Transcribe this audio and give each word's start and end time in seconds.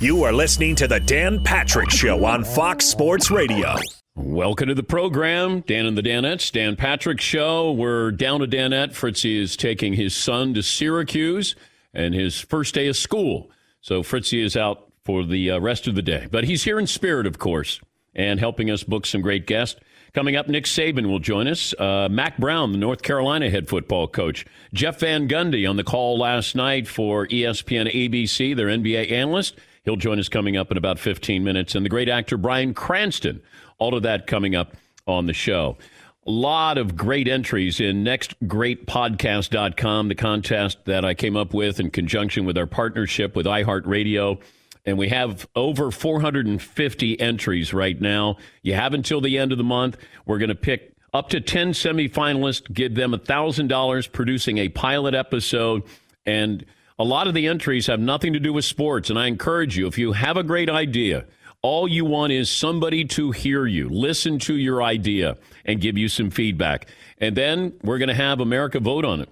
You 0.00 0.24
are 0.24 0.32
listening 0.32 0.76
to 0.76 0.88
The 0.88 1.00
Dan 1.00 1.42
Patrick 1.42 1.90
Show 1.90 2.24
on 2.24 2.44
Fox 2.44 2.86
Sports 2.86 3.30
Radio. 3.30 3.74
Welcome 4.14 4.68
to 4.68 4.74
the 4.74 4.82
program, 4.82 5.60
Dan 5.60 5.86
and 5.86 5.96
the 5.96 6.02
Danettes. 6.02 6.52
Dan 6.52 6.76
Patrick 6.76 7.20
Show. 7.20 7.72
We're 7.72 8.10
down 8.10 8.40
to 8.40 8.46
Danette. 8.46 8.94
Fritzy 8.94 9.40
is 9.40 9.56
taking 9.56 9.94
his 9.94 10.14
son 10.14 10.54
to 10.54 10.62
Syracuse 10.62 11.54
and 11.92 12.14
his 12.14 12.40
first 12.40 12.74
day 12.74 12.88
of 12.88 12.96
school. 12.96 13.50
So 13.80 14.02
Fritzy 14.02 14.42
is 14.42 14.56
out 14.56 14.90
for 15.04 15.24
the 15.24 15.50
uh, 15.50 15.58
rest 15.58 15.86
of 15.86 15.94
the 15.94 16.02
day. 16.02 16.28
But 16.30 16.44
he's 16.44 16.64
here 16.64 16.78
in 16.78 16.86
spirit, 16.86 17.26
of 17.26 17.38
course, 17.38 17.80
and 18.14 18.40
helping 18.40 18.70
us 18.70 18.84
book 18.84 19.06
some 19.06 19.20
great 19.20 19.46
guests. 19.46 19.80
Coming 20.14 20.36
up, 20.36 20.46
Nick 20.46 20.64
Saban 20.64 21.06
will 21.06 21.18
join 21.18 21.48
us. 21.48 21.74
Uh, 21.78 22.08
Mack 22.08 22.38
Brown, 22.38 22.70
the 22.70 22.78
North 22.78 23.02
Carolina 23.02 23.50
head 23.50 23.68
football 23.68 24.06
coach. 24.06 24.46
Jeff 24.72 25.00
Van 25.00 25.28
Gundy 25.28 25.68
on 25.68 25.76
the 25.76 25.84
call 25.84 26.18
last 26.18 26.54
night 26.54 26.86
for 26.86 27.26
ESPN 27.26 27.92
ABC, 27.92 28.54
their 28.54 28.68
NBA 28.68 29.10
analyst. 29.10 29.58
He'll 29.84 29.96
join 29.96 30.18
us 30.18 30.28
coming 30.28 30.56
up 30.56 30.70
in 30.70 30.76
about 30.76 30.98
15 30.98 31.44
minutes. 31.44 31.74
And 31.74 31.84
the 31.84 31.90
great 31.90 32.08
actor 32.08 32.36
Bryan 32.36 32.74
Cranston. 32.74 33.42
All 33.78 33.94
of 33.94 34.02
that 34.04 34.26
coming 34.26 34.54
up 34.54 34.76
on 35.06 35.26
the 35.26 35.32
show. 35.32 35.76
A 36.26 36.30
lot 36.30 36.78
of 36.78 36.96
great 36.96 37.28
entries 37.28 37.80
in 37.80 38.02
nextgreatpodcast.com, 38.02 40.08
the 40.08 40.14
contest 40.14 40.78
that 40.86 41.04
I 41.04 41.12
came 41.12 41.36
up 41.36 41.52
with 41.52 41.80
in 41.80 41.90
conjunction 41.90 42.46
with 42.46 42.56
our 42.56 42.66
partnership 42.66 43.36
with 43.36 43.44
iHeartRadio. 43.44 44.40
And 44.86 44.96
we 44.96 45.10
have 45.10 45.46
over 45.54 45.90
450 45.90 47.20
entries 47.20 47.74
right 47.74 48.00
now. 48.00 48.36
You 48.62 48.74
have 48.74 48.94
until 48.94 49.20
the 49.20 49.38
end 49.38 49.52
of 49.52 49.58
the 49.58 49.64
month. 49.64 49.98
We're 50.24 50.38
going 50.38 50.48
to 50.48 50.54
pick 50.54 50.94
up 51.12 51.28
to 51.30 51.40
10 51.40 51.72
semifinalists, 51.72 52.72
give 52.72 52.94
them 52.94 53.12
$1,000 53.12 54.12
producing 54.12 54.58
a 54.58 54.68
pilot 54.70 55.14
episode. 55.14 55.82
And 56.24 56.64
a 56.98 57.04
lot 57.04 57.26
of 57.26 57.34
the 57.34 57.46
entries 57.46 57.86
have 57.86 58.00
nothing 58.00 58.32
to 58.32 58.40
do 58.40 58.52
with 58.52 58.64
sports. 58.64 59.10
And 59.10 59.18
I 59.18 59.26
encourage 59.26 59.76
you, 59.76 59.86
if 59.86 59.98
you 59.98 60.12
have 60.12 60.36
a 60.36 60.42
great 60.42 60.70
idea, 60.70 61.24
all 61.62 61.88
you 61.88 62.04
want 62.04 62.32
is 62.32 62.50
somebody 62.50 63.04
to 63.06 63.30
hear 63.30 63.66
you, 63.66 63.88
listen 63.88 64.38
to 64.40 64.54
your 64.54 64.82
idea, 64.82 65.36
and 65.64 65.80
give 65.80 65.96
you 65.96 66.08
some 66.08 66.30
feedback. 66.30 66.88
And 67.18 67.36
then 67.36 67.72
we're 67.82 67.98
going 67.98 68.08
to 68.10 68.14
have 68.14 68.40
America 68.40 68.80
vote 68.80 69.04
on 69.04 69.20
it. 69.20 69.28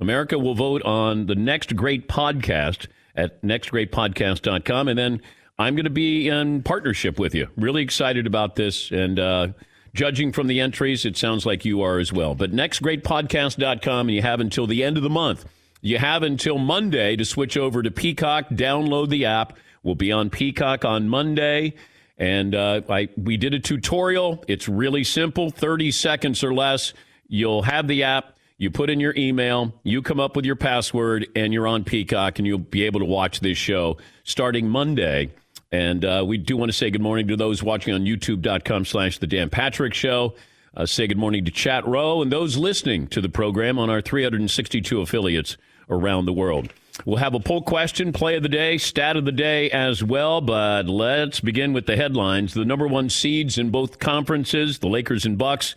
America 0.00 0.38
will 0.38 0.54
vote 0.54 0.82
on 0.82 1.26
the 1.26 1.36
next 1.36 1.76
great 1.76 2.08
podcast 2.08 2.88
at 3.14 3.40
nextgreatpodcast.com. 3.42 4.88
And 4.88 4.98
then 4.98 5.22
I'm 5.58 5.76
going 5.76 5.84
to 5.84 5.90
be 5.90 6.28
in 6.28 6.62
partnership 6.62 7.18
with 7.18 7.34
you. 7.34 7.48
Really 7.56 7.82
excited 7.82 8.26
about 8.26 8.56
this. 8.56 8.90
And 8.90 9.20
uh, 9.20 9.48
judging 9.94 10.32
from 10.32 10.48
the 10.48 10.60
entries, 10.60 11.04
it 11.04 11.16
sounds 11.16 11.46
like 11.46 11.64
you 11.64 11.82
are 11.82 11.98
as 12.00 12.12
well. 12.12 12.34
But 12.34 12.52
nextgreatpodcast.com, 12.52 14.08
and 14.08 14.14
you 14.14 14.22
have 14.22 14.40
until 14.40 14.66
the 14.66 14.82
end 14.82 14.96
of 14.96 15.04
the 15.04 15.10
month. 15.10 15.44
You 15.84 15.98
have 15.98 16.22
until 16.22 16.58
Monday 16.58 17.16
to 17.16 17.24
switch 17.24 17.56
over 17.56 17.82
to 17.82 17.90
Peacock, 17.90 18.48
download 18.50 19.08
the 19.08 19.24
app. 19.24 19.58
We'll 19.82 19.96
be 19.96 20.12
on 20.12 20.30
Peacock 20.30 20.84
on 20.84 21.08
Monday. 21.08 21.74
And 22.16 22.54
uh, 22.54 22.82
I, 22.88 23.08
we 23.16 23.36
did 23.36 23.52
a 23.52 23.58
tutorial. 23.58 24.44
It's 24.46 24.68
really 24.68 25.02
simple 25.02 25.50
30 25.50 25.90
seconds 25.90 26.44
or 26.44 26.54
less. 26.54 26.94
You'll 27.26 27.62
have 27.62 27.88
the 27.88 28.04
app. 28.04 28.36
You 28.58 28.70
put 28.70 28.90
in 28.90 29.00
your 29.00 29.12
email, 29.16 29.74
you 29.82 30.02
come 30.02 30.20
up 30.20 30.36
with 30.36 30.44
your 30.44 30.54
password, 30.54 31.26
and 31.34 31.52
you're 31.52 31.66
on 31.66 31.82
Peacock, 31.82 32.38
and 32.38 32.46
you'll 32.46 32.58
be 32.58 32.84
able 32.84 33.00
to 33.00 33.06
watch 33.06 33.40
this 33.40 33.58
show 33.58 33.96
starting 34.22 34.68
Monday. 34.68 35.32
And 35.72 36.04
uh, 36.04 36.22
we 36.24 36.38
do 36.38 36.56
want 36.56 36.70
to 36.70 36.78
say 36.78 36.90
good 36.90 37.02
morning 37.02 37.26
to 37.26 37.36
those 37.36 37.60
watching 37.60 37.92
on 37.92 38.02
youtube.com 38.04 38.84
slash 38.84 39.18
The 39.18 39.26
Dan 39.26 39.50
Patrick 39.50 39.94
Show. 39.94 40.34
Uh, 40.76 40.86
say 40.86 41.08
good 41.08 41.18
morning 41.18 41.44
to 41.44 41.50
Chat 41.50 41.84
Row 41.88 42.22
and 42.22 42.30
those 42.30 42.56
listening 42.56 43.08
to 43.08 43.20
the 43.20 43.28
program 43.28 43.80
on 43.80 43.90
our 43.90 44.00
362 44.00 45.00
affiliates 45.00 45.56
around 45.88 46.26
the 46.26 46.32
world. 46.32 46.72
We'll 47.04 47.16
have 47.16 47.34
a 47.34 47.40
poll 47.40 47.62
question, 47.62 48.12
play 48.12 48.36
of 48.36 48.42
the 48.42 48.48
day, 48.48 48.78
stat 48.78 49.16
of 49.16 49.24
the 49.24 49.32
day 49.32 49.70
as 49.70 50.04
well, 50.04 50.40
but 50.40 50.86
let's 50.86 51.40
begin 51.40 51.72
with 51.72 51.86
the 51.86 51.96
headlines. 51.96 52.54
The 52.54 52.64
number 52.64 52.86
one 52.86 53.08
seeds 53.08 53.58
in 53.58 53.70
both 53.70 53.98
conferences, 53.98 54.78
the 54.78 54.88
Lakers 54.88 55.24
and 55.24 55.38
Bucks, 55.38 55.74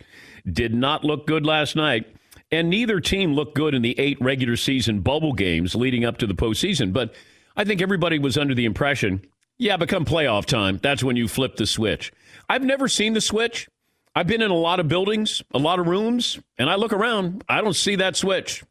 did 0.50 0.74
not 0.74 1.04
look 1.04 1.26
good 1.26 1.46
last 1.46 1.74
night. 1.74 2.06
And 2.52 2.70
neither 2.70 3.00
team 3.00 3.34
looked 3.34 3.56
good 3.56 3.74
in 3.74 3.82
the 3.82 3.98
eight 3.98 4.18
regular 4.20 4.56
season 4.56 5.00
bubble 5.00 5.32
games 5.32 5.74
leading 5.74 6.04
up 6.04 6.18
to 6.18 6.26
the 6.26 6.34
postseason. 6.34 6.92
But 6.92 7.14
I 7.56 7.64
think 7.64 7.82
everybody 7.82 8.18
was 8.18 8.38
under 8.38 8.54
the 8.54 8.66
impression, 8.66 9.26
yeah, 9.58 9.76
become 9.76 10.04
playoff 10.04 10.44
time. 10.44 10.78
That's 10.82 11.02
when 11.02 11.16
you 11.16 11.28
flip 11.28 11.56
the 11.56 11.66
switch. 11.66 12.12
I've 12.48 12.62
never 12.62 12.88
seen 12.88 13.14
the 13.14 13.20
switch. 13.20 13.68
I've 14.14 14.26
been 14.26 14.42
in 14.42 14.50
a 14.50 14.54
lot 14.54 14.80
of 14.80 14.86
buildings, 14.86 15.42
a 15.52 15.58
lot 15.58 15.78
of 15.78 15.88
rooms, 15.88 16.38
and 16.58 16.70
I 16.70 16.76
look 16.76 16.92
around. 16.92 17.42
I 17.48 17.60
don't 17.62 17.74
see 17.74 17.96
that 17.96 18.16
switch 18.16 18.62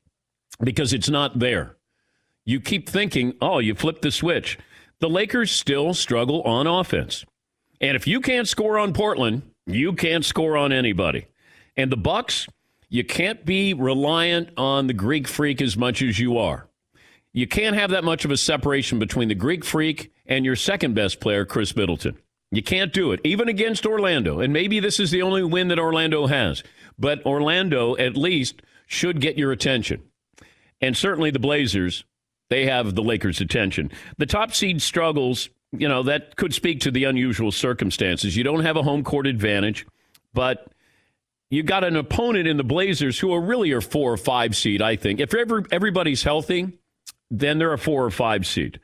because 0.60 0.94
it's 0.94 1.10
not 1.10 1.40
there. 1.40 1.76
You 2.46 2.60
keep 2.60 2.88
thinking, 2.88 3.34
oh, 3.42 3.60
you 3.60 3.76
flip 3.76 4.02
the 4.02 4.12
switch. 4.12 4.58
The 5.00 5.10
Lakers 5.10 5.52
still 5.52 5.94
struggle 5.94 6.42
on 6.44 6.68
offense. 6.68 7.26
And 7.82 7.96
if 7.96 8.08
you 8.08 8.22
can't 8.22 8.48
score 8.48 8.78
on 8.78 8.94
Portland, 8.94 9.42
you 9.66 9.94
can't 9.94 10.24
score 10.24 10.56
on 10.56 10.72
anybody. 10.72 11.28
And 11.76 11.92
the 11.92 11.98
Bucks, 11.98 12.48
you 12.88 13.04
can't 13.04 13.46
be 13.46 13.74
reliant 13.74 14.50
on 14.58 14.88
the 14.88 14.94
Greek 14.94 15.28
freak 15.28 15.62
as 15.62 15.76
much 15.76 16.02
as 16.02 16.20
you 16.20 16.38
are. 16.38 16.68
You 17.34 17.48
can't 17.48 17.76
have 17.76 17.90
that 17.90 18.06
much 18.06 18.24
of 18.24 18.32
a 18.32 18.38
separation 18.38 18.98
between 19.00 19.28
the 19.28 19.36
Greek 19.36 19.66
freak 19.66 20.14
and 20.26 20.46
your 20.46 20.56
second 20.56 20.94
best 20.94 21.20
player, 21.20 21.46
Khris 21.46 21.76
Middleton. 21.76 22.18
You 22.52 22.64
can't 22.64 22.94
do 22.94 23.12
it, 23.12 23.20
even 23.26 23.50
against 23.50 23.86
Orlando. 23.86 24.40
And 24.40 24.54
maybe 24.54 24.80
this 24.80 25.00
is 25.00 25.12
the 25.12 25.22
only 25.22 25.44
win 25.44 25.68
that 25.68 25.80
Orlando 25.80 26.28
has. 26.28 26.64
But 26.98 27.26
Orlando, 27.26 27.98
at 27.98 28.16
least, 28.16 28.62
should 28.88 29.20
get 29.20 29.38
your 29.38 29.52
attention. 29.52 30.04
And 30.86 30.96
certainly 30.96 31.32
the 31.32 31.40
Blazers, 31.40 32.06
they 32.50 32.66
have 32.66 32.94
the 32.94 33.02
Lakers' 33.02 33.42
attention. 33.42 33.92
The 34.18 34.26
top 34.26 34.54
seed 34.54 34.82
struggles, 34.82 35.50
you 35.72 35.90
know, 35.90 36.04
that 36.04 36.36
could 36.36 36.54
speak 36.54 36.82
to 36.82 36.92
the 36.92 37.06
unusual 37.06 37.52
circumstances. 37.52 38.38
You 38.38 38.44
don't 38.44 38.64
have 38.64 38.78
a 38.78 38.84
home 38.84 39.04
court 39.04 39.26
advantage, 39.26 39.86
but 40.34 40.68
you 41.50 41.64
got 41.64 41.84
an 41.84 41.96
opponent 41.96 42.48
in 42.48 42.58
the 42.58 42.64
Blazers 42.64 43.20
who 43.20 43.34
are 43.34 43.42
really 43.42 43.72
a 43.72 43.82
four 43.82 44.14
or 44.14 44.18
five 44.18 44.56
seed, 44.56 44.82
I 44.82 44.96
think. 44.96 45.20
If 45.20 45.34
every, 45.34 45.64
everybody's 45.72 46.24
healthy, 46.24 46.78
then 47.32 47.58
they're 47.58 47.74
a 47.74 47.78
four 47.78 48.06
or 48.06 48.12
five 48.12 48.46
seed. 48.46 48.80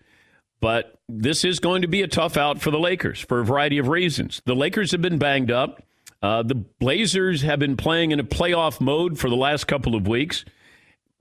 But 0.60 0.96
this 1.10 1.44
is 1.44 1.60
going 1.60 1.82
to 1.82 1.88
be 1.88 2.02
a 2.02 2.08
tough 2.08 2.38
out 2.38 2.62
for 2.62 2.72
the 2.72 2.80
Lakers 2.80 3.20
for 3.20 3.40
a 3.40 3.46
variety 3.46 3.78
of 3.78 3.88
reasons. 3.88 4.42
The 4.46 4.56
Lakers 4.56 4.92
have 4.92 5.02
been 5.02 5.18
banged 5.18 5.52
up. 5.52 5.84
Uh, 6.22 6.44
the 6.44 6.56
Blazers 6.56 7.42
have 7.42 7.60
been 7.60 7.76
playing 7.76 8.12
in 8.12 8.20
a 8.20 8.24
playoff 8.24 8.80
mode 8.80 9.18
for 9.18 9.30
the 9.30 9.36
last 9.36 9.66
couple 9.66 9.96
of 9.96 10.08
weeks, 10.08 10.46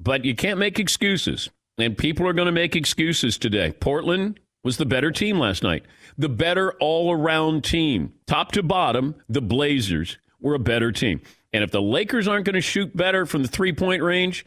but 0.00 0.24
you 0.24 0.34
can't 0.34 0.58
make 0.58 0.78
excuses. 0.78 1.50
And 1.78 1.96
people 1.96 2.26
are 2.26 2.32
going 2.32 2.46
to 2.46 2.52
make 2.52 2.74
excuses 2.74 3.38
today. 3.38 3.72
Portland 3.72 4.40
was 4.62 4.76
the 4.76 4.86
better 4.86 5.10
team 5.10 5.38
last 5.38 5.62
night, 5.62 5.84
the 6.18 6.28
better 6.28 6.72
all 6.80 7.12
around 7.12 7.64
team. 7.64 8.12
Top 8.26 8.52
to 8.52 8.62
bottom, 8.62 9.14
the 9.28 9.40
Blazers 9.40 10.18
were 10.40 10.54
a 10.54 10.58
better 10.58 10.92
team. 10.92 11.20
And 11.52 11.64
if 11.64 11.70
the 11.70 11.82
Lakers 11.82 12.28
aren't 12.28 12.44
going 12.44 12.54
to 12.54 12.60
shoot 12.60 12.96
better 12.96 13.26
from 13.26 13.42
the 13.42 13.48
three 13.48 13.72
point 13.72 14.02
range, 14.02 14.44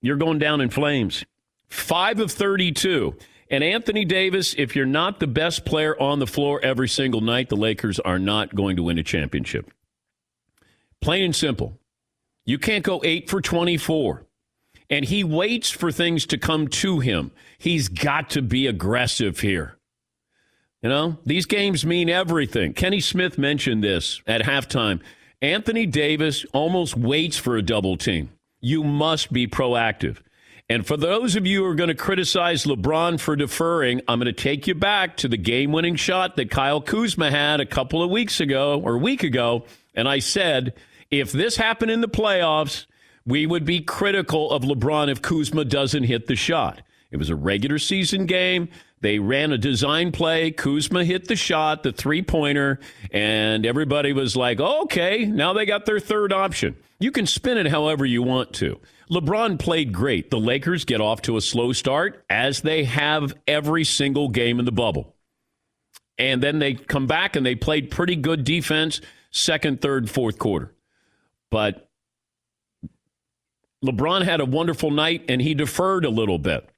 you're 0.00 0.16
going 0.16 0.38
down 0.38 0.60
in 0.60 0.70
flames. 0.70 1.24
Five 1.68 2.20
of 2.20 2.30
32. 2.30 3.16
And 3.50 3.64
Anthony 3.64 4.04
Davis, 4.04 4.54
if 4.56 4.76
you're 4.76 4.86
not 4.86 5.18
the 5.18 5.26
best 5.26 5.64
player 5.64 6.00
on 6.00 6.20
the 6.20 6.26
floor 6.26 6.60
every 6.62 6.88
single 6.88 7.20
night, 7.20 7.48
the 7.48 7.56
Lakers 7.56 7.98
are 7.98 8.18
not 8.18 8.54
going 8.54 8.76
to 8.76 8.84
win 8.84 8.98
a 8.98 9.02
championship. 9.02 9.70
Plain 11.00 11.24
and 11.24 11.36
simple. 11.36 11.78
You 12.46 12.58
can't 12.58 12.84
go 12.84 13.00
eight 13.04 13.28
for 13.28 13.40
24. 13.40 14.24
And 14.90 15.04
he 15.04 15.22
waits 15.22 15.70
for 15.70 15.92
things 15.92 16.26
to 16.26 16.36
come 16.36 16.66
to 16.68 16.98
him. 16.98 17.30
He's 17.58 17.88
got 17.88 18.28
to 18.30 18.42
be 18.42 18.66
aggressive 18.66 19.40
here. 19.40 19.78
You 20.82 20.88
know, 20.88 21.18
these 21.24 21.46
games 21.46 21.86
mean 21.86 22.08
everything. 22.08 22.72
Kenny 22.72 23.00
Smith 23.00 23.38
mentioned 23.38 23.84
this 23.84 24.20
at 24.26 24.42
halftime. 24.42 25.00
Anthony 25.40 25.86
Davis 25.86 26.44
almost 26.52 26.96
waits 26.96 27.36
for 27.36 27.56
a 27.56 27.62
double 27.62 27.96
team. 27.96 28.30
You 28.60 28.82
must 28.82 29.32
be 29.32 29.46
proactive. 29.46 30.18
And 30.68 30.86
for 30.86 30.96
those 30.96 31.34
of 31.34 31.46
you 31.46 31.64
who 31.64 31.70
are 31.70 31.74
going 31.74 31.88
to 31.88 31.94
criticize 31.94 32.64
LeBron 32.64 33.18
for 33.18 33.34
deferring, 33.34 34.02
I'm 34.06 34.20
going 34.20 34.26
to 34.26 34.32
take 34.32 34.66
you 34.66 34.74
back 34.74 35.16
to 35.18 35.28
the 35.28 35.36
game 35.36 35.72
winning 35.72 35.96
shot 35.96 36.36
that 36.36 36.50
Kyle 36.50 36.80
Kuzma 36.80 37.30
had 37.30 37.60
a 37.60 37.66
couple 37.66 38.02
of 38.02 38.10
weeks 38.10 38.40
ago 38.40 38.80
or 38.80 38.94
a 38.94 38.98
week 38.98 39.22
ago. 39.22 39.64
And 39.94 40.08
I 40.08 40.20
said, 40.20 40.74
if 41.10 41.32
this 41.32 41.56
happened 41.56 41.90
in 41.90 42.00
the 42.02 42.08
playoffs, 42.08 42.86
we 43.26 43.46
would 43.46 43.64
be 43.64 43.80
critical 43.80 44.50
of 44.50 44.62
LeBron 44.62 45.10
if 45.10 45.22
Kuzma 45.22 45.64
doesn't 45.64 46.04
hit 46.04 46.26
the 46.26 46.36
shot. 46.36 46.82
It 47.10 47.16
was 47.16 47.30
a 47.30 47.36
regular 47.36 47.78
season 47.78 48.26
game. 48.26 48.68
They 49.00 49.18
ran 49.18 49.52
a 49.52 49.58
design 49.58 50.12
play. 50.12 50.50
Kuzma 50.50 51.04
hit 51.04 51.26
the 51.26 51.36
shot, 51.36 51.82
the 51.82 51.92
three 51.92 52.22
pointer, 52.22 52.80
and 53.10 53.64
everybody 53.64 54.12
was 54.12 54.36
like, 54.36 54.60
okay, 54.60 55.24
now 55.24 55.52
they 55.52 55.64
got 55.64 55.86
their 55.86 56.00
third 56.00 56.32
option. 56.32 56.76
You 56.98 57.10
can 57.10 57.26
spin 57.26 57.56
it 57.56 57.66
however 57.66 58.04
you 58.04 58.22
want 58.22 58.52
to. 58.54 58.78
LeBron 59.10 59.58
played 59.58 59.92
great. 59.92 60.30
The 60.30 60.38
Lakers 60.38 60.84
get 60.84 61.00
off 61.00 61.22
to 61.22 61.36
a 61.36 61.40
slow 61.40 61.72
start, 61.72 62.24
as 62.30 62.60
they 62.60 62.84
have 62.84 63.32
every 63.48 63.84
single 63.84 64.28
game 64.28 64.58
in 64.58 64.66
the 64.66 64.72
bubble. 64.72 65.16
And 66.18 66.42
then 66.42 66.58
they 66.58 66.74
come 66.74 67.06
back 67.06 67.34
and 67.34 67.44
they 67.44 67.54
played 67.54 67.90
pretty 67.90 68.16
good 68.16 68.44
defense 68.44 69.00
second, 69.30 69.80
third, 69.80 70.10
fourth 70.10 70.38
quarter. 70.38 70.74
But 71.50 71.89
LeBron 73.84 74.24
had 74.24 74.40
a 74.40 74.44
wonderful 74.44 74.90
night 74.90 75.24
and 75.28 75.40
he 75.40 75.54
deferred 75.54 76.04
a 76.04 76.10
little 76.10 76.38
bit. 76.38 76.68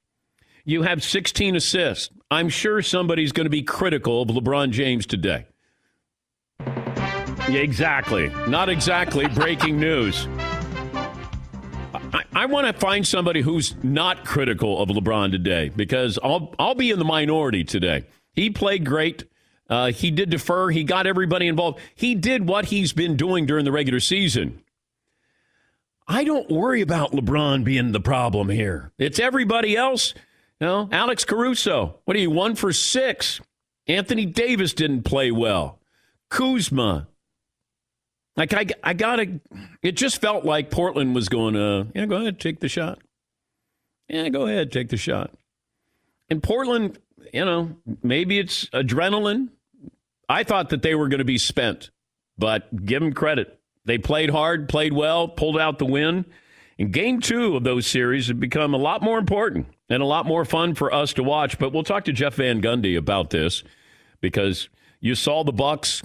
You 0.65 0.83
have 0.83 1.03
16 1.03 1.57
assists. 1.57 2.09
I'm 2.31 2.47
sure 2.47 2.81
somebody's 2.81 3.33
going 3.33 3.45
to 3.45 3.49
be 3.49 3.63
critical 3.63 4.21
of 4.21 4.29
LeBron 4.29 4.71
James 4.71 5.05
today. 5.05 5.45
Yeah, 7.49 7.59
exactly. 7.59 8.29
Not 8.47 8.69
exactly 8.69 9.27
breaking 9.27 9.77
news. 9.77 10.27
I, 11.93 12.23
I 12.33 12.45
want 12.45 12.67
to 12.67 12.73
find 12.73 13.05
somebody 13.05 13.41
who's 13.41 13.75
not 13.83 14.23
critical 14.23 14.81
of 14.81 14.87
LeBron 14.87 15.31
today 15.31 15.69
because 15.75 16.17
I'll 16.23 16.55
I'll 16.57 16.75
be 16.75 16.89
in 16.89 16.99
the 16.99 17.05
minority 17.05 17.65
today. 17.65 18.05
He 18.31 18.49
played 18.49 18.85
great. 18.85 19.25
Uh, 19.69 19.91
he 19.91 20.09
did 20.09 20.29
defer. 20.29 20.69
He 20.69 20.85
got 20.85 21.05
everybody 21.05 21.47
involved. 21.47 21.79
He 21.95 22.15
did 22.15 22.47
what 22.47 22.65
he's 22.65 22.93
been 22.93 23.17
doing 23.17 23.45
during 23.45 23.65
the 23.65 23.71
regular 23.71 23.99
season. 23.99 24.62
I 26.07 26.23
don't 26.23 26.49
worry 26.49 26.81
about 26.81 27.11
LeBron 27.11 27.63
being 27.63 27.91
the 27.91 27.99
problem 27.99 28.49
here. 28.49 28.91
It's 28.97 29.19
everybody 29.19 29.77
else. 29.77 30.13
You 30.59 30.67
know, 30.67 30.89
Alex 30.91 31.25
Caruso, 31.25 31.99
what 32.05 32.15
are 32.15 32.19
you, 32.19 32.29
one 32.29 32.55
for 32.55 32.71
six? 32.71 33.41
Anthony 33.87 34.25
Davis 34.25 34.73
didn't 34.73 35.03
play 35.03 35.31
well. 35.31 35.79
Kuzma. 36.29 37.07
Like, 38.35 38.53
I, 38.53 38.65
I 38.83 38.93
got 38.93 39.17
to, 39.17 39.39
it 39.81 39.93
just 39.93 40.19
felt 40.19 40.45
like 40.45 40.71
Portland 40.71 41.13
was 41.13 41.29
going 41.29 41.53
to, 41.53 41.87
yeah, 41.93 42.05
go 42.05 42.17
ahead, 42.17 42.39
take 42.39 42.59
the 42.59 42.69
shot. 42.69 42.99
Yeah, 44.07 44.29
go 44.29 44.47
ahead, 44.47 44.71
take 44.71 44.89
the 44.89 44.97
shot. 44.97 45.31
And 46.29 46.41
Portland, 46.41 46.97
you 47.33 47.45
know, 47.45 47.75
maybe 48.01 48.39
it's 48.39 48.65
adrenaline. 48.67 49.49
I 50.27 50.43
thought 50.43 50.69
that 50.69 50.81
they 50.81 50.95
were 50.95 51.09
going 51.09 51.19
to 51.19 51.25
be 51.25 51.37
spent, 51.37 51.91
but 52.37 52.85
give 52.85 53.01
them 53.01 53.13
credit. 53.13 53.59
They 53.85 53.97
played 53.97 54.29
hard, 54.29 54.69
played 54.69 54.93
well, 54.93 55.27
pulled 55.27 55.59
out 55.59 55.79
the 55.79 55.85
win. 55.85 56.25
And 56.79 56.91
game 56.91 57.19
two 57.19 57.55
of 57.55 57.63
those 57.63 57.85
series 57.85 58.27
have 58.27 58.39
become 58.39 58.73
a 58.73 58.77
lot 58.77 59.01
more 59.01 59.19
important 59.19 59.67
and 59.89 60.01
a 60.01 60.05
lot 60.05 60.25
more 60.25 60.43
fun 60.45 60.73
for 60.73 60.93
us 60.93 61.13
to 61.13 61.23
watch. 61.23 61.59
But 61.59 61.71
we'll 61.71 61.83
talk 61.83 62.05
to 62.05 62.13
Jeff 62.13 62.35
Van 62.35 62.61
Gundy 62.61 62.97
about 62.97 63.29
this 63.29 63.63
because 64.21 64.69
you 64.99 65.15
saw 65.15 65.43
the 65.43 65.51
Bucks, 65.51 66.01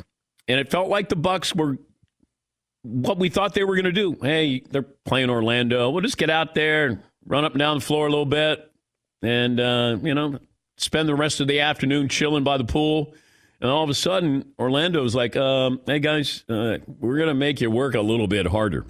and 0.46 0.60
it 0.60 0.70
felt 0.70 0.88
like 0.88 1.08
the 1.08 1.16
Bucks 1.16 1.54
were 1.54 1.78
what 2.82 3.18
we 3.18 3.28
thought 3.28 3.54
they 3.54 3.64
were 3.64 3.76
going 3.76 3.84
to 3.84 3.92
do. 3.92 4.16
Hey, 4.20 4.62
they're 4.70 4.82
playing 4.82 5.30
Orlando. 5.30 5.90
We'll 5.90 6.02
just 6.02 6.18
get 6.18 6.30
out 6.30 6.54
there 6.54 6.86
and 6.86 7.02
run 7.26 7.44
up 7.44 7.52
and 7.52 7.58
down 7.58 7.78
the 7.78 7.84
floor 7.84 8.06
a 8.06 8.10
little 8.10 8.26
bit, 8.26 8.70
and 9.22 9.58
uh, 9.58 9.96
you 10.02 10.14
know, 10.14 10.38
spend 10.76 11.08
the 11.08 11.14
rest 11.14 11.40
of 11.40 11.48
the 11.48 11.60
afternoon 11.60 12.08
chilling 12.08 12.44
by 12.44 12.56
the 12.56 12.64
pool. 12.64 13.14
And 13.60 13.70
all 13.70 13.82
of 13.82 13.90
a 13.90 13.94
sudden, 13.94 14.52
Orlando's 14.58 15.14
like, 15.14 15.36
um, 15.36 15.80
"Hey 15.86 15.98
guys, 15.98 16.44
uh, 16.48 16.78
we're 16.86 17.16
going 17.16 17.28
to 17.28 17.34
make 17.34 17.60
you 17.60 17.70
work 17.70 17.94
a 17.94 18.00
little 18.00 18.28
bit 18.28 18.46
harder." 18.46 18.86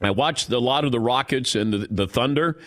I 0.00 0.10
watched 0.10 0.50
a 0.50 0.58
lot 0.58 0.84
of 0.84 0.92
the 0.92 1.00
Rockets 1.00 1.54
and 1.54 1.72
the, 1.72 1.88
the 1.90 2.06
Thunder, 2.06 2.58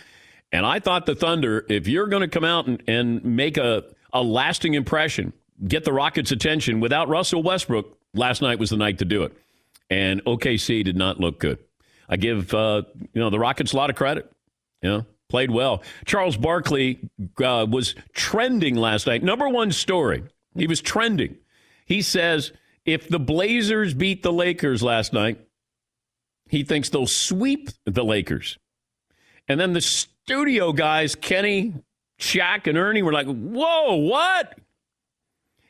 and 0.52 0.64
I 0.64 0.78
thought 0.78 1.06
the 1.06 1.14
Thunder, 1.14 1.66
if 1.68 1.88
you're 1.88 2.06
going 2.06 2.20
to 2.20 2.28
come 2.28 2.44
out 2.44 2.66
and, 2.66 2.82
and 2.86 3.24
make 3.24 3.56
a, 3.56 3.84
a 4.12 4.22
lasting 4.22 4.74
impression, 4.74 5.32
get 5.66 5.84
the 5.84 5.92
Rockets' 5.92 6.30
attention 6.30 6.78
without 6.80 7.08
Russell 7.08 7.42
Westbrook, 7.42 7.98
last 8.14 8.40
night 8.40 8.58
was 8.58 8.70
the 8.70 8.76
night 8.76 8.98
to 8.98 9.04
do 9.04 9.24
it. 9.24 9.32
And 9.90 10.24
OKC 10.24 10.84
did 10.84 10.96
not 10.96 11.18
look 11.18 11.40
good. 11.40 11.58
I 12.08 12.16
give 12.16 12.54
uh, 12.54 12.82
you 13.12 13.20
know 13.20 13.30
the 13.30 13.38
Rockets 13.38 13.72
a 13.72 13.76
lot 13.76 13.90
of 13.90 13.96
credit. 13.96 14.30
You 14.82 14.90
know, 14.90 15.06
played 15.28 15.50
well. 15.50 15.82
Charles 16.04 16.36
Barkley 16.36 17.10
uh, 17.42 17.66
was 17.68 17.94
trending 18.12 18.76
last 18.76 19.06
night. 19.06 19.22
Number 19.22 19.48
one 19.48 19.72
story. 19.72 20.22
He 20.56 20.66
was 20.66 20.80
trending. 20.80 21.36
He 21.86 22.02
says 22.02 22.52
if 22.84 23.08
the 23.08 23.18
Blazers 23.18 23.94
beat 23.94 24.22
the 24.22 24.32
Lakers 24.32 24.82
last 24.82 25.12
night, 25.12 25.38
he 26.48 26.62
thinks 26.62 26.90
they'll 26.90 27.06
sweep 27.06 27.70
the 27.84 28.04
Lakers. 28.04 28.58
And 29.48 29.58
then 29.58 29.72
the 29.72 29.80
studio 29.80 30.72
guys, 30.72 31.14
Kenny, 31.14 31.74
Shaq, 32.18 32.66
and 32.66 32.78
Ernie, 32.78 33.02
were 33.02 33.12
like, 33.12 33.26
whoa, 33.26 33.96
what? 33.96 34.58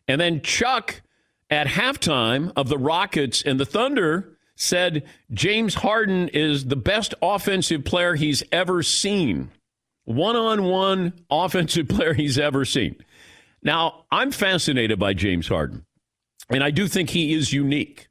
And 0.06 0.20
then 0.20 0.42
Chuck 0.42 1.02
at 1.50 1.66
halftime 1.66 2.52
of 2.56 2.68
the 2.68 2.78
Rockets 2.78 3.42
and 3.42 3.58
the 3.58 3.66
Thunder 3.66 4.36
said 4.56 5.04
James 5.32 5.74
Harden 5.74 6.28
is 6.28 6.66
the 6.66 6.76
best 6.76 7.14
offensive 7.22 7.84
player 7.84 8.14
he's 8.14 8.42
ever 8.52 8.82
seen. 8.82 9.50
One 10.04 10.36
on 10.36 10.64
one 10.64 11.14
offensive 11.30 11.88
player 11.88 12.14
he's 12.14 12.38
ever 12.38 12.64
seen. 12.64 12.96
Now, 13.64 14.04
I'm 14.10 14.30
fascinated 14.30 14.98
by 14.98 15.14
James 15.14 15.48
Harden, 15.48 15.86
and 16.50 16.62
I 16.62 16.70
do 16.70 16.86
think 16.86 17.10
he 17.10 17.32
is 17.32 17.52
unique. 17.52 18.08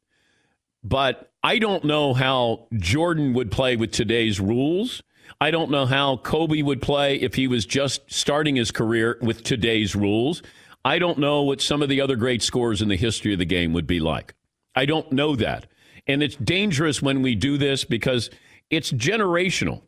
But 0.83 1.31
I 1.43 1.60
don't 1.60 1.86
know 1.86 2.13
how 2.13 2.67
Jordan 2.74 3.33
would 3.33 3.51
play 3.51 3.75
with 3.75 3.91
today's 3.91 4.39
rules. 4.39 5.03
I 5.39 5.51
don't 5.51 5.72
know 5.72 5.86
how 5.86 6.17
Kobe 6.17 6.62
would 6.62 6.81
play 6.81 7.15
if 7.15 7.36
he 7.36 7.48
was 7.48 7.65
just 7.65 8.01
starting 8.12 8.55
his 8.55 8.72
career 8.72 9.17
with 9.22 9.43
today's 9.43 9.95
rules. 9.95 10.41
I 10.83 11.00
don't 11.00 11.19
know 11.19 11.43
what 11.43 11.62
some 11.62 11.81
of 11.81 11.89
the 11.89 12.01
other 12.01 12.15
great 12.15 12.41
scores 12.41 12.81
in 12.81 12.89
the 12.89 12.98
history 12.98 13.31
of 13.31 13.39
the 13.39 13.45
game 13.45 13.72
would 13.74 13.88
be 13.88 14.00
like. 14.00 14.33
I 14.75 14.86
don't 14.86 15.12
know 15.12 15.36
that. 15.38 15.67
And 16.07 16.22
it's 16.22 16.36
dangerous 16.36 17.01
when 17.01 17.22
we 17.22 17.36
do 17.36 17.57
this 17.57 17.86
because 17.86 18.29
it's 18.69 18.91
generational. 18.91 19.83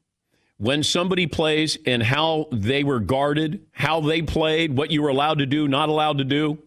When 0.57 0.83
somebody 0.83 1.27
plays 1.27 1.77
and 1.85 2.01
how 2.01 2.47
they 2.51 2.83
were 2.83 2.99
guarded, 2.99 3.65
how 3.71 3.99
they 3.99 4.21
played, 4.21 4.77
what 4.77 4.89
you 4.89 5.01
were 5.01 5.09
allowed 5.09 5.39
to 5.39 5.45
do, 5.45 5.67
not 5.67 5.89
allowed 5.89 6.17
to 6.19 6.23
do. 6.23 6.57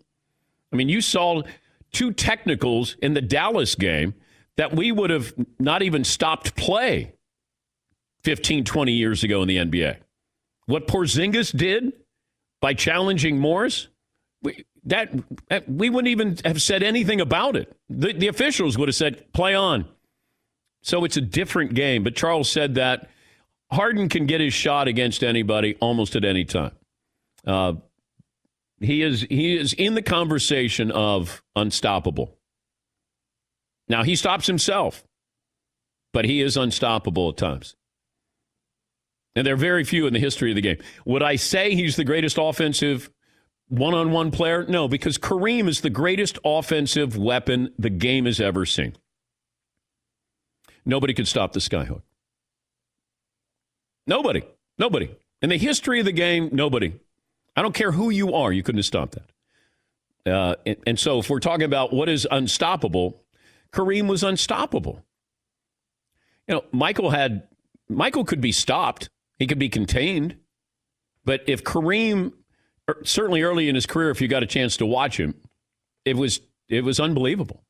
I 0.73 0.77
mean, 0.77 0.89
you 0.91 1.01
saw 1.01 1.43
two 1.93 2.13
technicals 2.13 2.97
in 3.01 3.15
the 3.15 3.23
Dallas 3.23 3.75
game 3.75 4.15
that 4.57 4.75
we 4.75 4.93
would 4.93 5.11
have 5.11 5.33
not 5.59 5.83
even 5.83 6.05
stopped 6.05 6.55
play 6.55 7.15
15, 8.25 8.65
20 8.65 8.93
years 8.93 9.25
ago 9.25 9.41
in 9.43 9.49
the 9.49 9.57
NBA. 9.57 9.97
What 10.67 10.87
Porzingis 10.87 11.57
did 11.57 11.93
by 12.61 12.75
challenging 12.75 13.39
Morris, 13.39 13.89
we, 14.43 14.67
that, 14.85 15.13
that, 15.49 15.69
we 15.69 15.89
wouldn't 15.89 16.11
even 16.11 16.37
have 16.45 16.61
said 16.61 16.83
anything 16.83 17.21
about 17.21 17.57
it. 17.57 17.75
The, 17.89 18.13
the 18.13 18.29
officials 18.29 18.77
would 18.77 18.89
have 18.89 18.97
said, 18.97 19.33
play 19.33 19.55
on. 19.55 19.87
So 20.83 21.05
it's 21.05 21.17
a 21.17 21.23
different 21.23 21.75
game. 21.75 22.05
But 22.05 22.17
Charles 22.17 22.51
said 22.51 22.75
that 22.75 23.09
Harden 23.71 24.09
can 24.09 24.27
get 24.27 24.41
his 24.41 24.55
shot 24.55 24.89
against 24.89 25.23
anybody 25.23 25.77
almost 25.81 26.17
at 26.17 26.25
any 26.25 26.45
time. 26.45 26.73
Uh, 27.47 27.75
He 28.81 29.03
is 29.03 29.23
he 29.29 29.57
is 29.57 29.73
in 29.75 29.95
the 29.95 30.03
conversation 30.03 30.91
of 30.91 31.43
unstoppable. 31.57 32.37
Now 33.89 34.05
he 34.05 34.17
stops 34.17 34.47
himself, 34.47 35.03
but 36.13 36.25
he 36.25 36.41
is 36.41 36.57
unstoppable 36.57 37.31
at 37.31 37.37
times. 37.37 37.75
And 39.35 39.47
there 39.47 39.55
are 39.55 39.59
very 39.59 39.85
few 39.85 40.07
in 40.07 40.13
the 40.13 40.19
history 40.19 40.51
of 40.51 40.57
the 40.57 40.63
game. 40.63 40.79
Would 41.05 41.23
I 41.23 41.37
say 41.37 41.75
he's 41.75 41.97
the 41.97 42.05
greatest 42.05 42.39
offensive 42.41 43.11
one 43.69 43.95
on 43.95 44.11
one 44.13 44.31
player? 44.31 44.65
No, 44.67 44.89
because 44.89 45.19
Kareem 45.19 45.69
is 45.69 45.81
the 45.81 45.91
greatest 45.91 46.39
offensive 46.45 47.17
weapon 47.17 47.73
the 47.79 47.91
game 47.91 48.25
has 48.27 48.41
ever 48.41 48.65
seen. 48.67 48.97
Nobody 50.85 51.15
could 51.15 51.29
stop 51.29 51.53
the 51.53 51.61
skyhook. 51.61 52.03
Nobody. 54.09 54.43
Nobody. 54.79 55.15
In 55.43 55.51
the 55.51 55.59
history 55.59 56.01
of 56.01 56.07
the 56.07 56.13
game, 56.13 56.49
nobody. 56.51 56.95
I 57.55 57.63
don't 57.63 57.75
care 57.75 57.93
who 57.93 58.11
you 58.11 58.35
are, 58.35 58.51
you 58.51 58.63
couldn't 58.63 58.79
have 58.79 58.87
stopped 58.87 59.17
that. 60.25 60.33
Uh, 60.33 60.55
and, 60.67 60.77
and 60.87 60.99
so, 60.99 61.21
if 61.21 61.31
we're 61.31 61.39
talking 61.39 61.65
about 61.65 61.93
what 61.93 62.09
is 62.09 62.27
unstoppable, 62.31 63.23
Kareem 63.73 64.09
was 64.09 64.23
unstoppable. 64.23 65.05
You 66.49 66.57
know, 66.57 66.65
Michael 66.73 67.11
had 67.11 67.49
Michael 67.89 68.25
could 68.25 68.41
be 68.41 68.53
stopped. 68.53 69.11
He 69.39 69.47
could 69.47 69.59
be 69.59 69.69
contained. 69.69 70.37
But 71.25 71.43
if 71.47 71.63
Kareem 71.63 72.33
er, 72.89 73.03
certainly 73.05 73.43
early 73.43 73.69
in 73.69 73.75
his 73.75 73.87
career 73.87 74.11
if 74.11 74.21
you 74.21 74.29
got 74.29 74.43
a 74.43 74.47
chance 74.47 74.77
to 74.79 74.87
watch 74.87 75.19
him, 75.19 75.35
it 76.05 76.17
was 76.17 76.41
it 76.69 76.85
was 76.85 76.99
unbelievable. 76.99 77.63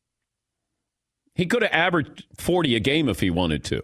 He 1.35 1.47
could 1.47 1.63
have 1.63 1.73
averaged 1.73 2.27
40 2.37 2.77
a 2.77 2.81
game 2.81 3.09
if 3.09 3.21
he 3.21 3.31
wanted 3.31 3.65
to. 3.65 3.83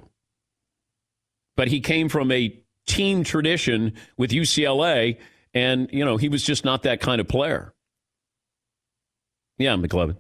But 1.57 1.69
he 1.69 1.81
came 1.81 2.09
from 2.09 2.31
a 2.33 2.59
team 2.87 3.25
tradition 3.25 3.95
with 4.17 4.31
UCLA 4.31 5.19
and 5.55 5.89
you 5.93 6.05
know, 6.05 6.17
he 6.17 6.29
was 6.29 6.43
just 6.43 6.65
not 6.65 6.83
that 6.83 7.01
kind 7.01 7.21
of 7.21 7.29
player. 7.29 7.73
Yeah, 9.59 9.77
McLovin. 9.77 10.17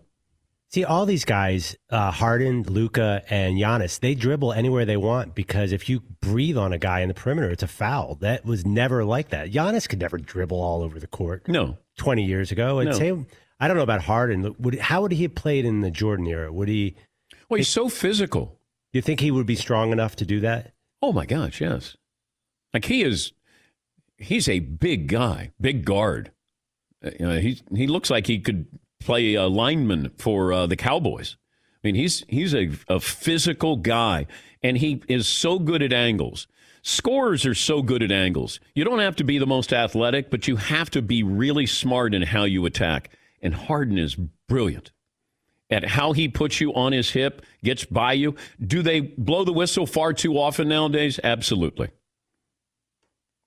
See, 0.70 0.84
all 0.84 1.06
these 1.06 1.24
guys, 1.24 1.76
uh, 1.90 2.10
Harden, 2.10 2.64
Luka, 2.64 3.22
and 3.30 3.56
Giannis, 3.56 4.00
they 4.00 4.14
dribble 4.14 4.52
anywhere 4.52 4.84
they 4.84 4.96
want 4.96 5.34
because 5.34 5.70
if 5.70 5.88
you 5.88 6.00
breathe 6.20 6.56
on 6.56 6.72
a 6.72 6.78
guy 6.78 7.00
in 7.00 7.08
the 7.08 7.14
perimeter, 7.14 7.48
it's 7.50 7.62
a 7.62 7.68
foul. 7.68 8.16
That 8.16 8.44
was 8.44 8.66
never 8.66 9.04
like 9.04 9.28
that. 9.30 9.52
Giannis 9.52 9.88
could 9.88 10.00
never 10.00 10.18
dribble 10.18 10.60
all 10.60 10.82
over 10.82 10.98
the 10.98 11.06
court. 11.06 11.46
No. 11.48 11.78
20 11.98 12.24
years 12.24 12.50
ago. 12.50 12.80
And 12.80 12.90
No. 12.90 12.96
same, 12.96 13.26
I 13.60 13.68
don't 13.68 13.76
know 13.76 13.84
about 13.84 14.02
Harden. 14.02 14.52
Would, 14.58 14.80
how 14.80 15.02
would 15.02 15.12
he 15.12 15.22
have 15.22 15.34
played 15.36 15.64
in 15.64 15.80
the 15.80 15.92
Jordan 15.92 16.26
era? 16.26 16.52
Would 16.52 16.68
he, 16.68 16.96
Well, 17.48 17.58
he's 17.58 17.68
so 17.68 17.88
physical. 17.88 18.58
you 18.92 19.00
think 19.00 19.20
he 19.20 19.30
would 19.30 19.46
be 19.46 19.54
strong 19.56 19.92
enough 19.92 20.16
to 20.16 20.26
do 20.26 20.40
that? 20.40 20.72
Oh 21.04 21.12
my 21.12 21.26
gosh, 21.26 21.60
yes. 21.60 21.98
Like 22.72 22.86
he 22.86 23.02
is, 23.02 23.34
he's 24.16 24.48
a 24.48 24.60
big 24.60 25.06
guy, 25.06 25.50
big 25.60 25.84
guard. 25.84 26.32
Uh, 27.04 27.36
he 27.36 27.60
he 27.76 27.86
looks 27.86 28.08
like 28.08 28.26
he 28.26 28.38
could 28.38 28.68
play 29.00 29.34
a 29.34 29.46
lineman 29.46 30.12
for 30.16 30.50
uh, 30.50 30.66
the 30.66 30.76
Cowboys. 30.76 31.36
I 31.74 31.88
mean, 31.88 31.94
he's 31.94 32.24
he's 32.26 32.54
a, 32.54 32.70
a 32.88 33.00
physical 33.00 33.76
guy, 33.76 34.26
and 34.62 34.78
he 34.78 35.02
is 35.06 35.28
so 35.28 35.58
good 35.58 35.82
at 35.82 35.92
angles. 35.92 36.46
Scorers 36.80 37.44
are 37.44 37.54
so 37.54 37.82
good 37.82 38.02
at 38.02 38.10
angles. 38.10 38.58
You 38.74 38.84
don't 38.84 39.00
have 39.00 39.16
to 39.16 39.24
be 39.24 39.36
the 39.36 39.46
most 39.46 39.74
athletic, 39.74 40.30
but 40.30 40.48
you 40.48 40.56
have 40.56 40.88
to 40.92 41.02
be 41.02 41.22
really 41.22 41.66
smart 41.66 42.14
in 42.14 42.22
how 42.22 42.44
you 42.44 42.64
attack. 42.64 43.10
And 43.42 43.54
Harden 43.54 43.98
is 43.98 44.16
brilliant 44.48 44.90
at 45.74 45.84
how 45.84 46.12
he 46.12 46.28
puts 46.28 46.60
you 46.60 46.72
on 46.72 46.92
his 46.92 47.10
hip, 47.10 47.42
gets 47.64 47.84
by 47.84 48.12
you. 48.12 48.36
Do 48.64 48.80
they 48.80 49.00
blow 49.00 49.44
the 49.44 49.52
whistle 49.52 49.86
far 49.86 50.12
too 50.12 50.38
often 50.38 50.68
nowadays? 50.68 51.18
Absolutely. 51.22 51.90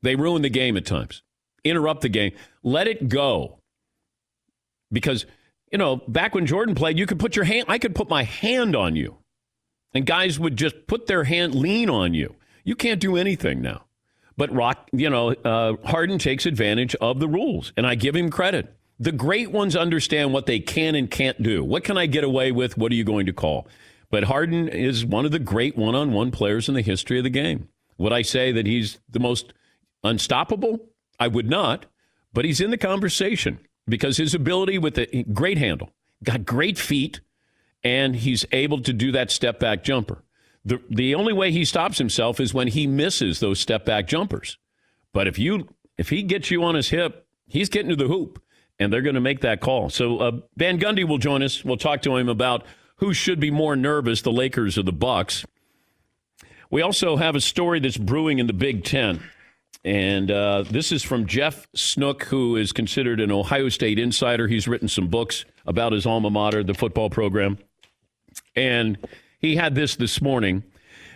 They 0.02 0.16
ruin 0.16 0.42
the 0.42 0.50
game 0.50 0.76
at 0.76 0.86
times, 0.86 1.24
interrupt 1.64 2.02
the 2.02 2.10
game, 2.10 2.34
let 2.64 2.88
it 2.88 3.08
go. 3.08 3.60
Because, 4.92 5.26
you 5.72 5.78
know, 5.78 5.98
back 6.08 6.36
when 6.36 6.46
Jordan 6.46 6.76
played, 6.76 7.00
you 7.00 7.06
could 7.06 7.20
put 7.20 7.36
your 7.36 7.46
hand, 7.46 7.66
I 7.70 7.78
could 7.78 7.96
put 7.96 8.10
my 8.10 8.24
hand 8.24 8.76
on 8.76 8.98
you, 8.98 9.18
and 9.94 10.06
guys 10.06 10.38
would 10.38 10.58
just 10.58 10.86
put 10.86 11.08
their 11.08 11.24
hand, 11.24 11.56
lean 11.56 11.90
on 11.90 12.14
you. 12.14 12.36
You 12.66 12.76
can't 12.76 13.00
do 13.00 13.16
anything 13.16 13.62
now. 13.62 13.86
But 14.36 14.54
Rock, 14.54 14.90
you 14.92 15.10
know, 15.10 15.32
uh, 15.32 15.78
Harden 15.86 16.20
takes 16.20 16.46
advantage 16.46 16.94
of 16.96 17.20
the 17.20 17.28
rules, 17.28 17.72
and 17.78 17.88
I 17.88 17.96
give 17.96 18.16
him 18.16 18.30
credit. 18.30 18.77
The 19.00 19.12
great 19.12 19.52
ones 19.52 19.76
understand 19.76 20.34
what 20.34 20.48
they 20.48 20.60
can 20.60 20.96
and 20.96 21.10
can't 21.10 21.42
do. 21.42 21.64
What 21.64 21.84
can 21.84 21.98
I 21.98 22.08
get 22.08 22.24
away 22.24 22.52
with? 22.52 22.78
What 22.78 22.92
are 22.92 22.96
you 22.96 23.04
going 23.04 23.28
to 23.28 23.34
call? 23.34 23.68
But 24.10 24.26
Harden 24.26 24.68
is 24.68 25.06
one 25.06 25.26
of 25.26 25.32
the 25.32 25.40
great 25.40 25.78
one 25.78 25.94
on 25.96 26.14
one 26.14 26.32
players 26.32 26.68
in 26.68 26.76
the 26.76 26.82
history 26.82 27.18
of 27.18 27.24
the 27.24 27.30
game. 27.30 27.70
Would 27.98 28.14
I 28.14 28.22
say 28.22 28.52
that 28.52 28.66
he's 28.66 29.00
the 29.10 29.20
most 29.20 29.54
unstoppable? 30.04 30.80
I 31.20 31.28
would 31.28 31.50
not, 31.50 31.86
but 32.34 32.46
he's 32.46 32.62
in 32.62 32.72
the 32.72 32.78
conversation 32.78 33.60
because 33.88 34.18
his 34.18 34.34
ability 34.34 34.78
with 34.78 34.96
the 34.96 35.24
great 35.34 35.58
handle, 35.58 35.92
got 36.24 36.46
great 36.46 36.78
feet, 36.78 37.22
and 37.84 38.16
he's 38.16 38.46
able 38.52 38.82
to 38.82 38.94
do 38.94 39.12
that 39.12 39.32
step 39.32 39.60
back 39.60 39.84
jumper. 39.84 40.24
The, 40.66 40.82
the 40.90 41.16
only 41.16 41.34
way 41.34 41.52
he 41.52 41.66
stops 41.66 41.98
himself 41.98 42.40
is 42.40 42.54
when 42.54 42.68
he 42.68 42.88
misses 42.88 43.40
those 43.40 43.60
step 43.60 43.86
back 43.86 44.08
jumpers. 44.08 44.58
But 45.14 45.28
if 45.28 45.40
you 45.40 45.70
if 45.98 46.10
he 46.10 46.24
gets 46.24 46.52
you 46.52 46.64
on 46.64 46.76
his 46.76 46.90
hip, 46.90 47.26
he's 47.48 47.70
getting 47.70 47.90
to 47.90 47.96
the 47.96 48.08
hoop, 48.08 48.42
and 48.80 48.92
they're 48.92 49.02
going 49.02 49.16
to 49.16 49.22
make 49.22 49.42
that 49.42 49.62
call. 49.62 49.90
So 49.90 50.18
uh, 50.20 50.32
Van 50.56 50.80
Gundy 50.80 51.08
will 51.08 51.18
join 51.18 51.44
us. 51.44 51.64
We'll 51.66 51.78
talk 51.78 52.02
to 52.04 52.16
him 52.16 52.30
about 52.30 52.64
who 52.98 53.14
should 53.14 53.40
be 53.40 53.52
more 53.52 53.76
nervous, 53.76 54.22
the 54.22 54.32
Lakers 54.32 54.78
or 54.78 54.84
the 54.84 54.92
Bucks. 54.92 55.46
We 56.70 56.82
also 56.82 57.16
have 57.16 57.36
a 57.36 57.42
story 57.42 57.80
that's 57.80 57.98
brewing 57.98 58.40
in 58.40 58.48
the 58.48 58.54
Big 58.54 58.84
Ten. 58.84 59.22
And 59.86 60.30
uh, 60.30 60.64
this 60.64 60.92
is 60.92 61.04
from 61.04 61.28
Jeff 61.28 61.68
Snook, 61.74 62.24
who 62.24 62.58
is 62.58 62.74
considered 62.74 63.22
an 63.22 63.32
Ohio 63.32 63.70
State 63.70 64.00
insider. 64.00 64.48
He's 64.48 64.68
written 64.68 64.90
some 64.90 65.08
books 65.08 65.46
about 65.66 65.94
his 65.94 66.06
alma 66.06 66.30
mater, 66.30 66.64
the 66.64 66.74
football 66.74 67.10
program. 67.10 67.58
And 68.56 68.98
he 69.40 69.56
had 69.56 69.76
this 69.76 69.96
this 69.96 70.22
morning. 70.22 70.64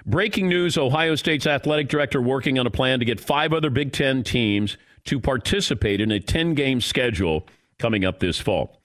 Breaking 0.06 0.48
news 0.48 0.77
Ohio 0.77 1.15
State's 1.15 1.46
athletic 1.46 1.89
director 1.89 2.22
working 2.22 2.58
on 2.58 2.65
a 2.65 2.72
plan 2.72 3.00
to 3.00 3.06
get 3.06 3.20
five 3.20 3.51
other 3.51 3.70
Big 3.70 3.91
Ten 3.91 4.24
teams 4.24 4.77
to 5.05 5.20
participate 5.20 6.01
in 6.01 6.12
a 6.12 6.20
10 6.20 6.53
game 6.53 6.81
schedule 6.81 7.48
coming 7.79 8.05
up 8.05 8.20
this 8.20 8.39
fall. 8.39 8.81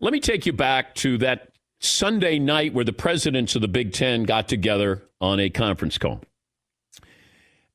Let 0.00 0.12
me 0.12 0.20
take 0.20 0.46
you 0.46 0.52
back 0.52 0.94
to 0.96 1.18
that 1.18 1.52
Sunday 1.78 2.38
night 2.38 2.74
where 2.74 2.84
the 2.84 2.92
presidents 2.92 3.54
of 3.54 3.62
the 3.62 3.68
Big 3.68 3.92
Ten 3.92 4.24
got 4.24 4.48
together 4.48 5.02
on 5.20 5.40
a 5.40 5.50
conference 5.50 5.98
call. 5.98 6.20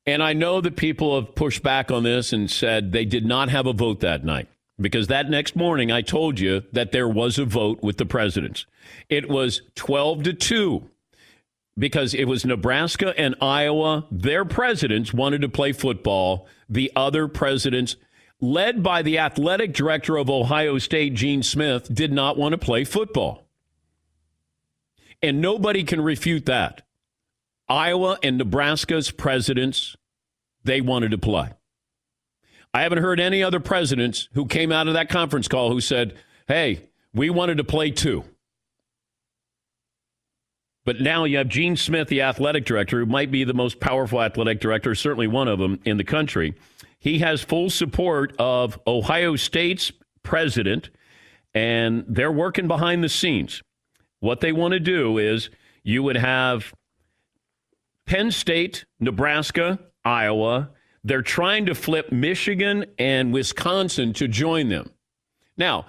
And 0.06 0.22
I 0.22 0.32
know 0.32 0.60
that 0.62 0.76
people 0.76 1.20
have 1.20 1.34
pushed 1.34 1.62
back 1.62 1.90
on 1.90 2.02
this 2.02 2.32
and 2.32 2.50
said 2.50 2.92
they 2.92 3.04
did 3.04 3.26
not 3.26 3.50
have 3.50 3.66
a 3.66 3.74
vote 3.74 4.00
that 4.00 4.24
night 4.24 4.48
because 4.80 5.08
that 5.08 5.28
next 5.28 5.56
morning 5.56 5.92
I 5.92 6.00
told 6.00 6.40
you 6.40 6.64
that 6.72 6.92
there 6.92 7.08
was 7.08 7.38
a 7.38 7.44
vote 7.44 7.82
with 7.82 7.98
the 7.98 8.06
presidents. 8.06 8.64
It 9.08 9.28
was 9.28 9.62
12 9.74 10.22
to 10.24 10.32
2 10.32 10.90
because 11.78 12.12
it 12.12 12.24
was 12.24 12.44
Nebraska 12.44 13.14
and 13.16 13.36
Iowa. 13.40 14.06
Their 14.10 14.44
presidents 14.44 15.14
wanted 15.14 15.42
to 15.42 15.48
play 15.48 15.72
football. 15.72 16.46
The 16.68 16.90
other 16.96 17.28
presidents, 17.28 17.96
led 18.40 18.82
by 18.82 19.02
the 19.02 19.18
athletic 19.18 19.72
director 19.72 20.16
of 20.16 20.28
Ohio 20.28 20.78
State, 20.78 21.14
Gene 21.14 21.42
Smith, 21.42 21.92
did 21.92 22.12
not 22.12 22.36
want 22.36 22.52
to 22.52 22.58
play 22.58 22.84
football. 22.84 23.46
And 25.22 25.40
nobody 25.40 25.84
can 25.84 26.00
refute 26.00 26.46
that. 26.46 26.86
Iowa 27.68 28.18
and 28.22 28.38
Nebraska's 28.38 29.10
presidents, 29.10 29.96
they 30.64 30.80
wanted 30.80 31.10
to 31.10 31.18
play. 31.18 31.50
I 32.72 32.82
haven't 32.82 33.02
heard 33.02 33.20
any 33.20 33.42
other 33.42 33.60
presidents 33.60 34.28
who 34.34 34.46
came 34.46 34.72
out 34.72 34.88
of 34.88 34.94
that 34.94 35.08
conference 35.08 35.48
call 35.48 35.70
who 35.70 35.80
said, 35.80 36.14
hey, 36.46 36.88
we 37.12 37.30
wanted 37.30 37.58
to 37.58 37.64
play 37.64 37.90
too. 37.90 38.24
But 40.88 41.02
now 41.02 41.24
you 41.24 41.36
have 41.36 41.48
Gene 41.48 41.76
Smith, 41.76 42.08
the 42.08 42.22
athletic 42.22 42.64
director, 42.64 43.00
who 43.00 43.04
might 43.04 43.30
be 43.30 43.44
the 43.44 43.52
most 43.52 43.78
powerful 43.78 44.22
athletic 44.22 44.58
director, 44.58 44.94
certainly 44.94 45.26
one 45.26 45.46
of 45.46 45.58
them 45.58 45.78
in 45.84 45.98
the 45.98 46.02
country. 46.02 46.54
He 46.98 47.18
has 47.18 47.42
full 47.42 47.68
support 47.68 48.34
of 48.38 48.80
Ohio 48.86 49.36
State's 49.36 49.92
president, 50.22 50.88
and 51.52 52.06
they're 52.08 52.32
working 52.32 52.68
behind 52.68 53.04
the 53.04 53.10
scenes. 53.10 53.62
What 54.20 54.40
they 54.40 54.50
want 54.50 54.72
to 54.72 54.80
do 54.80 55.18
is 55.18 55.50
you 55.82 56.02
would 56.04 56.16
have 56.16 56.72
Penn 58.06 58.30
State, 58.30 58.86
Nebraska, 58.98 59.78
Iowa. 60.06 60.70
They're 61.04 61.20
trying 61.20 61.66
to 61.66 61.74
flip 61.74 62.10
Michigan 62.10 62.86
and 62.98 63.30
Wisconsin 63.30 64.14
to 64.14 64.26
join 64.26 64.70
them. 64.70 64.90
Now, 65.58 65.84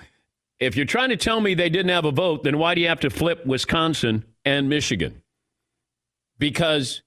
if 0.60 0.76
you're 0.76 0.86
trying 0.86 1.08
to 1.12 1.16
tell 1.16 1.40
me 1.40 1.54
they 1.54 1.70
didn't 1.70 1.92
have 1.92 2.04
a 2.04 2.12
vote, 2.12 2.44
then 2.44 2.58
why 2.58 2.76
do 2.76 2.82
you 2.82 2.90
have 2.90 3.00
to 3.00 3.10
flip 3.10 3.46
Wisconsin 3.46 4.26
and 4.50 4.68
Michigan? 4.68 5.22
Because, 6.40 7.04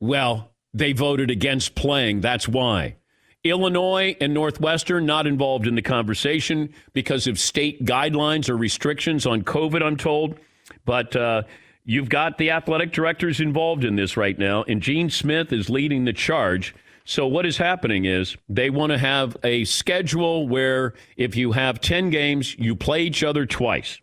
well, 0.00 0.52
they 0.72 0.92
voted 0.92 1.28
against 1.28 1.74
playing. 1.74 2.20
That's 2.20 2.46
why. 2.46 2.96
Illinois 3.42 4.16
and 4.20 4.32
Northwestern 4.32 5.06
not 5.06 5.26
involved 5.26 5.66
in 5.66 5.74
the 5.74 5.82
conversation 5.82 6.72
because 6.92 7.26
of 7.26 7.38
state 7.38 7.84
guidelines 7.84 8.48
or 8.48 8.56
restrictions 8.56 9.26
on 9.26 9.42
COVID, 9.42 9.82
I'm 9.82 9.96
told. 9.96 10.38
But 10.84 11.16
uh, 11.16 11.42
you've 11.84 12.08
got 12.08 12.38
the 12.38 12.50
athletic 12.50 12.92
directors 12.92 13.40
involved 13.40 13.84
in 13.84 13.96
this 13.96 14.16
right 14.16 14.38
now, 14.38 14.62
and 14.64 14.80
Gene 14.80 15.10
Smith 15.10 15.52
is 15.52 15.68
leading 15.68 16.04
the 16.04 16.12
charge. 16.12 16.74
So, 17.04 17.26
what 17.26 17.46
is 17.46 17.56
happening 17.56 18.04
is 18.04 18.36
they 18.48 18.70
want 18.70 18.90
to 18.90 18.98
have 18.98 19.36
a 19.44 19.64
schedule 19.64 20.48
where 20.48 20.94
if 21.16 21.36
you 21.36 21.52
have 21.52 21.80
10 21.80 22.10
games, 22.10 22.56
you 22.58 22.74
play 22.74 23.02
each 23.02 23.22
other 23.22 23.46
twice. 23.46 24.00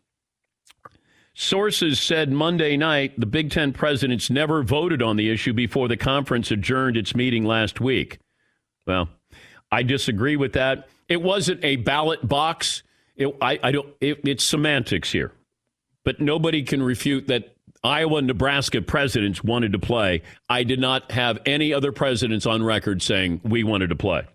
Sources 1.36 2.00
said 2.00 2.32
Monday 2.32 2.78
night 2.78 3.20
the 3.20 3.26
Big 3.26 3.50
Ten 3.50 3.74
presidents 3.74 4.30
never 4.30 4.64
voted 4.64 5.02
on 5.02 5.16
the 5.16 5.30
issue 5.32 5.54
before 5.54 5.88
the 5.88 5.98
conference 5.98 6.52
adjourned 6.52 6.96
its 6.96 7.16
meeting 7.16 7.44
last 7.44 7.82
week. 7.82 8.20
Well, 8.86 9.10
I 9.72 9.84
disagree 9.84 10.36
with 10.36 10.54
that. 10.54 10.88
It 11.10 11.22
wasn't 11.22 11.64
a 11.64 11.78
ballot 11.78 12.28
box. 12.28 12.84
It, 13.16 13.36
I, 13.42 13.60
I 13.64 13.72
don't. 13.72 13.88
It, 14.00 14.22
it's 14.26 14.44
semantics 14.44 15.12
here, 15.12 15.32
but 16.04 16.20
nobody 16.20 16.64
can 16.64 16.84
refute 16.84 17.28
that 17.28 17.56
Iowa 17.84 18.20
and 18.20 18.28
Nebraska 18.28 18.82
presidents 18.82 19.44
wanted 19.44 19.74
to 19.74 19.80
play. 19.80 20.22
I 20.50 20.64
did 20.64 20.80
not 20.80 21.12
have 21.12 21.40
any 21.46 21.74
other 21.74 21.92
presidents 21.92 22.46
on 22.46 22.64
record 22.64 23.02
saying 23.02 23.42
we 23.44 23.64
wanted 23.64 23.90
to 23.90 23.96
play. 23.96 24.26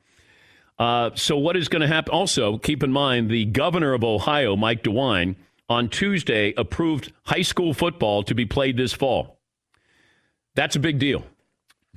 Uh, 0.79 1.11
so, 1.15 1.37
what 1.39 1.57
is 1.57 1.69
going 1.69 1.83
to 1.83 1.89
happen? 1.89 2.13
Also, 2.13 2.59
keep 2.59 2.83
in 2.83 2.93
mind 2.93 3.31
the 3.31 3.45
governor 3.47 3.95
of 3.95 4.05
Ohio, 4.05 4.55
Mike 4.55 4.83
DeWine, 4.83 5.37
on 5.69 5.89
Tuesday 5.89 6.55
approved 6.57 7.13
high 7.25 7.43
school 7.43 7.75
football 7.75 8.23
to 8.23 8.35
be 8.35 8.47
played 8.47 8.77
this 8.77 8.93
fall. 8.93 9.41
That's 10.55 10.77
a 10.77 10.81
big 10.81 10.99
deal. 10.99 11.25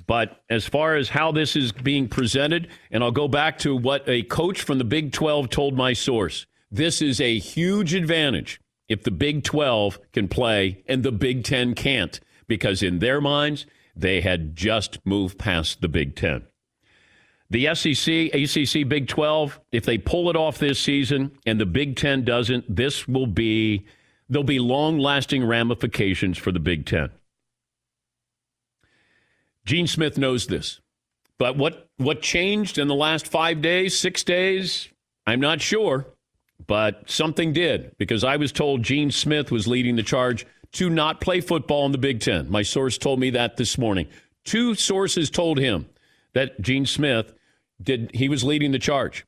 But 0.06 0.42
as 0.50 0.66
far 0.66 0.96
as 0.96 1.08
how 1.08 1.32
this 1.32 1.56
is 1.56 1.72
being 1.72 2.08
presented, 2.08 2.68
and 2.90 3.02
I'll 3.02 3.12
go 3.12 3.28
back 3.28 3.58
to 3.58 3.76
what 3.76 4.08
a 4.08 4.22
coach 4.24 4.62
from 4.62 4.78
the 4.78 4.84
Big 4.84 5.12
12 5.12 5.48
told 5.48 5.76
my 5.76 5.92
source 5.92 6.46
this 6.70 7.02
is 7.02 7.20
a 7.20 7.38
huge 7.38 7.94
advantage 7.94 8.60
if 8.88 9.02
the 9.02 9.10
Big 9.10 9.44
12 9.44 9.98
can 10.12 10.28
play 10.28 10.82
and 10.88 11.02
the 11.02 11.12
Big 11.12 11.44
10 11.44 11.74
can't, 11.74 12.18
because 12.48 12.82
in 12.82 12.98
their 12.98 13.20
minds, 13.20 13.66
they 13.94 14.20
had 14.20 14.56
just 14.56 14.98
moved 15.04 15.38
past 15.38 15.80
the 15.80 15.88
Big 15.88 16.16
10. 16.16 16.46
The 17.52 17.74
SEC, 17.74 18.32
ACC, 18.32 18.88
Big 18.88 19.08
12, 19.08 19.60
if 19.72 19.84
they 19.84 19.98
pull 19.98 20.30
it 20.30 20.36
off 20.36 20.58
this 20.58 20.78
season 20.78 21.32
and 21.44 21.60
the 21.60 21.66
Big 21.66 21.96
10 21.96 22.24
doesn't, 22.24 22.74
this 22.74 23.06
will 23.06 23.26
be, 23.26 23.84
there'll 24.30 24.42
be 24.42 24.58
long 24.58 24.98
lasting 24.98 25.44
ramifications 25.44 26.38
for 26.38 26.50
the 26.50 26.58
Big 26.58 26.86
10. 26.86 27.10
Gene 29.66 29.86
Smith 29.86 30.16
knows 30.16 30.46
this. 30.46 30.80
But 31.36 31.58
what, 31.58 31.90
what 31.98 32.22
changed 32.22 32.78
in 32.78 32.88
the 32.88 32.94
last 32.94 33.26
five 33.26 33.60
days, 33.60 33.98
six 33.98 34.24
days? 34.24 34.88
I'm 35.26 35.40
not 35.40 35.60
sure. 35.60 36.06
But 36.66 37.10
something 37.10 37.52
did 37.52 37.94
because 37.98 38.24
I 38.24 38.38
was 38.38 38.50
told 38.50 38.82
Gene 38.82 39.10
Smith 39.10 39.50
was 39.50 39.68
leading 39.68 39.96
the 39.96 40.02
charge 40.02 40.46
to 40.72 40.88
not 40.88 41.20
play 41.20 41.42
football 41.42 41.84
in 41.84 41.92
the 41.92 41.98
Big 41.98 42.20
Ten. 42.20 42.50
My 42.50 42.62
source 42.62 42.96
told 42.96 43.20
me 43.20 43.28
that 43.30 43.58
this 43.58 43.76
morning. 43.76 44.08
Two 44.42 44.74
sources 44.74 45.28
told 45.28 45.58
him 45.58 45.86
that 46.32 46.58
Gene 46.62 46.86
Smith 46.86 47.34
did 47.82 48.10
he 48.14 48.28
was 48.28 48.44
leading 48.44 48.72
the 48.72 48.78
charge. 48.78 49.24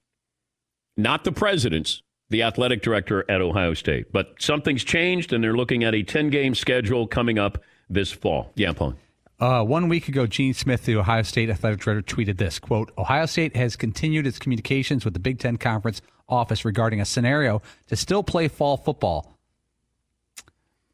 Not 0.97 1.25
the 1.25 1.33
presidents, 1.33 2.03
the 2.31 2.43
athletic 2.43 2.83
director 2.83 3.29
at 3.31 3.41
Ohio 3.41 3.75
State. 3.75 4.13
But 4.13 4.35
something's 4.39 4.85
changed 4.85 5.33
and 5.33 5.43
they're 5.43 5.57
looking 5.57 5.85
at 5.85 5.95
a 5.95 6.03
10 6.03 6.31
game 6.31 6.55
schedule 6.55 7.07
coming 7.07 7.39
up 7.39 7.63
this 7.89 8.13
fall. 8.13 8.53
Yeah, 8.55 8.73
Paul. 8.73 8.95
Uh, 9.41 9.63
one 9.63 9.89
week 9.89 10.09
ago, 10.09 10.27
Gene 10.27 10.55
Smith, 10.55 10.85
the 10.85 10.97
Ohio 10.97 11.23
State 11.23 11.51
athletic 11.51 11.81
director, 11.81 12.15
tweeted 12.15 12.39
this 12.39 12.59
quote, 12.59 12.93
Ohio 12.97 13.27
State 13.27 13.57
has 13.57 13.77
continued 13.77 14.27
its 14.27 14.39
communications 14.39 15.05
with 15.05 15.15
the 15.15 15.21
Big 15.21 15.39
Ten 15.39 15.57
Conference 15.57 16.01
office 16.29 16.65
regarding 16.65 17.01
a 17.01 17.05
scenario 17.05 17.61
to 17.89 17.97
still 17.97 18.23
play 18.23 18.49
fall 18.49 18.77
football. 18.77 19.37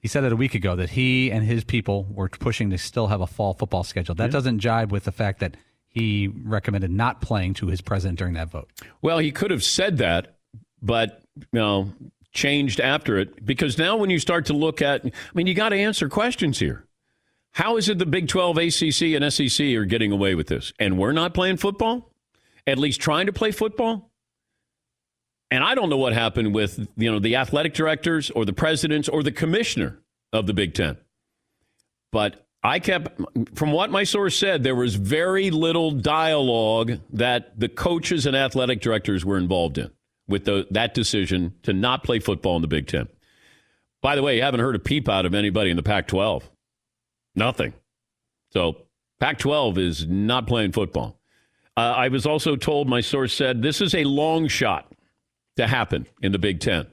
He 0.00 0.08
said 0.08 0.24
it 0.24 0.32
a 0.32 0.36
week 0.36 0.54
ago 0.54 0.74
that 0.76 0.90
he 0.90 1.30
and 1.30 1.44
his 1.44 1.62
people 1.62 2.06
were 2.10 2.30
pushing 2.30 2.70
to 2.70 2.78
still 2.78 3.08
have 3.08 3.20
a 3.20 3.26
fall 3.26 3.52
football 3.52 3.84
schedule. 3.84 4.14
That 4.14 4.24
yeah. 4.24 4.30
doesn't 4.30 4.58
jibe 4.58 4.90
with 4.90 5.04
the 5.04 5.12
fact 5.12 5.40
that 5.40 5.56
he 5.90 6.28
recommended 6.28 6.90
not 6.90 7.20
playing 7.20 7.54
to 7.54 7.66
his 7.66 7.80
president 7.80 8.18
during 8.18 8.34
that 8.34 8.48
vote. 8.48 8.70
Well, 9.02 9.18
he 9.18 9.32
could 9.32 9.50
have 9.50 9.64
said 9.64 9.98
that, 9.98 10.36
but 10.80 11.22
you 11.36 11.46
know, 11.52 11.92
changed 12.32 12.80
after 12.80 13.18
it 13.18 13.44
because 13.44 13.76
now 13.76 13.96
when 13.96 14.08
you 14.08 14.20
start 14.20 14.46
to 14.46 14.52
look 14.52 14.80
at, 14.80 15.04
I 15.04 15.10
mean, 15.34 15.46
you 15.46 15.54
got 15.54 15.70
to 15.70 15.76
answer 15.76 16.08
questions 16.08 16.58
here. 16.58 16.86
How 17.52 17.76
is 17.76 17.88
it 17.88 17.98
the 17.98 18.06
Big 18.06 18.28
12, 18.28 18.58
ACC, 18.58 19.02
and 19.20 19.32
SEC 19.32 19.66
are 19.74 19.84
getting 19.84 20.12
away 20.12 20.36
with 20.36 20.46
this, 20.46 20.72
and 20.78 20.96
we're 20.96 21.12
not 21.12 21.34
playing 21.34 21.56
football? 21.56 22.08
At 22.64 22.78
least 22.78 23.00
trying 23.00 23.26
to 23.26 23.32
play 23.32 23.50
football? 23.50 24.12
And 25.50 25.64
I 25.64 25.74
don't 25.74 25.90
know 25.90 25.96
what 25.96 26.12
happened 26.12 26.54
with 26.54 26.86
you 26.96 27.10
know 27.10 27.18
the 27.18 27.34
athletic 27.34 27.74
directors 27.74 28.30
or 28.30 28.44
the 28.44 28.52
presidents 28.52 29.08
or 29.08 29.24
the 29.24 29.32
commissioner 29.32 29.98
of 30.32 30.46
the 30.46 30.54
Big 30.54 30.74
Ten. 30.74 30.96
But 32.12 32.46
I 32.62 32.78
kept, 32.78 33.18
from 33.54 33.72
what 33.72 33.90
my 33.90 34.04
source 34.04 34.36
said, 34.36 34.62
there 34.62 34.74
was 34.74 34.94
very 34.94 35.50
little 35.50 35.92
dialogue 35.92 37.00
that 37.12 37.58
the 37.58 37.68
coaches 37.68 38.26
and 38.26 38.36
athletic 38.36 38.80
directors 38.80 39.24
were 39.24 39.38
involved 39.38 39.78
in 39.78 39.90
with 40.28 40.44
the, 40.44 40.66
that 40.70 40.92
decision 40.92 41.54
to 41.62 41.72
not 41.72 42.04
play 42.04 42.18
football 42.18 42.56
in 42.56 42.62
the 42.62 42.68
Big 42.68 42.86
Ten. 42.86 43.08
By 44.02 44.14
the 44.14 44.22
way, 44.22 44.36
you 44.36 44.42
haven't 44.42 44.60
heard 44.60 44.76
a 44.76 44.80
peep 44.80 45.08
out 45.08 45.26
of 45.26 45.34
anybody 45.34 45.70
in 45.70 45.76
the 45.76 45.82
Pac 45.82 46.06
12. 46.06 46.50
Nothing. 47.34 47.72
So 48.52 48.76
Pac 49.20 49.38
12 49.38 49.78
is 49.78 50.06
not 50.06 50.46
playing 50.46 50.72
football. 50.72 51.18
Uh, 51.76 51.94
I 51.96 52.08
was 52.08 52.26
also 52.26 52.56
told, 52.56 52.88
my 52.88 53.00
source 53.00 53.32
said, 53.32 53.62
this 53.62 53.80
is 53.80 53.94
a 53.94 54.04
long 54.04 54.48
shot 54.48 54.92
to 55.56 55.66
happen 55.66 56.06
in 56.20 56.32
the 56.32 56.38
Big 56.38 56.60
Ten. 56.60 56.86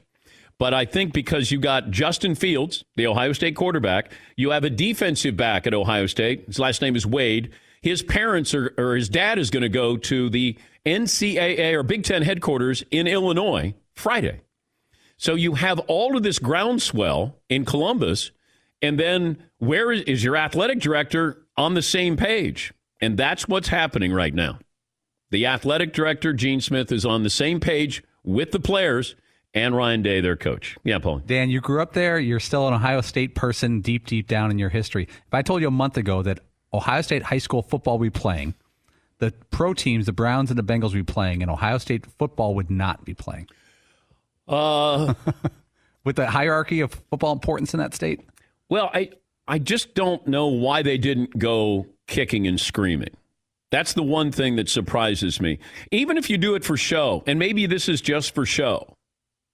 But 0.60 0.74
I 0.74 0.86
think 0.86 1.14
because 1.14 1.52
you 1.52 1.60
got 1.60 1.92
Justin 1.92 2.34
Fields, 2.34 2.84
the 2.96 3.08
Ohio 3.08 3.34
State 3.34 3.56
quarterback, 3.56 4.12
you 4.36 4.52
have 4.52 4.64
a 4.64 4.70
defensive 4.70 5.38
back 5.38 5.68
at 5.68 5.74
Ohio 5.74 6.08
State. 6.08 6.46
His 6.48 6.58
last 6.58 6.82
name 6.82 6.96
is 6.96 7.06
Wade. 7.06 7.52
His 7.82 8.02
parents 8.02 8.56
are, 8.56 8.74
or 8.78 8.96
his 8.96 9.08
dad 9.08 9.38
is 9.38 9.52
going 9.52 9.62
to 9.62 9.70
go 9.70 9.98
to 9.98 10.30
the 10.30 10.58
NCAA 10.86 11.74
or 11.74 11.84
Big 11.84 12.04
Ten 12.04 12.24
headquarters 12.24 12.84
in 12.90 13.06
Illinois 13.06 13.76
Friday. 13.94 14.42
So 15.18 15.36
you 15.36 15.56
have 15.56 15.80
all 15.82 16.18
of 16.18 16.24
this 16.24 16.40
groundswell 16.40 17.38
in 17.50 17.66
Columbus. 17.66 18.32
And 18.82 19.00
then 19.00 19.44
where 19.60 19.92
is, 19.92 20.02
is 20.04 20.24
your 20.24 20.38
athletic 20.38 20.80
director 20.80 21.46
on 21.56 21.76
the 21.76 21.82
same 21.82 22.18
page? 22.18 22.74
And 23.00 23.18
that's 23.18 23.48
what's 23.48 23.68
happening 23.68 24.12
right 24.12 24.34
now. 24.34 24.60
The 25.30 25.46
athletic 25.46 25.94
director, 25.94 26.34
Gene 26.34 26.62
Smith, 26.62 26.92
is 26.92 27.06
on 27.06 27.24
the 27.24 27.30
same 27.30 27.60
page 27.60 28.04
with 28.24 28.52
the 28.52 28.60
players 28.60 29.16
and 29.58 29.76
Ryan 29.76 30.02
Day, 30.02 30.22
their 30.22 30.36
coach. 30.36 30.78
Yeah, 30.84 31.00
Paul. 31.00 31.20
Dan, 31.20 31.50
you 31.50 31.62
grew 31.62 31.82
up 31.82 31.94
there. 31.94 32.20
You're 32.20 32.40
still 32.40 32.68
an 32.68 32.74
Ohio 32.74 33.02
State 33.02 33.36
person 33.36 33.82
deep, 33.82 34.06
deep 34.06 34.28
down 34.28 34.52
in 34.52 34.60
your 34.60 34.70
history. 34.70 35.04
If 35.04 35.34
I 35.34 35.42
told 35.42 35.62
you 35.62 35.68
a 35.68 35.72
month 35.72 35.98
ago 35.98 36.22
that 36.24 36.40
Ohio 36.74 37.02
State 37.02 37.24
high 37.24 37.38
school 37.38 37.62
football 37.62 38.00
would 38.00 38.14
be 38.14 38.20
playing, 38.20 38.54
the 39.20 39.34
pro 39.52 39.74
teams, 39.74 40.06
the 40.06 40.12
Browns 40.12 40.50
and 40.52 40.60
the 40.60 40.64
Bengals, 40.64 40.94
would 40.94 41.06
be 41.06 41.12
playing, 41.12 41.42
and 41.42 41.50
Ohio 41.50 41.78
State 41.78 42.06
football 42.06 42.56
would 42.56 42.70
not 42.70 43.06
be 43.06 43.14
playing. 43.14 43.48
Uh, 44.50 45.14
with 46.06 46.16
the 46.16 46.26
hierarchy 46.26 46.80
of 46.80 46.94
football 47.10 47.34
importance 47.34 47.74
in 47.74 47.82
that 47.82 47.94
state. 47.94 48.22
Well, 48.70 48.90
I 48.94 49.10
I 49.46 49.60
just 49.60 49.94
don't 49.94 50.26
know 50.26 50.48
why 50.48 50.82
they 50.82 50.98
didn't 50.98 51.38
go 51.38 51.86
kicking 52.08 52.48
and 52.48 52.58
screaming. 52.58 53.10
That's 53.72 53.92
the 53.92 54.04
one 54.04 54.32
thing 54.32 54.56
that 54.56 54.70
surprises 54.70 55.42
me. 55.42 55.60
Even 55.92 56.18
if 56.18 56.30
you 56.30 56.38
do 56.38 56.56
it 56.56 56.64
for 56.64 56.78
show, 56.78 57.24
and 57.28 57.38
maybe 57.38 57.66
this 57.66 57.90
is 57.90 58.00
just 58.00 58.34
for 58.34 58.46
show, 58.46 58.96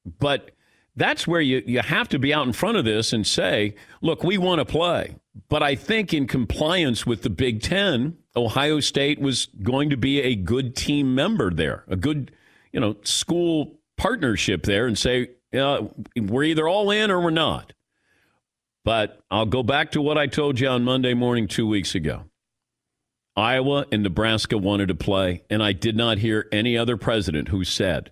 but 0.05 0.51
that's 0.95 1.27
where 1.27 1.41
you, 1.41 1.63
you 1.65 1.79
have 1.79 2.09
to 2.09 2.19
be 2.19 2.33
out 2.33 2.45
in 2.45 2.53
front 2.53 2.77
of 2.77 2.85
this 2.85 3.13
and 3.13 3.25
say, 3.25 3.75
look, 4.01 4.23
we 4.23 4.37
want 4.37 4.59
to 4.59 4.65
play. 4.65 5.15
But 5.49 5.63
I 5.63 5.75
think 5.75 6.13
in 6.13 6.27
compliance 6.27 7.05
with 7.05 7.23
the 7.23 7.29
Big 7.29 7.61
Ten, 7.61 8.17
Ohio 8.35 8.79
State 8.79 9.19
was 9.19 9.47
going 9.63 9.89
to 9.89 9.97
be 9.97 10.21
a 10.21 10.35
good 10.35 10.75
team 10.75 11.15
member 11.15 11.51
there, 11.51 11.83
a 11.87 11.95
good, 11.95 12.31
you 12.71 12.79
know, 12.79 12.97
school 13.03 13.79
partnership 13.97 14.63
there 14.63 14.85
and 14.85 14.97
say, 14.97 15.29
uh, 15.53 15.87
we're 16.15 16.43
either 16.43 16.67
all 16.67 16.91
in 16.91 17.09
or 17.09 17.21
we're 17.21 17.31
not. 17.31 17.73
But 18.85 19.21
I'll 19.31 19.45
go 19.45 19.63
back 19.63 19.91
to 19.91 20.01
what 20.01 20.17
I 20.17 20.27
told 20.27 20.59
you 20.59 20.67
on 20.67 20.83
Monday 20.83 21.13
morning 21.13 21.47
two 21.47 21.67
weeks 21.67 21.95
ago. 21.95 22.25
Iowa 23.35 23.85
and 23.91 24.03
Nebraska 24.03 24.57
wanted 24.57 24.89
to 24.89 24.95
play, 24.95 25.43
and 25.49 25.63
I 25.63 25.71
did 25.71 25.95
not 25.95 26.19
hear 26.19 26.47
any 26.51 26.77
other 26.77 26.97
president 26.97 27.47
who 27.47 27.63
said, 27.63 28.11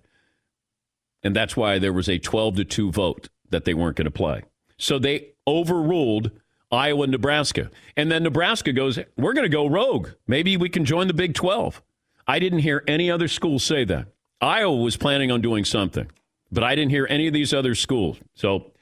and 1.22 1.34
that's 1.34 1.56
why 1.56 1.78
there 1.78 1.92
was 1.92 2.08
a 2.08 2.18
12 2.18 2.56
to 2.56 2.64
2 2.64 2.92
vote 2.92 3.28
that 3.50 3.64
they 3.64 3.74
weren't 3.74 3.96
going 3.96 4.06
to 4.06 4.10
play. 4.10 4.42
So 4.78 4.98
they 4.98 5.28
overruled 5.46 6.30
Iowa 6.70 7.02
and 7.02 7.12
Nebraska. 7.12 7.70
And 7.96 8.10
then 8.10 8.22
Nebraska 8.22 8.72
goes, 8.72 8.98
We're 9.16 9.34
going 9.34 9.44
to 9.44 9.54
go 9.54 9.68
rogue. 9.68 10.08
Maybe 10.26 10.56
we 10.56 10.68
can 10.68 10.84
join 10.84 11.06
the 11.06 11.14
Big 11.14 11.34
12. 11.34 11.82
I 12.26 12.38
didn't 12.38 12.60
hear 12.60 12.82
any 12.88 13.10
other 13.10 13.28
school 13.28 13.58
say 13.58 13.84
that. 13.84 14.06
Iowa 14.40 14.76
was 14.76 14.96
planning 14.96 15.30
on 15.30 15.40
doing 15.40 15.64
something, 15.64 16.10
but 16.50 16.64
I 16.64 16.74
didn't 16.74 16.90
hear 16.90 17.06
any 17.08 17.26
of 17.26 17.32
these 17.32 17.52
other 17.54 17.74
schools. 17.74 18.18
So 18.34 18.72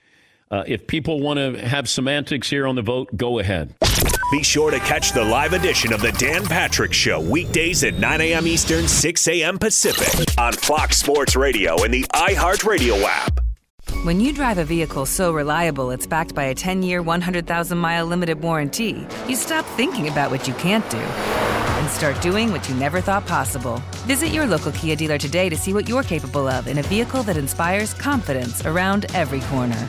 uh, 0.51 0.65
if 0.67 0.87
people 0.87 1.21
want 1.21 1.39
to 1.39 1.67
have 1.67 1.89
semantics 1.89 2.49
here 2.49 2.67
on 2.67 2.77
the 2.77 2.83
vote, 2.83 3.15
go 3.17 3.39
ahead. 3.39 3.75
Be 4.31 4.45
sure 4.45 4.71
to 4.71 4.79
catch 4.79 5.11
the 5.11 5.25
live 5.25 5.55
edition 5.55 5.93
of 5.93 6.01
the 6.01 6.13
Dan 6.13 6.45
Patrick 6.45 6.93
Show 6.93 7.21
weekdays 7.21 7.83
at 7.83 7.95
9 7.95 8.21
a.m. 8.21 8.47
Eastern, 8.47 8.87
6 8.87 9.27
a.m. 9.27 9.59
Pacific 9.59 10.39
on 10.39 10.53
Fox 10.53 10.99
Sports 10.99 11.35
Radio 11.35 11.83
and 11.83 11.93
the 11.93 12.05
iHeartRadio 12.15 13.03
app. 13.03 13.41
When 14.05 14.21
you 14.21 14.33
drive 14.33 14.59
a 14.59 14.65
vehicle 14.65 15.05
so 15.05 15.33
reliable 15.33 15.91
it's 15.91 16.07
backed 16.07 16.33
by 16.33 16.45
a 16.45 16.55
10 16.55 16.85
year, 16.85 17.03
100,000 17.03 17.77
mile 17.77 18.07
limited 18.07 18.41
warranty, 18.41 19.05
you 19.29 19.35
stop 19.35 19.65
thinking 19.77 20.07
about 20.07 20.31
what 20.31 20.47
you 20.47 20.55
can't 20.55 20.89
do 20.91 20.99
and 20.99 21.91
start 21.91 22.23
doing 22.23 22.53
what 22.53 22.69
you 22.69 22.77
never 22.77 23.01
thought 23.01 23.27
possible. 23.27 23.83
Visit 24.07 24.29
your 24.29 24.47
local 24.47 24.71
Kia 24.71 24.95
dealer 24.95 25.19
today 25.19 25.49
to 25.49 25.57
see 25.57 25.75
what 25.75 25.89
you're 25.89 26.05
capable 26.05 26.47
of 26.47 26.69
in 26.69 26.79
a 26.79 26.83
vehicle 26.83 27.25
that 27.25 27.37
inspires 27.37 27.95
confidence 27.95 28.65
around 28.65 29.07
every 29.13 29.41
corner. 29.41 29.89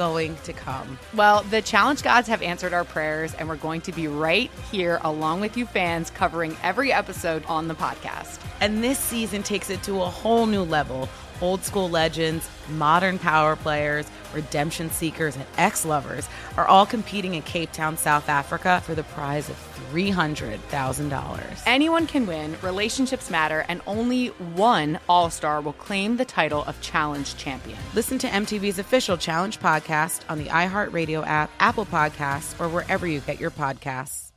going 0.00 0.34
to 0.44 0.54
come. 0.54 0.98
Well, 1.12 1.42
the 1.42 1.60
challenge 1.60 2.02
gods 2.02 2.26
have 2.28 2.40
answered 2.40 2.72
our 2.72 2.84
prayers, 2.84 3.34
and 3.34 3.46
we're 3.46 3.56
going 3.56 3.82
to 3.82 3.92
be 3.92 4.08
right 4.08 4.50
here 4.72 4.98
along 5.02 5.42
with 5.42 5.58
you 5.58 5.66
fans 5.66 6.08
covering 6.08 6.56
every 6.62 6.90
episode 6.90 7.44
on 7.44 7.68
the 7.68 7.74
podcast. 7.74 8.40
And 8.62 8.82
this 8.82 8.98
season 8.98 9.42
takes 9.42 9.68
it 9.68 9.82
to 9.82 10.00
a 10.00 10.06
whole 10.06 10.46
new 10.46 10.62
level. 10.62 11.06
Old 11.42 11.62
school 11.64 11.90
legends, 11.90 12.48
modern 12.70 13.18
power 13.18 13.56
players, 13.56 14.06
redemption 14.32 14.88
seekers, 14.88 15.36
and 15.36 15.44
ex 15.58 15.84
lovers 15.84 16.30
are 16.56 16.66
all 16.66 16.86
competing 16.86 17.34
in 17.34 17.42
Cape 17.42 17.70
Town, 17.70 17.98
South 17.98 18.30
Africa 18.30 18.82
for 18.86 18.94
the 18.94 19.02
prize 19.02 19.50
of 19.50 19.69
$300,000. 19.90 21.62
Anyone 21.66 22.06
can 22.06 22.26
win, 22.26 22.56
relationships 22.62 23.30
matter, 23.30 23.64
and 23.68 23.80
only 23.86 24.28
one 24.28 24.98
All 25.08 25.30
Star 25.30 25.60
will 25.60 25.72
claim 25.72 26.16
the 26.16 26.24
title 26.24 26.64
of 26.64 26.80
Challenge 26.80 27.36
Champion. 27.36 27.78
Listen 27.94 28.18
to 28.18 28.28
MTV's 28.28 28.78
official 28.78 29.16
Challenge 29.16 29.58
podcast 29.60 30.22
on 30.28 30.38
the 30.38 30.46
iHeartRadio 30.46 31.26
app, 31.26 31.50
Apple 31.58 31.86
Podcasts, 31.86 32.58
or 32.60 32.68
wherever 32.68 33.06
you 33.06 33.20
get 33.20 33.40
your 33.40 33.50
podcasts. 33.50 34.30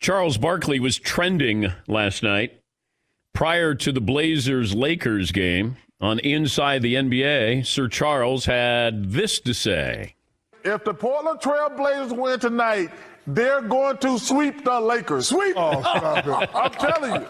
Charles 0.00 0.36
Barkley 0.36 0.80
was 0.80 0.98
trending 0.98 1.72
last 1.86 2.22
night 2.22 2.60
prior 3.32 3.74
to 3.74 3.90
the 3.90 4.00
Blazers 4.00 4.74
Lakers 4.74 5.32
game 5.32 5.76
on 6.00 6.18
Inside 6.18 6.82
the 6.82 6.94
NBA. 6.94 7.66
Sir 7.66 7.88
Charles 7.88 8.44
had 8.44 9.12
this 9.12 9.40
to 9.40 9.54
say. 9.54 10.14
If 10.64 10.84
the 10.84 10.94
Portland 10.94 11.40
Trail 11.40 11.70
Blazers 11.70 12.12
win 12.12 12.38
tonight, 12.38 12.90
they're 13.26 13.62
going 13.62 13.98
to 13.98 14.18
sweep 14.18 14.64
the 14.64 14.80
Lakers. 14.80 15.28
Sweep! 15.28 15.54
Oh. 15.56 15.82
I'm 16.54 16.70
telling 16.72 17.22
you. 17.22 17.26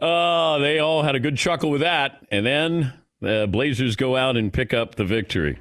Uh, 0.00 0.58
they 0.58 0.78
all 0.78 1.02
had 1.02 1.14
a 1.14 1.20
good 1.20 1.36
chuckle 1.36 1.70
with 1.70 1.80
that. 1.82 2.26
And 2.30 2.44
then 2.44 2.92
the 3.20 3.48
Blazers 3.50 3.96
go 3.96 4.16
out 4.16 4.36
and 4.36 4.52
pick 4.52 4.74
up 4.74 4.96
the 4.96 5.04
victory. 5.04 5.58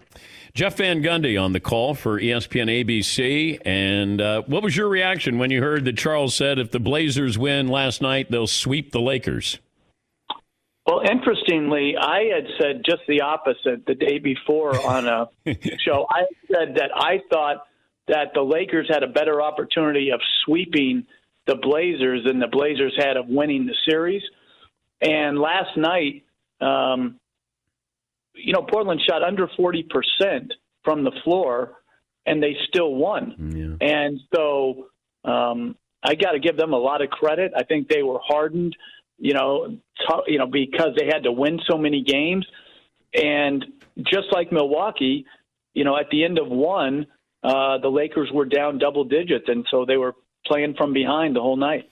Jeff 0.54 0.78
Van 0.78 1.02
Gundy 1.02 1.42
on 1.42 1.52
the 1.52 1.60
call 1.60 1.96
for 1.96 2.20
ESPN 2.20 2.70
ABC. 2.86 3.60
And 3.66 4.22
uh, 4.22 4.44
what 4.46 4.62
was 4.64 4.78
your 4.78 4.88
reaction 4.88 5.40
when 5.40 5.50
you 5.50 5.62
heard 5.62 5.86
that 5.86 5.98
Charles 5.98 6.36
said 6.36 6.60
if 6.60 6.72
the 6.72 6.80
Blazers 6.80 7.38
win 7.38 7.68
last 7.68 8.02
night, 8.02 8.30
they'll 8.30 8.48
sweep 8.48 8.92
the 8.92 9.02
Lakers? 9.02 9.60
Well, 10.86 11.02
interestingly, 11.10 11.96
I 11.98 12.24
had 12.36 12.46
said 12.60 12.82
just 12.86 13.04
the 13.08 13.22
opposite 13.22 13.86
the 13.88 13.96
day 13.96 14.20
before 14.20 14.80
on 14.86 15.08
a 15.08 15.30
show. 15.80 16.06
I 16.12 16.26
said 16.52 16.76
that 16.76 16.92
I 16.94 17.22
thought 17.32 17.66
that 18.08 18.34
the 18.34 18.42
Lakers 18.42 18.88
had 18.90 19.04
a 19.04 19.08
better 19.08 19.42
opportunity 19.42 20.10
of 20.12 20.20
sweeping 20.44 21.06
the 21.46 21.56
Blazers 21.56 22.26
than 22.26 22.40
the 22.40 22.48
Blazers 22.48 22.94
had 22.98 23.18
of 23.18 23.28
winning 23.28 23.66
the 23.66 23.76
series. 23.90 24.24
And 25.02 25.40
last 25.40 25.76
night, 25.78 26.24
um, 26.62 27.20
you 28.34 28.54
know, 28.54 28.62
Portland 28.62 29.02
shot 29.08 29.24
under 29.24 29.48
40% 29.48 29.84
from 30.84 31.04
the 31.04 31.12
floor, 31.24 31.82
and 32.26 32.42
they 32.42 32.56
still 32.68 32.96
won. 32.96 33.80
Yeah. 33.80 33.88
And 33.88 34.20
so 34.34 34.88
um, 35.24 35.76
I 36.04 36.16
got 36.16 36.32
to 36.32 36.40
give 36.40 36.58
them 36.58 36.74
a 36.74 36.78
lot 36.78 37.02
of 37.02 37.10
credit. 37.10 37.54
I 37.56 37.64
think 37.64 37.88
they 37.88 38.04
were 38.04 38.20
hardened, 38.26 38.76
you 39.18 39.34
know, 39.34 39.68
t- 39.68 40.24
you 40.28 40.40
know, 40.40 40.48
because 40.48 40.96
they 40.98 41.06
had 41.06 41.24
to 41.24 41.32
win 41.32 41.60
so 41.70 41.78
many 41.78 42.02
games. 42.02 42.46
And 43.14 43.64
just 43.98 44.28
like 44.32 44.52
Milwaukee, 44.52 45.26
you 45.74 45.84
know, 45.84 45.98
at 45.98 46.10
the 46.10 46.24
end 46.24 46.40
of 46.40 46.48
one, 46.48 47.06
uh, 47.44 47.78
the 47.80 47.90
Lakers 47.90 48.30
were 48.34 48.46
down 48.46 48.78
double 48.78 49.04
digits, 49.04 49.46
and 49.48 49.66
so 49.70 49.86
they 49.86 49.98
were 49.98 50.16
playing 50.46 50.76
from 50.76 50.94
behind 50.94 51.36
the 51.36 51.42
whole 51.42 51.58
night. 51.58 51.90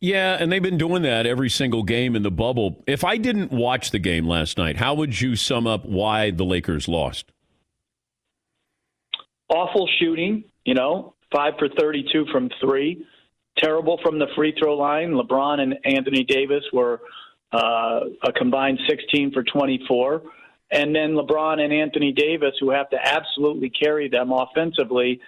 Yeah, 0.00 0.38
and 0.40 0.50
they've 0.50 0.62
been 0.62 0.78
doing 0.78 1.02
that 1.02 1.26
every 1.26 1.50
single 1.50 1.82
game 1.82 2.16
in 2.16 2.22
the 2.22 2.30
bubble. 2.30 2.82
If 2.86 3.04
I 3.04 3.18
didn't 3.18 3.52
watch 3.52 3.90
the 3.90 3.98
game 3.98 4.26
last 4.26 4.56
night, 4.56 4.76
how 4.76 4.94
would 4.94 5.20
you 5.20 5.36
sum 5.36 5.66
up 5.66 5.84
why 5.84 6.30
the 6.30 6.44
Lakers 6.44 6.88
lost? 6.88 7.32
Awful 9.48 9.88
shooting, 9.98 10.44
you 10.64 10.74
know, 10.74 11.14
five 11.34 11.54
for 11.58 11.68
32 11.68 12.26
from 12.32 12.48
three. 12.60 13.06
Terrible 13.58 13.98
from 14.02 14.18
the 14.18 14.28
free 14.34 14.54
throw 14.58 14.76
line. 14.76 15.10
LeBron 15.10 15.60
and 15.60 15.74
Anthony 15.84 16.24
Davis 16.24 16.64
were 16.72 17.02
uh, 17.52 18.00
a 18.24 18.32
combined 18.32 18.78
16 18.88 19.32
for 19.32 19.42
24. 19.42 20.22
And 20.70 20.94
then 20.94 21.12
LeBron 21.14 21.60
and 21.60 21.72
Anthony 21.72 22.12
Davis, 22.12 22.54
who 22.60 22.70
have 22.70 22.90
to 22.90 22.96
absolutely 23.02 23.70
carry 23.70 24.08
them 24.08 24.32
offensively, 24.32 25.20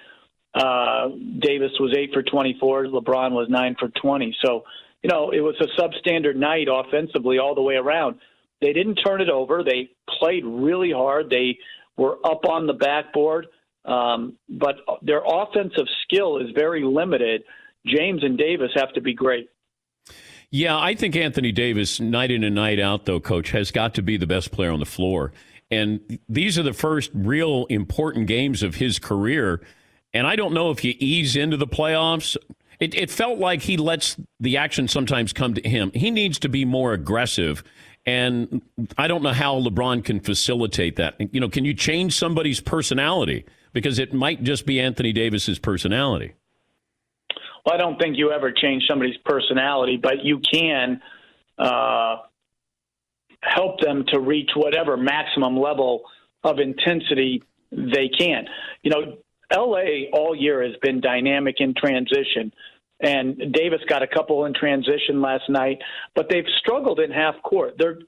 uh, 0.54 1.08
Davis 1.38 1.72
was 1.80 1.94
8 1.96 2.12
for 2.12 2.22
24, 2.22 2.86
LeBron 2.86 3.32
was 3.32 3.48
9 3.48 3.76
for 3.78 3.88
20. 3.88 4.36
So, 4.44 4.64
you 5.02 5.10
know, 5.10 5.30
it 5.30 5.40
was 5.40 5.56
a 5.60 5.80
substandard 5.80 6.36
night 6.36 6.68
offensively 6.70 7.38
all 7.38 7.54
the 7.54 7.62
way 7.62 7.74
around. 7.74 8.16
They 8.60 8.72
didn't 8.72 8.96
turn 8.96 9.20
it 9.20 9.28
over. 9.28 9.64
They 9.64 9.90
played 10.20 10.44
really 10.44 10.92
hard. 10.92 11.30
They 11.30 11.58
were 11.96 12.18
up 12.24 12.44
on 12.48 12.66
the 12.66 12.74
backboard, 12.74 13.48
um, 13.84 14.34
but 14.48 14.76
their 15.02 15.22
offensive 15.26 15.86
skill 16.04 16.38
is 16.38 16.50
very 16.54 16.84
limited. 16.84 17.42
James 17.84 18.22
and 18.22 18.38
Davis 18.38 18.70
have 18.76 18.92
to 18.92 19.00
be 19.00 19.14
great. 19.14 19.48
Yeah, 20.54 20.78
I 20.78 20.94
think 20.94 21.16
Anthony 21.16 21.50
Davis, 21.50 21.98
night 21.98 22.30
in 22.30 22.44
and 22.44 22.54
night 22.54 22.78
out, 22.78 23.06
though, 23.06 23.20
coach, 23.20 23.52
has 23.52 23.70
got 23.70 23.94
to 23.94 24.02
be 24.02 24.18
the 24.18 24.26
best 24.26 24.52
player 24.52 24.70
on 24.70 24.80
the 24.80 24.86
floor. 24.86 25.32
And 25.70 26.20
these 26.28 26.58
are 26.58 26.62
the 26.62 26.74
first 26.74 27.10
real 27.14 27.64
important 27.70 28.26
games 28.26 28.62
of 28.62 28.74
his 28.74 28.98
career. 28.98 29.62
And 30.12 30.26
I 30.26 30.36
don't 30.36 30.52
know 30.52 30.70
if 30.70 30.84
you 30.84 30.92
ease 30.98 31.36
into 31.36 31.56
the 31.56 31.66
playoffs. 31.66 32.36
It, 32.78 32.94
it 32.94 33.10
felt 33.10 33.38
like 33.38 33.62
he 33.62 33.78
lets 33.78 34.18
the 34.40 34.58
action 34.58 34.88
sometimes 34.88 35.32
come 35.32 35.54
to 35.54 35.66
him. 35.66 35.90
He 35.94 36.10
needs 36.10 36.38
to 36.40 36.50
be 36.50 36.66
more 36.66 36.92
aggressive. 36.92 37.64
And 38.04 38.60
I 38.98 39.08
don't 39.08 39.22
know 39.22 39.32
how 39.32 39.58
LeBron 39.58 40.04
can 40.04 40.20
facilitate 40.20 40.96
that. 40.96 41.14
You 41.32 41.40
know, 41.40 41.48
can 41.48 41.64
you 41.64 41.72
change 41.72 42.14
somebody's 42.14 42.60
personality? 42.60 43.46
Because 43.72 43.98
it 43.98 44.12
might 44.12 44.42
just 44.42 44.66
be 44.66 44.80
Anthony 44.80 45.14
Davis's 45.14 45.58
personality. 45.58 46.34
Well, 47.64 47.74
I 47.74 47.78
don't 47.78 47.98
think 47.98 48.16
you 48.18 48.32
ever 48.32 48.52
change 48.52 48.84
somebody's 48.88 49.16
personality, 49.24 49.96
but 49.96 50.24
you 50.24 50.40
can 50.40 51.00
uh, 51.58 52.16
help 53.40 53.80
them 53.80 54.04
to 54.08 54.20
reach 54.20 54.50
whatever 54.54 54.96
maximum 54.96 55.58
level 55.58 56.02
of 56.42 56.58
intensity 56.58 57.42
they 57.70 58.08
can. 58.08 58.46
You 58.82 58.90
know, 58.90 59.18
LA 59.54 60.08
all 60.12 60.34
year 60.34 60.62
has 60.62 60.74
been 60.82 61.00
dynamic 61.00 61.56
in 61.58 61.74
transition. 61.74 62.52
And 63.00 63.52
Davis 63.52 63.80
got 63.88 64.02
a 64.02 64.06
couple 64.06 64.44
in 64.44 64.54
transition 64.54 65.20
last 65.20 65.48
night, 65.48 65.78
but 66.14 66.28
they've 66.30 66.46
struggled 66.60 67.00
in 67.00 67.10
half 67.10 67.34
court. 67.42 67.74
They're 67.78 67.98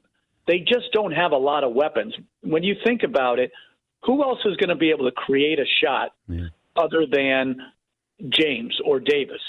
they 0.46 0.58
just 0.58 0.92
don't 0.92 1.12
have 1.12 1.32
a 1.32 1.38
lot 1.38 1.64
of 1.64 1.72
weapons. 1.72 2.14
When 2.42 2.62
you 2.62 2.74
think 2.84 3.02
about 3.02 3.38
it, 3.38 3.50
who 4.02 4.22
else 4.22 4.40
is 4.44 4.56
going 4.56 4.68
to 4.68 4.76
be 4.76 4.90
able 4.90 5.06
to 5.06 5.12
create 5.12 5.58
a 5.58 5.64
shot 5.82 6.10
yeah. 6.28 6.48
other 6.76 7.06
than 7.10 7.56
James 8.29 8.79
or 8.85 9.00
Davis? 9.00 9.40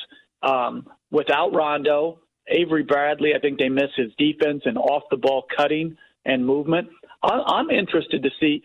Um, 0.43 0.87
without 1.11 1.53
Rondo, 1.53 2.19
Avery 2.47 2.83
Bradley, 2.83 3.33
I 3.35 3.39
think 3.39 3.57
they 3.57 3.69
miss 3.69 3.89
his 3.95 4.11
defense 4.17 4.61
and 4.65 4.77
off 4.77 5.03
the 5.09 5.17
ball 5.17 5.45
cutting 5.55 5.97
and 6.25 6.45
movement. 6.45 6.89
I'm 7.23 7.69
interested 7.71 8.21
to 8.23 8.29
see 8.39 8.63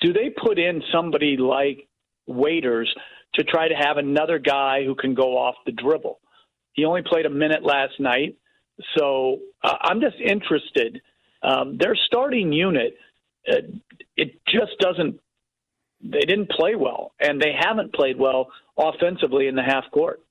do 0.00 0.12
they 0.12 0.30
put 0.30 0.58
in 0.58 0.82
somebody 0.92 1.36
like 1.36 1.86
Waiters 2.26 2.88
to 3.34 3.44
try 3.44 3.68
to 3.68 3.74
have 3.74 3.96
another 3.96 4.38
guy 4.38 4.84
who 4.84 4.94
can 4.94 5.14
go 5.14 5.36
off 5.36 5.54
the 5.66 5.72
dribble. 5.72 6.20
He 6.72 6.84
only 6.84 7.02
played 7.02 7.26
a 7.26 7.30
minute 7.30 7.62
last 7.64 7.98
night, 7.98 8.36
so 8.96 9.38
uh, 9.62 9.76
I'm 9.82 10.00
just 10.00 10.16
interested. 10.24 11.00
Um, 11.42 11.76
their 11.78 11.96
starting 12.06 12.52
unit, 12.52 12.96
uh, 13.50 13.62
it 14.16 14.40
just 14.46 14.78
doesn't. 14.80 15.20
They 16.02 16.20
didn't 16.20 16.50
play 16.50 16.74
well, 16.74 17.12
and 17.20 17.40
they 17.40 17.52
haven't 17.58 17.92
played 17.92 18.18
well 18.18 18.48
offensively 18.78 19.48
in 19.48 19.54
the 19.54 19.62
half 19.62 19.84
court. 19.92 20.22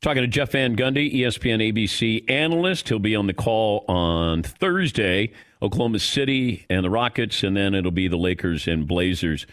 Talking 0.00 0.22
to 0.22 0.28
Jeff 0.28 0.52
Van 0.52 0.76
Gundy, 0.76 1.12
ESPN 1.14 1.72
ABC 1.72 2.28
analyst. 2.30 2.88
He'll 2.88 2.98
be 2.98 3.14
on 3.14 3.26
the 3.26 3.34
call 3.34 3.84
on 3.86 4.42
Thursday. 4.42 5.32
Oklahoma 5.62 5.98
City 5.98 6.64
and 6.70 6.84
the 6.84 6.90
Rockets, 6.90 7.42
and 7.42 7.56
then 7.56 7.74
it'll 7.74 7.90
be 7.90 8.08
the 8.08 8.16
Lakers 8.16 8.66
and 8.66 8.88
Blazers. 8.88 9.46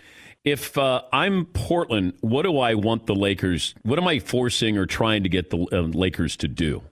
If 0.45 0.77
uh, 0.77 1.01
I'm 1.11 1.45
Portland, 1.45 2.13
what 2.21 2.43
do 2.43 2.57
I 2.57 2.75
want 2.75 3.05
the 3.05 3.15
Lakers? 3.15 3.75
What 3.83 3.99
am 3.99 4.07
I 4.07 4.19
forcing 4.19 4.77
or 4.77 4.85
trying 4.85 5.23
to 5.23 5.29
get 5.29 5.49
the 5.49 5.65
uh, 5.71 5.81
Lakers 5.81 6.37
to 6.37 6.47
do? 6.47 6.83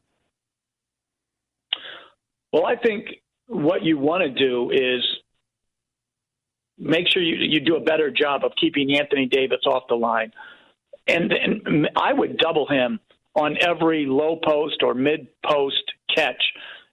Well, 2.51 2.65
I 2.65 2.75
think 2.75 3.05
what 3.47 3.83
you 3.83 3.97
want 3.97 4.23
to 4.23 4.29
do 4.29 4.71
is 4.71 5.01
make 6.77 7.07
sure 7.07 7.21
you, 7.21 7.35
you 7.37 7.59
do 7.59 7.75
a 7.75 7.81
better 7.81 8.11
job 8.11 8.43
of 8.43 8.51
keeping 8.59 8.97
Anthony 8.97 9.25
Davis 9.25 9.61
off 9.65 9.83
the 9.87 9.95
line. 9.95 10.31
And, 11.07 11.31
and 11.31 11.89
I 11.95 12.13
would 12.13 12.37
double 12.37 12.67
him 12.67 12.99
on 13.35 13.57
every 13.61 14.05
low 14.05 14.39
post 14.43 14.81
or 14.81 14.93
mid 14.93 15.27
post 15.43 15.83
catch 16.15 16.41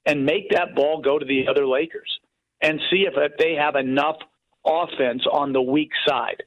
and 0.04 0.26
make 0.26 0.50
that 0.50 0.74
ball 0.74 1.00
go 1.00 1.18
to 1.18 1.24
the 1.24 1.46
other 1.48 1.66
Lakers 1.66 2.10
and 2.60 2.80
see 2.90 3.06
if 3.08 3.14
they 3.38 3.54
have 3.54 3.76
enough 3.76 4.16
offense 4.66 5.22
on 5.30 5.52
the 5.52 5.62
weak 5.62 5.90
side. 6.06 6.42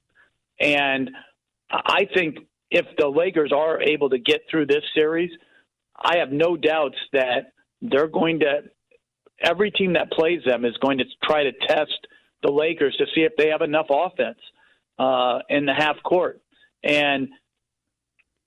And 0.60 1.12
I 1.70 2.08
think 2.14 2.40
if 2.72 2.86
the 2.98 3.08
Lakers 3.08 3.52
are 3.56 3.82
able 3.82 4.10
to 4.10 4.18
get 4.18 4.42
through 4.50 4.68
this 4.68 4.84
series, 4.94 5.32
I 5.98 6.18
have 6.18 6.32
no 6.32 6.56
doubts 6.58 6.98
that 7.14 7.54
they're 7.82 8.08
going 8.08 8.40
to 8.40 8.64
every 9.42 9.72
team 9.72 9.94
that 9.94 10.12
plays 10.12 10.42
them 10.46 10.66
is 10.66 10.76
going 10.78 10.98
to 10.98 11.06
try 11.24 11.44
to 11.44 11.52
test 11.68 12.08
the 12.46 12.52
Lakers 12.52 12.96
to 12.98 13.06
see 13.16 13.22
if 13.22 13.34
they 13.38 13.50
have 13.50 13.62
enough 13.62 13.88
offense 13.90 14.38
uh, 15.00 15.40
in 15.50 15.66
the 15.66 15.74
half 15.74 15.96
court. 16.04 16.42
And 16.84 17.30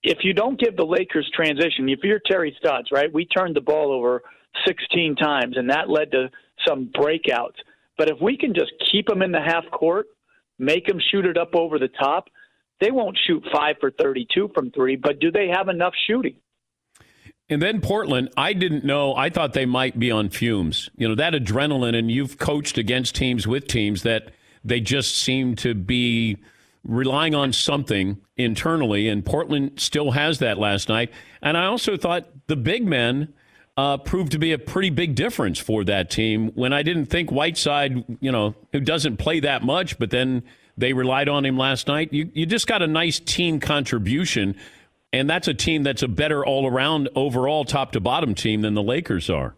if 0.03 0.19
you 0.23 0.33
don't 0.33 0.59
give 0.59 0.77
the 0.77 0.85
Lakers 0.85 1.29
transition, 1.35 1.89
if 1.89 1.99
you're 2.03 2.21
Terry 2.25 2.55
Stotts, 2.59 2.91
right, 2.91 3.11
we 3.13 3.25
turned 3.25 3.55
the 3.55 3.61
ball 3.61 3.91
over 3.91 4.21
16 4.65 5.15
times, 5.15 5.57
and 5.57 5.69
that 5.69 5.89
led 5.89 6.11
to 6.11 6.29
some 6.65 6.89
breakouts. 6.95 7.57
But 7.97 8.09
if 8.09 8.17
we 8.21 8.37
can 8.37 8.53
just 8.53 8.71
keep 8.91 9.07
them 9.07 9.21
in 9.21 9.31
the 9.31 9.41
half 9.41 9.65
court, 9.71 10.07
make 10.57 10.85
them 10.87 10.99
shoot 11.11 11.25
it 11.25 11.37
up 11.37 11.53
over 11.53 11.77
the 11.77 11.89
top, 11.99 12.29
they 12.79 12.91
won't 12.91 13.17
shoot 13.27 13.43
five 13.53 13.75
for 13.81 13.91
32 13.91 14.51
from 14.55 14.71
three, 14.71 14.95
but 14.95 15.19
do 15.19 15.31
they 15.31 15.49
have 15.53 15.67
enough 15.67 15.93
shooting? 16.07 16.35
And 17.49 17.61
then 17.61 17.81
Portland, 17.81 18.29
I 18.37 18.53
didn't 18.53 18.83
know. 18.83 19.15
I 19.15 19.29
thought 19.29 19.53
they 19.53 19.65
might 19.65 19.97
be 19.97 20.11
on 20.11 20.29
fumes. 20.29 20.89
You 20.95 21.09
know, 21.09 21.15
that 21.15 21.33
adrenaline, 21.33 21.97
and 21.97 22.11
you've 22.11 22.37
coached 22.37 22.77
against 22.77 23.15
teams 23.15 23.47
with 23.47 23.67
teams 23.67 24.03
that 24.03 24.31
they 24.63 24.79
just 24.79 25.17
seem 25.17 25.55
to 25.57 25.73
be 25.73 26.37
relying 26.83 27.35
on 27.35 27.51
something 27.51 28.17
internally, 28.37 29.07
and 29.07 29.25
Portland 29.25 29.79
still 29.79 30.11
has 30.11 30.39
that 30.39 30.57
last 30.57 30.89
night. 30.89 31.11
And 31.41 31.57
I 31.57 31.65
also 31.65 31.97
thought 31.97 32.27
the 32.47 32.55
big 32.55 32.85
men 32.85 33.33
uh, 33.77 33.97
proved 33.97 34.31
to 34.33 34.39
be 34.39 34.51
a 34.51 34.59
pretty 34.59 34.89
big 34.89 35.15
difference 35.15 35.57
for 35.57 35.83
that 35.85 36.09
team 36.09 36.51
when 36.55 36.73
I 36.73 36.83
didn't 36.83 37.05
think 37.05 37.31
Whiteside, 37.31 38.03
you 38.19 38.31
know, 38.31 38.55
who 38.73 38.79
doesn't 38.79 39.17
play 39.17 39.39
that 39.39 39.63
much, 39.63 39.97
but 39.97 40.09
then 40.09 40.43
they 40.77 40.93
relied 40.93 41.29
on 41.29 41.45
him 41.45 41.57
last 41.57 41.87
night. 41.87 42.11
You, 42.13 42.29
you 42.33 42.45
just 42.45 42.67
got 42.67 42.81
a 42.81 42.87
nice 42.87 43.19
team 43.19 43.59
contribution, 43.59 44.55
and 45.11 45.29
that's 45.29 45.47
a 45.47 45.53
team 45.53 45.83
that's 45.83 46.03
a 46.03 46.07
better 46.07 46.45
all 46.45 46.67
around, 46.67 47.09
overall, 47.15 47.65
top 47.65 47.91
to 47.93 47.99
bottom 47.99 48.35
team 48.35 48.61
than 48.61 48.73
the 48.73 48.83
Lakers 48.83 49.29
are. 49.29 49.55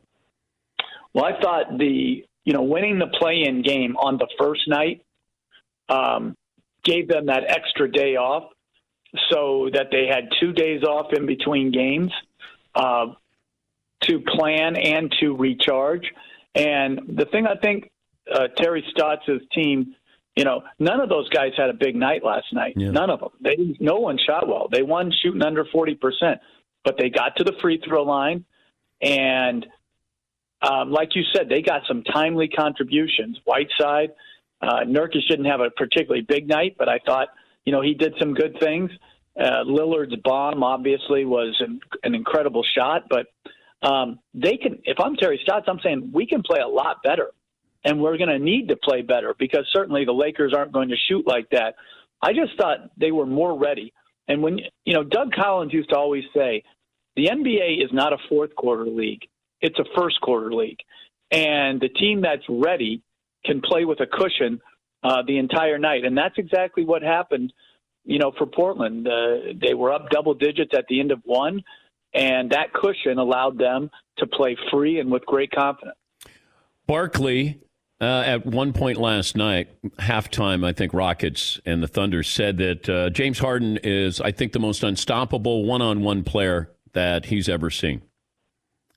Well, 1.14 1.26
I 1.26 1.40
thought 1.42 1.78
the, 1.78 2.24
you 2.46 2.54
know, 2.54 2.64
winning 2.64 3.00
the 3.00 3.08
play 3.20 3.44
in 3.46 3.62
game 3.62 3.98
on 3.98 4.18
the 4.18 4.28
first 4.40 4.62
night 4.68 5.04
um, 5.90 6.36
gave 6.84 7.08
them 7.08 7.26
that 7.26 7.44
extra 7.48 7.92
day 7.92 8.16
off 8.16 8.52
so 9.30 9.70
that 9.74 9.88
they 9.92 10.08
had 10.08 10.30
two 10.40 10.54
days 10.54 10.84
off 10.84 11.12
in 11.14 11.26
between 11.26 11.72
games 11.72 12.12
uh, 12.76 13.08
to 14.04 14.20
plan 14.22 14.78
and 14.78 15.14
to 15.20 15.36
recharge. 15.36 16.06
And 16.56 17.02
the 17.08 17.26
thing 17.26 17.46
I 17.46 17.56
think 17.62 17.92
uh, 18.34 18.48
Terry 18.58 18.84
Stotts' 18.92 19.44
team, 19.54 19.96
you 20.41 20.45
know, 20.45 20.63
none 20.80 20.99
of 20.99 21.08
those 21.08 21.30
guys 21.30 21.51
had 21.56 21.69
a 21.69 21.73
big 21.73 21.95
night 21.95 22.23
last 22.23 22.47
night. 22.51 22.73
Yeah. 22.75 22.89
None 22.89 23.12
of 23.12 23.19
them. 23.19 23.30
They 23.41 23.77
no 23.80 23.97
one 23.99 24.17
shot 24.17 24.47
well. 24.47 24.67
They 24.71 24.82
won 24.82 25.12
shooting 25.21 25.43
under 25.43 25.65
forty 25.65 25.93
percent, 25.93 26.39
but 26.84 26.95
they 26.97 27.12
got 27.12 27.36
to 27.36 27.43
the 27.43 27.54
free 27.62 27.80
throw 27.88 28.01
line, 28.01 28.43
and 29.04 29.67
um, 30.63 30.91
like 30.91 31.10
you 31.13 31.21
said, 31.32 31.47
they 31.47 31.62
got 31.62 31.84
some 31.88 32.01
timely 32.01 32.47
contributions. 32.47 33.38
Whiteside 33.45 34.13
uh, 34.63 34.80
Nurkic 34.80 35.27
didn't 35.30 35.45
have 35.45 35.60
a 35.60 35.69
particularly 35.69 36.25
big 36.27 36.47
night, 36.47 36.75
but 36.75 36.89
I 36.89 36.97
thought, 37.06 37.27
you 37.63 37.71
know, 37.71 37.82
he 37.82 37.93
did 37.93 38.15
some 38.17 38.34
good 38.34 38.58
things. 38.60 38.89
Uh, 39.39 39.63
Lillard's 39.63 40.15
bomb 40.23 40.63
obviously 40.63 41.23
was 41.23 41.56
an, 41.60 41.82
an 42.01 42.15
incredible 42.15 42.65
shot, 42.75 43.04
but 43.12 43.27
um, 43.88 44.17
they 44.34 44.58
can. 44.58 44.80
If 44.86 44.99
I'm 44.99 45.15
Terry 45.17 45.39
Stotts, 45.43 45.67
I'm 45.67 45.80
saying 45.84 46.10
we 46.12 46.25
can 46.25 46.41
play 46.41 46.62
a 46.62 46.67
lot 46.67 47.04
better, 47.04 47.30
and 47.84 48.00
we're 48.00 48.17
going 48.17 48.30
to 48.30 48.39
need 48.39 48.70
to 48.70 48.76
play 48.76 49.02
better 49.02 49.36
because 49.39 49.65
certainly 49.72 50.06
the 50.06 50.12
Lakers 50.12 50.54
aren't 50.56 50.72
going 50.72 50.89
to 50.89 50.96
shoot 51.08 51.26
like 51.26 51.50
that. 51.52 51.76
I 52.22 52.34
just 52.34 52.58
thought 52.58 52.91
they 52.98 53.12
were 53.12 53.26
more 53.26 53.58
ready. 53.58 53.94
And 54.28 54.41
when 54.41 54.60
you 54.86 54.94
know, 54.94 55.04
Doug 55.04 55.34
Collins 55.34 55.74
used 55.74 55.89
to 55.89 55.98
always 55.98 56.24
say, 56.36 56.63
the 57.15 57.28
NBA 57.28 57.84
is 57.84 57.91
not 57.91 58.13
a 58.13 58.17
fourth 58.30 58.56
quarter 58.56 58.86
league; 58.86 59.24
it's 59.60 59.78
a 59.80 59.86
first 59.98 60.22
quarter 60.22 60.54
league, 60.54 60.80
and 61.32 61.82
the 61.82 61.89
team 61.89 62.22
that's 62.22 62.44
ready 62.48 63.02
can 63.46 63.62
play 63.62 63.84
with 63.86 64.00
a 64.00 64.06
cushion 64.06 64.62
uh, 65.04 65.24
the 65.28 65.38
entire 65.38 65.78
night, 65.78 66.06
and 66.06 66.17
that's 66.17 66.36
exactly 66.38 66.86
what 66.86 67.02
happened. 67.02 67.52
You 68.06 68.20
know, 68.20 68.32
for 68.38 68.46
Portland, 68.46 69.08
uh, 69.08 69.54
they 69.62 69.74
were 69.74 69.91
up 69.91 70.10
double 70.10 70.34
digits 70.34 70.72
at 70.74 70.86
the 70.88 71.00
end 71.00 71.12
of 71.12 71.20
one, 71.26 71.62
and 72.13 72.52
that 72.52 72.74
cushion 72.74 73.17
allowed 73.17 73.58
them 73.58 73.89
to 74.17 74.28
play 74.28 74.58
free 74.72 75.00
and 75.00 75.12
with 75.12 75.26
great 75.26 75.52
confidence. 75.52 75.98
Barkley, 76.88 77.60
uh, 78.02 78.24
at 78.26 78.46
one 78.48 78.74
point 78.74 78.98
last 78.98 79.38
night, 79.38 79.70
halftime, 80.00 80.66
I 80.66 80.74
think 80.74 80.92
Rockets 80.94 81.62
and 81.66 81.84
the 81.84 81.88
Thunder 81.88 82.24
said 82.24 82.58
that 82.58 82.90
uh, 82.90 83.10
James 83.12 83.38
Harden 83.38 83.78
is, 83.84 84.20
I 84.20 84.32
think, 84.32 84.54
the 84.54 84.60
most 84.60 84.84
unstoppable 84.84 85.66
one 85.66 85.84
on 85.84 86.02
one 86.02 86.24
player 86.24 86.72
that 86.94 87.26
he's 87.26 87.48
ever 87.48 87.70
seen. 87.70 88.02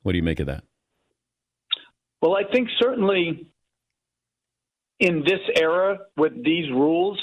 What 0.03 0.13
do 0.13 0.17
you 0.17 0.23
make 0.23 0.41
of 0.41 0.47
that? 0.47 0.65
Well, 2.23 2.35
I 2.35 2.51
think 2.51 2.69
certainly 2.81 3.47
in 5.01 5.23
this 5.23 5.41
era 5.55 5.99
with 6.17 6.33
these 6.43 6.71
rules, 6.71 7.21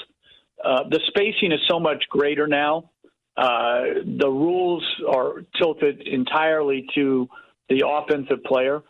uh, 0.63 0.83
the 0.87 0.99
spacing 1.07 1.51
is 1.51 1.59
so 1.67 1.79
much 1.79 2.03
greater 2.09 2.45
now. 2.45 2.91
Uh, 3.35 3.81
the 4.19 4.29
rules 4.29 4.83
are 5.11 5.41
tilted 5.59 6.07
entirely 6.07 6.85
to 6.93 7.27
the 7.69 7.83
offensive 7.87 8.43
player. 8.43 8.83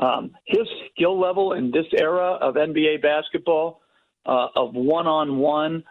Um, 0.00 0.30
his 0.46 0.66
skill 0.90 1.20
level 1.20 1.52
in 1.52 1.70
this 1.70 1.86
era 1.96 2.32
of 2.40 2.54
NBA 2.54 3.02
basketball, 3.02 3.82
uh, 4.24 4.48
of 4.56 4.74
one 4.74 5.06
on 5.06 5.36
one, 5.38 5.84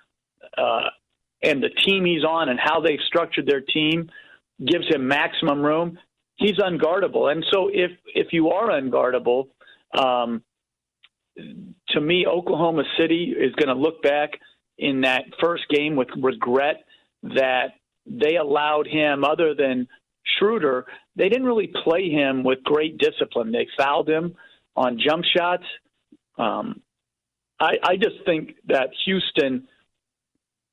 and 1.43 1.63
the 1.63 1.69
team 1.86 2.06
he's 2.06 2.24
on 2.24 2.50
and 2.50 2.60
how 2.60 2.82
they've 2.82 3.00
structured 3.08 3.45
their 3.45 3.62
team 3.62 4.10
gives 4.65 4.88
him 4.88 5.08
maximum 5.08 5.62
room. 5.62 5.98
He's 6.36 6.58
unguardable, 6.58 7.32
and 7.32 7.45
so 7.52 7.69
if 7.72 7.91
if 8.15 8.28
you 8.32 8.50
are 8.50 8.69
unguardable, 8.69 9.48
um, 9.98 10.41
to 11.89 12.02
me, 12.02 12.26
Oklahoma 12.26 12.84
City 12.98 13.36
is 13.38 13.54
going 13.56 13.76
to 13.76 13.82
look 13.82 14.02
back 14.02 14.32
in 14.78 15.02
that 15.02 15.26
first 15.41 15.63
game 15.69 15.95
with 15.95 16.08
regret 16.22 16.86
that 17.24 17.74
they 18.06 18.38
allowed 18.38 18.88
him, 18.88 19.24
other 19.24 19.54
than 19.54 19.88
Schroeder, 20.23 20.86
they 21.15 21.29
didn't 21.29 21.45
really 21.45 21.71
play 21.84 22.10
him 22.10 22.43
with 22.43 22.63
great 22.63 22.97
discipline. 22.97 23.51
They 23.51 23.67
fouled 23.77 24.10
him 24.10 24.36
on 24.75 24.99
jump 24.99 25.25
shots. 25.25 25.63
Um, 26.38 26.82
I, 27.60 27.73
I 27.84 27.95
just 27.97 28.23
think 28.25 28.55
that 28.67 28.89
Houston 29.05 29.67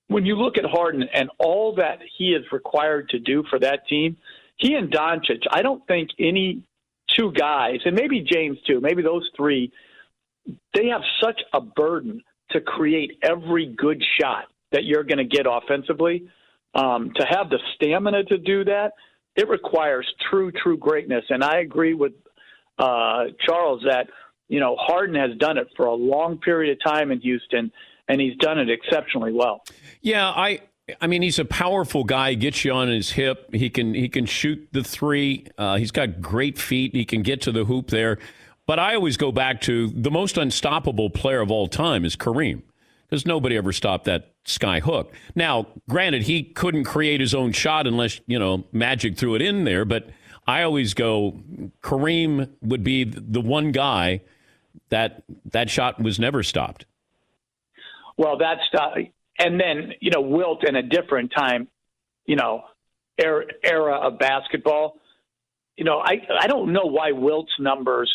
when 0.09 0.25
you 0.25 0.37
look 0.37 0.57
at 0.57 0.65
Harden 0.65 1.09
and 1.13 1.31
all 1.39 1.75
that 1.77 1.99
he 2.17 2.27
is 2.31 2.45
required 2.53 3.09
to 3.11 3.19
do 3.19 3.45
for 3.51 3.59
that 3.59 3.87
team, 3.89 4.17
he 4.57 4.75
and 4.75 4.91
Doncic, 4.91 5.43
I 5.51 5.63
don't 5.63 5.87
think 5.87 6.11
any 6.19 6.63
two 7.17 7.33
guys, 7.33 7.79
and 7.85 7.95
maybe 7.95 8.21
James 8.21 8.59
too, 8.67 8.81
maybe 8.81 9.03
those 9.03 9.29
three, 9.37 9.73
they 10.75 10.87
have 10.89 11.03
such 11.23 11.41
a 11.53 11.61
burden 11.61 12.23
to 12.51 12.61
create 12.61 13.19
every 13.23 13.67
good 13.67 14.03
shot 14.21 14.45
that 14.73 14.85
you're 14.85 15.05
going 15.05 15.19
to 15.19 15.25
get 15.25 15.47
offensively. 15.49 16.29
Um, 16.75 17.13
to 17.17 17.25
have 17.27 17.49
the 17.49 17.59
stamina 17.75 18.25
to 18.25 18.37
do 18.37 18.65
that, 18.65 18.93
it 19.37 19.49
requires 19.49 20.07
true, 20.31 20.51
true 20.51 20.77
greatness. 20.77 21.25
And 21.29 21.45
I 21.45 21.59
agree 21.59 21.95
with 21.95 22.13
uh, 22.79 23.25
Charles 23.45 23.83
that 23.87 24.09
you 24.49 24.61
know 24.61 24.77
Harden 24.79 25.17
has 25.17 25.37
done 25.39 25.59
it 25.59 25.69
for 25.77 25.87
a 25.87 25.95
long 25.95 26.39
period 26.39 26.73
of 26.73 26.85
time 26.85 27.11
in 27.11 27.21
Houston 27.21 27.73
and 28.09 28.21
he's 28.21 28.37
done 28.37 28.59
it 28.59 28.71
exceptionally 28.71 29.33
well. 29.33 29.63
Yeah, 30.01 30.29
I 30.29 30.61
I 31.01 31.09
mean, 31.09 31.23
he's 31.23 31.39
a 31.39 31.45
powerful 31.45 32.05
guy. 32.05 32.31
He 32.31 32.37
gets 32.37 32.65
you 32.65 32.73
on 32.73 32.89
his 32.89 33.11
hip. 33.11 33.53
He 33.53 33.71
can 33.71 33.95
he 33.95 34.09
can 34.09 34.27
shoot 34.27 34.69
the 34.73 34.85
three. 34.85 35.47
Uh, 35.59 35.77
he's 35.77 35.91
got 35.91 36.21
great 36.21 36.59
feet. 36.59 36.95
He 36.95 37.05
can 37.05 37.23
get 37.23 37.43
to 37.43 37.53
the 37.53 37.65
hoop 37.65 37.89
there. 37.89 38.19
But 38.67 38.79
I 38.79 38.95
always 38.95 39.17
go 39.17 39.31
back 39.31 39.61
to 39.63 39.89
the 39.89 40.11
most 40.11 40.37
unstoppable 40.37 41.11
player 41.11 41.41
of 41.41 41.51
all 41.51 41.69
time 41.69 42.05
is 42.05 42.17
Kareem, 42.17 42.63
because 43.09 43.27
nobody 43.27 43.57
ever 43.57 43.73
stopped 43.73 44.05
that 44.07 44.33
sky 44.47 44.81
hook. 44.81 45.13
Now, 45.35 45.67
granted, 45.89 46.23
he 46.23 46.43
couldn't 46.43 46.85
create 46.85 47.21
his 47.21 47.35
own 47.35 47.53
shot 47.53 47.87
unless 47.87 48.21
you 48.27 48.39
know 48.39 48.65
Magic 48.73 49.17
threw 49.17 49.35
it 49.35 49.43
in 49.43 49.65
there. 49.65 49.85
But 49.85 50.09
I 50.47 50.63
always 50.63 50.95
go 50.95 51.41
Kareem 51.83 52.51
would 52.63 52.83
be 52.83 53.05
the 53.05 53.41
one 53.41 53.73
guy 53.73 54.23
that 54.89 55.23
that 55.47 55.69
shot 55.69 56.01
was 56.01 56.19
never 56.19 56.43
stopped. 56.43 56.87
Well, 58.17 58.39
that's 58.39 58.63
uh, 58.73 58.95
and 59.39 59.61
then 59.61 59.93
you 60.01 60.11
know 60.11 60.21
Wilt 60.21 60.67
in 60.67 60.77
a 60.77 60.83
different 60.83 61.33
time, 61.37 61.69
you 62.25 62.37
know, 62.37 62.63
era, 63.19 63.45
era 63.63 63.97
of 63.97 64.19
basketball. 64.19 65.01
You 65.77 65.85
know, 65.85 65.99
I 65.99 66.27
I 66.41 66.47
don't 66.47 66.73
know 66.73 66.85
why 66.87 67.13
Wilt's 67.13 67.53
numbers 67.59 68.11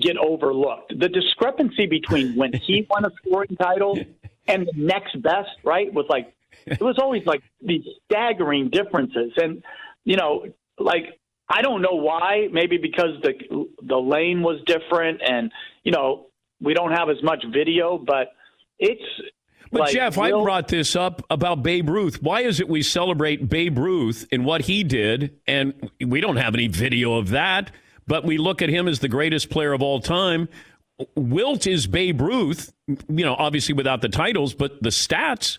get 0.00 0.16
overlooked. 0.16 0.98
The 0.98 1.08
discrepancy 1.08 1.86
between 1.86 2.34
when 2.36 2.52
he 2.52 2.86
won 2.90 3.04
a 3.04 3.10
scoring 3.16 3.56
title 3.60 3.98
and 4.46 4.66
the 4.66 4.72
next 4.76 5.20
best, 5.22 5.50
right, 5.64 5.92
was 5.92 6.06
like 6.08 6.34
it 6.66 6.80
was 6.80 6.98
always 6.98 7.24
like 7.26 7.42
these 7.60 7.84
staggering 8.04 8.70
differences. 8.70 9.32
And 9.36 9.62
you 10.04 10.16
know, 10.16 10.46
like 10.78 11.18
I 11.48 11.62
don't 11.62 11.82
know 11.82 11.94
why. 11.94 12.48
Maybe 12.52 12.78
because 12.78 13.20
the 13.22 13.66
the 13.82 13.96
lane 13.96 14.42
was 14.42 14.60
different, 14.66 15.20
and 15.26 15.50
you 15.82 15.92
know 15.92 16.26
we 16.60 16.74
don't 16.74 16.92
have 16.92 17.08
as 17.08 17.22
much 17.22 17.44
video, 17.52 17.98
but 17.98 18.32
it's 18.78 19.02
but 19.74 19.80
like, 19.80 19.92
Jeff, 19.92 20.18
I 20.18 20.30
brought 20.30 20.68
this 20.68 20.94
up 20.94 21.22
about 21.30 21.64
Babe 21.64 21.88
Ruth. 21.88 22.22
Why 22.22 22.42
is 22.42 22.60
it 22.60 22.68
we 22.68 22.82
celebrate 22.82 23.48
Babe 23.48 23.76
Ruth 23.76 24.24
and 24.30 24.44
what 24.44 24.62
he 24.62 24.84
did, 24.84 25.40
and 25.48 25.90
we 26.00 26.20
don't 26.20 26.36
have 26.36 26.54
any 26.54 26.68
video 26.68 27.14
of 27.14 27.30
that, 27.30 27.72
but 28.06 28.24
we 28.24 28.38
look 28.38 28.62
at 28.62 28.68
him 28.68 28.86
as 28.86 29.00
the 29.00 29.08
greatest 29.08 29.50
player 29.50 29.72
of 29.72 29.82
all 29.82 29.98
time? 29.98 30.48
Wilt 31.16 31.66
is 31.66 31.86
Babe 31.86 32.20
Ruth, 32.20 32.72
you 32.86 33.24
know, 33.24 33.34
obviously 33.36 33.74
without 33.74 34.00
the 34.00 34.08
titles, 34.08 34.54
but 34.54 34.82
the 34.82 34.90
stats, 34.90 35.58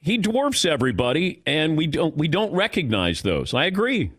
he 0.00 0.18
dwarfs 0.18 0.64
everybody, 0.64 1.42
and 1.46 1.76
we 1.76 1.86
don't 1.86 2.16
we 2.16 2.28
don't 2.28 2.52
recognize 2.52 3.22
those. 3.22 3.52
I 3.54 3.64
agree. 3.64 4.12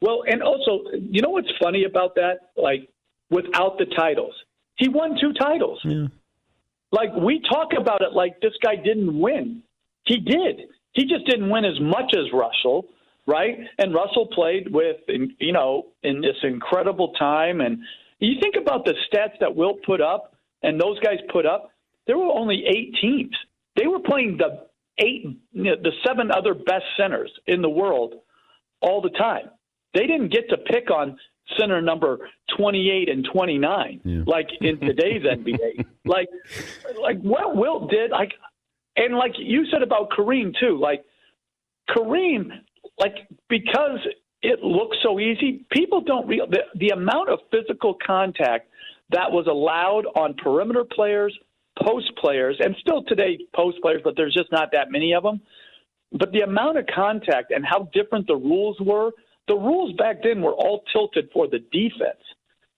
Well, 0.00 0.24
and 0.26 0.42
also, 0.42 0.80
you 0.98 1.22
know 1.22 1.30
what's 1.30 1.52
funny 1.62 1.84
about 1.84 2.16
that? 2.16 2.50
Like, 2.56 2.88
without 3.30 3.78
the 3.78 3.86
titles, 3.96 4.34
he 4.76 4.88
won 4.88 5.16
two 5.20 5.32
titles. 5.34 5.78
Yeah. 5.84 6.08
Like 6.90 7.14
we 7.14 7.40
talk 7.50 7.70
about 7.78 8.02
it 8.02 8.12
like 8.12 8.40
this 8.40 8.52
guy 8.62 8.76
didn't 8.76 9.18
win. 9.18 9.62
He 10.04 10.18
did. 10.18 10.68
He 10.92 11.04
just 11.04 11.24
didn't 11.26 11.48
win 11.48 11.64
as 11.64 11.80
much 11.80 12.12
as 12.14 12.30
Russell, 12.32 12.86
right? 13.26 13.56
And 13.78 13.94
Russell 13.94 14.26
played 14.26 14.70
with, 14.70 14.96
you 15.08 15.52
know, 15.52 15.86
in 16.02 16.20
this 16.20 16.36
incredible 16.42 17.12
time. 17.14 17.60
And 17.60 17.78
you 18.28 18.40
think 18.40 18.56
about 18.60 18.84
the 18.84 18.94
stats 19.08 19.38
that 19.40 19.54
Wilt 19.54 19.82
put 19.84 20.00
up 20.00 20.34
and 20.62 20.80
those 20.80 20.98
guys 21.00 21.18
put 21.32 21.46
up. 21.46 21.70
There 22.06 22.18
were 22.18 22.32
only 22.32 22.64
eight 22.66 22.94
teams. 23.00 23.34
They 23.76 23.86
were 23.86 24.00
playing 24.00 24.38
the 24.38 24.66
eight, 24.98 25.24
the 25.54 25.92
seven 26.06 26.30
other 26.30 26.54
best 26.54 26.84
centers 26.96 27.30
in 27.46 27.62
the 27.62 27.68
world 27.68 28.14
all 28.80 29.00
the 29.00 29.10
time. 29.10 29.50
They 29.94 30.06
didn't 30.06 30.32
get 30.32 30.48
to 30.50 30.56
pick 30.56 30.90
on 30.90 31.18
center 31.58 31.82
number 31.82 32.30
28 32.56 33.08
and 33.08 33.26
29 33.32 34.00
yeah. 34.04 34.22
like 34.26 34.48
in 34.60 34.78
today's 34.78 35.22
NBA 35.22 35.84
like 36.04 36.28
like 37.00 37.20
what 37.20 37.56
Wilt 37.56 37.90
did 37.90 38.10
like 38.10 38.32
and 38.96 39.16
like 39.16 39.32
you 39.38 39.66
said 39.70 39.82
about 39.82 40.10
Kareem 40.10 40.54
too 40.58 40.78
like 40.80 41.04
Kareem 41.90 42.50
like 42.98 43.28
because 43.48 43.98
it 44.42 44.62
looks 44.62 44.96
so 45.02 45.18
easy 45.20 45.64
people 45.70 46.00
don't 46.00 46.26
real 46.26 46.46
the, 46.48 46.60
the 46.76 46.88
amount 46.88 47.28
of 47.28 47.38
physical 47.50 47.96
contact 48.04 48.68
that 49.10 49.30
was 49.30 49.46
allowed 49.46 50.06
on 50.16 50.34
perimeter 50.34 50.84
players 50.84 51.36
post 51.82 52.10
players 52.16 52.56
and 52.60 52.74
still 52.80 53.02
today 53.04 53.38
post 53.54 53.78
players 53.82 54.00
but 54.04 54.14
there's 54.16 54.34
just 54.34 54.50
not 54.52 54.70
that 54.72 54.90
many 54.90 55.14
of 55.14 55.22
them 55.22 55.40
but 56.12 56.32
the 56.32 56.40
amount 56.40 56.76
of 56.76 56.84
contact 56.94 57.50
and 57.50 57.64
how 57.64 57.88
different 57.92 58.26
the 58.26 58.36
rules 58.36 58.76
were 58.80 59.10
the 59.48 59.54
rules 59.56 59.94
back 59.96 60.22
then 60.22 60.40
were 60.40 60.54
all 60.54 60.84
tilted 60.92 61.28
for 61.32 61.48
the 61.48 61.58
defense. 61.58 62.22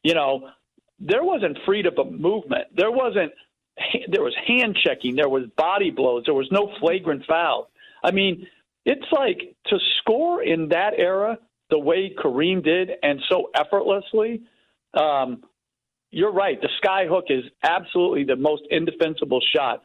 You 0.02 0.14
know, 0.14 0.48
there 0.98 1.24
wasn't 1.24 1.58
freedom 1.66 1.94
of 1.98 2.12
movement. 2.12 2.68
There 2.76 2.90
wasn't. 2.90 3.32
There 4.08 4.22
was 4.22 4.34
hand 4.46 4.76
checking. 4.84 5.16
There 5.16 5.28
was 5.28 5.44
body 5.56 5.90
blows. 5.90 6.24
There 6.26 6.34
was 6.34 6.48
no 6.52 6.72
flagrant 6.78 7.24
fouls. 7.26 7.66
I 8.04 8.12
mean, 8.12 8.46
it's 8.84 9.06
like 9.10 9.56
to 9.66 9.78
score 9.98 10.42
in 10.42 10.68
that 10.68 10.92
era 10.96 11.38
the 11.74 11.78
way 11.80 12.14
Kareem 12.16 12.62
did 12.62 12.92
and 13.02 13.20
so 13.28 13.50
effortlessly. 13.52 14.42
Um, 14.94 15.42
you're 16.12 16.32
right. 16.32 16.60
The 16.62 16.68
sky 16.76 17.06
hook 17.08 17.24
is 17.30 17.42
absolutely 17.64 18.22
the 18.22 18.36
most 18.36 18.62
indefensible 18.70 19.40
shot 19.52 19.82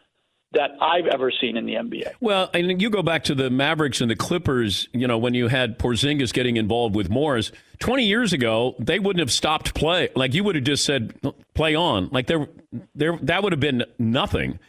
that 0.52 0.70
I've 0.80 1.08
ever 1.08 1.32
seen 1.42 1.58
in 1.58 1.66
the 1.66 1.74
NBA. 1.74 2.12
Well, 2.22 2.52
and 2.54 2.80
you 2.80 2.92
go 2.92 3.02
back 3.02 3.24
to 3.24 3.34
the 3.34 3.50
Mavericks 3.50 4.02
and 4.02 4.12
the 4.12 4.16
Clippers, 4.16 4.88
you 4.94 5.08
know, 5.08 5.18
when 5.18 5.34
you 5.34 5.48
had 5.48 5.80
Porzingis 5.80 6.32
getting 6.32 6.58
involved 6.58 6.96
with 6.96 7.10
Morris 7.10 7.52
20 7.80 8.04
years 8.04 8.34
ago, 8.34 8.76
they 8.78 9.00
wouldn't 9.00 9.22
have 9.22 9.32
stopped 9.32 9.74
play. 9.74 10.10
Like 10.16 10.36
you 10.36 10.44
would 10.44 10.54
have 10.54 10.66
just 10.66 10.86
said 10.86 11.20
play 11.56 11.74
on. 11.74 12.10
Like 12.12 12.28
there 12.28 12.48
there 12.94 13.18
that 13.24 13.42
would 13.42 13.52
have 13.52 13.60
been 13.60 13.84
nothing. 13.98 14.60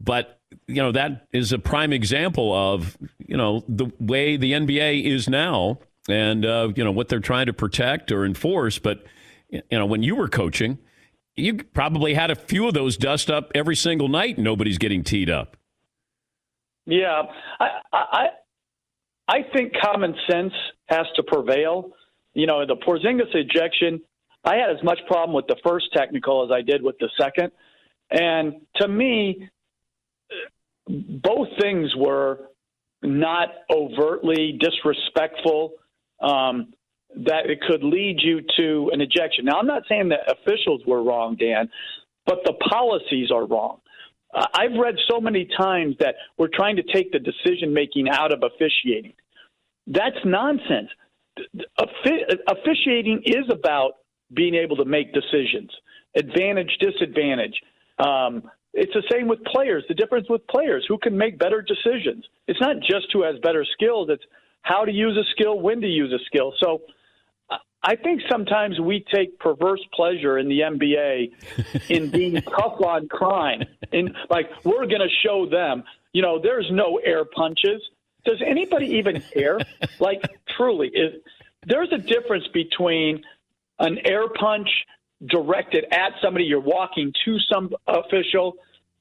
But 0.00 0.40
you 0.66 0.82
know, 0.82 0.92
that 0.92 1.26
is 1.32 1.52
a 1.52 1.58
prime 1.58 1.92
example 1.92 2.54
of, 2.54 2.96
you 3.18 3.36
know, 3.36 3.62
the 3.68 3.90
way 4.00 4.38
the 4.38 4.52
NBA 4.52 5.04
is 5.04 5.28
now 5.28 5.78
and 6.08 6.44
uh, 6.44 6.68
you 6.74 6.84
know 6.84 6.92
what 6.92 7.08
they're 7.08 7.20
trying 7.20 7.46
to 7.46 7.52
protect 7.52 8.10
or 8.12 8.24
enforce, 8.24 8.78
but 8.78 9.04
you 9.52 9.62
know, 9.70 9.86
when 9.86 10.02
you 10.02 10.16
were 10.16 10.28
coaching, 10.28 10.78
you 11.36 11.62
probably 11.62 12.14
had 12.14 12.30
a 12.30 12.34
few 12.34 12.66
of 12.66 12.74
those 12.74 12.96
dust 12.96 13.30
up 13.30 13.52
every 13.54 13.76
single 13.76 14.08
night. 14.08 14.36
And 14.36 14.44
Nobody's 14.44 14.78
getting 14.78 15.04
teed 15.04 15.30
up. 15.30 15.56
Yeah, 16.86 17.22
I, 17.60 17.68
I, 17.92 18.26
I 19.28 19.38
think 19.54 19.72
common 19.80 20.14
sense 20.28 20.52
has 20.86 21.06
to 21.16 21.22
prevail. 21.22 21.92
You 22.34 22.46
know, 22.46 22.66
the 22.66 22.76
Porzingis 22.76 23.34
ejection, 23.34 24.00
I 24.44 24.56
had 24.56 24.70
as 24.70 24.82
much 24.82 24.98
problem 25.06 25.34
with 25.34 25.46
the 25.46 25.56
first 25.64 25.86
technical 25.94 26.44
as 26.44 26.50
I 26.50 26.62
did 26.62 26.82
with 26.82 26.96
the 26.98 27.08
second, 27.20 27.52
and 28.10 28.62
to 28.76 28.88
me, 28.88 29.48
both 30.88 31.48
things 31.60 31.94
were 31.96 32.48
not 33.02 33.48
overtly 33.70 34.58
disrespectful. 34.60 35.74
Um, 36.22 36.72
that 37.14 37.44
it 37.50 37.60
could 37.60 37.84
lead 37.84 38.20
you 38.22 38.40
to 38.56 38.90
an 38.92 39.00
ejection. 39.02 39.44
Now, 39.44 39.58
I'm 39.58 39.66
not 39.66 39.82
saying 39.88 40.08
that 40.08 40.20
officials 40.30 40.80
were 40.86 41.02
wrong, 41.02 41.36
Dan, 41.38 41.68
but 42.24 42.38
the 42.44 42.54
policies 42.70 43.30
are 43.30 43.44
wrong. 43.44 43.80
I've 44.34 44.78
read 44.80 44.94
so 45.10 45.20
many 45.20 45.46
times 45.58 45.96
that 46.00 46.14
we're 46.38 46.48
trying 46.52 46.76
to 46.76 46.82
take 46.82 47.12
the 47.12 47.18
decision 47.18 47.74
making 47.74 48.08
out 48.08 48.32
of 48.32 48.42
officiating. 48.42 49.12
That's 49.86 50.16
nonsense. 50.24 50.88
Offi- 51.78 52.24
officiating 52.48 53.22
is 53.26 53.44
about 53.50 53.92
being 54.32 54.54
able 54.54 54.76
to 54.76 54.86
make 54.86 55.12
decisions, 55.12 55.70
advantage, 56.16 56.70
disadvantage. 56.80 57.60
Um, 57.98 58.50
it's 58.72 58.92
the 58.94 59.02
same 59.10 59.28
with 59.28 59.44
players. 59.44 59.84
The 59.88 59.94
difference 59.94 60.28
with 60.30 60.46
players, 60.46 60.86
who 60.88 60.96
can 60.96 61.16
make 61.16 61.38
better 61.38 61.60
decisions. 61.60 62.24
It's 62.48 62.60
not 62.60 62.76
just 62.80 63.08
who 63.12 63.22
has 63.22 63.36
better 63.42 63.66
skills, 63.74 64.08
it's 64.10 64.24
how 64.62 64.84
to 64.84 64.92
use 64.92 65.16
a 65.16 65.28
skill, 65.32 65.60
when 65.60 65.80
to 65.80 65.86
use 65.86 66.12
a 66.12 66.24
skill. 66.24 66.54
So 66.58 66.82
I 67.82 67.96
think 67.96 68.22
sometimes 68.30 68.78
we 68.80 69.04
take 69.12 69.38
perverse 69.38 69.84
pleasure 69.92 70.38
in 70.38 70.48
the 70.48 70.60
NBA 70.60 71.88
in 71.90 72.10
being 72.10 72.40
tough 72.42 72.80
on 72.80 73.08
crime. 73.08 73.62
In 73.92 74.14
like 74.30 74.50
we're 74.64 74.86
going 74.86 75.00
to 75.00 75.10
show 75.24 75.46
them, 75.48 75.82
you 76.12 76.22
know, 76.22 76.40
there's 76.40 76.68
no 76.70 77.00
air 77.04 77.24
punches. 77.24 77.82
Does 78.24 78.40
anybody 78.46 78.86
even 78.98 79.20
care? 79.20 79.58
like 80.00 80.22
truly, 80.56 80.88
is 80.88 81.14
there's 81.66 81.92
a 81.92 81.98
difference 81.98 82.46
between 82.54 83.22
an 83.80 83.98
air 84.04 84.28
punch 84.28 84.68
directed 85.26 85.84
at 85.92 86.12
somebody 86.22 86.44
you're 86.44 86.60
walking 86.60 87.12
to 87.24 87.38
some 87.52 87.70
official 87.86 88.54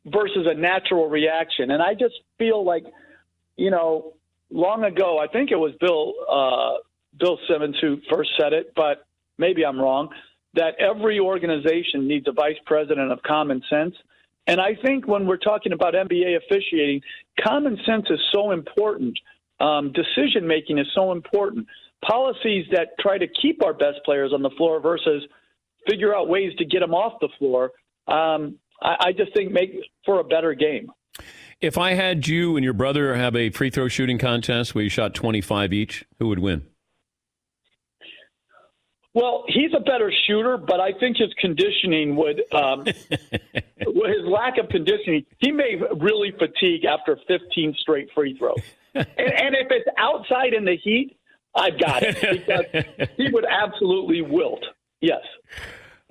versus 0.05 0.47
a 0.47 0.55
natural 0.55 1.07
reaction. 1.07 1.69
And 1.71 1.81
I 1.81 1.93
just 1.93 2.15
feel 2.39 2.63
like, 2.63 2.85
you 3.57 3.69
know, 3.69 4.13
long 4.51 4.83
ago, 4.83 5.17
I 5.19 5.27
think 5.27 5.51
it 5.51 5.55
was 5.55 5.73
Bill 5.79 6.13
uh, 6.29 6.77
Bill 7.19 7.37
Simmons 7.49 7.75
who 7.81 7.97
first 8.09 8.31
said 8.39 8.53
it, 8.53 8.73
but 8.75 9.05
maybe 9.37 9.65
I'm 9.65 9.79
wrong. 9.79 10.09
That 10.53 10.75
every 10.79 11.19
organization 11.19 12.07
needs 12.07 12.27
a 12.27 12.33
vice 12.33 12.57
president 12.65 13.11
of 13.11 13.21
common 13.23 13.61
sense. 13.69 13.95
And 14.47 14.59
I 14.59 14.75
think 14.85 15.07
when 15.07 15.25
we're 15.25 15.37
talking 15.37 15.71
about 15.71 15.93
NBA 15.93 16.35
officiating, 16.37 17.01
common 17.41 17.77
sense 17.85 18.05
is 18.09 18.19
so 18.33 18.51
important. 18.51 19.17
Um, 19.59 19.93
decision 19.93 20.47
making 20.47 20.77
is 20.79 20.87
so 20.93 21.11
important. 21.11 21.67
Policies 22.05 22.65
that 22.71 22.89
try 22.99 23.17
to 23.17 23.27
keep 23.41 23.63
our 23.63 23.73
best 23.73 23.99
players 24.03 24.33
on 24.33 24.41
the 24.41 24.49
floor 24.57 24.81
versus 24.81 25.23
figure 25.87 26.15
out 26.15 26.27
ways 26.27 26.51
to 26.57 26.65
get 26.65 26.79
them 26.79 26.93
off 26.93 27.13
the 27.21 27.29
floor. 27.37 27.71
Um, 28.07 28.57
I, 28.81 28.95
I 28.99 29.11
just 29.15 29.33
think 29.33 29.51
make 29.51 29.71
for 30.05 30.19
a 30.19 30.23
better 30.23 30.53
game. 30.53 30.91
If 31.61 31.77
I 31.77 31.93
had 31.93 32.27
you 32.27 32.55
and 32.57 32.63
your 32.63 32.73
brother 32.73 33.15
have 33.15 33.35
a 33.35 33.51
free 33.51 33.69
throw 33.69 33.87
shooting 33.87 34.17
contest 34.17 34.73
where 34.73 34.83
you 34.83 34.89
shot 34.89 35.13
25 35.13 35.71
each, 35.71 36.05
who 36.17 36.27
would 36.29 36.39
win? 36.39 36.65
Well, 39.13 39.43
he's 39.47 39.71
a 39.75 39.79
better 39.79 40.11
shooter, 40.25 40.57
but 40.57 40.79
I 40.79 40.93
think 40.93 41.17
his 41.17 41.31
conditioning 41.39 42.15
would, 42.15 42.41
um, 42.53 42.85
his 42.85 44.25
lack 44.25 44.57
of 44.57 44.69
conditioning, 44.69 45.25
he 45.37 45.51
may 45.51 45.75
really 45.99 46.31
fatigue 46.31 46.85
after 46.85 47.19
15 47.27 47.75
straight 47.79 48.07
free 48.15 48.35
throws. 48.37 48.55
and, 48.95 49.05
and 49.17 49.55
if 49.55 49.67
it's 49.69 49.87
outside 49.97 50.53
in 50.53 50.65
the 50.65 50.77
heat, 50.77 51.17
I've 51.53 51.79
got 51.79 52.01
it 52.03 52.21
because 52.21 53.09
he 53.17 53.29
would 53.29 53.45
absolutely 53.45 54.21
wilt. 54.21 54.63
Yes. 55.01 55.21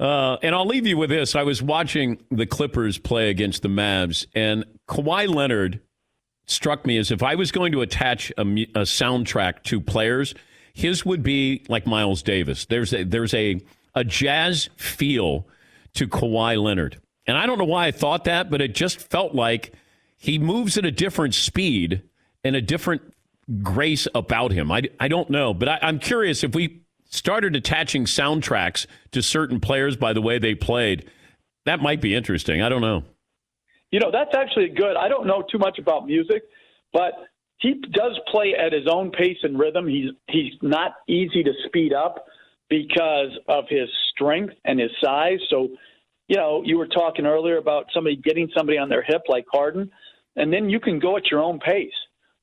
Uh, 0.01 0.38
and 0.42 0.55
I'll 0.55 0.66
leave 0.66 0.86
you 0.86 0.96
with 0.96 1.11
this. 1.11 1.36
I 1.36 1.42
was 1.42 1.62
watching 1.62 2.18
the 2.30 2.46
Clippers 2.46 2.98
play 2.98 3.30
against 3.30 3.62
the 3.62 3.68
Mavs, 3.68 4.26
and 4.34 4.64
Kawhi 4.88 5.32
Leonard 5.32 5.80
struck 6.46 6.84
me 6.84 6.96
as 6.96 7.11
if 7.11 7.22
I 7.22 7.36
was 7.36 7.53
going 7.53 7.70
to 7.72 7.82
attach 7.82 8.30
a, 8.30 8.40
a 8.40 8.82
soundtrack 8.82 9.62
to 9.64 9.80
players– 9.80 10.34
his 10.72 11.05
would 11.05 11.22
be 11.22 11.64
like 11.68 11.86
Miles 11.86 12.22
Davis. 12.22 12.66
There's 12.66 12.92
a, 12.92 13.05
there's 13.05 13.34
a, 13.34 13.61
a 13.94 14.05
jazz 14.05 14.70
feel 14.76 15.46
to 15.94 16.07
Kawhi 16.07 16.61
Leonard. 16.62 17.01
And 17.26 17.36
I 17.36 17.46
don't 17.46 17.59
know 17.59 17.64
why 17.64 17.86
I 17.86 17.90
thought 17.90 18.24
that, 18.24 18.51
but 18.51 18.61
it 18.61 18.74
just 18.74 18.98
felt 19.11 19.34
like 19.34 19.72
he 20.16 20.38
moves 20.38 20.76
at 20.78 20.84
a 20.84 20.90
different 20.90 21.34
speed 21.34 22.03
and 22.44 22.57
a 22.57 22.62
different 22.62 23.03
grace 23.62 24.07
about 24.14 24.53
him. 24.53 24.70
I, 24.70 24.82
I 24.98 25.09
don't 25.09 25.30
know, 25.30 25.53
but 25.53 25.68
I, 25.68 25.78
I'm 25.82 25.98
curious 25.98 26.44
if 26.44 26.55
we 26.55 26.80
started 27.11 27.54
attaching 27.54 28.06
soundtracks 28.06 28.86
to 29.12 29.20
certain 29.20 29.61
players 29.61 29.96
by 29.96 30.12
the 30.12 30.22
way 30.22 30.38
they 30.38 30.54
played, 30.54 31.11
that 31.66 31.80
might 31.80 32.00
be 32.00 32.14
interesting. 32.14 32.62
I 32.62 32.68
don't 32.68 32.80
know. 32.80 33.04
You 33.90 34.00
know, 34.00 34.11
that's 34.11 34.34
actually 34.34 34.68
good. 34.68 34.96
I 34.96 35.08
don't 35.08 35.26
know 35.26 35.44
too 35.50 35.58
much 35.58 35.78
about 35.78 36.06
music, 36.06 36.44
but 36.92 37.12
he 37.58 37.74
does 37.92 38.18
play 38.30 38.54
at 38.54 38.72
his 38.72 38.86
own 38.90 39.11
pace 39.11 39.36
and 39.42 39.58
rhythm. 39.58 39.86
He's 39.86 40.11
he's 40.28 40.52
not 40.62 40.92
easy 41.08 41.42
to 41.42 41.52
speed 41.66 41.92
up 41.92 42.24
because 42.68 43.36
of 43.48 43.64
his 43.68 43.88
strength 44.12 44.54
and 44.64 44.78
his 44.78 44.90
size. 45.02 45.40
So, 45.50 45.68
you 46.28 46.36
know, 46.36 46.62
you 46.64 46.78
were 46.78 46.86
talking 46.86 47.26
earlier 47.26 47.58
about 47.58 47.86
somebody 47.92 48.16
getting 48.16 48.48
somebody 48.56 48.78
on 48.78 48.88
their 48.88 49.02
hip 49.02 49.22
like 49.28 49.44
Harden, 49.52 49.90
and 50.36 50.52
then 50.52 50.70
you 50.70 50.78
can 50.78 51.00
go 51.00 51.16
at 51.16 51.26
your 51.30 51.42
own 51.42 51.58
pace. 51.58 51.92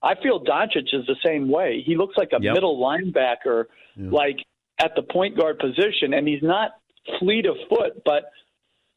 I 0.04 0.14
feel 0.22 0.44
Doncic 0.44 0.94
is 0.94 1.06
the 1.08 1.16
same 1.26 1.50
way. 1.50 1.82
He 1.84 1.96
looks 1.96 2.16
like 2.18 2.30
a 2.34 2.42
yep. 2.42 2.54
middle 2.54 2.78
linebacker, 2.78 3.66
yeah. 3.96 4.10
like 4.12 4.38
at 4.80 4.92
the 4.96 5.04
point 5.04 5.38
guard 5.38 5.60
position, 5.60 6.14
and 6.14 6.28
he's 6.28 6.44
not 6.44 6.72
fleet 7.20 7.46
of 7.46 7.56
foot, 7.70 8.02
but 8.06 8.26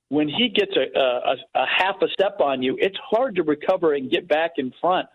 when 0.08 0.28
he 0.28 0.48
gets 0.48 0.72
a, 0.76 0.98
a, 0.98 1.36
a 1.54 1.66
half 1.66 1.96
a 2.02 2.08
step 2.12 2.40
on 2.40 2.62
you, 2.62 2.76
it's 2.80 2.96
hard 3.10 3.36
to 3.36 3.42
recover 3.42 3.94
and 3.94 4.10
get 4.10 4.26
back 4.28 4.52
in 4.56 4.72
front 4.80 5.06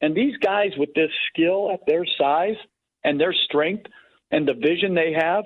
and 0.00 0.14
these 0.14 0.36
guys 0.38 0.70
with 0.76 0.92
this 0.94 1.10
skill 1.28 1.70
at 1.72 1.80
their 1.86 2.04
size 2.18 2.56
and 3.04 3.20
their 3.20 3.34
strength 3.44 3.86
and 4.30 4.46
the 4.46 4.54
vision 4.54 4.94
they 4.94 5.12
have, 5.16 5.44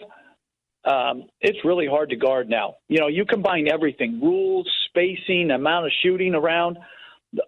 um, 0.84 1.24
it's 1.40 1.58
really 1.64 1.86
hard 1.86 2.10
to 2.10 2.16
guard 2.16 2.48
now. 2.48 2.74
You 2.88 3.00
know, 3.00 3.08
you 3.08 3.24
combine 3.24 3.68
everything 3.72 4.20
rules, 4.20 4.70
spacing, 4.88 5.50
amount 5.50 5.86
of 5.86 5.92
shooting 6.02 6.34
around. 6.34 6.78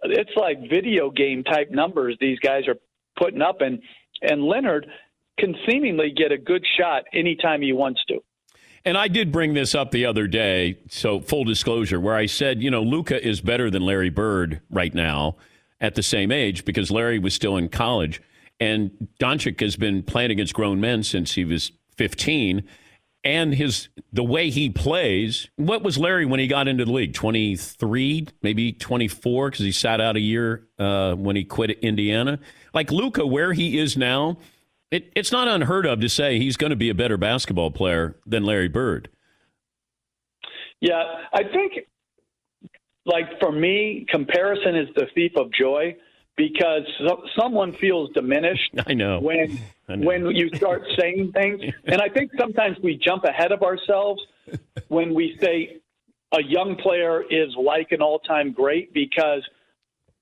It's 0.03 0.31
like 0.35 0.69
video 0.69 1.09
game 1.11 1.43
type 1.43 1.69
numbers 1.71 2.17
these 2.19 2.39
guys 2.39 2.67
are 2.67 2.77
putting 3.17 3.41
up. 3.41 3.61
And, 3.61 3.79
and 4.21 4.43
Leonard 4.43 4.87
can 5.37 5.55
seemingly 5.67 6.11
get 6.15 6.31
a 6.31 6.37
good 6.37 6.65
shot 6.77 7.03
anytime 7.13 7.61
he 7.61 7.73
wants 7.73 8.01
to. 8.07 8.19
And 8.85 8.97
I 8.97 9.07
did 9.09 9.31
bring 9.31 9.53
this 9.53 9.75
up 9.75 9.91
the 9.91 10.05
other 10.05 10.27
day, 10.27 10.77
so 10.89 11.19
full 11.19 11.43
disclosure, 11.43 11.99
where 11.99 12.15
I 12.15 12.25
said, 12.25 12.61
you 12.61 12.71
know, 12.71 12.81
Luka 12.81 13.21
is 13.21 13.41
better 13.41 13.69
than 13.69 13.81
Larry 13.81 14.09
Bird 14.09 14.61
right 14.69 14.93
now 14.93 15.35
at 15.81 15.95
the 15.95 16.03
same 16.03 16.31
age 16.31 16.65
because 16.65 16.89
Larry 16.89 17.19
was 17.19 17.33
still 17.33 17.57
in 17.57 17.69
college. 17.69 18.21
And 18.59 19.09
Doncic 19.19 19.59
has 19.61 19.75
been 19.75 20.03
playing 20.03 20.31
against 20.31 20.53
grown 20.53 20.79
men 20.79 21.03
since 21.03 21.33
he 21.33 21.45
was 21.45 21.71
15. 21.97 22.63
And 23.23 23.53
his 23.53 23.89
the 24.13 24.23
way 24.23 24.49
he 24.49 24.69
plays, 24.69 25.49
what 25.57 25.83
was 25.83 25.97
Larry 25.97 26.25
when 26.25 26.39
he 26.39 26.47
got 26.47 26.67
into 26.67 26.85
the 26.85 26.91
league? 26.91 27.13
23, 27.13 28.27
maybe 28.41 28.71
24, 28.71 29.49
because 29.49 29.65
he 29.65 29.71
sat 29.71 29.99
out 29.99 30.15
a 30.15 30.21
year 30.21 30.67
uh, 30.79 31.13
when 31.15 31.35
he 31.35 31.43
quit 31.43 31.71
Indiana. 31.79 32.39
Like 32.73 32.89
Luka, 32.89 33.27
where 33.27 33.51
he 33.51 33.77
is 33.77 33.97
now, 33.97 34.37
it, 34.91 35.11
it's 35.15 35.31
not 35.31 35.47
unheard 35.47 35.85
of 35.85 35.99
to 36.01 36.09
say 36.09 36.39
he's 36.39 36.57
going 36.57 36.69
to 36.69 36.75
be 36.75 36.89
a 36.89 36.95
better 36.95 37.17
basketball 37.17 37.71
player 37.71 38.15
than 38.25 38.43
Larry 38.43 38.67
Bird. 38.67 39.09
Yeah, 40.79 41.03
I 41.33 41.43
think 41.43 41.87
like 43.05 43.39
for 43.39 43.51
me, 43.51 44.05
comparison 44.09 44.75
is 44.75 44.87
the 44.95 45.07
thief 45.15 45.31
of 45.35 45.51
joy 45.51 45.95
because 46.35 46.83
so, 46.99 47.23
someone 47.39 47.73
feels 47.73 48.11
diminished. 48.13 48.75
I 48.87 48.93
know 48.93 49.19
when 49.19 49.59
I 49.89 49.95
know. 49.95 50.05
when 50.05 50.35
you 50.35 50.49
start 50.55 50.83
saying 50.99 51.31
things, 51.33 51.61
and 51.85 52.01
I 52.01 52.09
think 52.09 52.31
sometimes 52.37 52.77
we 52.83 52.99
jump 53.03 53.23
ahead 53.23 53.51
of 53.51 53.63
ourselves 53.63 54.21
when 54.87 55.13
we 55.13 55.37
say 55.41 55.77
a 56.33 56.43
young 56.43 56.75
player 56.75 57.23
is 57.23 57.55
like 57.57 57.91
an 57.91 58.01
all-time 58.01 58.51
great 58.51 58.93
because 58.93 59.41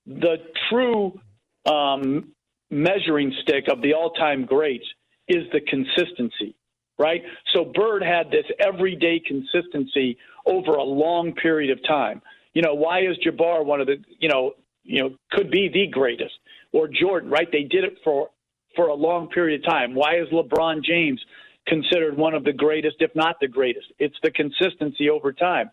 the 0.05 0.37
true 0.69 1.19
um, 1.65 2.34
measuring 2.69 3.33
stick 3.41 3.65
of 3.71 3.81
the 3.81 3.93
all-time 3.93 4.45
greats 4.45 4.85
is 5.27 5.43
the 5.51 5.61
consistency, 5.61 6.55
right? 6.99 7.21
So 7.53 7.65
Bird 7.65 8.03
had 8.03 8.31
this 8.31 8.45
everyday 8.59 9.19
consistency 9.19 10.17
over 10.45 10.71
a 10.71 10.83
long 10.83 11.33
period 11.33 11.71
of 11.71 11.83
time 11.87 12.21
you 12.55 12.61
know, 12.61 12.73
why 12.73 13.01
is 13.01 13.17
Jabbar 13.23 13.63
one 13.63 13.81
of 13.81 13.85
the, 13.85 13.97
you 14.17 14.29
know, 14.29 14.53
you 14.83 15.03
know, 15.03 15.15
could 15.31 15.51
be 15.51 15.69
the 15.71 15.87
greatest, 15.87 16.33
or 16.71 16.87
Jordan, 16.87 17.29
right? 17.29 17.47
They 17.51 17.63
did 17.63 17.83
it 17.83 17.97
for 18.03 18.29
for 18.75 18.87
a 18.87 18.95
long 18.95 19.27
period 19.29 19.63
of 19.63 19.69
time. 19.69 19.93
Why 19.93 20.15
is 20.15 20.27
LeBron 20.29 20.83
James 20.83 21.21
considered 21.67 22.17
one 22.17 22.33
of 22.33 22.43
the 22.43 22.53
greatest, 22.53 22.97
if 22.99 23.11
not 23.13 23.35
the 23.39 23.47
greatest? 23.47 23.87
It's 23.99 24.15
the 24.23 24.31
consistency 24.31 25.09
over 25.09 25.33
time, 25.33 25.69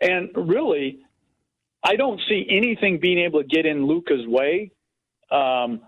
and 0.00 0.30
really, 0.36 1.00
I 1.82 1.96
don't 1.96 2.20
see 2.28 2.46
anything 2.48 3.00
being 3.00 3.18
able 3.18 3.42
to 3.42 3.48
get 3.48 3.66
in 3.66 3.84
Luka's 3.84 4.26
way 4.26 4.70
um, 5.32 5.80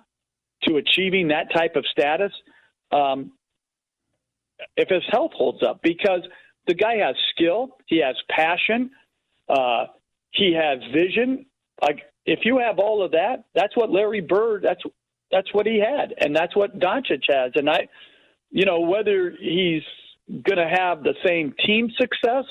to 0.66 0.76
achieving 0.76 1.28
that 1.28 1.52
type 1.54 1.76
of 1.76 1.84
status 1.86 2.32
um, 2.92 3.32
if 4.76 4.88
his 4.88 5.02
health 5.10 5.32
holds 5.34 5.62
up, 5.62 5.80
because 5.82 6.20
the 6.66 6.74
guy 6.74 6.96
has 6.96 7.14
skill, 7.30 7.76
he 7.86 8.00
has 8.00 8.16
passion. 8.30 8.90
Uh, 9.48 9.86
he 10.30 10.54
has 10.54 10.78
vision. 10.92 11.46
Like 11.82 12.02
if 12.24 12.40
you 12.44 12.58
have 12.58 12.78
all 12.78 13.04
of 13.04 13.12
that, 13.12 13.44
that's 13.54 13.76
what 13.76 13.90
Larry 13.90 14.20
Bird. 14.20 14.62
That's 14.62 14.82
that's 15.30 15.52
what 15.52 15.66
he 15.66 15.80
had, 15.80 16.14
and 16.20 16.34
that's 16.34 16.54
what 16.54 16.78
Doncic 16.78 17.22
has. 17.28 17.52
And 17.56 17.68
I, 17.68 17.88
you 18.50 18.64
know, 18.64 18.80
whether 18.80 19.30
he's 19.30 19.82
going 20.28 20.58
to 20.58 20.68
have 20.68 21.02
the 21.02 21.14
same 21.24 21.52
team 21.64 21.90
success 21.98 22.44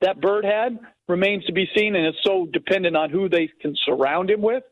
that 0.00 0.20
Bird 0.20 0.44
had 0.44 0.78
remains 1.08 1.44
to 1.44 1.52
be 1.52 1.68
seen, 1.76 1.94
and 1.94 2.06
it's 2.06 2.18
so 2.24 2.46
dependent 2.52 2.96
on 2.96 3.10
who 3.10 3.28
they 3.28 3.50
can 3.60 3.74
surround 3.84 4.30
him 4.30 4.40
with. 4.40 4.64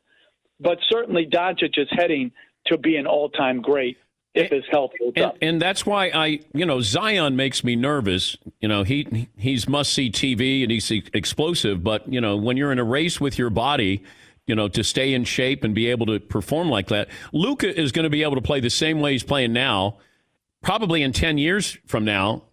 But 0.59 0.79
certainly, 0.91 1.27
Doncic 1.27 1.79
is 1.79 1.89
heading 1.91 2.33
to 2.71 2.79
be 2.79 2.97
an 2.97 3.07
all-time 3.07 3.61
great 3.61 3.99
if 4.35 4.51
his 4.51 4.65
health 4.71 4.93
holds 5.01 5.17
and, 5.17 5.27
up. 5.27 5.39
and 5.43 5.61
that's 5.61 5.85
why 5.85 6.07
I, 6.07 6.41
you 6.55 6.65
know, 6.65 6.81
Zion 6.81 7.37
makes 7.37 7.65
me 7.65 7.77
nervous. 7.77 8.37
You 8.61 8.69
know, 8.69 8.85
he 8.85 9.29
he's 9.37 9.69
must 9.69 9.93
see 9.93 10.11
TV 10.11 10.63
and 10.63 10.71
he's 10.71 10.91
explosive, 10.91 11.83
but 11.83 12.11
you 12.11 12.21
know, 12.21 12.37
when 12.37 12.57
you're 12.57 12.73
in 12.73 12.79
a 12.79 12.85
race 12.85 13.21
with 13.21 13.39
your 13.39 13.51
body, 13.51 14.05
you 14.47 14.55
know, 14.55 14.69
to 14.69 14.85
stay 14.85 15.15
in 15.15 15.25
shape 15.25 15.65
and 15.65 15.75
be 15.75 15.89
able 15.89 16.07
to 16.07 16.21
perform 16.21 16.71
like 16.71 16.89
that, 16.89 17.09
Luka 17.33 17.79
is 17.79 17.93
going 17.93 18.05
to 18.05 18.11
be 18.11 18.23
able 18.23 18.37
to 18.37 18.43
play 18.43 18.61
the 18.61 18.71
same 18.71 19.01
way 19.01 19.13
he's 19.13 19.23
playing 19.23 19.53
now, 19.53 19.99
probably 20.63 21.03
in 21.03 21.13
ten 21.13 21.39
years 21.39 21.77
from 21.87 22.05
now. 22.05 22.45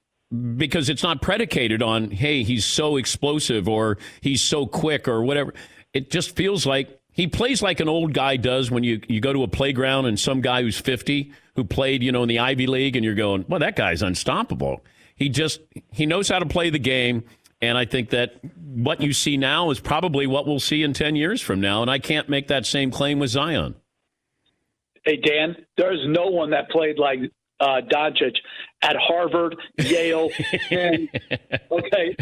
Because 0.58 0.90
it's 0.90 1.04
not 1.04 1.22
predicated 1.22 1.82
on, 1.82 2.12
hey, 2.12 2.44
he's 2.44 2.66
so 2.66 2.98
explosive 2.98 3.70
or 3.70 3.98
he's 4.20 4.42
so 4.42 4.66
quick 4.66 5.08
or 5.08 5.24
whatever. 5.24 5.54
It 5.94 6.12
just 6.12 6.36
feels 6.36 6.66
like 6.66 6.97
he 7.18 7.26
plays 7.26 7.64
like 7.64 7.80
an 7.80 7.90
old 7.90 8.14
guy 8.14 8.38
does 8.38 8.70
when 8.70 8.84
you, 8.84 9.02
you 9.08 9.20
go 9.20 9.34
to 9.34 9.42
a 9.42 9.48
playground 9.48 10.06
and 10.06 10.20
some 10.20 10.40
guy 10.40 10.62
who's 10.62 10.80
50 10.80 11.34
who 11.56 11.64
played, 11.64 12.04
you 12.04 12.12
know, 12.12 12.22
in 12.22 12.30
the 12.30 12.38
Ivy 12.38 12.68
League 12.68 12.96
and 12.96 13.04
you're 13.04 13.16
going, 13.16 13.44
well, 13.50 13.60
that 13.60 13.76
guy's 13.76 14.04
unstoppable. 14.04 14.86
He 15.16 15.28
just, 15.28 15.60
he 15.92 16.06
knows 16.06 16.30
how 16.30 16.38
to 16.38 16.46
play 16.46 16.70
the 16.70 16.78
game. 16.78 17.24
And 17.60 17.76
I 17.76 17.86
think 17.86 18.12
that 18.12 18.36
what 18.54 19.02
you 19.02 19.14
see 19.14 19.36
now 19.36 19.72
is 19.72 19.80
probably 19.80 20.28
what 20.28 20.46
we'll 20.46 20.60
see 20.60 20.84
in 20.84 20.94
10 20.94 21.16
years 21.16 21.42
from 21.42 21.60
now. 21.60 21.82
And 21.82 21.90
I 21.90 21.98
can't 21.98 22.30
make 22.30 22.50
that 22.50 22.68
same 22.68 22.92
claim 22.92 23.18
with 23.18 23.32
Zion. 23.32 23.74
Hey, 25.04 25.18
Dan, 25.18 25.56
there's 25.76 26.06
no 26.06 26.28
one 26.28 26.52
that 26.52 26.70
played 26.70 27.00
like 27.00 27.20
uh, 27.60 27.82
Doncic 27.92 28.36
at 28.82 28.96
Harvard, 28.96 29.56
Yale, 29.78 30.30
and 30.70 31.10
okay. 31.72 32.16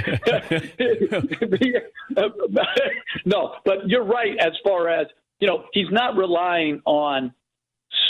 no, 3.26 3.56
but 3.66 3.88
you're 3.88 4.06
right 4.06 4.38
as 4.40 4.54
far 4.64 4.88
as 4.90 5.08
you 5.40 5.48
know, 5.48 5.66
he's 5.74 5.92
not 5.92 6.16
relying 6.16 6.82
on 6.86 7.34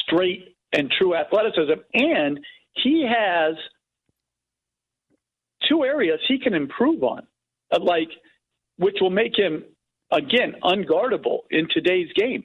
straight 0.03 0.55
and 0.73 0.91
true 0.91 1.15
athleticism, 1.15 1.79
and 1.93 2.39
he 2.73 3.07
has 3.07 3.55
two 5.67 5.83
areas 5.83 6.19
he 6.27 6.37
can 6.37 6.53
improve 6.53 7.03
on, 7.03 7.25
uh, 7.71 7.79
like 7.81 8.09
which 8.77 8.97
will 9.01 9.09
make 9.09 9.35
him 9.35 9.63
again 10.11 10.53
unguardable 10.63 11.39
in 11.49 11.67
today's 11.73 12.09
game. 12.15 12.43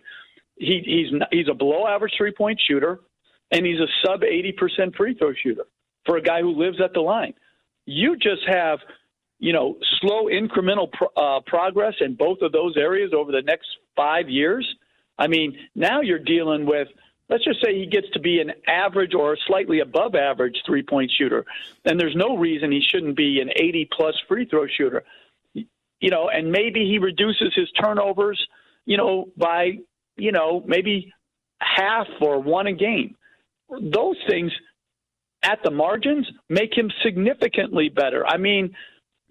He, 0.56 0.82
he's 0.84 1.20
he's 1.30 1.48
a 1.50 1.54
below 1.54 1.86
average 1.86 2.14
three 2.16 2.32
point 2.32 2.60
shooter 2.66 3.00
and 3.50 3.66
he's 3.66 3.80
a 3.80 3.86
sub 4.04 4.20
80% 4.20 4.94
free 4.96 5.14
throw 5.14 5.32
shooter 5.42 5.64
for 6.06 6.16
a 6.16 6.22
guy 6.22 6.40
who 6.40 6.52
lives 6.52 6.80
at 6.82 6.92
the 6.92 7.00
line. 7.00 7.34
You 7.86 8.16
just 8.16 8.42
have, 8.46 8.78
you 9.38 9.52
know, 9.52 9.76
slow 10.00 10.26
incremental 10.26 10.90
pro- 10.92 11.08
uh, 11.16 11.40
progress 11.46 11.94
in 12.00 12.14
both 12.14 12.38
of 12.42 12.52
those 12.52 12.76
areas 12.76 13.12
over 13.14 13.32
the 13.32 13.42
next 13.42 13.68
five 13.96 14.28
years. 14.28 14.66
I 15.18 15.26
mean, 15.26 15.56
now 15.74 16.00
you're 16.00 16.18
dealing 16.18 16.66
with, 16.66 16.88
let's 17.28 17.44
just 17.44 17.62
say 17.62 17.78
he 17.78 17.86
gets 17.86 18.08
to 18.14 18.20
be 18.20 18.40
an 18.40 18.52
average 18.66 19.14
or 19.14 19.36
slightly 19.46 19.80
above 19.80 20.14
average 20.14 20.56
three 20.66 20.82
point 20.82 21.10
shooter. 21.16 21.44
And 21.84 21.98
there's 21.98 22.16
no 22.16 22.36
reason 22.36 22.72
he 22.72 22.80
shouldn't 22.80 23.16
be 23.16 23.40
an 23.40 23.50
80 23.54 23.88
plus 23.92 24.14
free 24.28 24.46
throw 24.46 24.66
shooter. 24.66 25.04
You 25.54 26.08
know, 26.08 26.30
and 26.30 26.50
maybe 26.50 26.86
he 26.86 26.98
reduces 26.98 27.52
his 27.54 27.70
turnovers, 27.72 28.40
you 28.86 28.96
know, 28.96 29.28
by, 29.36 29.80
you 30.16 30.32
know, 30.32 30.62
maybe 30.66 31.12
half 31.60 32.06
or 32.22 32.40
one 32.40 32.66
a 32.66 32.72
game 32.72 33.16
those 33.70 34.16
things 34.28 34.52
at 35.42 35.58
the 35.64 35.70
margins 35.70 36.26
make 36.48 36.76
him 36.76 36.90
significantly 37.02 37.88
better. 37.88 38.26
I 38.26 38.36
mean, 38.36 38.74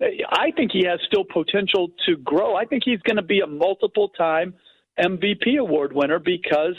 I 0.01 0.51
think 0.55 0.72
he 0.72 0.86
has 0.86 0.99
still 1.07 1.26
potential 1.26 1.89
to 2.05 2.16
grow. 2.18 2.55
I 2.55 2.66
think 2.66 2.84
he's 2.86 3.01
going 3.01 3.18
to 3.18 3.22
be 3.22 3.41
a 3.41 3.47
multiple 3.47 4.10
time 4.10 4.53
MVP 4.99 5.60
award 5.60 5.93
winner 5.93 6.20
because 6.20 6.76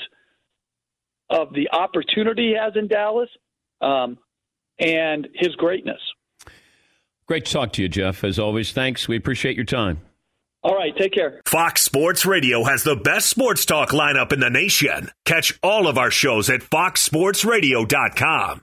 of 1.28 1.52
the 1.52 1.70
opportunity 1.70 2.48
he 2.48 2.56
has 2.58 2.72
in 2.76 2.88
Dallas 2.88 3.28
um, 3.80 4.18
and 4.78 5.28
his 5.34 5.54
greatness. 5.56 6.00
Great 7.26 7.44
to 7.46 7.52
talk 7.52 7.72
to 7.74 7.82
you, 7.82 7.88
Jeff. 7.88 8.24
As 8.24 8.38
always, 8.38 8.72
thanks. 8.72 9.06
We 9.06 9.16
appreciate 9.16 9.54
your 9.54 9.64
time. 9.64 10.00
All 10.62 10.74
right, 10.74 10.94
take 10.96 11.14
care. 11.14 11.40
Fox 11.46 11.82
Sports 11.82 12.26
Radio 12.26 12.64
has 12.64 12.82
the 12.82 12.96
best 12.96 13.30
sports 13.30 13.64
talk 13.64 13.90
lineup 13.90 14.32
in 14.32 14.40
the 14.40 14.50
nation. 14.50 15.10
Catch 15.24 15.58
all 15.62 15.86
of 15.86 15.96
our 15.96 16.10
shows 16.10 16.50
at 16.50 16.60
foxsportsradio.com. 16.60 18.62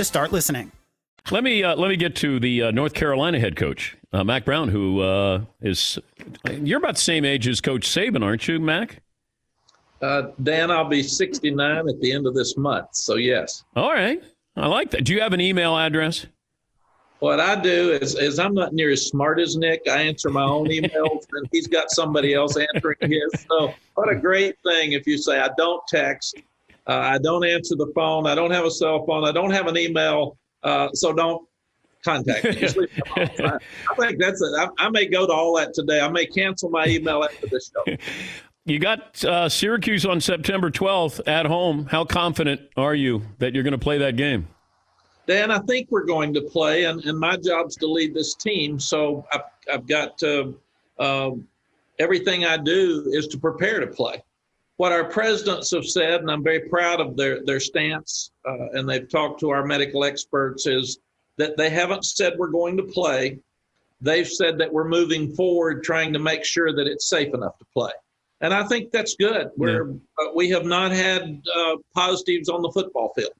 to 0.01 0.05
start 0.05 0.31
listening. 0.31 0.71
Let 1.29 1.43
me 1.43 1.63
uh, 1.63 1.75
let 1.75 1.89
me 1.89 1.95
get 1.95 2.15
to 2.17 2.39
the 2.39 2.63
uh, 2.63 2.71
North 2.71 2.95
Carolina 2.95 3.39
head 3.39 3.55
coach, 3.55 3.95
uh, 4.11 4.23
Mack 4.23 4.45
Brown, 4.45 4.69
who 4.69 5.01
uh, 5.01 5.41
is 5.61 5.99
you're 6.51 6.79
about 6.79 6.95
the 6.95 7.01
same 7.01 7.23
age 7.23 7.47
as 7.47 7.61
Coach 7.61 7.87
Saban, 7.87 8.23
aren't 8.23 8.47
you, 8.47 8.59
Mack? 8.59 9.03
Uh, 10.01 10.31
Dan, 10.41 10.71
I'll 10.71 10.89
be 10.89 11.03
69 11.03 11.87
at 11.87 12.01
the 12.01 12.11
end 12.11 12.25
of 12.25 12.33
this 12.33 12.57
month, 12.57 12.87
so 12.93 13.17
yes. 13.17 13.63
All 13.75 13.91
right, 13.91 14.23
I 14.55 14.65
like 14.65 14.89
that. 14.89 15.03
Do 15.03 15.13
you 15.13 15.21
have 15.21 15.33
an 15.33 15.41
email 15.41 15.77
address? 15.77 16.25
What 17.19 17.39
I 17.39 17.55
do 17.61 17.91
is, 17.91 18.15
is 18.15 18.39
I'm 18.39 18.55
not 18.55 18.73
near 18.73 18.89
as 18.89 19.05
smart 19.05 19.39
as 19.39 19.55
Nick. 19.55 19.83
I 19.87 20.01
answer 20.01 20.31
my 20.31 20.43
own 20.43 20.65
emails, 20.69 21.27
and 21.33 21.47
he's 21.51 21.67
got 21.67 21.91
somebody 21.91 22.33
else 22.33 22.57
answering 22.73 22.97
his. 23.01 23.45
So, 23.47 23.75
what 23.93 24.11
a 24.11 24.15
great 24.15 24.55
thing 24.65 24.93
if 24.93 25.05
you 25.05 25.19
say 25.19 25.39
I 25.39 25.51
don't 25.55 25.83
text, 25.87 26.37
uh, 26.87 26.93
I 26.93 27.17
don't 27.17 27.45
answer 27.45 27.75
the 27.75 27.91
phone, 27.95 28.27
I 28.27 28.35
don't 28.35 28.51
have 28.51 28.65
a 28.65 28.71
cell 28.71 29.05
phone, 29.05 29.25
I 29.25 29.31
don't 29.31 29.51
have 29.51 29.67
an 29.67 29.77
email, 29.77 30.37
uh, 30.63 30.89
so 30.93 31.13
don't 31.13 31.47
contact 32.03 32.43
me. 32.43 32.55
Just 32.55 32.77
leave. 32.77 32.89
I, 33.15 33.59
I 33.89 33.95
think 33.95 34.19
that's 34.19 34.41
it. 34.41 34.51
I, 34.57 34.67
I 34.77 34.89
may 34.89 35.05
go 35.05 35.27
to 35.27 35.33
all 35.33 35.55
that 35.57 35.73
today. 35.73 36.01
I 36.01 36.09
may 36.09 36.25
cancel 36.25 36.69
my 36.69 36.87
email 36.87 37.23
after 37.23 37.47
this 37.47 37.71
show. 37.73 37.95
You 38.63 38.77
got 38.77 39.25
uh, 39.25 39.49
Syracuse 39.49 40.05
on 40.05 40.21
September 40.21 40.69
12th 40.69 41.27
at 41.27 41.47
home. 41.47 41.87
How 41.87 42.05
confident 42.05 42.61
are 42.77 42.93
you 42.93 43.23
that 43.39 43.55
you're 43.55 43.63
going 43.63 43.71
to 43.71 43.79
play 43.79 43.97
that 43.97 44.17
game? 44.17 44.47
Dan, 45.25 45.49
I 45.49 45.57
think 45.59 45.87
we're 45.89 46.05
going 46.05 46.31
to 46.35 46.41
play, 46.41 46.83
and, 46.83 47.03
and 47.05 47.17
my 47.17 47.37
job's 47.37 47.75
to 47.77 47.87
lead 47.87 48.13
this 48.13 48.35
team. 48.35 48.79
So 48.79 49.25
I've, 49.33 49.41
I've 49.71 49.87
got 49.87 50.15
to, 50.19 50.55
um, 50.99 51.47
everything 51.97 52.45
I 52.45 52.57
do 52.57 53.09
is 53.11 53.27
to 53.29 53.39
prepare 53.39 53.79
to 53.79 53.87
play. 53.87 54.21
What 54.81 54.91
our 54.91 55.03
presidents 55.03 55.69
have 55.75 55.85
said, 55.85 56.21
and 56.21 56.31
I'm 56.31 56.43
very 56.43 56.61
proud 56.61 56.99
of 56.99 57.15
their, 57.15 57.45
their 57.45 57.59
stance, 57.59 58.31
uh, 58.49 58.69
and 58.73 58.89
they've 58.89 59.07
talked 59.07 59.39
to 59.41 59.51
our 59.51 59.63
medical 59.63 60.03
experts, 60.03 60.65
is 60.65 60.97
that 61.37 61.55
they 61.55 61.69
haven't 61.69 62.03
said 62.03 62.33
we're 62.35 62.47
going 62.47 62.77
to 62.77 62.83
play. 62.83 63.37
They've 64.01 64.27
said 64.27 64.57
that 64.57 64.73
we're 64.73 64.87
moving 64.87 65.35
forward, 65.35 65.83
trying 65.83 66.13
to 66.13 66.19
make 66.19 66.43
sure 66.43 66.73
that 66.75 66.87
it's 66.87 67.07
safe 67.07 67.31
enough 67.35 67.59
to 67.59 67.65
play. 67.75 67.91
And 68.41 68.55
I 68.55 68.63
think 68.63 68.91
that's 68.91 69.15
good. 69.17 69.51
We're, 69.55 69.91
uh, 70.19 70.31
we 70.33 70.49
have 70.49 70.65
not 70.65 70.91
had 70.91 71.43
uh, 71.55 71.75
positives 71.93 72.49
on 72.49 72.63
the 72.63 72.71
football 72.71 73.13
field 73.15 73.33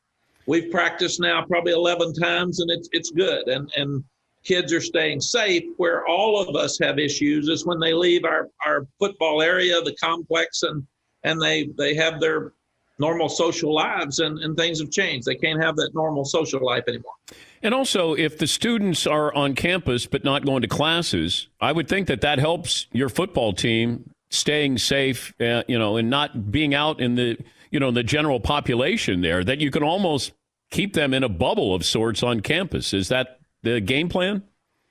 we've 0.45 0.71
practiced 0.71 1.19
now 1.19 1.45
probably 1.45 1.71
11 1.71 2.13
times 2.13 2.61
and 2.61 2.71
it's 2.71 2.89
it's 2.91 3.11
good 3.11 3.47
and 3.47 3.71
and 3.75 4.03
kids 4.43 4.73
are 4.73 4.81
staying 4.81 5.21
safe 5.21 5.63
where 5.77 6.03
all 6.07 6.41
of 6.41 6.55
us 6.55 6.79
have 6.79 6.97
issues 6.97 7.47
is 7.47 7.63
when 7.63 7.79
they 7.79 7.93
leave 7.93 8.25
our 8.25 8.49
our 8.65 8.87
football 8.97 9.41
area 9.43 9.79
the 9.81 9.95
complex 9.97 10.63
and 10.63 10.83
and 11.23 11.41
they 11.41 11.69
they 11.77 11.95
have 11.95 12.19
their 12.19 12.53
normal 12.99 13.29
social 13.29 13.73
lives 13.73 14.19
and 14.19 14.39
and 14.39 14.55
things 14.57 14.79
have 14.79 14.91
changed 14.91 15.25
they 15.25 15.35
can't 15.35 15.61
have 15.61 15.75
that 15.75 15.91
normal 15.93 16.23
social 16.25 16.63
life 16.63 16.83
anymore 16.87 17.13
And 17.63 17.73
also, 17.73 18.15
if 18.15 18.37
the 18.39 18.47
students 18.47 19.05
are 19.05 19.33
on 19.35 19.53
campus 19.53 20.07
but 20.07 20.23
not 20.23 20.43
going 20.45 20.63
to 20.63 20.67
classes, 20.67 21.47
I 21.59 21.71
would 21.71 21.87
think 21.87 22.07
that 22.07 22.21
that 22.21 22.39
helps 22.39 22.87
your 22.91 23.07
football 23.09 23.53
team 23.53 24.09
staying 24.29 24.79
safe, 24.79 25.33
uh, 25.39 25.63
you 25.67 25.77
know, 25.77 25.97
and 25.97 26.09
not 26.09 26.51
being 26.51 26.73
out 26.73 26.99
in 26.99 27.15
the, 27.15 27.37
you 27.69 27.79
know, 27.79 27.91
the 27.91 28.03
general 28.03 28.39
population 28.39 29.21
there. 29.21 29.43
That 29.43 29.59
you 29.59 29.69
can 29.69 29.83
almost 29.83 30.33
keep 30.71 30.93
them 30.93 31.13
in 31.13 31.23
a 31.23 31.29
bubble 31.29 31.75
of 31.75 31.85
sorts 31.85 32.23
on 32.23 32.39
campus. 32.39 32.93
Is 32.93 33.09
that 33.09 33.39
the 33.61 33.79
game 33.79 34.09
plan? 34.09 34.41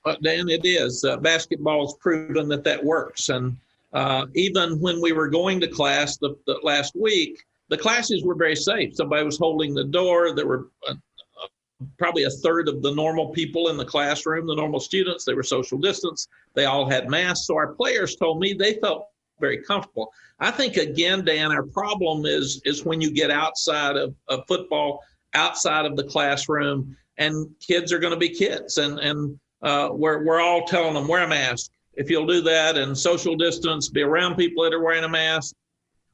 Uh, 0.05 0.16
Dan, 0.22 0.49
it 0.49 0.64
is. 0.64 1.05
Uh, 1.05 1.16
basketball's 1.16 1.97
proven 1.97 2.49
that 2.49 2.62
that 2.64 2.85
works. 2.85 3.31
And 3.31 3.57
uh, 3.93 4.26
even 4.34 4.80
when 4.80 5.01
we 5.01 5.12
were 5.12 5.28
going 5.28 5.61
to 5.61 5.68
class 5.68 6.16
the, 6.18 6.34
the 6.47 6.59
last 6.62 6.95
week, 6.95 7.43
the 7.68 7.78
classes 7.78 8.24
were 8.24 8.34
very 8.34 8.57
safe. 8.57 8.95
Somebody 8.95 9.24
was 9.24 9.38
holding 9.38 9.74
the 9.74 9.84
door. 9.84 10.34
There 10.34 10.47
were 10.47 10.68
uh, 10.88 10.93
uh, 10.93 11.86
probably 11.99 12.24
a 12.24 12.30
third 12.30 12.68
of 12.68 12.82
the 12.82 12.95
normal 12.95 13.28
people 13.28 13.68
in 13.68 13.76
the 13.76 13.84
classroom, 13.84 14.47
the 14.47 14.55
normal 14.55 14.80
students. 14.80 15.24
They 15.24 15.34
were 15.34 15.43
social 15.43 15.78
distance. 15.78 16.28
They 16.55 16.66
all 16.66 16.88
had 16.88 17.09
masks. 17.09 17.47
So 17.47 17.57
our 17.57 17.74
players 17.74 18.16
told 18.16 18.41
me 18.41 18.53
they 18.53 18.74
felt 18.74 19.07
very 19.41 19.62
comfortable. 19.62 20.12
I 20.38 20.51
think 20.51 20.76
again, 20.76 21.24
Dan, 21.24 21.51
our 21.51 21.62
problem 21.62 22.26
is 22.26 22.61
is 22.64 22.84
when 22.84 23.01
you 23.01 23.11
get 23.11 23.30
outside 23.30 23.97
of, 23.97 24.14
of 24.28 24.45
football, 24.47 25.03
outside 25.34 25.86
of 25.86 25.97
the 25.97 26.05
classroom, 26.05 26.97
and 27.16 27.49
kids 27.61 27.93
are 27.93 27.99
going 27.99 28.12
to 28.12 28.18
be 28.18 28.28
kids, 28.28 28.78
and 28.78 28.99
and 28.99 29.38
uh, 29.62 29.88
we're 29.93 30.24
we're 30.24 30.41
all 30.41 30.64
telling 30.66 30.95
them 30.95 31.09
wear 31.09 31.24
a 31.24 31.28
mask. 31.28 31.70
If 31.95 32.11
you'll 32.11 32.26
do 32.26 32.41
that 32.43 32.76
and 32.76 32.97
social 32.97 33.36
distance, 33.36 33.88
be 33.88 34.03
around 34.03 34.36
people 34.36 34.64
that 34.64 34.72
are 34.72 34.82
wearing 34.82 35.05
a 35.05 35.09
mask, 35.09 35.55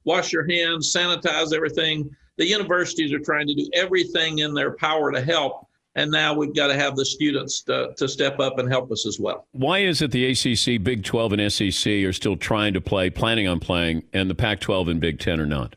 wash 0.04 0.32
your 0.32 0.48
hands, 0.48 0.92
sanitize 0.92 1.54
everything. 1.54 2.10
The 2.38 2.46
universities 2.46 3.12
are 3.12 3.18
trying 3.18 3.46
to 3.48 3.54
do 3.54 3.68
everything 3.74 4.38
in 4.38 4.54
their 4.54 4.72
power 4.76 5.12
to 5.12 5.20
help. 5.20 5.66
And 5.94 6.10
now 6.10 6.34
we've 6.34 6.54
got 6.54 6.66
to 6.66 6.74
have 6.74 6.94
the 6.94 7.06
students 7.06 7.62
to, 7.62 7.94
to 7.96 8.06
step 8.06 8.38
up 8.38 8.58
and 8.58 8.68
help 8.68 8.90
us 8.92 9.06
as 9.06 9.18
well. 9.18 9.46
Why 9.52 9.78
is 9.78 10.02
it 10.02 10.10
the 10.10 10.26
ACC, 10.26 10.82
Big 10.82 11.04
12, 11.04 11.32
and 11.32 11.52
SEC 11.52 11.92
are 12.04 12.12
still 12.12 12.36
trying 12.36 12.74
to 12.74 12.82
play, 12.82 13.08
planning 13.08 13.48
on 13.48 13.60
playing, 13.60 14.02
and 14.12 14.28
the 14.28 14.34
Pac 14.34 14.60
12 14.60 14.88
and 14.88 15.00
Big 15.00 15.18
10 15.18 15.40
are 15.40 15.46
not? 15.46 15.74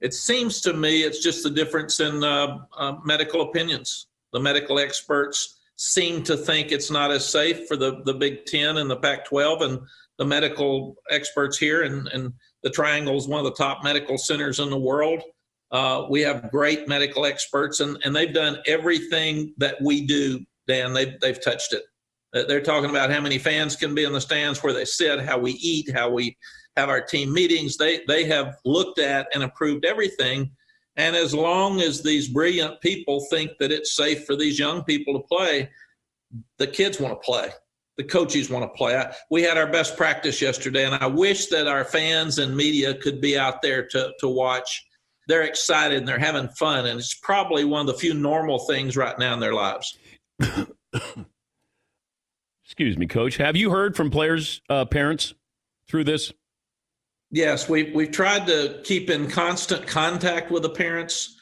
It 0.00 0.14
seems 0.14 0.60
to 0.62 0.72
me 0.72 1.02
it's 1.02 1.22
just 1.22 1.44
the 1.44 1.50
difference 1.50 2.00
in 2.00 2.22
uh, 2.22 2.58
uh, 2.76 2.94
medical 3.04 3.42
opinions. 3.42 4.06
The 4.32 4.40
medical 4.40 4.78
experts 4.78 5.57
seem 5.78 6.24
to 6.24 6.36
think 6.36 6.72
it's 6.72 6.90
not 6.90 7.10
as 7.10 7.26
safe 7.26 7.66
for 7.68 7.76
the, 7.76 8.02
the 8.04 8.12
Big 8.12 8.44
10 8.46 8.76
and 8.78 8.90
the 8.90 8.96
Pac 8.96 9.24
12, 9.24 9.62
and 9.62 9.80
the 10.18 10.24
medical 10.24 10.96
experts 11.10 11.56
here, 11.56 11.84
and, 11.84 12.08
and 12.08 12.32
the 12.64 12.70
Triangle 12.70 13.16
is 13.16 13.28
one 13.28 13.38
of 13.38 13.44
the 13.44 13.56
top 13.56 13.84
medical 13.84 14.18
centers 14.18 14.58
in 14.58 14.70
the 14.70 14.78
world. 14.78 15.22
Uh, 15.70 16.06
we 16.10 16.20
have 16.20 16.50
great 16.50 16.88
medical 16.88 17.24
experts, 17.24 17.78
and, 17.78 17.96
and 18.04 18.14
they've 18.14 18.34
done 18.34 18.58
everything 18.66 19.54
that 19.58 19.80
we 19.80 20.04
do, 20.04 20.44
Dan. 20.66 20.92
They've, 20.92 21.18
they've 21.20 21.42
touched 21.42 21.72
it. 21.72 21.84
They're 22.32 22.60
talking 22.60 22.90
about 22.90 23.10
how 23.10 23.20
many 23.20 23.38
fans 23.38 23.76
can 23.76 23.94
be 23.94 24.04
in 24.04 24.12
the 24.12 24.20
stands, 24.20 24.62
where 24.62 24.72
they 24.72 24.84
sit, 24.84 25.20
how 25.20 25.38
we 25.38 25.52
eat, 25.52 25.94
how 25.94 26.10
we 26.10 26.36
have 26.76 26.88
our 26.88 27.00
team 27.00 27.32
meetings. 27.32 27.76
They, 27.76 28.00
they 28.08 28.24
have 28.24 28.56
looked 28.64 28.98
at 28.98 29.28
and 29.32 29.44
approved 29.44 29.84
everything. 29.84 30.50
And 30.98 31.16
as 31.16 31.32
long 31.32 31.80
as 31.80 32.02
these 32.02 32.28
brilliant 32.28 32.80
people 32.80 33.24
think 33.30 33.52
that 33.58 33.72
it's 33.72 33.96
safe 33.96 34.26
for 34.26 34.36
these 34.36 34.58
young 34.58 34.84
people 34.84 35.14
to 35.14 35.26
play, 35.26 35.70
the 36.58 36.66
kids 36.66 37.00
want 37.00 37.14
to 37.14 37.24
play. 37.24 37.50
The 37.96 38.04
coaches 38.04 38.50
want 38.50 38.64
to 38.64 38.76
play. 38.76 39.02
We 39.30 39.42
had 39.42 39.56
our 39.56 39.66
best 39.66 39.96
practice 39.96 40.42
yesterday, 40.42 40.84
and 40.84 40.94
I 40.94 41.06
wish 41.06 41.46
that 41.46 41.66
our 41.66 41.84
fans 41.84 42.38
and 42.38 42.54
media 42.54 42.94
could 42.94 43.20
be 43.20 43.38
out 43.38 43.62
there 43.62 43.86
to, 43.88 44.12
to 44.20 44.28
watch 44.28 44.84
they're 45.28 45.42
excited 45.42 45.98
and 45.98 46.08
they're 46.08 46.18
having 46.18 46.48
fun 46.48 46.86
and 46.86 46.98
it's 46.98 47.14
probably 47.14 47.64
one 47.64 47.82
of 47.82 47.86
the 47.86 47.94
few 47.94 48.14
normal 48.14 48.58
things 48.60 48.96
right 48.96 49.16
now 49.18 49.34
in 49.34 49.40
their 49.40 49.52
lives 49.52 49.96
excuse 52.64 52.96
me 52.96 53.06
coach 53.06 53.36
have 53.36 53.54
you 53.54 53.70
heard 53.70 53.94
from 53.94 54.10
players 54.10 54.60
uh, 54.68 54.84
parents 54.86 55.34
through 55.86 56.02
this 56.02 56.32
yes 57.30 57.68
we've, 57.68 57.94
we've 57.94 58.10
tried 58.10 58.46
to 58.46 58.80
keep 58.84 59.10
in 59.10 59.28
constant 59.28 59.86
contact 59.86 60.50
with 60.50 60.62
the 60.62 60.70
parents. 60.70 61.34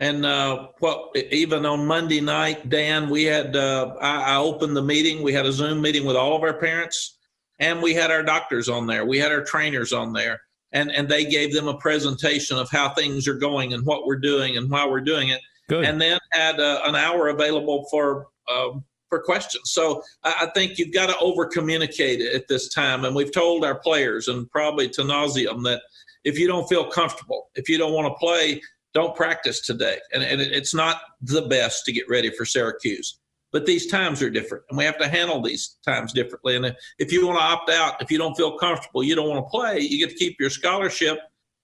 And 0.00 0.26
uh, 0.26 0.68
what 0.80 1.16
even 1.16 1.64
on 1.64 1.86
monday 1.86 2.20
night 2.20 2.68
dan 2.68 3.08
we 3.08 3.24
had 3.24 3.54
uh, 3.54 3.94
I, 4.00 4.34
I 4.34 4.36
opened 4.36 4.76
the 4.76 4.82
meeting. 4.82 5.22
We 5.22 5.32
had 5.32 5.46
a 5.46 5.52
zoom 5.52 5.80
meeting 5.80 6.04
with 6.04 6.16
all 6.16 6.34
of 6.36 6.42
our 6.42 6.58
parents. 6.58 7.18
And 7.60 7.80
we 7.80 7.94
had 7.94 8.10
our 8.10 8.22
doctors 8.22 8.68
on 8.68 8.86
there. 8.86 9.04
We 9.06 9.18
had 9.18 9.30
our 9.30 9.44
trainers 9.44 9.92
on 9.92 10.12
there. 10.12 10.40
And 10.72 10.90
and 10.90 11.08
they 11.08 11.24
gave 11.24 11.54
them 11.54 11.68
a 11.68 11.78
presentation 11.78 12.58
of 12.58 12.68
how 12.68 12.88
things 12.88 13.28
are 13.28 13.38
going 13.38 13.72
and 13.72 13.86
what 13.86 14.06
we're 14.06 14.18
doing 14.18 14.56
and 14.56 14.68
why 14.68 14.86
we're 14.86 15.00
doing 15.00 15.28
it. 15.28 15.40
Good. 15.68 15.84
And 15.84 16.00
then 16.00 16.18
had 16.32 16.58
uh, 16.58 16.80
an 16.84 16.96
hour 16.96 17.28
available 17.28 17.86
for 17.90 18.26
uh, 18.50 18.70
for 19.14 19.22
questions. 19.22 19.70
So 19.70 20.02
I, 20.24 20.48
think 20.54 20.76
you've 20.76 20.92
got 20.92 21.06
to 21.06 21.16
over 21.18 21.46
communicate 21.46 22.20
at 22.20 22.48
this 22.48 22.68
time. 22.68 23.04
And 23.04 23.14
we've 23.14 23.32
told 23.32 23.64
our 23.64 23.78
players 23.78 24.26
and 24.26 24.50
probably 24.50 24.88
to 24.88 25.02
nauseum 25.02 25.62
that 25.64 25.82
if 26.24 26.36
you 26.36 26.48
don't 26.48 26.68
feel 26.68 26.90
comfortable, 26.90 27.50
if 27.54 27.68
you 27.68 27.78
don't 27.78 27.92
want 27.92 28.08
to 28.08 28.14
play, 28.14 28.60
don't 28.92 29.14
practice 29.14 29.64
today. 29.64 29.98
And, 30.12 30.24
and 30.24 30.40
it's 30.40 30.74
not 30.74 30.96
the 31.20 31.42
best 31.42 31.84
to 31.84 31.92
get 31.92 32.08
ready 32.08 32.30
for 32.30 32.44
Syracuse. 32.44 33.20
But 33.52 33.66
these 33.66 33.86
times 33.86 34.20
are 34.20 34.30
different, 34.30 34.64
and 34.68 34.76
we 34.76 34.82
have 34.82 34.98
to 34.98 35.06
handle 35.06 35.40
these 35.40 35.76
times 35.84 36.12
differently. 36.12 36.56
And 36.56 36.74
if 36.98 37.12
you 37.12 37.24
want 37.24 37.38
to 37.38 37.44
opt 37.44 37.70
out, 37.70 38.02
if 38.02 38.10
you 38.10 38.18
don't 38.18 38.36
feel 38.36 38.58
comfortable, 38.58 39.04
you 39.04 39.14
don't 39.14 39.28
want 39.28 39.46
to 39.46 39.48
play, 39.48 39.78
you 39.78 40.04
get 40.04 40.10
to 40.10 40.16
keep 40.16 40.40
your 40.40 40.50
scholarship, 40.50 41.18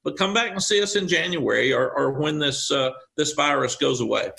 but 0.05 0.17
come 0.17 0.33
back 0.33 0.53
and 0.53 0.63
see 0.63 0.81
us 0.81 0.95
in 0.95 1.09
January 1.09 1.73
or, 1.73 1.91
or 1.91 2.13
when 2.13 2.39
this 2.39 2.71
uh, 2.71 2.91
this 3.17 3.33
virus 3.33 3.75
goes 3.75 4.01
away. 4.01 4.31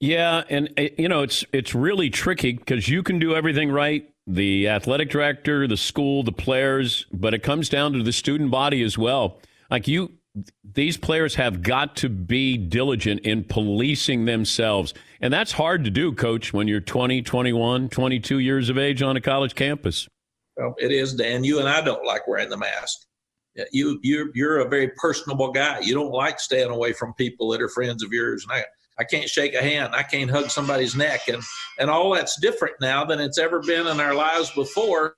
Yeah, 0.00 0.44
and 0.48 0.72
uh, 0.78 0.84
you 0.96 1.08
know 1.08 1.22
it's 1.22 1.44
it's 1.52 1.74
really 1.74 2.10
tricky 2.10 2.52
because 2.52 2.88
you 2.88 3.02
can 3.02 3.18
do 3.18 3.34
everything 3.34 3.70
right, 3.70 4.08
the 4.26 4.68
athletic 4.68 5.10
director, 5.10 5.66
the 5.66 5.76
school, 5.76 6.22
the 6.22 6.32
players, 6.32 7.06
but 7.12 7.34
it 7.34 7.42
comes 7.42 7.68
down 7.68 7.94
to 7.94 8.02
the 8.02 8.12
student 8.12 8.50
body 8.50 8.82
as 8.82 8.96
well. 8.96 9.40
Like 9.70 9.88
you, 9.88 10.12
these 10.62 10.96
players 10.96 11.34
have 11.34 11.62
got 11.62 11.96
to 11.96 12.08
be 12.08 12.56
diligent 12.56 13.20
in 13.20 13.44
policing 13.44 14.24
themselves. 14.24 14.94
And 15.20 15.32
that's 15.32 15.52
hard 15.52 15.84
to 15.84 15.90
do, 15.90 16.12
coach, 16.12 16.52
when 16.52 16.68
you're 16.68 16.80
20, 16.80 17.22
21, 17.22 17.88
22 17.88 18.38
years 18.38 18.68
of 18.68 18.78
age 18.78 19.02
on 19.02 19.16
a 19.16 19.20
college 19.20 19.54
campus. 19.54 20.08
Well, 20.56 20.74
it 20.78 20.92
is, 20.92 21.14
Dan. 21.14 21.44
You 21.44 21.58
and 21.58 21.68
I 21.68 21.80
don't 21.80 22.04
like 22.04 22.26
wearing 22.28 22.50
the 22.50 22.56
mask. 22.56 22.98
You, 23.72 23.98
you're, 24.02 24.28
you're 24.34 24.60
a 24.60 24.68
very 24.68 24.88
personable 24.96 25.50
guy. 25.50 25.80
You 25.80 25.94
don't 25.94 26.12
like 26.12 26.38
staying 26.38 26.70
away 26.70 26.92
from 26.92 27.14
people 27.14 27.48
that 27.50 27.60
are 27.60 27.68
friends 27.68 28.04
of 28.04 28.12
yours. 28.12 28.46
And 28.48 28.60
I, 28.60 28.64
I 28.98 29.04
can't 29.04 29.28
shake 29.28 29.54
a 29.54 29.62
hand. 29.62 29.94
I 29.94 30.02
can't 30.02 30.30
hug 30.30 30.50
somebody's 30.50 30.96
neck. 30.96 31.28
And, 31.28 31.42
and 31.78 31.88
all 31.88 32.14
that's 32.14 32.40
different 32.40 32.74
now 32.80 33.04
than 33.04 33.20
it's 33.20 33.38
ever 33.38 33.60
been 33.60 33.86
in 33.86 34.00
our 34.00 34.14
lives 34.14 34.50
before. 34.50 35.16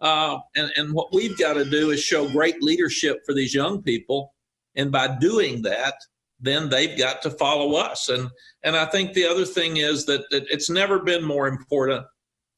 Uh, 0.00 0.38
and, 0.54 0.70
and 0.76 0.92
what 0.92 1.14
we've 1.14 1.38
got 1.38 1.54
to 1.54 1.64
do 1.64 1.90
is 1.90 2.02
show 2.02 2.28
great 2.28 2.62
leadership 2.62 3.20
for 3.24 3.34
these 3.34 3.54
young 3.54 3.82
people. 3.82 4.34
And 4.74 4.92
by 4.92 5.16
doing 5.16 5.62
that, 5.62 5.94
then 6.40 6.68
they've 6.68 6.98
got 6.98 7.22
to 7.22 7.30
follow 7.30 7.76
us. 7.76 8.08
And 8.08 8.28
and 8.64 8.76
I 8.76 8.84
think 8.86 9.12
the 9.12 9.24
other 9.24 9.44
thing 9.46 9.78
is 9.78 10.04
that, 10.06 10.24
it's 10.30 10.68
never 10.68 10.98
been 10.98 11.24
more 11.24 11.46
important 11.48 12.04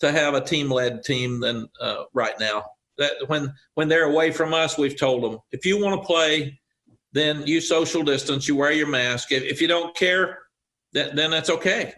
to 0.01 0.11
have 0.11 0.35
a 0.35 0.41
team 0.41 0.71
led 0.71 1.05
team 1.05 1.41
than 1.41 1.69
uh, 1.81 2.05
right 2.13 2.35
now. 2.41 2.65
That 2.99 3.13
when 3.29 3.53
when 3.75 3.89
they're 3.89 4.11
away 4.11 4.33
from 4.33 4.55
us, 4.55 4.79
we've 4.79 4.99
told 4.99 5.23
them 5.23 5.39
if 5.53 5.65
you 5.65 5.81
want 5.81 6.01
to 6.01 6.07
play, 6.07 6.59
then 7.13 7.47
you 7.47 7.61
social 7.61 8.03
distance, 8.03 8.49
you 8.49 8.57
wear 8.57 8.73
your 8.73 8.89
mask. 8.89 9.31
If, 9.31 9.43
if 9.45 9.61
you 9.61 9.69
don't 9.69 9.95
care, 9.95 10.39
then, 10.97 11.15
then 11.15 11.31
that's 11.31 11.51
okay. 11.51 11.93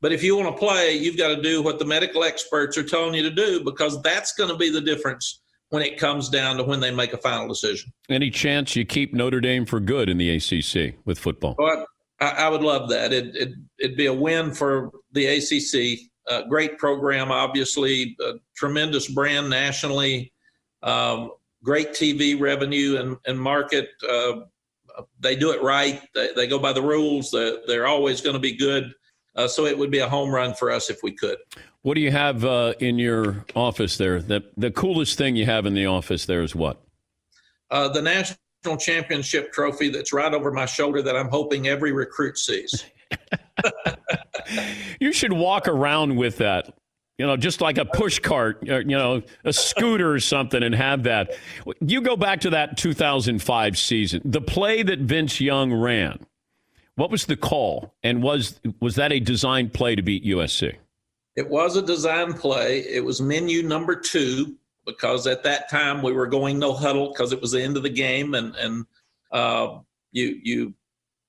But 0.00 0.12
if 0.12 0.22
you 0.22 0.36
want 0.36 0.54
to 0.54 0.58
play, 0.58 0.96
you've 0.96 1.16
got 1.16 1.28
to 1.28 1.42
do 1.42 1.62
what 1.62 1.78
the 1.78 1.84
medical 1.84 2.24
experts 2.24 2.78
are 2.78 2.84
telling 2.84 3.14
you 3.14 3.22
to 3.22 3.30
do 3.30 3.64
because 3.64 4.00
that's 4.02 4.32
going 4.34 4.50
to 4.50 4.56
be 4.56 4.70
the 4.70 4.80
difference 4.80 5.40
when 5.70 5.82
it 5.82 5.98
comes 5.98 6.28
down 6.28 6.56
to 6.58 6.62
when 6.62 6.78
they 6.78 6.92
make 6.92 7.12
a 7.12 7.18
final 7.18 7.48
decision. 7.48 7.92
Any 8.08 8.30
chance 8.30 8.76
you 8.76 8.84
keep 8.84 9.12
Notre 9.12 9.40
Dame 9.40 9.66
for 9.66 9.80
good 9.80 10.08
in 10.08 10.18
the 10.18 10.30
ACC 10.36 10.94
with 11.04 11.18
football? 11.18 11.56
Well, 11.58 11.86
I, 12.20 12.30
I 12.30 12.48
would 12.48 12.62
love 12.62 12.90
that. 12.90 13.12
It, 13.12 13.34
it, 13.34 13.52
it'd 13.78 13.96
be 13.96 14.06
a 14.06 14.14
win 14.14 14.52
for 14.52 14.92
the 15.12 15.26
ACC. 15.26 16.10
Uh, 16.28 16.42
great 16.48 16.78
program, 16.78 17.32
obviously, 17.32 18.16
tremendous 18.54 19.08
brand 19.08 19.50
nationally, 19.50 20.32
um, 20.82 21.30
great 21.62 21.90
TV 21.90 22.38
revenue 22.38 22.98
and, 22.98 23.16
and 23.26 23.40
market. 23.40 23.88
Uh, 24.08 24.40
they 25.24 25.34
do 25.34 25.50
it 25.50 25.60
right. 25.62 26.00
They, 26.14 26.32
they 26.36 26.46
go 26.46 26.60
by 26.60 26.72
the 26.72 26.82
rules. 26.82 27.32
They're, 27.32 27.58
they're 27.66 27.86
always 27.86 28.20
going 28.20 28.34
to 28.34 28.40
be 28.40 28.56
good. 28.56 28.92
Uh, 29.34 29.48
so 29.48 29.66
it 29.66 29.76
would 29.76 29.90
be 29.90 29.98
a 29.98 30.08
home 30.08 30.30
run 30.30 30.54
for 30.54 30.70
us 30.70 30.90
if 30.90 31.02
we 31.02 31.10
could. 31.10 31.38
What 31.82 31.94
do 31.94 32.00
you 32.00 32.12
have 32.12 32.44
uh, 32.44 32.74
in 32.78 32.98
your 32.98 33.44
office 33.56 33.96
there? 33.96 34.22
The 34.22 34.44
the 34.56 34.70
coolest 34.70 35.18
thing 35.18 35.34
you 35.34 35.44
have 35.44 35.66
in 35.66 35.74
the 35.74 35.86
office 35.86 36.26
there 36.26 36.42
is 36.42 36.54
what? 36.54 36.80
Uh, 37.70 37.88
the 37.88 38.00
national 38.00 38.76
championship 38.78 39.52
trophy 39.52 39.88
that's 39.88 40.12
right 40.12 40.32
over 40.32 40.52
my 40.52 40.66
shoulder 40.66 41.02
that 41.02 41.16
I'm 41.16 41.28
hoping 41.28 41.66
every 41.66 41.90
recruit 41.90 42.38
sees. 42.38 42.84
you 45.00 45.12
should 45.12 45.32
walk 45.32 45.66
around 45.66 46.16
with 46.16 46.38
that. 46.38 46.72
You 47.18 47.26
know, 47.26 47.36
just 47.36 47.60
like 47.60 47.78
a 47.78 47.84
push 47.84 48.18
cart, 48.18 48.58
uh, 48.68 48.78
you 48.78 48.98
know, 48.98 49.22
a 49.44 49.52
scooter 49.52 50.12
or 50.12 50.18
something, 50.18 50.62
and 50.62 50.74
have 50.74 51.04
that. 51.04 51.30
You 51.80 52.00
go 52.00 52.16
back 52.16 52.40
to 52.40 52.50
that 52.50 52.76
2005 52.76 53.78
season, 53.78 54.20
the 54.24 54.40
play 54.40 54.82
that 54.82 54.98
Vince 54.98 55.40
Young 55.40 55.72
ran. 55.72 56.26
What 56.96 57.10
was 57.10 57.26
the 57.26 57.36
call, 57.36 57.94
and 58.02 58.22
was 58.22 58.60
was 58.80 58.96
that 58.96 59.12
a 59.12 59.20
designed 59.20 59.72
play 59.72 59.94
to 59.94 60.02
beat 60.02 60.24
USC? 60.24 60.76
It 61.36 61.48
was 61.48 61.76
a 61.76 61.82
design 61.82 62.32
play. 62.32 62.80
It 62.80 63.04
was 63.04 63.20
menu 63.20 63.62
number 63.62 63.96
two 63.96 64.56
because 64.86 65.26
at 65.26 65.42
that 65.42 65.68
time 65.68 66.02
we 66.02 66.12
were 66.12 66.26
going 66.26 66.58
no 66.58 66.72
huddle 66.72 67.08
because 67.08 67.32
it 67.32 67.40
was 67.40 67.52
the 67.52 67.62
end 67.62 67.76
of 67.76 67.82
the 67.82 67.90
game 67.90 68.34
and 68.34 68.54
and 68.56 68.86
uh, 69.32 69.78
you 70.12 70.40
you 70.42 70.74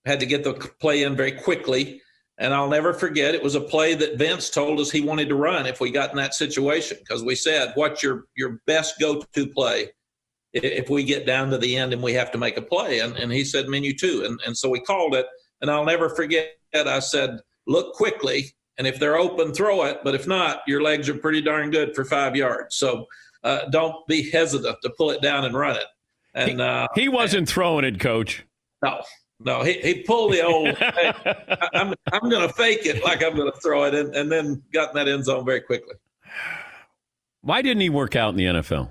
had 0.06 0.20
to 0.20 0.26
get 0.26 0.44
the 0.44 0.54
play 0.54 1.04
in 1.04 1.16
very 1.16 1.32
quickly. 1.32 2.02
And 2.38 2.54
I'll 2.54 2.70
never 2.70 2.94
forget 2.94 3.34
it 3.34 3.42
was 3.42 3.56
a 3.56 3.62
play 3.62 3.94
that 3.96 4.18
Vince 4.18 4.50
told 4.50 4.80
us 4.80 4.92
he 4.92 5.02
wanted 5.02 5.30
to 5.30 5.36
run 5.36 5.66
if 5.66 5.80
we 5.80 5.90
got 5.90 6.10
in 6.10 6.18
that 6.18 6.34
situation 6.34 6.98
because 7.00 7.24
we 7.24 7.36
said, 7.36 7.72
"What's 7.76 8.04
your 8.04 8.26
your 8.36 8.62
best 8.68 9.00
go-to 9.00 9.48
play 9.48 9.92
if 10.54 10.90
we 10.90 11.04
get 11.04 11.26
down 11.26 11.50
to 11.52 11.58
the 11.58 11.78
end 11.78 11.94
and 11.94 12.04
we 12.04 12.14
have 12.14 12.32
to 12.32 12.38
make 12.38 12.58
a 12.58 12.62
play?" 12.62 13.00
And 13.00 13.16
and 13.16 13.32
he 13.32 13.46
said 13.46 13.70
menu 13.70 13.96
two, 13.96 14.26
and 14.26 14.40
and 14.46 14.58
so 14.58 14.70
we 14.70 14.82
called 14.82 15.16
it. 15.16 15.28
And 15.62 15.72
I'll 15.72 15.86
never 15.86 16.10
forget. 16.10 16.50
I 16.74 17.00
said, 17.00 17.40
"Look 17.68 17.94
quickly 17.94 18.54
and 18.78 18.88
if 18.88 19.00
they're 19.00 19.18
open, 19.18 19.54
throw 19.54 19.84
it. 19.86 20.00
But 20.04 20.16
if 20.16 20.28
not, 20.28 20.62
your 20.68 20.82
legs 20.82 21.08
are 21.10 21.16
pretty 21.16 21.42
darn 21.42 21.72
good 21.72 21.96
for 21.96 22.04
five 22.04 22.36
yards. 22.36 22.76
So 22.76 23.06
uh, 23.44 23.70
don't 23.70 24.06
be 24.08 24.30
hesitant 24.30 24.78
to 24.82 24.90
pull 24.98 25.12
it 25.12 25.22
down 25.22 25.46
and 25.46 25.56
run 25.56 25.78
it. 25.78 25.86
And 26.34 26.60
uh, 26.60 26.88
he 26.96 27.08
wasn't 27.08 27.48
throwing 27.48 27.86
it, 27.86 28.00
coach. 28.00 28.44
No, 28.84 29.02
no, 29.40 29.64
he, 29.64 29.74
he 29.74 30.02
pulled 30.04 30.34
the 30.34 30.42
old. 30.44 30.70
hey, 30.78 31.14
I'm 31.74 31.94
I'm 32.12 32.30
going 32.30 32.48
to 32.48 32.54
fake 32.54 32.86
it 32.86 33.04
like 33.04 33.24
I'm 33.24 33.36
going 33.36 33.52
to 33.52 33.60
throw 33.60 33.84
it, 33.84 33.94
and, 33.94 34.16
and 34.16 34.32
then 34.32 34.64
got 34.74 34.90
in 34.90 34.96
that 34.96 35.08
end 35.08 35.26
zone 35.26 35.46
very 35.46 35.62
quickly. 35.62 35.96
Why 37.42 37.62
didn't 37.62 37.82
he 37.82 37.90
work 37.90 38.16
out 38.16 38.30
in 38.30 38.36
the 38.38 38.46
NFL? 38.46 38.90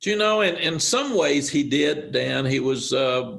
Do 0.00 0.10
you 0.10 0.16
know? 0.16 0.40
In 0.40 0.56
in 0.56 0.80
some 0.80 1.16
ways, 1.16 1.48
he 1.48 1.62
did. 1.62 2.12
Dan, 2.12 2.44
he 2.44 2.60
was 2.60 2.92
uh, 2.92 3.38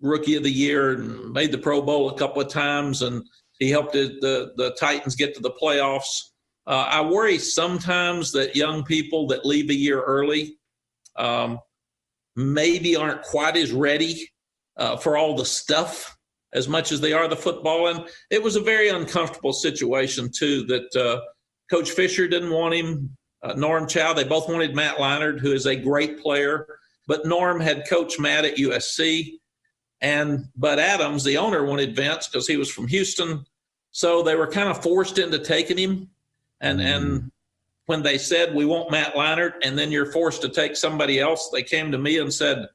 rookie 0.00 0.36
of 0.36 0.42
the 0.42 0.50
year 0.50 0.92
and 0.92 1.32
made 1.32 1.52
the 1.52 1.58
Pro 1.58 1.80
Bowl 1.80 2.10
a 2.10 2.18
couple 2.18 2.42
of 2.42 2.48
times, 2.48 3.02
and 3.02 3.24
he 3.58 3.70
helped 3.70 3.94
it, 3.94 4.20
the 4.20 4.52
the 4.56 4.72
Titans 4.78 5.16
get 5.16 5.34
to 5.34 5.40
the 5.40 5.52
playoffs. 5.52 6.30
Uh, 6.66 6.86
I 6.88 7.00
worry 7.00 7.38
sometimes 7.38 8.32
that 8.32 8.54
young 8.54 8.84
people 8.84 9.26
that 9.28 9.46
leave 9.46 9.70
a 9.70 9.74
year 9.74 10.02
early 10.02 10.58
um, 11.16 11.58
maybe 12.36 12.96
aren't 12.96 13.22
quite 13.22 13.56
as 13.56 13.72
ready 13.72 14.28
uh, 14.80 14.96
for 14.96 15.16
all 15.16 15.36
the 15.36 15.44
stuff 15.44 16.16
as 16.52 16.68
much 16.68 16.90
as 16.90 17.00
they 17.00 17.12
are 17.12 17.28
the 17.28 17.36
football. 17.36 17.88
And 17.88 18.08
it 18.30 18.42
was 18.42 18.56
a 18.56 18.60
very 18.60 18.88
uncomfortable 18.88 19.52
situation 19.52 20.30
too. 20.34 20.64
That 20.64 20.96
uh, 20.96 21.20
Coach 21.70 21.90
Fisher 21.90 22.26
didn't 22.26 22.50
want 22.50 22.74
him. 22.74 23.16
Uh, 23.42 23.54
Norm 23.54 23.86
Chow, 23.86 24.12
they 24.12 24.24
both 24.24 24.48
wanted 24.48 24.74
Matt 24.74 24.96
Leinart, 24.96 25.38
who 25.40 25.52
is 25.52 25.66
a 25.66 25.76
great 25.76 26.20
player, 26.20 26.66
but 27.06 27.24
Norm 27.24 27.60
had 27.60 27.88
coached 27.88 28.20
Matt 28.20 28.44
at 28.44 28.56
USC. 28.56 29.38
And 30.02 30.46
Bud 30.56 30.78
Adams, 30.78 31.24
the 31.24 31.36
owner, 31.36 31.64
wanted 31.64 31.94
Vince 31.94 32.26
because 32.26 32.46
he 32.46 32.56
was 32.56 32.70
from 32.70 32.88
Houston. 32.88 33.44
So 33.92 34.22
they 34.22 34.34
were 34.34 34.46
kind 34.46 34.68
of 34.68 34.82
forced 34.82 35.18
into 35.18 35.38
taking 35.38 35.78
him. 35.78 36.10
And 36.60 36.80
mm. 36.80 36.84
and 36.84 37.32
when 37.86 38.02
they 38.02 38.18
said 38.18 38.54
we 38.54 38.64
want 38.64 38.90
Matt 38.90 39.14
Leinart, 39.14 39.54
and 39.62 39.78
then 39.78 39.90
you're 39.90 40.12
forced 40.12 40.42
to 40.42 40.48
take 40.48 40.76
somebody 40.76 41.18
else, 41.18 41.50
they 41.50 41.62
came 41.62 41.92
to 41.92 41.98
me 41.98 42.18
and 42.18 42.32
said, 42.32 42.66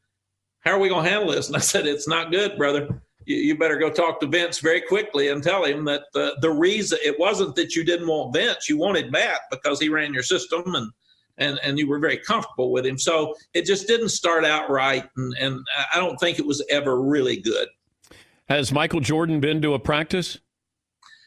"How 0.65 0.71
are 0.71 0.79
we 0.79 0.89
going 0.89 1.05
to 1.05 1.09
handle 1.09 1.31
this?" 1.31 1.47
And 1.47 1.55
I 1.55 1.61
said, 1.61 1.87
"It's 1.87 2.07
not 2.07 2.31
good, 2.31 2.57
brother. 2.57 3.01
You, 3.25 3.37
you 3.37 3.57
better 3.57 3.77
go 3.77 3.89
talk 3.89 4.19
to 4.19 4.27
Vince 4.27 4.59
very 4.59 4.81
quickly 4.81 5.29
and 5.29 5.41
tell 5.41 5.63
him 5.63 5.85
that 5.85 6.03
the 6.13 6.35
the 6.41 6.51
reason 6.51 6.97
it 7.03 7.17
wasn't 7.19 7.55
that 7.55 7.75
you 7.75 7.83
didn't 7.83 8.07
want 8.07 8.33
Vince, 8.33 8.67
you 8.67 8.77
wanted 8.77 9.11
Matt 9.11 9.41
because 9.51 9.79
he 9.79 9.89
ran 9.89 10.13
your 10.13 10.23
system 10.23 10.75
and." 10.75 10.91
And, 11.37 11.59
and 11.63 11.77
you 11.77 11.85
were 11.89 11.99
very 11.99 12.17
comfortable 12.17 12.71
with 12.71 12.85
him. 12.85 12.97
So 12.97 13.35
it 13.53 13.65
just 13.65 13.87
didn't 13.87 14.07
start 14.07 14.45
out 14.45 14.69
right. 14.69 15.03
And, 15.17 15.35
and 15.37 15.59
I 15.93 15.97
don't 15.97 16.17
think 16.17 16.39
it 16.39 16.45
was 16.45 16.63
ever 16.69 17.01
really 17.01 17.41
good. 17.41 17.67
Has 18.47 18.71
Michael 18.71 19.01
Jordan 19.01 19.41
been 19.41 19.61
to 19.61 19.73
a 19.73 19.79
practice? 19.79 20.39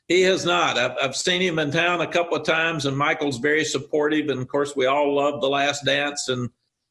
He 0.06 0.22
has 0.22 0.46
not. 0.46 0.78
I've, 0.78 0.96
I've 1.02 1.14
seen 1.14 1.42
him 1.42 1.58
in 1.58 1.70
town 1.70 2.00
a 2.00 2.06
couple 2.06 2.38
of 2.38 2.46
times, 2.46 2.86
and 2.86 2.96
Michael's 2.96 3.36
very 3.36 3.66
supportive. 3.66 4.30
And 4.30 4.40
of 4.40 4.48
course, 4.48 4.74
we 4.74 4.86
all 4.86 5.14
love 5.14 5.42
The 5.42 5.46
Last 5.50 5.84
Dance, 5.84 6.30
and 6.30 6.48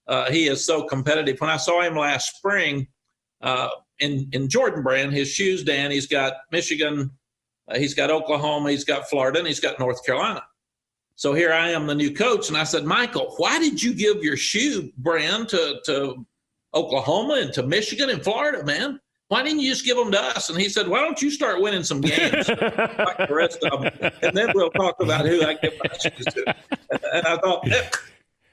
uh, 0.07 0.31
he 0.31 0.47
is 0.47 0.65
so 0.65 0.83
competitive. 0.83 1.39
When 1.39 1.49
I 1.49 1.57
saw 1.57 1.81
him 1.81 1.95
last 1.95 2.37
spring 2.37 2.87
uh, 3.41 3.69
in 3.99 4.29
in 4.31 4.49
Jordan 4.49 4.83
Brand, 4.83 5.13
his 5.13 5.29
shoes, 5.29 5.63
Dan, 5.63 5.91
he's 5.91 6.07
got 6.07 6.33
Michigan, 6.51 7.11
uh, 7.67 7.77
he's 7.77 7.93
got 7.93 8.09
Oklahoma, 8.09 8.71
he's 8.71 8.85
got 8.85 9.09
Florida, 9.09 9.39
and 9.39 9.47
he's 9.47 9.59
got 9.59 9.79
North 9.79 10.05
Carolina. 10.05 10.43
So 11.15 11.33
here 11.33 11.51
I 11.51 11.69
am, 11.69 11.87
the 11.87 11.95
new 11.95 12.13
coach, 12.13 12.49
and 12.49 12.57
I 12.57 12.63
said, 12.63 12.83
Michael, 12.83 13.33
why 13.37 13.57
did 13.59 13.81
you 13.81 13.93
give 13.93 14.23
your 14.23 14.37
shoe 14.37 14.91
brand 14.97 15.49
to 15.49 15.79
to 15.85 16.25
Oklahoma 16.73 17.39
and 17.41 17.53
to 17.53 17.63
Michigan 17.63 18.09
and 18.09 18.23
Florida, 18.23 18.63
man? 18.63 18.99
why 19.29 19.43
didn't 19.43 19.59
you 19.59 19.71
just 19.71 19.85
give 19.85 19.97
them 19.97 20.11
to 20.11 20.21
us? 20.21 20.49
And 20.49 20.59
he 20.59 20.69
said, 20.69 20.87
why 20.87 20.99
don't 20.99 21.21
you 21.21 21.29
start 21.29 21.61
winning 21.61 21.83
some 21.83 22.01
games 22.01 22.47
like 22.49 23.27
the 23.27 23.27
rest 23.29 23.63
of 23.63 23.81
them, 23.81 24.11
and 24.21 24.35
then 24.35 24.51
we'll 24.55 24.69
talk 24.71 24.95
about 25.01 25.25
who 25.25 25.43
I 25.43 25.55
give 25.55 25.73
my 25.83 25.97
shoes 25.97 26.25
to. 26.25 26.55
And 27.13 27.27
I 27.27 27.37
thought, 27.37 27.69
eh, 27.69 27.89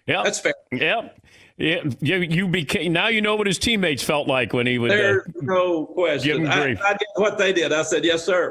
Yeah, 0.06 0.22
that's 0.22 0.38
fair. 0.38 0.54
Yep. 0.72 1.20
Yeah, 1.56 1.84
you, 2.00 2.16
you 2.16 2.48
became 2.48 2.92
now. 2.92 3.06
You 3.08 3.20
know 3.22 3.36
what 3.36 3.46
his 3.46 3.58
teammates 3.58 4.02
felt 4.02 4.26
like 4.26 4.52
when 4.52 4.66
he 4.66 4.76
would. 4.78 4.90
uh, 4.90 4.94
There's 4.96 5.22
no 5.40 5.86
question. 5.86 6.46
I. 6.48 6.70
I 6.72 6.92
did 6.94 7.08
what 7.14 7.38
they 7.38 7.52
did. 7.52 7.72
I 7.72 7.82
said, 7.82 8.04
yes, 8.04 8.24
sir. 8.24 8.50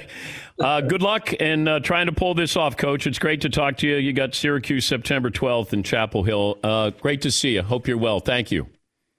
uh, 0.60 0.82
good 0.82 1.00
luck 1.00 1.32
in 1.32 1.66
uh, 1.66 1.80
trying 1.80 2.04
to 2.06 2.12
pull 2.12 2.34
this 2.34 2.54
off, 2.56 2.76
Coach. 2.76 3.06
It's 3.06 3.18
great 3.18 3.40
to 3.42 3.48
talk 3.48 3.78
to 3.78 3.86
you. 3.88 3.96
You 3.96 4.12
got 4.12 4.34
Syracuse 4.34 4.84
September 4.84 5.30
12th 5.30 5.72
in 5.72 5.82
Chapel 5.82 6.22
Hill. 6.22 6.58
Uh, 6.62 6.90
great 6.90 7.22
to 7.22 7.30
see 7.30 7.54
you. 7.54 7.62
Hope 7.62 7.88
you're 7.88 7.96
well. 7.98 8.20
Thank 8.20 8.50
you. 8.50 8.68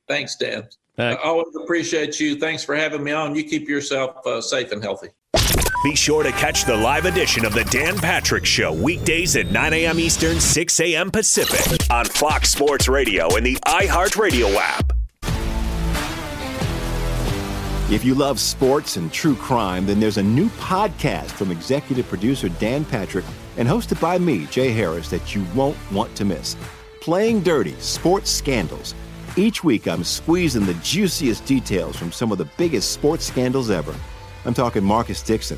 Thanks. 0.07 0.35
Thank- 0.35 0.67
I 0.99 1.15
always 1.15 1.47
appreciate 1.63 2.19
you. 2.19 2.35
Thanks 2.39 2.63
for 2.63 2.75
having 2.75 3.03
me 3.03 3.11
on. 3.11 3.35
You 3.35 3.43
keep 3.43 3.67
yourself 3.67 4.25
uh, 4.27 4.39
safe 4.39 4.71
and 4.71 4.83
healthy. 4.83 5.09
Be 5.85 5.93
sure 5.93 6.23
to 6.23 6.31
catch 6.31 6.65
the 6.65 6.75
live 6.75 7.05
edition 7.05 7.45
of 7.45 7.53
the 7.53 7.63
Dan 7.65 7.95
Patrick 7.95 8.43
Show 8.43 8.73
weekdays 8.73 9.35
at 9.35 9.51
9 9.51 9.71
a.m. 9.71 9.99
Eastern, 9.99 10.39
6 10.39 10.79
a.m. 10.79 11.11
Pacific 11.11 11.79
on 11.91 12.05
Fox 12.05 12.49
Sports 12.49 12.87
Radio 12.87 13.35
and 13.35 13.45
the 13.45 13.53
iHeartRadio 13.67 14.55
app. 14.55 14.93
If 17.91 18.03
you 18.03 18.15
love 18.15 18.39
sports 18.39 18.97
and 18.97 19.13
true 19.13 19.35
crime, 19.35 19.85
then 19.85 19.99
there's 19.99 20.17
a 20.17 20.23
new 20.23 20.49
podcast 20.57 21.29
from 21.29 21.51
executive 21.51 22.07
producer 22.07 22.49
Dan 22.49 22.83
Patrick 22.83 23.25
and 23.57 23.67
hosted 23.67 24.01
by 24.01 24.17
me, 24.17 24.47
Jay 24.47 24.71
Harris, 24.71 25.11
that 25.11 25.35
you 25.35 25.45
won't 25.53 25.77
want 25.91 26.15
to 26.15 26.25
miss. 26.25 26.57
Playing 26.99 27.43
Dirty 27.43 27.75
Sports 27.79 28.31
Scandals. 28.31 28.95
Each 29.37 29.63
week, 29.63 29.87
I'm 29.87 30.03
squeezing 30.03 30.65
the 30.65 30.73
juiciest 30.81 31.45
details 31.45 31.95
from 31.95 32.11
some 32.11 32.31
of 32.31 32.39
the 32.39 32.49
biggest 32.57 32.89
sports 32.89 33.23
scandals 33.23 33.69
ever. 33.69 33.93
I'm 34.45 34.53
talking 34.53 34.83
Marcus 34.83 35.23
Dixon, 35.23 35.57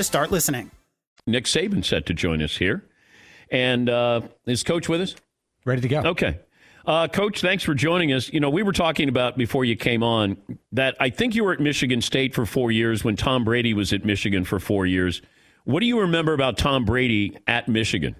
to 0.00 0.04
start 0.04 0.30
listening. 0.30 0.70
Nick 1.26 1.44
Saban 1.44 1.84
set 1.84 2.06
to 2.06 2.14
join 2.14 2.42
us 2.42 2.56
here. 2.56 2.84
And 3.50 3.90
uh, 3.90 4.22
is 4.46 4.62
Coach 4.62 4.88
with 4.88 5.02
us? 5.02 5.14
Ready 5.66 5.82
to 5.82 5.88
go. 5.88 6.00
Okay. 6.00 6.40
Uh, 6.86 7.06
Coach, 7.06 7.42
thanks 7.42 7.62
for 7.62 7.74
joining 7.74 8.12
us. 8.12 8.32
You 8.32 8.40
know, 8.40 8.48
we 8.48 8.62
were 8.62 8.72
talking 8.72 9.10
about 9.10 9.36
before 9.36 9.66
you 9.66 9.76
came 9.76 10.02
on 10.02 10.38
that 10.72 10.96
I 10.98 11.10
think 11.10 11.34
you 11.34 11.44
were 11.44 11.52
at 11.52 11.60
Michigan 11.60 12.00
State 12.00 12.34
for 12.34 12.46
four 12.46 12.72
years 12.72 13.04
when 13.04 13.16
Tom 13.16 13.44
Brady 13.44 13.74
was 13.74 13.92
at 13.92 14.04
Michigan 14.04 14.44
for 14.44 14.58
four 14.58 14.86
years. 14.86 15.20
What 15.64 15.80
do 15.80 15.86
you 15.86 16.00
remember 16.00 16.32
about 16.32 16.56
Tom 16.56 16.86
Brady 16.86 17.36
at 17.46 17.68
Michigan? 17.68 18.16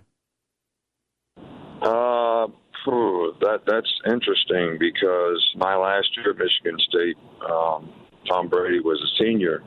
Uh, 1.81 2.49
phew, 2.85 3.35
that 3.41 3.63
that's 3.67 3.91
interesting 4.07 4.77
because 4.79 5.55
my 5.57 5.75
last 5.75 6.15
year 6.19 6.33
at 6.33 6.37
Michigan 6.37 6.79
State, 6.91 7.17
um, 7.51 7.91
Tom 8.29 8.49
Brady 8.49 8.81
was 8.81 9.01
a 9.01 9.25
senior, 9.25 9.63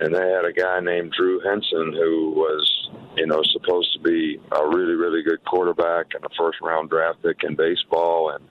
and 0.00 0.14
they 0.14 0.30
had 0.30 0.44
a 0.44 0.52
guy 0.52 0.80
named 0.80 1.12
Drew 1.16 1.40
Henson 1.40 1.92
who 1.92 2.30
was, 2.30 2.90
you 3.16 3.26
know, 3.26 3.42
supposed 3.52 3.92
to 3.94 4.00
be 4.00 4.40
a 4.50 4.66
really 4.66 4.94
really 4.94 5.22
good 5.22 5.44
quarterback 5.44 6.14
and 6.14 6.24
a 6.24 6.28
first 6.38 6.58
round 6.60 6.90
draft 6.90 7.22
pick 7.22 7.42
in 7.44 7.56
baseball, 7.56 8.30
and 8.30 8.44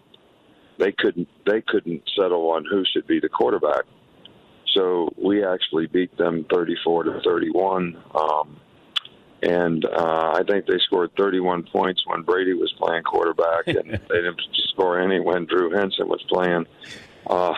they 0.78 0.92
couldn't 0.92 1.28
they 1.46 1.62
couldn't 1.62 2.04
settle 2.16 2.52
on 2.52 2.66
who 2.70 2.84
should 2.92 3.08
be 3.08 3.20
the 3.20 3.30
quarterback. 3.30 3.84
So 4.76 5.10
we 5.22 5.44
actually 5.46 5.88
beat 5.88 6.18
them 6.18 6.46
34 6.50 7.04
to 7.04 7.22
31. 7.26 7.98
Um, 8.16 8.58
and 9.44 9.84
uh, 9.86 10.34
I 10.36 10.44
think 10.48 10.66
they 10.66 10.78
scored 10.86 11.12
31 11.18 11.64
points 11.64 12.04
when 12.06 12.22
Brady 12.22 12.54
was 12.54 12.72
playing 12.78 13.04
quarterback, 13.04 13.68
and 13.68 13.92
they 14.10 14.16
didn't 14.16 14.42
score 14.70 15.00
any 15.00 15.20
when 15.20 15.46
Drew 15.46 15.72
Henson 15.72 16.08
was 16.08 16.24
playing. 16.30 16.66
Uh, 17.28 17.54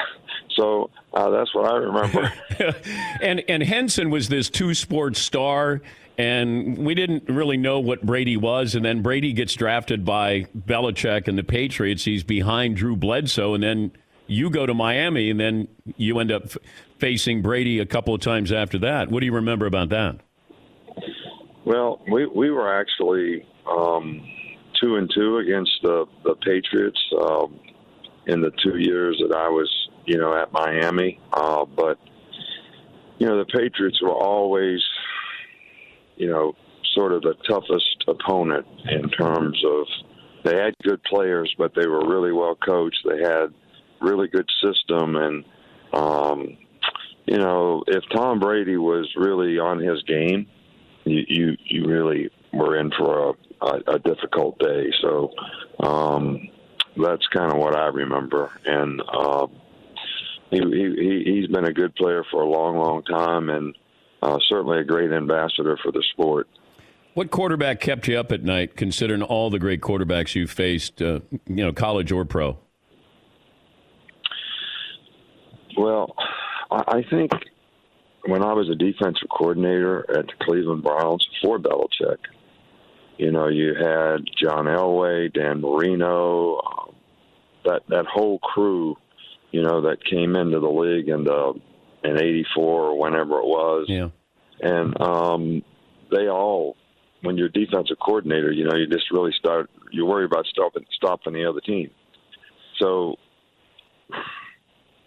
So 0.56 0.89
uh, 1.14 1.30
that's 1.30 1.54
what 1.54 1.72
I 1.72 1.78
remember. 1.78 2.32
and 3.22 3.43
and 3.47 3.64
Henson 3.64 4.10
was 4.10 4.30
this 4.30 4.49
two 4.49 4.74
sports 4.74 5.20
star, 5.20 5.82
and 6.18 6.78
we 6.78 6.93
didn't 6.93 7.28
really 7.28 7.58
know 7.58 7.80
what 7.80 8.06
Brady 8.06 8.38
was. 8.38 8.76
And 8.76 8.86
then 8.86 9.01
Brady 9.01 9.34
gets 9.34 9.54
drafted 9.54 10.06
by 10.06 10.45
Belichick 10.58 11.28
and 11.28 11.38
the 11.38 11.43
Patriots. 11.43 12.06
He's 12.06 12.24
behind 12.24 12.78
Drew 12.78 12.95
Bledsoe, 12.95 13.54
and 13.54 13.64
then 13.64 13.91
you 14.28 14.49
go 14.49 14.66
to 14.66 14.74
Miami, 14.74 15.30
and 15.30 15.39
then 15.39 15.68
you 15.97 16.20
end 16.20 16.32
up 16.32 16.43
f- 16.45 16.58
facing 16.99 17.41
Brady 17.41 17.80
a 17.80 17.86
couple 17.86 18.14
of 18.14 18.22
times 18.22 18.51
after 18.51 18.78
that. 18.80 19.10
What 19.10 19.20
do 19.20 19.26
you 19.26 19.34
remember 19.34 19.66
about 19.66 19.89
that? 19.89 20.20
Well, 21.66 22.01
we 22.12 22.26
we 22.28 22.49
were 22.49 22.74
actually 22.80 23.45
um, 23.70 24.22
two 24.82 24.95
and 24.97 25.10
two 25.14 25.38
against 25.38 25.72
the 25.82 26.06
the 26.24 26.36
Patriots 26.36 26.99
um, 27.22 27.60
in 28.28 28.41
the 28.41 28.51
two 28.64 28.78
years 28.78 29.22
that 29.26 29.36
I 29.36 29.49
was, 29.49 29.70
you 30.06 30.18
know, 30.18 30.36
at 30.36 30.51
Miami. 30.51 31.20
Uh, 31.32 31.66
but 31.66 31.97
you 33.20 33.28
know, 33.28 33.38
the 33.38 33.45
Patriots 33.45 34.01
were 34.01 34.12
always, 34.12 34.82
you 36.18 36.28
know, 36.28 36.54
sort 36.93 37.14
of 37.14 37.22
the 37.22 37.36
toughest 37.47 38.04
opponent 38.08 38.66
in 38.89 39.10
terms 39.10 39.62
of 39.66 39.88
they 40.43 40.58
had 40.58 40.76
good 40.84 41.01
players, 41.04 41.54
but 41.58 41.74
they 41.76 41.88
were 41.88 42.08
really 42.08 42.32
well 42.32 42.56
coached. 42.56 42.99
They 43.08 43.22
had 43.22 43.54
really 44.01 44.28
good 44.28 44.49
system, 44.62 45.16
and 45.16 45.45
um, 45.93 46.58
you 47.26 47.38
know, 47.38 47.84
if 47.88 48.04
Tom 48.14 48.39
Brady 48.39 48.78
was 48.78 49.10
really 49.16 49.58
on 49.58 49.80
his 49.80 50.04
game, 50.04 50.47
you 51.06 51.24
you, 51.28 51.58
you 51.66 51.86
really 51.86 52.30
were 52.51 52.78
in 52.78 52.91
for 52.91 53.30
a, 53.30 53.66
a, 53.66 53.95
a 53.95 53.99
difficult 53.99 54.60
day. 54.60 54.91
So 55.01 55.32
um, 55.80 56.49
that's 57.01 57.26
kind 57.28 57.51
of 57.51 57.58
what 57.58 57.76
I 57.76 57.88
remember, 57.88 58.51
and 58.66 59.01
uh, 59.01 59.47
he, 60.54 60.95
he 60.95 61.24
he's 61.26 61.47
been 61.47 61.66
a 61.66 61.74
good 61.74 61.95
player 61.95 62.24
for 62.32 62.41
a 62.41 62.49
long, 62.49 62.78
long 62.78 63.04
time, 63.04 63.49
and 63.49 63.76
uh, 64.22 64.38
certainly 64.49 64.80
a 64.80 64.84
great 64.84 65.12
ambassador 65.12 65.78
for 65.84 65.91
the 65.91 66.04
sport. 66.12 66.47
What 67.14 67.30
quarterback 67.30 67.80
kept 67.80 68.08
you 68.08 68.18
up 68.18 68.32
at 68.32 68.43
night, 68.43 68.76
considering 68.76 69.22
all 69.22 69.49
the 69.49 69.60
great 69.60 69.82
quarterbacks 69.82 70.34
you 70.34 70.47
faced, 70.47 71.01
uh, 71.01 71.20
you 71.47 71.64
know, 71.64 71.72
college 71.72 72.12
or 72.12 72.26
pro? 72.26 72.58
Well, 75.78 76.16
I 76.72 77.04
think 77.10 77.32
when 78.26 78.43
I 78.43 78.54
was 78.54 78.70
a 78.70 78.76
defensive 78.76 79.30
coordinator 79.30 80.06
at 80.10 80.28
the 80.28 80.34
Cleveland 80.41 80.84
Browns 80.84 81.28
for 81.41 81.60
Belichick, 81.60 82.18
you 83.18 83.32
know, 83.32 83.47
you 83.47 83.76
had 83.76 84.26
John 84.41 84.66
Elway, 84.66 85.32
Dan 85.34 85.62
Marino, 85.62 86.60
um, 86.60 86.95
that 87.66 87.84
that 87.89 88.06
whole 88.06 88.39
crew, 88.39 88.97
you 89.54 89.62
know, 89.62 89.82
that 89.82 90.04
came 90.04 90.36
into 90.36 90.60
the 90.60 90.68
league 90.68 91.08
in 91.08 91.24
the 91.24 91.54
in 92.04 92.22
'84 92.22 92.64
or 92.64 92.99
whenever 92.99 93.38
it 93.39 93.45
was. 93.45 93.86
Yeah. 93.88 94.10
And 94.60 94.99
um, 94.99 95.64
they 96.12 96.28
all, 96.28 96.76
when 97.22 97.38
you're 97.38 97.49
defensive 97.49 97.97
coordinator, 98.04 98.51
you 98.51 98.66
know, 98.66 98.76
you 98.76 98.88
just 98.88 99.12
really 99.12 99.32
start. 99.38 99.70
You 99.91 100.06
worry 100.06 100.26
about 100.26 100.45
stopping 100.47 100.86
stopping 100.91 101.34
the 101.34 101.45
other 101.45 101.62
team. 101.62 101.91
So 102.80 103.16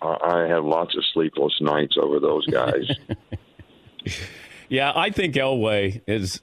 I 0.01 0.47
had 0.49 0.62
lots 0.62 0.97
of 0.97 1.03
sleepless 1.12 1.55
nights 1.61 1.97
over 2.01 2.20
those 2.20 2.47
guys. 2.47 2.88
yeah, 4.68 4.92
I 4.94 5.11
think 5.11 5.34
Elway 5.34 6.03
is 6.07 6.40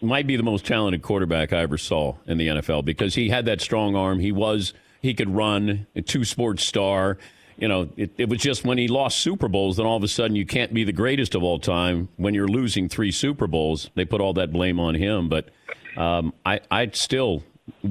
might 0.00 0.26
be 0.26 0.36
the 0.36 0.42
most 0.42 0.66
talented 0.66 1.02
quarterback 1.02 1.52
I 1.52 1.60
ever 1.60 1.78
saw 1.78 2.16
in 2.26 2.36
the 2.38 2.48
NFL 2.48 2.84
because 2.84 3.14
he 3.14 3.28
had 3.28 3.44
that 3.46 3.60
strong 3.60 3.94
arm. 3.94 4.18
He 4.18 4.32
was 4.32 4.74
he 5.00 5.14
could 5.14 5.28
run 5.28 5.86
a 5.94 6.02
two 6.02 6.24
sports 6.24 6.64
star. 6.64 7.18
You 7.56 7.68
know, 7.68 7.88
it, 7.96 8.12
it 8.18 8.28
was 8.28 8.40
just 8.40 8.64
when 8.64 8.78
he 8.78 8.88
lost 8.88 9.20
Super 9.20 9.48
Bowls, 9.48 9.76
then 9.76 9.86
all 9.86 9.96
of 9.96 10.02
a 10.02 10.08
sudden 10.08 10.34
you 10.34 10.44
can't 10.44 10.74
be 10.74 10.82
the 10.82 10.92
greatest 10.92 11.34
of 11.34 11.42
all 11.42 11.58
time 11.58 12.08
when 12.16 12.34
you're 12.34 12.48
losing 12.48 12.88
three 12.88 13.12
Super 13.12 13.46
Bowls. 13.46 13.90
They 13.94 14.04
put 14.04 14.20
all 14.20 14.32
that 14.34 14.52
blame 14.52 14.80
on 14.80 14.96
him, 14.96 15.28
but 15.28 15.50
um, 15.96 16.32
I 16.44 16.60
I 16.70 16.90
still 16.90 17.44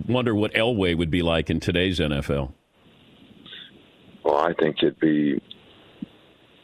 wonder 0.07 0.36
what 0.36 0.53
Elway 0.53 0.97
would 0.97 1.09
be 1.09 1.22
like 1.22 1.49
in 1.49 1.59
today's 1.59 1.99
NFL. 1.99 2.51
Well, 4.24 4.38
I 4.38 4.53
think 4.53 4.78
it'd 4.82 4.99
be. 4.99 5.41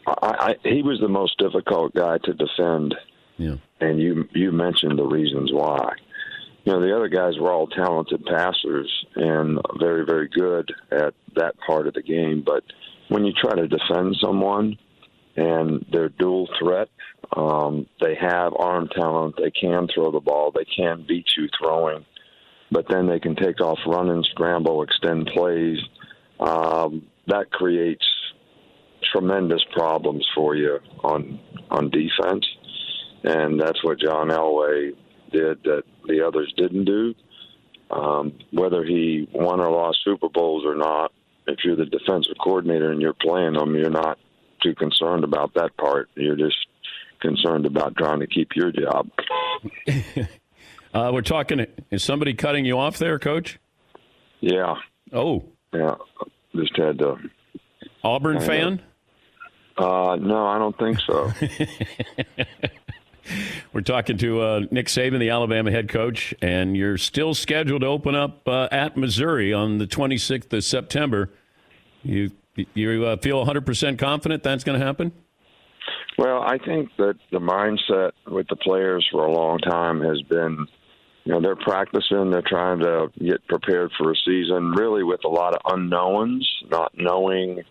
I, 0.07 0.55
I, 0.63 0.67
he 0.67 0.81
was 0.81 0.99
the 0.99 1.07
most 1.07 1.37
difficult 1.37 1.93
guy 1.93 2.17
to 2.23 2.33
defend. 2.33 2.95
Yeah. 3.37 3.55
And 3.79 3.99
you 3.99 4.27
you 4.33 4.51
mentioned 4.51 4.97
the 4.99 5.05
reasons 5.05 5.51
why. 5.53 5.93
You 6.65 6.73
know, 6.73 6.81
the 6.81 6.95
other 6.95 7.07
guys 7.07 7.39
were 7.39 7.51
all 7.51 7.67
talented 7.67 8.23
passers 8.25 9.05
and 9.15 9.59
very 9.79 10.05
very 10.05 10.27
good 10.27 10.71
at 10.91 11.13
that 11.35 11.55
part 11.65 11.87
of 11.87 11.93
the 11.93 12.01
game, 12.01 12.43
but 12.45 12.63
when 13.09 13.25
you 13.25 13.33
try 13.33 13.55
to 13.55 13.67
defend 13.67 14.15
someone 14.21 14.77
and 15.35 15.85
they're 15.91 16.09
dual 16.09 16.47
threat, 16.59 16.89
um, 17.35 17.85
they 18.01 18.15
have 18.15 18.53
arm 18.57 18.87
talent, 18.95 19.35
they 19.37 19.51
can 19.51 19.87
throw 19.93 20.11
the 20.11 20.19
ball, 20.19 20.51
they 20.51 20.65
can 20.65 21.05
beat 21.07 21.25
you 21.37 21.47
throwing, 21.59 22.05
but 22.71 22.85
then 22.89 23.07
they 23.07 23.19
can 23.19 23.35
take 23.35 23.61
off 23.61 23.79
running, 23.85 24.23
scramble, 24.31 24.83
extend 24.83 25.27
plays. 25.27 25.79
Um, 26.39 27.07
that 27.27 27.51
creates 27.51 28.05
tremendous 29.11 29.63
problems 29.73 30.25
for 30.35 30.55
you 30.55 30.79
on 31.03 31.39
on 31.69 31.89
defense, 31.89 32.45
and 33.23 33.59
that's 33.59 33.83
what 33.83 33.99
John 33.99 34.29
Elway 34.29 34.91
did 35.31 35.63
that 35.63 35.83
the 36.07 36.25
others 36.25 36.51
didn't 36.57 36.85
do. 36.85 37.13
Um, 37.91 38.33
whether 38.51 38.83
he 38.83 39.27
won 39.33 39.59
or 39.59 39.71
lost 39.71 39.99
Super 40.03 40.29
Bowls 40.29 40.63
or 40.65 40.75
not, 40.75 41.11
if 41.49 41.59
you're 41.63 41.75
the 41.75 41.85
defensive 41.85 42.35
coordinator 42.41 42.91
and 42.91 43.01
you're 43.01 43.13
playing 43.13 43.53
them, 43.53 43.75
you're 43.75 43.89
not 43.89 44.17
too 44.61 44.75
concerned 44.75 45.23
about 45.23 45.53
that 45.55 45.75
part. 45.77 46.09
You're 46.15 46.35
just 46.35 46.57
concerned 47.21 47.65
about 47.65 47.95
trying 47.97 48.19
to 48.19 48.27
keep 48.27 48.49
your 48.55 48.71
job. 48.71 49.09
uh, 50.93 51.11
we're 51.13 51.21
talking. 51.21 51.65
Is 51.91 52.03
somebody 52.03 52.33
cutting 52.33 52.65
you 52.65 52.77
off 52.77 52.97
there, 52.97 53.19
Coach? 53.19 53.59
Yeah. 54.39 54.75
Oh. 55.11 55.45
Yeah. 55.73 55.95
Just 56.55 56.75
had 56.77 56.99
to. 56.99 57.17
Auburn 58.03 58.39
fan? 58.39 58.81
Uh, 59.77 60.17
no, 60.19 60.45
I 60.45 60.57
don't 60.57 60.77
think 60.77 60.99
so. 60.99 61.31
We're 63.73 63.81
talking 63.81 64.17
to 64.17 64.41
uh, 64.41 64.59
Nick 64.71 64.87
Saban, 64.87 65.19
the 65.19 65.29
Alabama 65.29 65.71
head 65.71 65.89
coach, 65.89 66.33
and 66.41 66.75
you're 66.75 66.97
still 66.97 67.33
scheduled 67.33 67.81
to 67.81 67.87
open 67.87 68.15
up 68.15 68.47
uh, 68.47 68.67
at 68.71 68.97
Missouri 68.97 69.53
on 69.53 69.77
the 69.77 69.87
26th 69.87 70.51
of 70.53 70.63
September. 70.63 71.29
You 72.03 72.31
you 72.73 73.05
uh, 73.05 73.17
feel 73.17 73.45
100% 73.45 73.97
confident 73.97 74.43
that's 74.43 74.63
going 74.63 74.77
to 74.79 74.85
happen? 74.85 75.13
Well, 76.17 76.41
I 76.41 76.57
think 76.57 76.89
that 76.97 77.15
the 77.31 77.39
mindset 77.39 78.11
with 78.27 78.47
the 78.49 78.57
players 78.57 79.07
for 79.11 79.25
a 79.25 79.31
long 79.31 79.59
time 79.59 80.01
has 80.01 80.21
been, 80.23 80.67
you 81.23 81.31
know, 81.31 81.39
they're 81.39 81.55
practicing, 81.55 82.29
they're 82.29 82.41
trying 82.41 82.79
to 82.79 83.09
get 83.17 83.47
prepared 83.47 83.91
for 83.97 84.11
a 84.11 84.15
season, 84.25 84.71
really 84.71 85.03
with 85.03 85.23
a 85.23 85.29
lot 85.29 85.55
of 85.55 85.61
unknowns, 85.71 86.45
not 86.69 86.91
knowing 86.97 87.61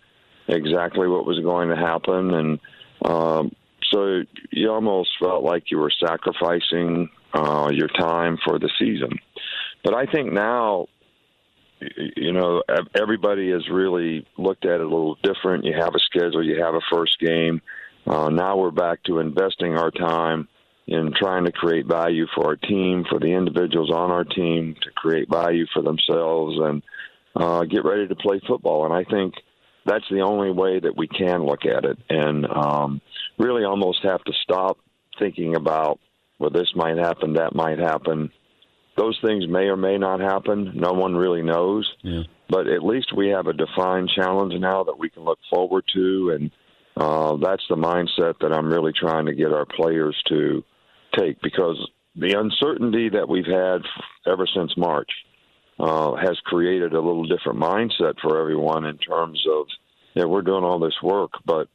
exactly 0.47 1.07
what 1.07 1.27
was 1.27 1.39
going 1.41 1.69
to 1.69 1.75
happen, 1.75 2.33
and 2.33 2.59
um, 3.05 3.51
so 3.91 4.21
you 4.51 4.71
almost 4.71 5.09
felt 5.19 5.43
like 5.43 5.71
you 5.71 5.77
were 5.77 5.91
sacrificing 6.05 7.09
uh, 7.33 7.69
your 7.71 7.87
time 7.87 8.37
for 8.45 8.59
the 8.59 8.69
season. 8.79 9.19
But 9.83 9.93
I 9.93 10.05
think 10.05 10.31
now, 10.33 10.87
you 12.15 12.33
know, 12.33 12.61
everybody 12.99 13.51
has 13.51 13.67
really 13.69 14.27
looked 14.37 14.65
at 14.65 14.75
it 14.75 14.81
a 14.81 14.83
little 14.83 15.17
different. 15.23 15.65
You 15.65 15.73
have 15.79 15.95
a 15.95 15.99
schedule, 15.99 16.43
you 16.43 16.61
have 16.61 16.75
a 16.75 16.81
first 16.91 17.19
game. 17.19 17.61
Uh, 18.05 18.29
now 18.29 18.57
we're 18.57 18.71
back 18.71 19.03
to 19.03 19.19
investing 19.19 19.77
our 19.77 19.91
time 19.91 20.47
in 20.87 21.13
trying 21.15 21.45
to 21.45 21.51
create 21.51 21.85
value 21.85 22.25
for 22.33 22.47
our 22.47 22.55
team, 22.55 23.05
for 23.09 23.19
the 23.19 23.27
individuals 23.27 23.91
on 23.91 24.09
our 24.09 24.23
team, 24.23 24.75
to 24.81 24.89
create 24.91 25.29
value 25.29 25.65
for 25.71 25.83
themselves, 25.83 26.57
and 26.59 26.81
uh, 27.35 27.63
get 27.65 27.85
ready 27.85 28.07
to 28.07 28.15
play 28.15 28.41
football. 28.47 28.85
And 28.85 28.93
I 28.93 29.03
think 29.03 29.35
that's 29.85 30.05
the 30.09 30.21
only 30.21 30.51
way 30.51 30.79
that 30.79 30.95
we 30.95 31.07
can 31.07 31.45
look 31.45 31.65
at 31.65 31.85
it, 31.85 31.97
and 32.09 32.45
um, 32.45 33.01
really 33.37 33.63
almost 33.63 34.03
have 34.03 34.23
to 34.23 34.33
stop 34.43 34.77
thinking 35.17 35.55
about 35.55 35.99
well, 36.39 36.49
this 36.49 36.71
might 36.73 36.97
happen, 36.97 37.33
that 37.33 37.53
might 37.53 37.79
happen. 37.79 38.31
Those 38.97 39.19
things 39.21 39.47
may 39.47 39.65
or 39.65 39.77
may 39.77 39.97
not 39.97 40.19
happen. 40.19 40.71
No 40.73 40.93
one 40.93 41.15
really 41.15 41.41
knows. 41.41 41.89
Yeah. 42.01 42.23
But 42.49 42.67
at 42.67 42.83
least 42.83 43.15
we 43.15 43.29
have 43.29 43.47
a 43.47 43.53
defined 43.53 44.09
challenge 44.15 44.53
now 44.57 44.83
that 44.85 44.97
we 44.97 45.09
can 45.09 45.23
look 45.23 45.39
forward 45.49 45.83
to, 45.93 46.31
and 46.31 46.51
uh, 46.97 47.37
that's 47.37 47.63
the 47.69 47.75
mindset 47.75 48.39
that 48.39 48.51
I'm 48.51 48.71
really 48.71 48.93
trying 48.93 49.25
to 49.27 49.35
get 49.35 49.53
our 49.53 49.65
players 49.65 50.19
to 50.29 50.63
take 51.17 51.41
because 51.41 51.77
the 52.15 52.39
uncertainty 52.39 53.09
that 53.09 53.29
we've 53.29 53.45
had 53.45 53.81
ever 54.25 54.47
since 54.53 54.75
March 54.75 55.09
uh, 55.79 56.15
has 56.15 56.37
created 56.43 56.93
a 56.93 57.01
little 57.01 57.25
different 57.25 57.59
mindset 57.59 58.19
for 58.21 58.39
everyone 58.39 58.85
in 58.85 58.97
terms 58.97 59.43
of 59.49 59.67
yeah, 60.15 60.25
we're 60.25 60.41
doing 60.41 60.63
all 60.63 60.79
this 60.79 61.01
work, 61.01 61.31
but 61.45 61.67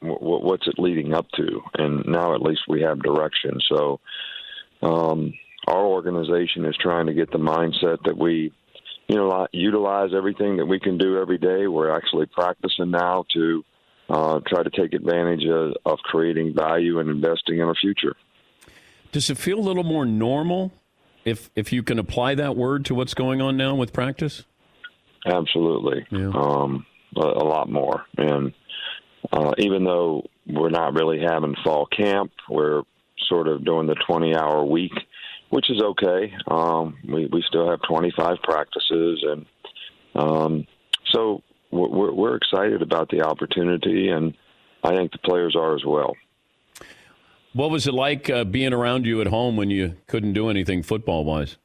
w- 0.00 0.18
what's 0.20 0.66
it 0.66 0.78
leading 0.78 1.12
up 1.12 1.26
to? 1.36 1.60
And 1.74 2.04
now 2.06 2.34
at 2.34 2.42
least 2.42 2.62
we 2.68 2.82
have 2.82 3.02
direction. 3.02 3.60
So 3.68 4.00
um, 4.82 5.34
our 5.66 5.84
organization 5.84 6.64
is 6.64 6.76
trying 6.80 7.06
to 7.06 7.14
get 7.14 7.30
the 7.30 7.38
mindset 7.38 7.98
that 8.04 8.16
we, 8.16 8.52
you 9.08 9.16
know, 9.16 9.46
utilize 9.52 10.10
everything 10.16 10.56
that 10.58 10.66
we 10.66 10.78
can 10.80 10.98
do 10.98 11.18
every 11.18 11.38
day. 11.38 11.66
We're 11.66 11.94
actually 11.94 12.26
practicing 12.26 12.90
now 12.90 13.24
to 13.34 13.64
uh, 14.08 14.40
try 14.46 14.62
to 14.62 14.70
take 14.70 14.94
advantage 14.94 15.44
of, 15.46 15.74
of 15.84 15.98
creating 15.98 16.54
value 16.54 17.00
and 17.00 17.10
investing 17.10 17.58
in 17.58 17.62
our 17.62 17.74
future. 17.74 18.14
Does 19.12 19.30
it 19.30 19.38
feel 19.38 19.58
a 19.58 19.60
little 19.60 19.84
more 19.84 20.04
normal 20.04 20.72
if 21.24 21.50
if 21.54 21.72
you 21.72 21.82
can 21.82 21.98
apply 21.98 22.34
that 22.36 22.56
word 22.56 22.84
to 22.86 22.94
what's 22.94 23.14
going 23.14 23.40
on 23.40 23.56
now 23.56 23.74
with 23.74 23.92
practice? 23.92 24.44
Absolutely, 25.26 26.06
Yeah. 26.10 26.30
um, 26.34 26.84
a, 27.16 27.20
a 27.20 27.44
lot 27.44 27.70
more. 27.70 28.04
And 28.18 28.52
uh, 29.32 29.52
even 29.58 29.84
though 29.84 30.24
we're 30.46 30.68
not 30.70 30.92
really 30.94 31.20
having 31.20 31.54
fall 31.64 31.86
camp, 31.86 32.30
we're 32.50 32.82
sort 33.28 33.48
of 33.48 33.64
doing 33.64 33.86
the 33.86 33.94
20-hour 34.06 34.64
week, 34.66 34.92
which 35.48 35.70
is 35.70 35.80
okay. 35.82 36.32
Um, 36.46 36.98
we 37.08 37.26
we 37.26 37.42
still 37.48 37.70
have 37.70 37.80
25 37.88 38.36
practices, 38.42 39.24
and 39.26 39.46
um, 40.14 40.66
so 41.12 41.42
we're- 41.70 42.12
we're 42.12 42.36
excited 42.36 42.82
about 42.82 43.08
the 43.08 43.22
opportunity, 43.22 44.08
and 44.08 44.34
I 44.82 44.94
think 44.94 45.12
the 45.12 45.18
players 45.18 45.56
are 45.56 45.74
as 45.74 45.84
well. 45.86 46.14
What 47.54 47.70
was 47.70 47.86
it 47.86 47.94
like 47.94 48.28
uh, 48.28 48.42
being 48.42 48.72
around 48.72 49.06
you 49.06 49.20
at 49.20 49.28
home 49.28 49.56
when 49.56 49.70
you 49.70 49.94
couldn't 50.08 50.32
do 50.32 50.50
anything 50.50 50.82
football 50.82 51.24
wise? 51.24 51.56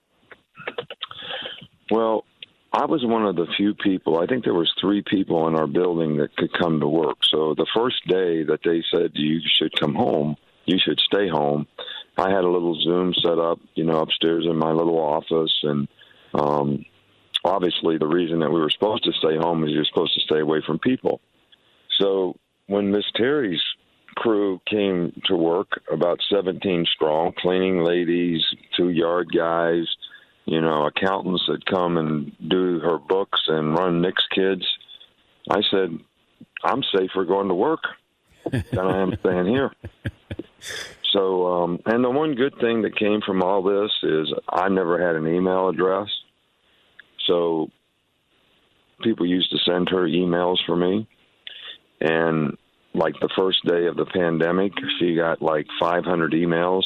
Well, 1.89 2.25
I 2.71 2.85
was 2.85 3.03
one 3.03 3.25
of 3.25 3.35
the 3.35 3.47
few 3.57 3.73
people. 3.73 4.19
I 4.19 4.27
think 4.27 4.43
there 4.43 4.53
was 4.53 4.71
three 4.79 5.01
people 5.01 5.47
in 5.47 5.55
our 5.55 5.65
building 5.65 6.17
that 6.17 6.35
could 6.37 6.53
come 6.53 6.79
to 6.79 6.87
work. 6.87 7.17
So 7.23 7.55
the 7.55 7.65
first 7.75 8.07
day 8.07 8.43
that 8.43 8.59
they 8.63 8.83
said 8.93 9.11
you 9.15 9.39
should 9.57 9.71
come 9.79 9.95
home, 9.95 10.35
you 10.65 10.77
should 10.77 10.99
stay 10.99 11.27
home. 11.27 11.65
I 12.19 12.29
had 12.29 12.43
a 12.43 12.49
little 12.49 12.79
Zoom 12.79 13.11
set 13.15 13.39
up, 13.39 13.59
you 13.73 13.83
know, 13.83 13.97
upstairs 13.97 14.45
in 14.45 14.57
my 14.57 14.71
little 14.71 14.99
office, 14.99 15.57
and 15.63 15.87
um, 16.35 16.85
obviously 17.43 17.97
the 17.97 18.05
reason 18.05 18.39
that 18.41 18.51
we 18.51 18.59
were 18.59 18.69
supposed 18.69 19.05
to 19.05 19.13
stay 19.13 19.37
home 19.37 19.63
is 19.63 19.71
you're 19.71 19.85
supposed 19.85 20.13
to 20.13 20.21
stay 20.21 20.39
away 20.39 20.61
from 20.67 20.77
people. 20.77 21.19
So 21.99 22.35
when 22.67 22.91
Miss 22.91 23.05
Terry's 23.15 23.63
crew 24.19 24.59
came 24.69 25.19
to 25.25 25.35
work, 25.35 25.81
about 25.91 26.19
17 26.31 26.85
strong, 26.93 27.33
cleaning 27.37 27.83
ladies, 27.83 28.43
two 28.75 28.89
yard 28.89 29.29
guys, 29.35 29.85
you 30.45 30.61
know, 30.61 30.87
accountants 30.87 31.43
that 31.47 31.65
come 31.65 31.97
and 31.97 32.31
do 32.49 32.79
her 32.79 32.97
books 32.97 33.39
and 33.47 33.77
run 33.77 34.01
Nick's 34.01 34.25
kids. 34.33 34.65
I 35.49 35.61
said, 35.71 35.97
I'm 36.63 36.83
safer 36.95 37.25
going 37.25 37.47
to 37.47 37.55
work 37.55 37.81
than 38.51 38.79
I 38.79 39.01
am 39.01 39.15
staying 39.19 39.47
here. 39.47 39.71
So, 41.13 41.47
um, 41.47 41.79
and 41.85 42.03
the 42.03 42.09
one 42.09 42.35
good 42.35 42.53
thing 42.61 42.83
that 42.83 42.95
came 42.95 43.21
from 43.25 43.41
all 43.41 43.63
this 43.63 43.91
is 44.03 44.31
I 44.47 44.69
never 44.69 45.03
had 45.03 45.15
an 45.15 45.27
email 45.27 45.69
address. 45.69 46.07
So 47.25 47.69
people 49.01 49.25
used 49.25 49.49
to 49.51 49.57
send 49.65 49.89
her 49.89 50.07
emails 50.07 50.57
for 50.67 50.75
me. 50.75 51.07
And 51.99 52.57
like 52.99 53.15
the 53.21 53.29
first 53.37 53.65
day 53.65 53.87
of 53.87 53.95
the 53.95 54.05
pandemic, 54.05 54.73
she 54.99 55.15
got 55.15 55.41
like 55.41 55.65
500 55.79 56.33
emails. 56.33 56.83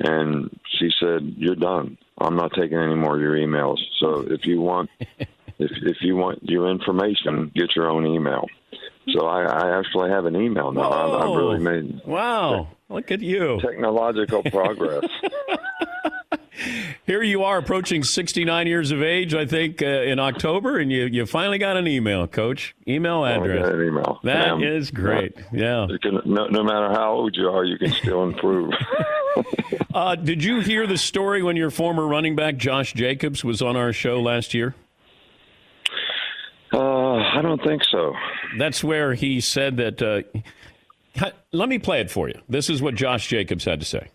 And 0.00 0.48
she 0.78 0.90
said, 1.00 1.34
"You're 1.36 1.56
done. 1.56 1.98
I'm 2.20 2.36
not 2.36 2.52
taking 2.54 2.78
any 2.78 2.94
more 2.94 3.16
of 3.16 3.20
your 3.20 3.34
emails. 3.34 3.78
So 4.00 4.26
if 4.30 4.46
you 4.46 4.60
want, 4.60 4.90
if 5.00 5.70
if 5.92 5.96
you 6.02 6.14
want 6.14 6.38
your 6.44 6.70
information, 6.70 7.50
get 7.54 7.74
your 7.74 7.90
own 7.90 8.06
email." 8.06 8.46
So 9.12 9.26
I, 9.26 9.42
I 9.42 9.78
actually 9.78 10.10
have 10.10 10.26
an 10.26 10.36
email 10.36 10.70
now. 10.70 10.90
I've, 10.92 11.22
I've 11.22 11.36
really 11.36 11.58
made 11.58 12.00
Wow, 12.06 12.68
look 12.88 13.10
at 13.10 13.20
you. 13.22 13.58
technological 13.60 14.42
progress. 14.44 15.04
Here 17.08 17.22
you 17.22 17.42
are 17.44 17.56
approaching 17.56 18.04
69 18.04 18.66
years 18.66 18.90
of 18.90 19.02
age, 19.02 19.32
I 19.32 19.46
think, 19.46 19.80
uh, 19.80 19.86
in 19.86 20.18
October, 20.18 20.76
and 20.78 20.92
you, 20.92 21.06
you 21.06 21.24
finally 21.24 21.56
got 21.56 21.78
an 21.78 21.88
email, 21.88 22.26
coach. 22.26 22.76
Email 22.86 23.24
address. 23.24 23.64
got 23.64 23.74
an 23.76 23.82
email. 23.82 24.20
That 24.24 24.60
is 24.60 24.90
great. 24.90 25.34
Yeah. 25.50 25.86
Can, 26.02 26.20
no, 26.26 26.48
no 26.48 26.62
matter 26.62 26.90
how 26.90 27.14
old 27.14 27.34
you 27.34 27.48
are, 27.48 27.64
you 27.64 27.78
can 27.78 27.92
still 27.92 28.22
improve. 28.24 28.72
Uh, 29.94 30.14
did 30.14 30.44
you 30.44 30.60
hear 30.60 30.86
the 30.86 30.98
story 30.98 31.42
when 31.42 31.56
your 31.56 31.70
former 31.70 32.06
running 32.06 32.36
back, 32.36 32.56
Josh 32.56 32.92
Jacobs, 32.92 33.42
was 33.42 33.62
on 33.62 33.76
our 33.76 33.92
show 33.92 34.20
last 34.20 34.52
year? 34.52 34.74
Uh, 36.72 37.16
I 37.16 37.40
don't 37.42 37.62
think 37.64 37.82
so. 37.84 38.14
That's 38.58 38.84
where 38.84 39.14
he 39.14 39.40
said 39.40 39.76
that. 39.78 40.02
Uh, 40.02 41.30
let 41.52 41.68
me 41.68 41.78
play 41.78 42.00
it 42.00 42.10
for 42.10 42.28
you. 42.28 42.40
This 42.48 42.68
is 42.68 42.82
what 42.82 42.94
Josh 42.94 43.28
Jacobs 43.28 43.64
had 43.64 43.80
to 43.80 43.86
say. 43.86 44.08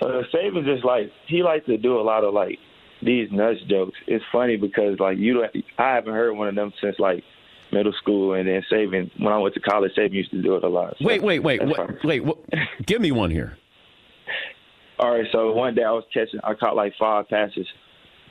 Uh, 0.00 0.22
Saban 0.32 0.64
just 0.64 0.84
like 0.84 1.10
he 1.26 1.42
likes 1.42 1.66
to 1.66 1.76
do 1.76 1.98
a 1.98 2.02
lot 2.02 2.24
of 2.24 2.34
like 2.34 2.58
these 3.02 3.30
nuts 3.30 3.60
jokes. 3.68 3.96
It's 4.06 4.24
funny 4.30 4.56
because 4.56 4.98
like 4.98 5.18
you 5.18 5.34
don't, 5.34 5.64
I 5.78 5.94
haven't 5.94 6.14
heard 6.14 6.34
one 6.34 6.48
of 6.48 6.54
them 6.54 6.72
since 6.80 6.98
like 6.98 7.24
middle 7.72 7.92
school, 7.92 8.34
and 8.34 8.48
then 8.48 8.62
Saban 8.70 9.10
when 9.18 9.32
I 9.32 9.38
went 9.38 9.54
to 9.54 9.60
college, 9.60 9.92
Saban 9.96 10.12
used 10.12 10.30
to 10.30 10.42
do 10.42 10.56
it 10.56 10.64
a 10.64 10.68
lot. 10.68 10.96
So 10.98 11.04
Wait, 11.04 11.22
wait, 11.22 11.40
wait, 11.40 11.64
wait, 11.64 12.04
wait. 12.04 12.24
What, 12.24 12.38
give 12.86 13.00
me 13.00 13.12
one 13.12 13.30
here. 13.30 13.56
All 14.98 15.12
right, 15.12 15.26
so 15.30 15.52
one 15.52 15.74
day 15.76 15.84
I 15.84 15.92
was 15.92 16.04
catching, 16.12 16.40
I 16.42 16.54
caught 16.54 16.74
like 16.74 16.92
five 16.98 17.28
passes 17.28 17.66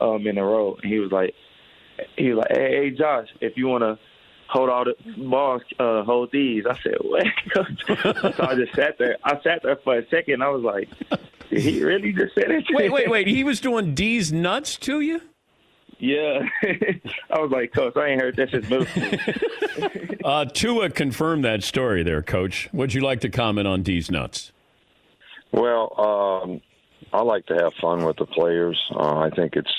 um 0.02 0.28
in 0.28 0.38
a 0.38 0.44
row, 0.44 0.76
and 0.82 0.92
he 0.92 1.00
was 1.00 1.12
like, 1.12 1.34
he 2.18 2.30
was 2.32 2.40
like, 2.40 2.58
hey, 2.58 2.90
hey 2.90 2.92
Josh, 2.92 3.28
if 3.42 3.58
you 3.58 3.68
want 3.68 3.84
to 3.84 3.98
hold 4.50 4.70
all 4.70 4.86
the 4.86 4.96
balls, 5.18 5.62
uh, 5.80 6.04
hold 6.04 6.32
these. 6.32 6.66
I 6.66 6.78
said, 6.82 6.96
what? 7.02 7.26
so 8.36 8.48
I 8.48 8.56
just 8.56 8.74
sat 8.76 8.98
there. 8.98 9.18
I 9.24 9.42
sat 9.42 9.62
there 9.64 9.78
for 9.84 9.98
a 9.98 10.08
second. 10.10 10.42
I 10.42 10.50
was 10.50 10.64
like, 10.64 10.90
did 11.50 11.60
he 11.60 11.84
really 11.84 12.12
just 12.12 12.36
say 12.36 12.42
that? 12.48 12.66
to 12.68 12.74
Wait, 12.74 12.92
wait, 12.92 13.10
wait. 13.10 13.28
He 13.38 13.44
was 13.44 13.60
doing 13.60 13.96
Deez 13.96 14.32
nuts 14.32 14.76
to 14.78 15.00
you? 15.00 15.22
Yeah, 16.00 16.48
I 17.32 17.40
was 17.40 17.50
like, 17.52 17.74
Coach, 17.74 17.98
I 17.98 18.10
ain't 18.10 18.22
heard 18.22 18.36
that 18.36 18.52
since 18.52 18.70
middle 18.70 18.86
school. 18.86 19.90
Uh, 20.24 20.44
Tua 20.44 20.90
confirmed 20.90 21.46
that 21.46 21.64
story 21.64 22.04
there, 22.04 22.22
Coach. 22.22 22.68
Would 22.74 22.94
you 22.94 23.00
like 23.00 23.22
to 23.22 23.30
comment 23.30 23.66
on 23.66 23.82
Deez 23.82 24.12
nuts? 24.12 24.52
Well, 25.54 25.94
um, 25.98 26.62
I 27.14 27.22
like 27.22 27.46
to 27.46 27.54
have 27.54 27.72
fun 27.80 28.04
with 28.04 28.18
the 28.18 28.26
players. 28.26 28.78
Uh, 28.94 29.20
I 29.20 29.30
think 29.30 29.56
it's 29.56 29.72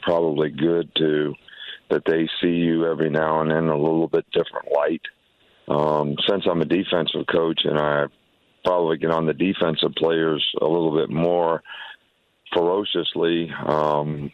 probably 0.00 0.48
good 0.48 0.90
to 0.96 1.34
that 1.90 2.04
they 2.06 2.28
see 2.40 2.54
you 2.54 2.86
every 2.86 3.10
now 3.10 3.42
and 3.42 3.50
then 3.50 3.68
a 3.68 3.76
little 3.76 4.08
bit 4.08 4.24
different 4.32 4.72
light. 4.72 5.02
Um, 5.68 6.16
since 6.26 6.44
I'm 6.50 6.62
a 6.62 6.64
defensive 6.64 7.26
coach 7.30 7.60
and 7.64 7.78
I 7.78 8.06
probably 8.64 8.98
get 8.98 9.10
on 9.10 9.26
the 9.26 9.34
defensive 9.34 9.94
players 9.96 10.44
a 10.60 10.64
little 10.64 10.96
bit 10.96 11.10
more 11.10 11.62
ferociously, 12.52 13.50
um, 13.66 14.30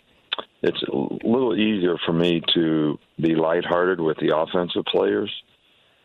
it's 0.63 0.83
a 0.83 1.27
little 1.27 1.55
easier 1.57 1.97
for 2.05 2.13
me 2.13 2.43
to 2.55 2.99
be 3.21 3.35
lighthearted 3.35 4.01
with 4.01 4.17
the 4.19 4.37
offensive 4.37 4.85
players. 4.87 5.31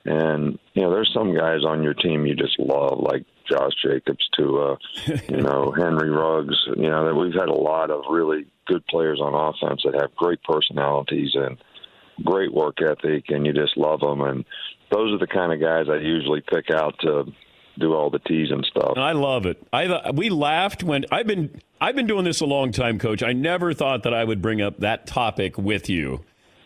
And 0.05 0.57
you 0.74 0.82
know, 0.82 0.91
there's 0.91 1.11
some 1.13 1.36
guys 1.36 1.63
on 1.65 1.84
your 1.84 1.93
team 1.93 2.26
you 2.26 2.36
just 2.36 2.59
love, 2.59 2.99
like 2.99 3.24
Josh 3.49 3.74
Jacobs, 3.84 4.28
to 4.38 4.59
uh, 4.59 4.76
you 5.30 5.38
know 5.41 5.74
Henry 5.78 6.09
Ruggs. 6.09 6.57
You 6.76 6.89
know, 6.89 7.05
that 7.05 7.15
we've 7.15 7.34
had 7.34 7.49
a 7.49 7.53
lot 7.53 7.91
of 7.91 8.03
really 8.09 8.47
good 8.65 8.86
players 8.88 9.19
on 9.22 9.34
offense 9.34 9.82
that 9.84 9.99
have 9.99 10.15
great 10.15 10.41
personalities 10.43 11.32
and 11.36 11.57
great 12.24 12.53
work 12.53 12.78
ethic, 12.82 13.26
and 13.30 13.45
you 13.45 13.53
just 13.53 13.77
love 13.77 13.99
them. 13.99 14.22
And 14.22 14.45
those 14.91 15.14
are 15.14 15.19
the 15.19 15.27
kind 15.27 15.53
of 15.53 15.61
guys 15.61 15.85
I 15.89 15.98
usually 15.98 16.41
pick 16.41 16.72
out 16.73 16.95
to 17.02 17.26
do 17.80 17.93
all 17.93 18.10
the 18.10 18.19
teas 18.19 18.52
and 18.52 18.65
stuff. 18.65 18.93
I 18.98 19.14
love 19.14 19.45
it. 19.45 19.65
I 19.72 20.11
we 20.11 20.30
laughed 20.30 20.84
when 20.84 21.06
I've 21.11 21.27
been 21.27 21.61
I've 21.80 21.95
been 21.95 22.07
doing 22.07 22.26
this 22.26 22.41
a 22.41 22.45
long 22.45 22.72
time, 22.72 22.99
Coach. 22.99 23.23
I 23.23 23.34
never 23.34 23.73
thought 23.73 24.03
that 24.03 24.14
I 24.14 24.23
would 24.23 24.41
bring 24.41 24.61
up 24.61 24.80
that 24.80 25.07
topic 25.07 25.57
with 25.57 25.89
you 25.89 26.23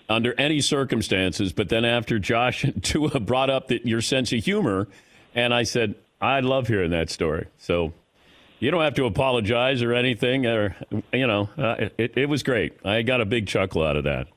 under 0.09 0.33
any 0.39 0.61
circumstances. 0.61 1.53
But 1.53 1.69
then 1.69 1.85
after 1.85 2.19
Josh 2.19 2.63
and 2.63 2.83
Tua 2.83 3.19
brought 3.19 3.49
up 3.49 3.67
that 3.69 3.85
your 3.85 4.01
sense 4.01 4.31
of 4.33 4.43
humor, 4.43 4.87
and 5.33 5.53
I 5.53 5.63
said 5.63 5.95
I 6.21 6.39
love 6.39 6.67
hearing 6.67 6.91
that 6.91 7.09
story. 7.09 7.47
So 7.57 7.93
you 8.59 8.71
don't 8.71 8.83
have 8.83 8.95
to 8.95 9.05
apologize 9.05 9.81
or 9.81 9.93
anything, 9.93 10.45
or 10.45 10.75
you 11.13 11.27
know, 11.27 11.49
uh, 11.57 11.89
it, 11.97 12.17
it 12.17 12.29
was 12.29 12.43
great. 12.43 12.73
I 12.85 13.01
got 13.01 13.21
a 13.21 13.25
big 13.25 13.47
chuckle 13.47 13.83
out 13.83 13.95
of 13.95 14.05
that. 14.05 14.27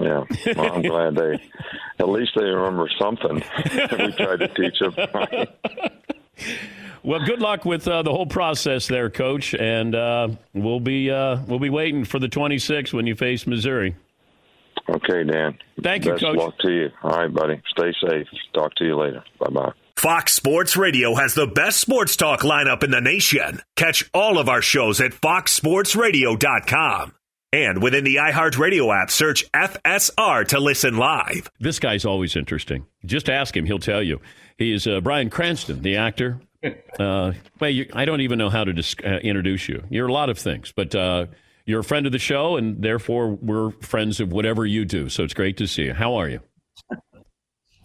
Yeah, 0.00 0.24
well, 0.56 0.74
I'm 0.74 0.82
glad 0.82 1.14
they 1.14 1.40
at 2.00 2.08
least 2.08 2.32
they 2.34 2.44
remember 2.44 2.90
something. 2.98 3.34
we 3.64 4.12
tried 4.12 4.40
to 4.40 4.48
teach 4.48 4.78
them. 4.80 4.94
Well, 7.04 7.20
good 7.24 7.40
luck 7.40 7.64
with 7.66 7.86
uh, 7.86 8.02
the 8.02 8.10
whole 8.10 8.26
process 8.26 8.88
there, 8.88 9.10
Coach, 9.10 9.54
and 9.54 9.94
uh, 9.94 10.28
we'll 10.54 10.80
be 10.80 11.10
uh, 11.10 11.36
we'll 11.46 11.58
be 11.58 11.68
waiting 11.68 12.06
for 12.06 12.18
the 12.18 12.28
26 12.28 12.94
when 12.94 13.06
you 13.06 13.14
face 13.14 13.46
Missouri. 13.46 13.94
Okay, 14.88 15.22
Dan. 15.24 15.58
Thank 15.82 16.06
you, 16.06 16.12
Best 16.12 16.24
Coach. 16.24 16.36
luck 16.36 16.58
to 16.60 16.70
you. 16.70 16.88
All 17.02 17.10
right, 17.10 17.32
buddy. 17.32 17.60
Stay 17.68 17.92
safe. 18.08 18.26
Talk 18.54 18.74
to 18.76 18.84
you 18.84 18.96
later. 18.96 19.22
Bye 19.38 19.50
bye. 19.50 19.72
Fox 19.96 20.32
Sports 20.32 20.76
Radio 20.78 21.14
has 21.14 21.34
the 21.34 21.46
best 21.46 21.78
sports 21.78 22.16
talk 22.16 22.40
lineup 22.40 22.82
in 22.82 22.90
the 22.90 23.02
nation. 23.02 23.60
Catch 23.76 24.08
all 24.14 24.38
of 24.38 24.48
our 24.48 24.62
shows 24.62 25.00
at 25.00 25.12
foxsportsradio.com. 25.12 27.14
And 27.52 27.82
within 27.82 28.04
the 28.04 28.16
iHeartRadio 28.16 29.02
app, 29.02 29.10
search 29.10 29.50
FSR 29.52 30.48
to 30.48 30.58
listen 30.58 30.96
live. 30.96 31.50
This 31.60 31.78
guy's 31.78 32.04
always 32.04 32.34
interesting. 32.34 32.86
Just 33.04 33.28
ask 33.28 33.56
him; 33.56 33.66
he'll 33.66 33.78
tell 33.78 34.02
you. 34.02 34.20
He 34.58 34.72
is 34.72 34.86
uh, 34.86 35.00
Bryan 35.00 35.30
Cranston, 35.30 35.82
the 35.82 35.96
actor. 35.96 36.40
Uh, 36.98 37.32
well, 37.58 37.70
you, 37.70 37.86
I 37.92 38.04
don't 38.04 38.20
even 38.20 38.38
know 38.38 38.48
how 38.48 38.62
to 38.62 38.72
uh, 39.04 39.18
introduce 39.18 39.68
you. 39.68 39.82
You're 39.90 40.06
a 40.06 40.12
lot 40.12 40.30
of 40.30 40.38
things, 40.38 40.72
but 40.74 40.94
uh, 40.94 41.26
you're 41.66 41.80
a 41.80 41.84
friend 41.84 42.06
of 42.06 42.12
the 42.12 42.20
show, 42.20 42.56
and 42.56 42.80
therefore 42.80 43.30
we're 43.30 43.72
friends 43.82 44.20
of 44.20 44.32
whatever 44.32 44.64
you 44.64 44.84
do. 44.84 45.08
So 45.08 45.24
it's 45.24 45.34
great 45.34 45.56
to 45.56 45.66
see 45.66 45.86
you. 45.86 45.94
How 45.94 46.14
are 46.14 46.28
you? 46.28 46.40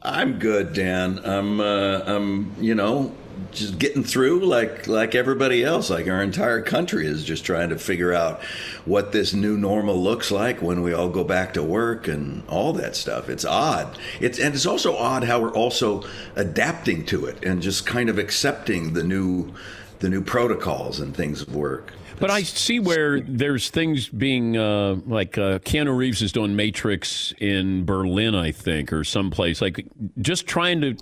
I'm 0.04 0.38
good, 0.38 0.74
Dan. 0.74 1.20
I'm, 1.26 1.60
uh, 1.60 2.02
I'm, 2.06 2.54
you 2.60 2.76
know, 2.76 3.12
just 3.52 3.80
getting 3.80 4.04
through 4.04 4.46
like 4.46 4.88
like 4.88 5.16
everybody 5.16 5.64
else. 5.64 5.90
Like 5.90 6.08
our 6.08 6.22
entire 6.22 6.62
country 6.62 7.08
is 7.08 7.24
just 7.24 7.46
trying 7.46 7.70
to 7.70 7.78
figure 7.78 8.14
out 8.14 8.42
what 8.86 9.12
this 9.12 9.34
new 9.34 9.58
normal 9.58 10.02
looks 10.02 10.32
like 10.32 10.62
when 10.62 10.82
we 10.82 10.94
all 10.94 11.10
go 11.10 11.24
back 11.24 11.54
to 11.54 11.64
work 11.64 12.08
and 12.08 12.48
all 12.48 12.74
that 12.74 12.96
stuff. 12.96 13.30
It's 13.30 13.46
odd. 13.46 13.98
It's 14.20 14.40
and 14.40 14.54
it's 14.54 14.66
also 14.66 14.96
odd 14.96 15.24
how 15.24 15.42
we're 15.42 15.54
also 15.54 16.04
adapting 16.36 17.06
to 17.08 17.26
it 17.26 17.44
and 17.44 17.62
just 17.62 17.86
kind 17.86 18.10
of 18.10 18.18
accepting 18.18 18.94
the 18.94 19.04
new 19.04 19.54
the 20.00 20.10
new 20.10 20.22
protocols 20.22 21.00
and 21.00 21.16
things 21.16 21.42
of 21.42 21.56
work. 21.56 21.94
But 22.20 22.32
I 22.32 22.44
see 22.44 22.80
where 22.82 23.22
there's 23.22 23.70
things 23.70 24.10
being 24.10 24.58
uh, 24.58 24.96
like 25.06 25.38
uh, 25.38 25.60
Keanu 25.60 25.96
Reeves 25.96 26.22
is 26.22 26.34
doing 26.34 26.56
Matrix 26.56 27.34
in 27.40 27.86
Berlin, 27.86 28.36
I 28.36 28.52
think, 28.52 28.92
or 28.92 29.06
someplace. 29.06 29.62
Like 29.62 29.86
just 30.20 30.46
trying 30.46 30.82
to, 30.82 30.98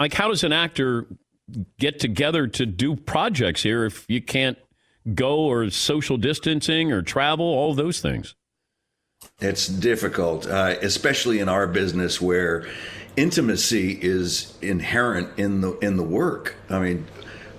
like, 0.00 0.14
how 0.14 0.28
does 0.28 0.42
an 0.42 0.52
actor 0.52 1.06
get 1.78 2.00
together 2.00 2.46
to 2.46 2.66
do 2.66 2.96
projects 2.96 3.62
here 3.62 3.84
if 3.84 4.04
you 4.08 4.22
can't 4.22 4.58
go 5.14 5.40
or 5.40 5.68
social 5.70 6.16
distancing 6.16 6.92
or 6.92 7.02
travel, 7.02 7.44
all 7.44 7.74
those 7.74 8.00
things? 8.00 8.34
It's 9.40 9.66
difficult, 9.66 10.46
uh, 10.46 10.76
especially 10.82 11.40
in 11.40 11.48
our 11.48 11.66
business 11.66 12.20
where 12.20 12.66
intimacy 13.16 13.98
is 14.00 14.56
inherent 14.60 15.38
in 15.38 15.60
the 15.60 15.72
in 15.78 15.96
the 15.96 16.02
work. 16.02 16.56
I 16.68 16.78
mean, 16.78 17.06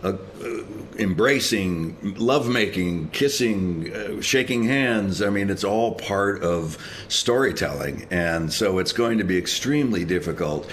uh, 0.03 0.17
uh, 0.43 0.63
embracing, 0.97 2.15
lovemaking, 2.17 3.09
kissing, 3.09 3.93
uh, 3.93 4.21
shaking 4.21 4.63
hands. 4.63 5.21
I 5.21 5.29
mean, 5.29 5.49
it's 5.49 5.63
all 5.63 5.95
part 5.95 6.43
of 6.43 6.77
storytelling, 7.07 8.07
and 8.11 8.51
so 8.53 8.79
it's 8.79 8.91
going 8.91 9.17
to 9.17 9.23
be 9.23 9.37
extremely 9.37 10.05
difficult 10.05 10.69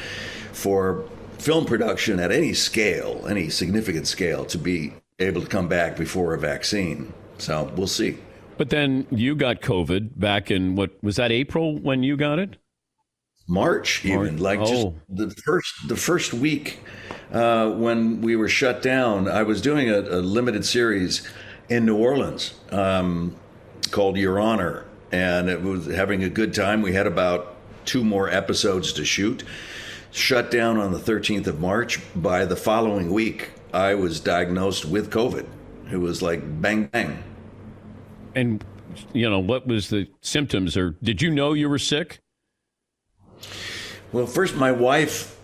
for 0.52 1.04
film 1.42 1.64
production 1.64 2.20
at 2.20 2.30
any 2.30 2.54
scale, 2.54 3.26
any 3.28 3.48
significant 3.50 4.06
scale, 4.06 4.44
to 4.46 4.56
be 4.56 4.94
able 5.18 5.40
to 5.40 5.46
come 5.46 5.68
back 5.68 5.96
before 5.96 6.34
a 6.34 6.38
vaccine. 6.38 7.12
So 7.38 7.70
we'll 7.76 7.88
see. 7.88 8.18
But 8.56 8.70
then 8.70 9.06
you 9.10 9.34
got 9.34 9.60
COVID 9.60 10.18
back 10.18 10.50
in 10.50 10.76
what 10.76 10.90
was 11.02 11.16
that 11.16 11.32
April 11.32 11.78
when 11.78 12.02
you 12.02 12.16
got 12.16 12.38
it? 12.38 12.56
March, 13.48 14.04
even 14.04 14.38
like 14.38 14.60
oh. 14.60 14.66
just 14.66 14.86
the 15.08 15.30
first 15.42 15.88
the 15.88 15.96
first 15.96 16.32
week 16.32 16.78
uh, 17.32 17.70
when 17.70 18.20
we 18.20 18.36
were 18.36 18.48
shut 18.48 18.82
down. 18.82 19.28
I 19.28 19.42
was 19.42 19.60
doing 19.60 19.90
a, 19.90 19.98
a 19.98 20.20
limited 20.22 20.64
series 20.64 21.28
in 21.68 21.84
New 21.84 21.96
Orleans 21.96 22.54
um, 22.70 23.34
called 23.90 24.16
Your 24.16 24.38
Honor, 24.38 24.86
and 25.10 25.48
it 25.48 25.60
was 25.60 25.86
having 25.86 26.22
a 26.22 26.30
good 26.30 26.54
time. 26.54 26.82
We 26.82 26.92
had 26.92 27.08
about 27.08 27.56
two 27.84 28.04
more 28.04 28.30
episodes 28.30 28.92
to 28.92 29.04
shoot. 29.04 29.42
Shut 30.12 30.50
down 30.50 30.76
on 30.76 30.92
the 30.92 30.98
13th 30.98 31.46
of 31.46 31.58
March. 31.58 31.98
By 32.14 32.44
the 32.44 32.56
following 32.56 33.10
week, 33.10 33.50
I 33.72 33.94
was 33.94 34.20
diagnosed 34.20 34.84
with 34.84 35.10
COVID. 35.10 35.46
It 35.90 35.96
was 35.96 36.20
like 36.20 36.42
bang 36.60 36.84
bang. 36.84 37.22
And 38.34 38.64
you 39.14 39.28
know 39.28 39.38
what 39.38 39.66
was 39.66 39.88
the 39.88 40.08
symptoms, 40.20 40.76
or 40.76 40.96
did 41.02 41.22
you 41.22 41.30
know 41.30 41.54
you 41.54 41.68
were 41.68 41.78
sick? 41.78 42.20
Well, 44.12 44.26
first, 44.26 44.54
my 44.54 44.70
wife 44.70 45.38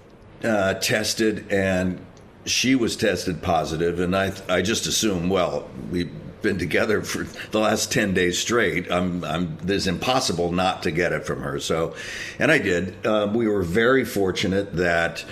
uh, 0.45 0.75
tested, 0.75 1.51
and 1.51 1.99
she 2.45 2.75
was 2.75 2.95
tested 2.95 3.43
positive, 3.43 4.01
and 4.01 4.15
I 4.15 4.33
I 4.49 4.61
just 4.61 4.87
assumed, 4.87 5.31
well, 5.31 5.69
we've 5.91 6.13
been 6.43 6.59
together 6.59 7.03
for 7.03 7.25
the 7.51 7.61
last 7.61 7.93
ten 7.93 8.15
days 8.15 8.39
straight. 8.39 8.91
I'm 8.91 9.25
I'm 9.25 9.59
it's 9.67 9.87
impossible 9.87 10.53
not 10.53 10.83
to 10.85 10.91
get 10.91 11.13
it 11.13 11.25
from 11.25 11.43
her. 11.43 11.61
So, 11.61 11.95
and 12.39 12.51
I 12.51 12.59
did. 12.59 13.07
Uh, 13.07 13.31
we 13.33 13.49
were 13.49 13.63
very 13.63 14.05
fortunate 14.05 14.75
that. 14.77 15.25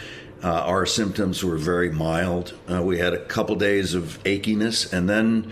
Uh, 0.44 0.50
our 0.50 0.84
symptoms 0.84 1.42
were 1.42 1.56
very 1.56 1.90
mild. 1.90 2.52
Uh, 2.70 2.82
we 2.82 2.98
had 2.98 3.14
a 3.14 3.24
couple 3.24 3.56
days 3.56 3.94
of 3.94 4.22
achiness, 4.24 4.92
and 4.92 5.08
then, 5.08 5.50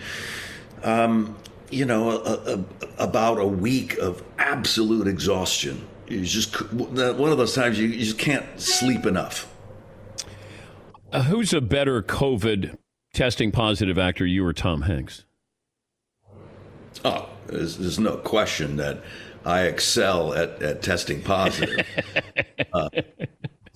um, 0.83 1.35
you 1.71 1.85
know, 1.85 2.11
a, 2.11 2.53
a, 2.53 2.63
about 2.99 3.39
a 3.39 3.47
week 3.47 3.97
of 3.97 4.23
absolute 4.37 5.07
exhaustion. 5.07 5.85
You 6.07 6.23
just 6.23 6.71
one 6.71 7.31
of 7.31 7.37
those 7.39 7.55
times 7.55 7.79
you, 7.79 7.87
you 7.87 8.05
just 8.05 8.19
can't 8.19 8.45
sleep 8.61 9.07
enough. 9.07 9.51
Uh, 11.11 11.23
who's 11.23 11.51
a 11.51 11.61
better 11.61 12.03
COVID 12.03 12.77
testing 13.11 13.51
positive 13.51 13.97
actor, 13.97 14.25
you 14.25 14.45
or 14.45 14.53
Tom 14.53 14.83
Hanks? 14.83 15.25
Oh, 17.03 17.29
there's, 17.47 17.77
there's 17.77 17.99
no 17.99 18.17
question 18.17 18.77
that 18.77 19.01
I 19.45 19.63
excel 19.63 20.33
at, 20.33 20.61
at 20.61 20.81
testing 20.81 21.21
positive. 21.21 21.85
uh, 22.73 22.89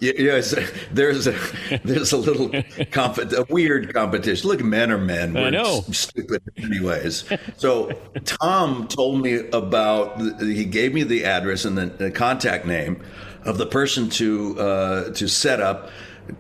Yes, 0.02 0.56
there's 0.94 1.28
a 1.28 1.36
there's 1.84 2.14
a 2.14 2.18
little 2.18 2.50
comp- 2.91 3.18
a 3.18 3.46
weird 3.50 3.94
competition. 3.94 4.50
Look, 4.50 4.64
men 4.64 4.91
are 4.91 4.98
men. 4.98 5.34
We're 5.34 5.48
I 5.48 5.50
know. 5.50 5.82
stupid 5.91 6.41
anyways. 6.56 7.26
So 7.58 7.91
Tom 8.24 8.88
told 8.88 9.22
me 9.22 9.50
about. 9.50 10.22
He 10.40 10.64
gave 10.64 10.94
me 10.94 11.04
the 11.04 11.26
address 11.26 11.66
and 11.66 11.78
the, 11.78 11.88
the 11.88 12.12
contact 12.12 12.66
name 12.66 13.04
of 13.44 13.58
the 13.58 13.66
person 13.66 14.10
to 14.12 14.58
uh, 14.58 15.14
to 15.16 15.28
set 15.28 15.60
up 15.60 15.90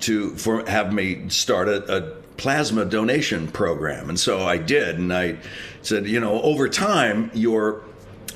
to 0.01 0.37
for 0.37 0.65
have 0.69 0.93
me 0.93 1.27
start 1.27 1.67
a, 1.67 1.97
a 1.97 2.01
plasma 2.37 2.85
donation 2.85 3.49
program. 3.49 4.07
And 4.07 4.17
so 4.17 4.39
I 4.47 4.57
did, 4.57 4.97
and 4.97 5.13
I 5.13 5.37
said, 5.81 6.07
you 6.07 6.19
know, 6.19 6.41
over 6.41 6.67
time 6.69 7.31
your 7.33 7.83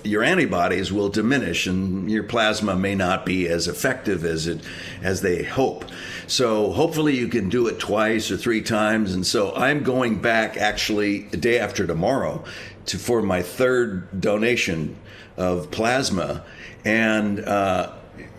your 0.04 0.22
antibodies 0.22 0.92
will 0.92 1.08
diminish 1.08 1.66
and 1.66 2.12
your 2.12 2.24
plasma 2.24 2.76
may 2.76 2.94
not 2.94 3.26
be 3.26 3.48
as 3.48 3.68
effective 3.68 4.26
as 4.26 4.48
it 4.48 4.62
as 5.02 5.22
they 5.22 5.44
hope. 5.44 5.86
So 6.28 6.72
hopefully 6.72 7.16
you 7.16 7.28
can 7.28 7.50
do 7.50 7.68
it 7.68 7.80
twice 7.80 8.30
or 8.30 8.38
three 8.38 8.62
times. 8.62 9.14
And 9.14 9.26
so 9.26 9.56
I'm 9.56 9.84
going 9.84 10.22
back 10.22 10.58
actually 10.58 11.24
day 11.24 11.60
after 11.60 11.88
tomorrow 11.88 12.44
to 12.88 12.98
for 12.98 13.22
my 13.22 13.42
third 13.42 14.20
donation 14.20 14.98
of 15.38 15.72
plasma. 15.72 16.44
And 16.84 17.40
uh, 17.40 17.94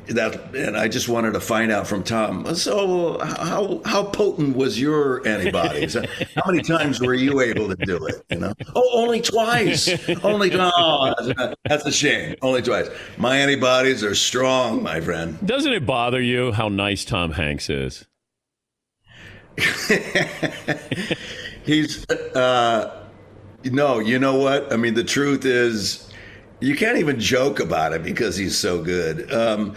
that 0.08 0.54
and 0.54 0.76
I 0.76 0.88
just 0.88 1.08
wanted 1.08 1.32
to 1.32 1.40
find 1.40 1.72
out 1.72 1.86
from 1.86 2.02
Tom. 2.02 2.54
So 2.54 3.18
how 3.18 3.80
how 3.84 4.04
potent 4.04 4.56
was 4.56 4.80
your 4.80 5.26
antibodies? 5.26 5.94
how 5.94 6.42
many 6.46 6.62
times 6.62 7.00
were 7.00 7.14
you 7.14 7.40
able 7.40 7.68
to 7.68 7.76
do 7.86 8.04
it? 8.06 8.24
You 8.30 8.38
know, 8.38 8.54
oh, 8.74 8.90
only 8.92 9.20
twice. 9.20 9.88
only 10.24 10.50
oh, 10.54 11.14
that's, 11.18 11.54
that's 11.64 11.86
a 11.86 11.92
shame. 11.92 12.36
Only 12.42 12.62
twice. 12.62 12.88
My 13.16 13.36
antibodies 13.36 14.04
are 14.04 14.14
strong, 14.14 14.82
my 14.82 15.00
friend. 15.00 15.38
Doesn't 15.46 15.72
it 15.72 15.86
bother 15.86 16.20
you 16.20 16.52
how 16.52 16.68
nice 16.68 17.04
Tom 17.04 17.32
Hanks 17.32 17.70
is? 17.70 18.06
He's 21.64 22.08
uh, 22.10 23.04
no, 23.64 23.98
you 23.98 24.18
know 24.18 24.36
what? 24.36 24.72
I 24.72 24.76
mean, 24.76 24.94
the 24.94 25.04
truth 25.04 25.44
is 25.44 26.10
you 26.64 26.74
can't 26.74 26.96
even 26.96 27.20
joke 27.20 27.60
about 27.60 27.92
it 27.92 28.02
because 28.02 28.36
he's 28.36 28.56
so 28.56 28.82
good. 28.82 29.30
Um, 29.30 29.74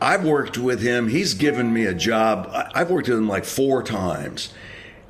I've 0.00 0.24
worked 0.24 0.58
with 0.58 0.82
him. 0.82 1.08
He's 1.08 1.34
given 1.34 1.72
me 1.72 1.86
a 1.86 1.94
job. 1.94 2.50
I've 2.74 2.90
worked 2.90 3.08
with 3.08 3.16
him 3.16 3.28
like 3.28 3.44
four 3.44 3.82
times. 3.84 4.52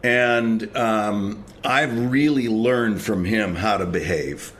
And 0.04 0.76
um, 0.76 1.42
I've 1.64 2.10
really 2.10 2.48
learned 2.48 3.00
from 3.00 3.24
him 3.24 3.56
how 3.56 3.78
to 3.78 3.86
behave. 3.86 4.52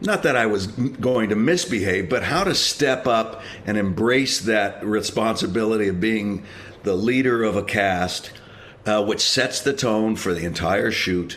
Not 0.00 0.22
that 0.22 0.36
I 0.36 0.46
was 0.46 0.68
going 0.68 1.30
to 1.30 1.36
misbehave, 1.36 2.08
but 2.08 2.22
how 2.22 2.44
to 2.44 2.54
step 2.54 3.08
up 3.08 3.42
and 3.66 3.76
embrace 3.76 4.40
that 4.42 4.82
responsibility 4.84 5.88
of 5.88 6.00
being 6.00 6.44
the 6.84 6.94
leader 6.94 7.42
of 7.42 7.56
a 7.56 7.64
cast, 7.64 8.30
uh, 8.86 9.04
which 9.04 9.20
sets 9.20 9.60
the 9.60 9.72
tone 9.72 10.14
for 10.14 10.32
the 10.32 10.46
entire 10.46 10.92
shoot, 10.92 11.36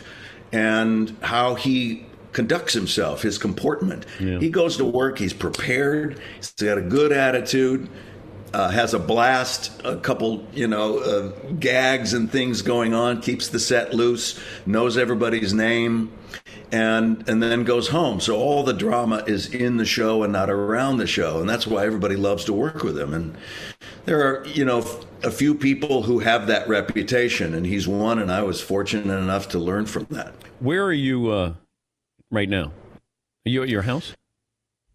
and 0.52 1.14
how 1.22 1.56
he 1.56 2.06
conducts 2.34 2.74
himself, 2.74 3.22
his 3.22 3.38
comportment. 3.38 4.04
Yeah. 4.20 4.38
He 4.38 4.50
goes 4.50 4.76
to 4.76 4.84
work, 4.84 5.18
he's 5.18 5.32
prepared, 5.32 6.20
he's 6.36 6.52
got 6.52 6.76
a 6.76 6.82
good 6.82 7.12
attitude. 7.12 7.88
Uh, 8.52 8.70
has 8.70 8.94
a 8.94 9.00
blast, 9.00 9.82
a 9.84 9.96
couple, 9.96 10.46
you 10.52 10.68
know, 10.68 10.98
uh, 10.98 11.28
gags 11.58 12.12
and 12.14 12.30
things 12.30 12.62
going 12.62 12.94
on, 12.94 13.20
keeps 13.20 13.48
the 13.48 13.58
set 13.58 13.92
loose, 13.92 14.38
knows 14.64 14.96
everybody's 14.96 15.52
name, 15.52 16.12
and 16.70 17.28
and 17.28 17.42
then 17.42 17.64
goes 17.64 17.88
home. 17.88 18.20
So 18.20 18.36
all 18.36 18.62
the 18.62 18.72
drama 18.72 19.24
is 19.26 19.52
in 19.52 19.76
the 19.76 19.84
show 19.84 20.22
and 20.22 20.32
not 20.32 20.50
around 20.50 20.98
the 20.98 21.06
show, 21.08 21.40
and 21.40 21.50
that's 21.50 21.66
why 21.66 21.84
everybody 21.84 22.14
loves 22.14 22.44
to 22.44 22.52
work 22.52 22.84
with 22.84 22.96
him. 22.96 23.12
And 23.12 23.36
there 24.04 24.20
are, 24.20 24.46
you 24.46 24.64
know, 24.64 24.86
a 25.24 25.32
few 25.32 25.56
people 25.56 26.04
who 26.04 26.20
have 26.20 26.46
that 26.46 26.68
reputation, 26.68 27.54
and 27.54 27.66
he's 27.66 27.88
one. 27.88 28.20
And 28.20 28.30
I 28.30 28.42
was 28.42 28.60
fortunate 28.60 29.18
enough 29.18 29.48
to 29.48 29.58
learn 29.58 29.86
from 29.86 30.06
that. 30.10 30.32
Where 30.60 30.84
are 30.84 30.92
you? 30.92 31.32
Uh 31.32 31.54
right 32.34 32.48
now? 32.48 32.72
Are 33.46 33.50
you 33.50 33.62
at 33.62 33.68
your 33.68 33.82
house? 33.82 34.14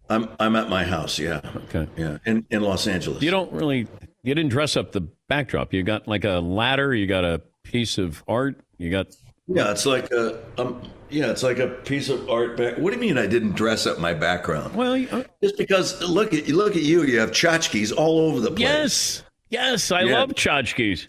I'm 0.09 0.29
I'm 0.39 0.55
at 0.55 0.69
my 0.69 0.83
house. 0.83 1.19
Yeah. 1.19 1.41
Okay. 1.67 1.87
Yeah, 1.95 2.17
in 2.25 2.45
in 2.49 2.61
Los 2.61 2.87
Angeles. 2.87 3.21
You 3.21 3.31
don't 3.31 3.51
really. 3.51 3.87
You 4.23 4.35
didn't 4.35 4.49
dress 4.49 4.75
up 4.75 4.91
the 4.91 5.01
backdrop. 5.27 5.73
You 5.73 5.83
got 5.83 6.07
like 6.07 6.25
a 6.25 6.39
ladder. 6.39 6.93
You 6.93 7.07
got 7.07 7.23
a 7.23 7.41
piece 7.63 7.97
of 7.97 8.23
art. 8.27 8.59
You 8.77 8.89
got. 8.89 9.15
Yeah, 9.47 9.71
it's 9.71 9.85
like 9.85 10.11
a 10.11 10.39
um. 10.57 10.81
Yeah, 11.11 11.31
it's 11.31 11.41
like 11.41 11.57
a 11.59 11.67
piece 11.67 12.09
of 12.09 12.29
art. 12.29 12.57
Back. 12.57 12.77
What 12.77 12.91
do 12.91 12.95
you 12.95 13.01
mean 13.01 13.17
I 13.17 13.27
didn't 13.27 13.55
dress 13.55 13.85
up 13.87 13.99
my 13.99 14.13
background? 14.13 14.75
Well, 14.75 14.93
uh, 15.11 15.23
just 15.41 15.57
because 15.57 15.99
look 16.01 16.33
at 16.33 16.47
look 16.49 16.75
at 16.75 16.83
you. 16.83 17.03
You 17.03 17.19
have 17.19 17.31
tchotchkes 17.31 17.95
all 17.95 18.19
over 18.19 18.39
the 18.39 18.49
place. 18.49 18.59
Yes. 18.59 19.23
Yes, 19.49 19.91
I 19.91 20.01
Yeah. 20.01 20.19
love 20.19 20.29
tchotchkes. 20.31 21.07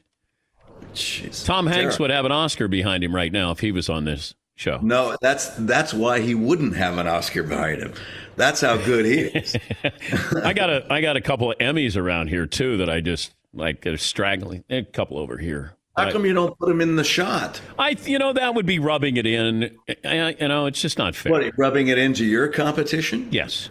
Tom 1.45 1.67
Hanks 1.67 1.81
terrible. 1.97 2.05
would 2.05 2.11
have 2.11 2.25
an 2.25 2.33
Oscar 2.33 2.67
behind 2.69 3.05
him 3.05 3.15
right 3.15 3.31
now 3.33 3.51
if 3.51 3.61
he 3.61 3.71
was 3.73 3.89
on 3.89 4.05
this 4.05 4.35
show. 4.61 4.79
No, 4.83 5.17
that's 5.21 5.49
that's 5.57 5.95
why 5.95 6.21
he 6.21 6.35
wouldn't 6.35 6.77
have 6.77 6.99
an 6.99 7.07
Oscar 7.07 7.43
behind 7.43 7.83
him. 7.83 7.95
That's 8.37 8.61
how 8.61 8.77
good 8.77 9.07
he 9.07 9.21
is. 9.21 9.57
I 10.45 10.53
got 10.53 10.71
a 10.71 10.87
I 10.93 11.01
got 11.01 11.17
a 11.17 11.21
couple 11.21 11.51
of 11.51 11.59
Emmys 11.59 11.97
around 11.97 12.29
here 12.29 12.47
too 12.47 12.77
that 12.77 12.91
I 12.91 13.01
just 13.01 13.35
like 13.55 13.87
are 13.87 13.97
straggling. 13.97 14.65
A 14.71 14.83
couple 14.83 15.19
over 15.19 15.39
here. 15.39 15.73
How 15.97 16.05
But 16.05 16.13
come 16.13 16.25
you 16.25 16.35
don't 16.35 16.57
put 16.59 16.71
him 16.71 16.81
in 16.81 16.97
the 16.97 17.05
shot? 17.05 17.61
I 17.79 17.97
you 18.05 18.19
know 18.19 18.33
that 18.33 18.55
would 18.55 18.67
be 18.67 18.79
rubbing 18.79 19.17
it 19.17 19.27
in. 19.27 19.77
I, 20.05 20.37
you 20.39 20.49
know, 20.49 20.67
it's 20.67 20.81
just 20.81 20.99
not 20.99 21.17
fair. 21.17 21.33
What, 21.33 21.53
rubbing 21.57 21.89
it 21.89 21.99
into 21.99 22.25
your 22.25 22.49
competition? 22.49 23.29
Yes. 23.31 23.71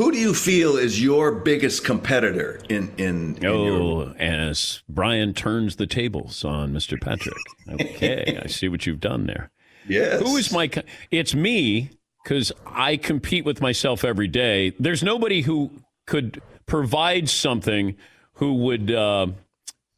Who 0.00 0.10
do 0.10 0.16
you 0.16 0.32
feel 0.32 0.78
is 0.78 1.02
your 1.02 1.30
biggest 1.30 1.84
competitor 1.84 2.58
in 2.70 2.90
in? 2.96 3.36
in 3.36 3.44
Oh, 3.44 4.14
as 4.18 4.82
Bryan 4.88 5.34
turns 5.34 5.76
the 5.76 5.86
tables 5.86 6.42
on 6.42 6.72
Mr. 6.72 6.98
Patrick. 6.98 7.36
Okay, 7.68 8.40
I 8.42 8.46
see 8.46 8.70
what 8.70 8.86
you've 8.86 8.98
done 9.00 9.26
there. 9.26 9.50
Yes. 9.86 10.22
Who 10.22 10.38
is 10.38 10.50
my? 10.50 10.68
co- 10.68 10.84
It's 11.10 11.34
me 11.34 11.90
because 12.24 12.50
I 12.64 12.96
compete 12.96 13.44
with 13.44 13.60
myself 13.60 14.02
every 14.02 14.26
day. 14.26 14.72
There's 14.78 15.02
nobody 15.02 15.42
who 15.42 15.70
could 16.06 16.40
provide 16.64 17.28
something 17.28 17.94
who 18.36 18.54
would 18.54 18.90
uh, 18.90 19.26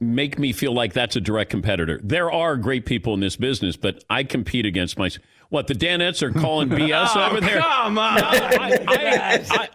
make 0.01 0.37
me 0.37 0.53
feel 0.53 0.75
like 0.75 0.95
that's 0.95 1.15
a 1.15 1.21
direct 1.21 1.53
competitor. 1.53 2.01
There 2.03 2.29
are 2.29 2.57
great 2.57 2.87
people 2.87 3.15
in 3.15 3.21
this 3.21 3.37
business, 3.37 3.77
but 3.77 4.03
I 4.11 4.25
compete 4.25 4.67
against 4.67 4.99
myself. 4.99 5.25
What 5.53 5.67
the 5.67 5.75
Danettes 5.75 6.23
are 6.23 6.33
calling 6.33 6.69
BS 6.71 7.11
Oh, 7.15 7.29
over 7.31 7.41
there? 7.43 7.61
come 7.61 7.99
on. 7.99 8.15
No, 8.17 8.23
I- 8.25 8.79
I- 8.89 9.45
I- 9.51 9.69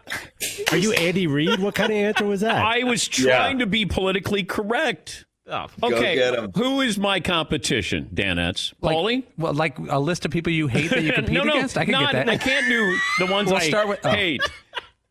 Are 0.72 0.78
you 0.78 0.92
Andy 0.94 1.28
Reid? 1.28 1.60
What 1.60 1.76
kind 1.76 1.92
of 1.92 1.98
answer 1.98 2.26
was 2.26 2.42
that? 2.42 2.56
I 2.66 2.84
was 2.84 3.08
trying 3.08 3.60
to 3.60 3.68
be 3.68 3.86
politically 3.86 4.44
correct. 4.44 5.26
Oh, 5.46 5.68
okay, 5.84 6.16
get 6.16 6.34
'em. 6.36 6.52
who 6.56 6.82
is 6.82 6.98
my 6.98 7.20
competition, 7.20 8.10
Danettes? 8.12 8.74
Paulie? 8.82 9.24
Well, 9.38 9.54
like 9.54 9.78
a 9.78 10.00
list 10.00 10.26
of 10.26 10.32
people 10.32 10.52
you 10.52 10.66
hate 10.68 10.90
that 10.90 11.04
you 11.04 11.14
compete 11.14 11.36
no, 11.36 11.44
no, 11.44 11.54
against. 11.54 11.78
I 11.78 11.86
can 11.86 11.92
not, 11.92 12.12
get 12.12 12.26
that. 12.26 12.30
I 12.30 12.38
can't 12.38 12.66
do 12.68 12.98
the 13.20 13.32
ones 13.32 13.48
We'll 13.52 13.58
I 13.62 13.70
start 13.70 13.88
with- 13.88 14.00
oh. 14.04 14.10
hate. 14.10 14.42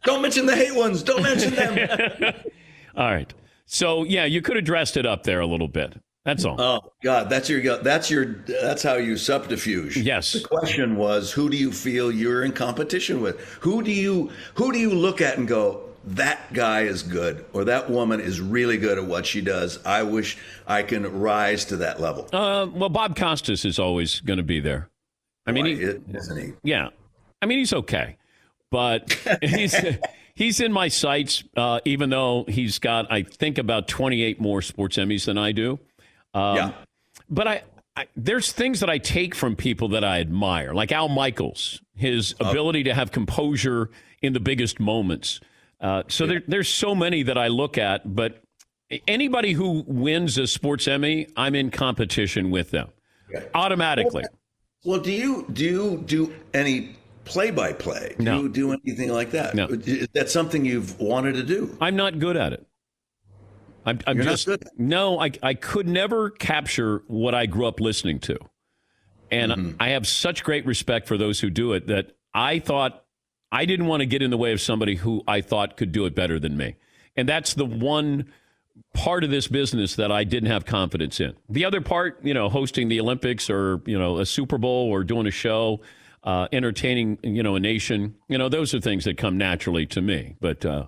Don't 0.02 0.20
mention 0.20 0.46
the 0.46 0.56
hate 0.56 0.74
ones. 0.74 1.04
Don't 1.04 1.22
mention 1.22 1.54
them. 1.54 2.34
All 2.96 3.06
right. 3.06 3.32
So 3.66 4.02
yeah, 4.02 4.24
you 4.24 4.42
could 4.42 4.56
have 4.56 4.64
dressed 4.64 4.96
it 4.96 5.06
up 5.06 5.22
there 5.22 5.38
a 5.38 5.46
little 5.46 5.68
bit. 5.68 5.94
That's 6.26 6.44
all. 6.44 6.60
Oh 6.60 6.80
God, 7.04 7.30
that's 7.30 7.48
your 7.48 7.78
that's 7.78 8.10
your 8.10 8.24
that's 8.24 8.82
how 8.82 8.94
you 8.96 9.16
subterfuge. 9.16 9.96
Yes. 9.96 10.32
The 10.32 10.40
question 10.40 10.96
was, 10.96 11.30
who 11.30 11.48
do 11.48 11.56
you 11.56 11.70
feel 11.70 12.10
you're 12.10 12.42
in 12.42 12.50
competition 12.50 13.22
with? 13.22 13.38
Who 13.60 13.80
do 13.80 13.92
you 13.92 14.32
who 14.54 14.72
do 14.72 14.78
you 14.80 14.90
look 14.90 15.20
at 15.20 15.38
and 15.38 15.46
go, 15.46 15.84
that 16.04 16.52
guy 16.52 16.82
is 16.82 17.04
good, 17.04 17.44
or 17.52 17.62
that 17.66 17.88
woman 17.88 18.18
is 18.18 18.40
really 18.40 18.76
good 18.76 18.98
at 18.98 19.04
what 19.04 19.24
she 19.24 19.40
does. 19.40 19.78
I 19.86 20.02
wish 20.02 20.36
I 20.66 20.82
can 20.82 21.20
rise 21.20 21.64
to 21.66 21.76
that 21.76 22.00
level. 22.00 22.28
Uh, 22.32 22.66
well, 22.74 22.88
Bob 22.88 23.14
Costas 23.16 23.64
is 23.64 23.78
always 23.78 24.18
going 24.18 24.38
to 24.38 24.42
be 24.42 24.58
there. 24.58 24.90
I 25.46 25.52
mean, 25.52 25.66
he, 25.66 25.72
isn't 25.80 26.36
he? 26.36 26.54
Yeah, 26.64 26.88
I 27.40 27.46
mean 27.46 27.58
he's 27.58 27.72
okay, 27.72 28.16
but 28.72 29.16
he's 29.42 29.76
he's 30.34 30.58
in 30.58 30.72
my 30.72 30.88
sights. 30.88 31.44
Uh, 31.56 31.78
even 31.84 32.10
though 32.10 32.46
he's 32.48 32.80
got, 32.80 33.12
I 33.12 33.22
think, 33.22 33.58
about 33.58 33.86
twenty 33.86 34.24
eight 34.24 34.40
more 34.40 34.60
sports 34.60 34.96
Emmys 34.96 35.26
than 35.26 35.38
I 35.38 35.52
do. 35.52 35.78
Um, 36.36 36.56
Yeah. 36.56 36.72
but 37.30 37.48
I, 37.48 37.62
I 37.96 38.06
there's 38.16 38.52
things 38.52 38.80
that 38.80 38.90
I 38.90 38.98
take 38.98 39.34
from 39.34 39.56
people 39.56 39.88
that 39.88 40.04
I 40.04 40.20
admire, 40.20 40.74
like 40.74 40.92
Al 40.92 41.08
Michaels, 41.08 41.80
his 41.94 42.34
ability 42.40 42.84
to 42.84 42.94
have 42.94 43.10
composure 43.10 43.90
in 44.22 44.32
the 44.34 44.40
biggest 44.40 44.78
moments. 44.78 45.40
Uh, 45.80 46.02
so 46.08 46.26
there, 46.26 46.42
there's 46.46 46.68
so 46.68 46.94
many 46.94 47.22
that 47.22 47.38
I 47.38 47.48
look 47.48 47.78
at, 47.78 48.14
but 48.14 48.42
anybody 49.08 49.52
who 49.52 49.82
wins 49.86 50.38
a 50.38 50.46
sports 50.46 50.86
Emmy, 50.88 51.26
I'm 51.36 51.54
in 51.54 51.70
competition 51.70 52.50
with 52.50 52.70
them 52.70 52.88
automatically. 53.54 54.24
Well, 54.84 55.00
do 55.00 55.10
you 55.12 55.46
do 55.52 55.64
you 55.64 56.02
do 56.06 56.34
any 56.54 56.96
play 57.24 57.50
by 57.50 57.72
play? 57.72 58.14
Do 58.18 58.24
No. 58.24 58.42
you 58.42 58.48
do 58.48 58.72
anything 58.72 59.10
like 59.10 59.30
that? 59.32 59.54
No. 59.54 59.66
Is 59.66 60.06
that 60.14 60.30
something 60.30 60.64
you've 60.64 60.98
wanted 61.00 61.32
to 61.34 61.42
do? 61.42 61.76
I'm 61.80 61.96
not 61.96 62.18
good 62.18 62.36
at 62.36 62.52
it. 62.52 62.64
I'm, 63.86 64.00
I'm 64.06 64.20
just 64.20 64.48
no. 64.76 65.20
I 65.20 65.30
I 65.42 65.54
could 65.54 65.88
never 65.88 66.30
capture 66.30 67.02
what 67.06 67.34
I 67.34 67.46
grew 67.46 67.66
up 67.66 67.80
listening 67.80 68.18
to, 68.20 68.38
and 69.30 69.52
Mm-hmm. 69.52 69.76
I 69.78 69.90
have 69.90 70.06
such 70.06 70.42
great 70.42 70.66
respect 70.66 71.06
for 71.06 71.16
those 71.16 71.40
who 71.40 71.50
do 71.50 71.72
it 71.72 71.86
that 71.86 72.16
I 72.34 72.58
thought 72.58 73.04
I 73.52 73.64
didn't 73.64 73.86
want 73.86 74.00
to 74.00 74.06
get 74.06 74.22
in 74.22 74.30
the 74.30 74.36
way 74.36 74.52
of 74.52 74.60
somebody 74.60 74.96
who 74.96 75.22
I 75.28 75.40
thought 75.40 75.76
could 75.76 75.92
do 75.92 76.04
it 76.04 76.14
better 76.16 76.40
than 76.40 76.56
me, 76.56 76.74
and 77.16 77.28
that's 77.28 77.54
the 77.54 77.64
one 77.64 78.26
part 78.92 79.22
of 79.22 79.30
this 79.30 79.46
business 79.46 79.94
that 79.96 80.10
I 80.10 80.24
didn't 80.24 80.50
have 80.50 80.66
confidence 80.66 81.20
in. 81.20 81.34
The 81.48 81.64
other 81.64 81.80
part, 81.80 82.18
you 82.24 82.34
know, 82.34 82.48
hosting 82.48 82.88
the 82.88 83.00
Olympics 83.00 83.48
or 83.48 83.80
you 83.86 83.98
know 83.98 84.18
a 84.18 84.26
Super 84.26 84.58
Bowl 84.58 84.90
or 84.90 85.04
doing 85.04 85.28
a 85.28 85.30
show, 85.30 85.80
uh, 86.24 86.48
entertaining 86.50 87.18
you 87.22 87.44
know 87.44 87.54
a 87.54 87.60
nation, 87.60 88.16
you 88.28 88.36
know, 88.36 88.48
those 88.48 88.74
are 88.74 88.80
things 88.80 89.04
that 89.04 89.16
come 89.16 89.38
naturally 89.38 89.86
to 89.86 90.02
me. 90.02 90.34
But 90.40 90.66
uh, 90.66 90.86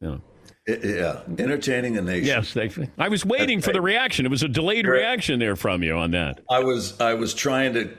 you 0.00 0.08
know. 0.08 0.20
I- 0.68 0.78
yeah, 0.84 1.20
entertaining 1.38 1.96
a 1.96 2.02
nation. 2.02 2.26
Yes, 2.26 2.52
they, 2.52 2.70
I 2.98 3.08
was 3.08 3.24
waiting 3.24 3.60
for 3.60 3.72
the 3.72 3.80
reaction. 3.80 4.26
It 4.26 4.30
was 4.30 4.42
a 4.42 4.48
delayed 4.48 4.84
Correct. 4.84 5.00
reaction 5.00 5.38
there 5.38 5.56
from 5.56 5.82
you 5.82 5.94
on 5.96 6.10
that. 6.12 6.40
I 6.50 6.60
was 6.60 7.00
I 7.00 7.14
was 7.14 7.32
trying 7.34 7.72
to 7.74 7.90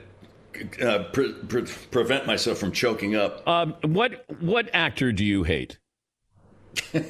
uh, 0.86 1.04
pre- 1.12 1.32
pre- 1.32 1.64
prevent 1.90 2.26
myself 2.26 2.58
from 2.58 2.72
choking 2.72 3.16
up. 3.16 3.46
Um, 3.48 3.74
what 3.82 4.24
what 4.40 4.70
actor 4.72 5.12
do 5.12 5.24
you 5.24 5.42
hate? 5.42 5.78
do 6.92 7.02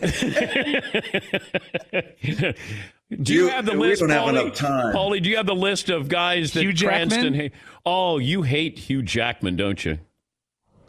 you, 3.11 3.45
You- 3.45 3.49
have 3.49 3.67
the 3.67 3.73
we 3.73 3.89
list? 3.89 4.01
don't 4.01 4.11
have 4.11 4.29
enough 4.29 4.55
time. 4.55 4.95
Paulie, 4.95 5.23
do 5.23 5.29
you 5.29 5.37
have 5.37 5.47
the 5.47 5.55
list 5.55 5.89
of 5.91 6.09
guys 6.09 6.53
that 6.55 6.63
Hugh 6.63 6.73
Jackman? 6.73 7.09
Cranston 7.11 7.35
hate? 7.35 7.53
Oh, 7.85 8.19
you 8.19 8.43
hate 8.43 8.79
Hugh 8.79 9.03
Jackman, 9.03 9.57
don't 9.57 9.85
you? 9.85 9.99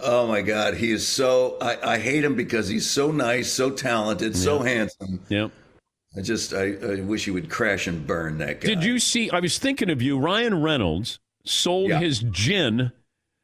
Oh 0.03 0.27
my 0.27 0.41
God, 0.41 0.75
he 0.75 0.91
is 0.91 1.07
so. 1.07 1.57
I, 1.61 1.93
I 1.93 1.97
hate 1.97 2.23
him 2.23 2.35
because 2.35 2.67
he's 2.67 2.89
so 2.89 3.11
nice, 3.11 3.51
so 3.51 3.69
talented, 3.71 4.35
so 4.35 4.59
handsome. 4.59 5.21
Yep. 5.29 5.51
I 6.15 6.21
just 6.21 6.53
I, 6.53 6.73
I 6.75 7.01
wish 7.01 7.25
he 7.25 7.31
would 7.31 7.49
crash 7.49 7.87
and 7.87 8.05
burn 8.05 8.37
that 8.39 8.61
guy. 8.61 8.67
Did 8.67 8.83
you 8.83 8.99
see? 8.99 9.29
I 9.31 9.39
was 9.39 9.57
thinking 9.57 9.89
of 9.89 10.01
you. 10.01 10.19
Ryan 10.19 10.61
Reynolds 10.61 11.19
sold 11.45 11.89
Yeah. 11.89 11.99
his 11.99 12.19
gin 12.19 12.91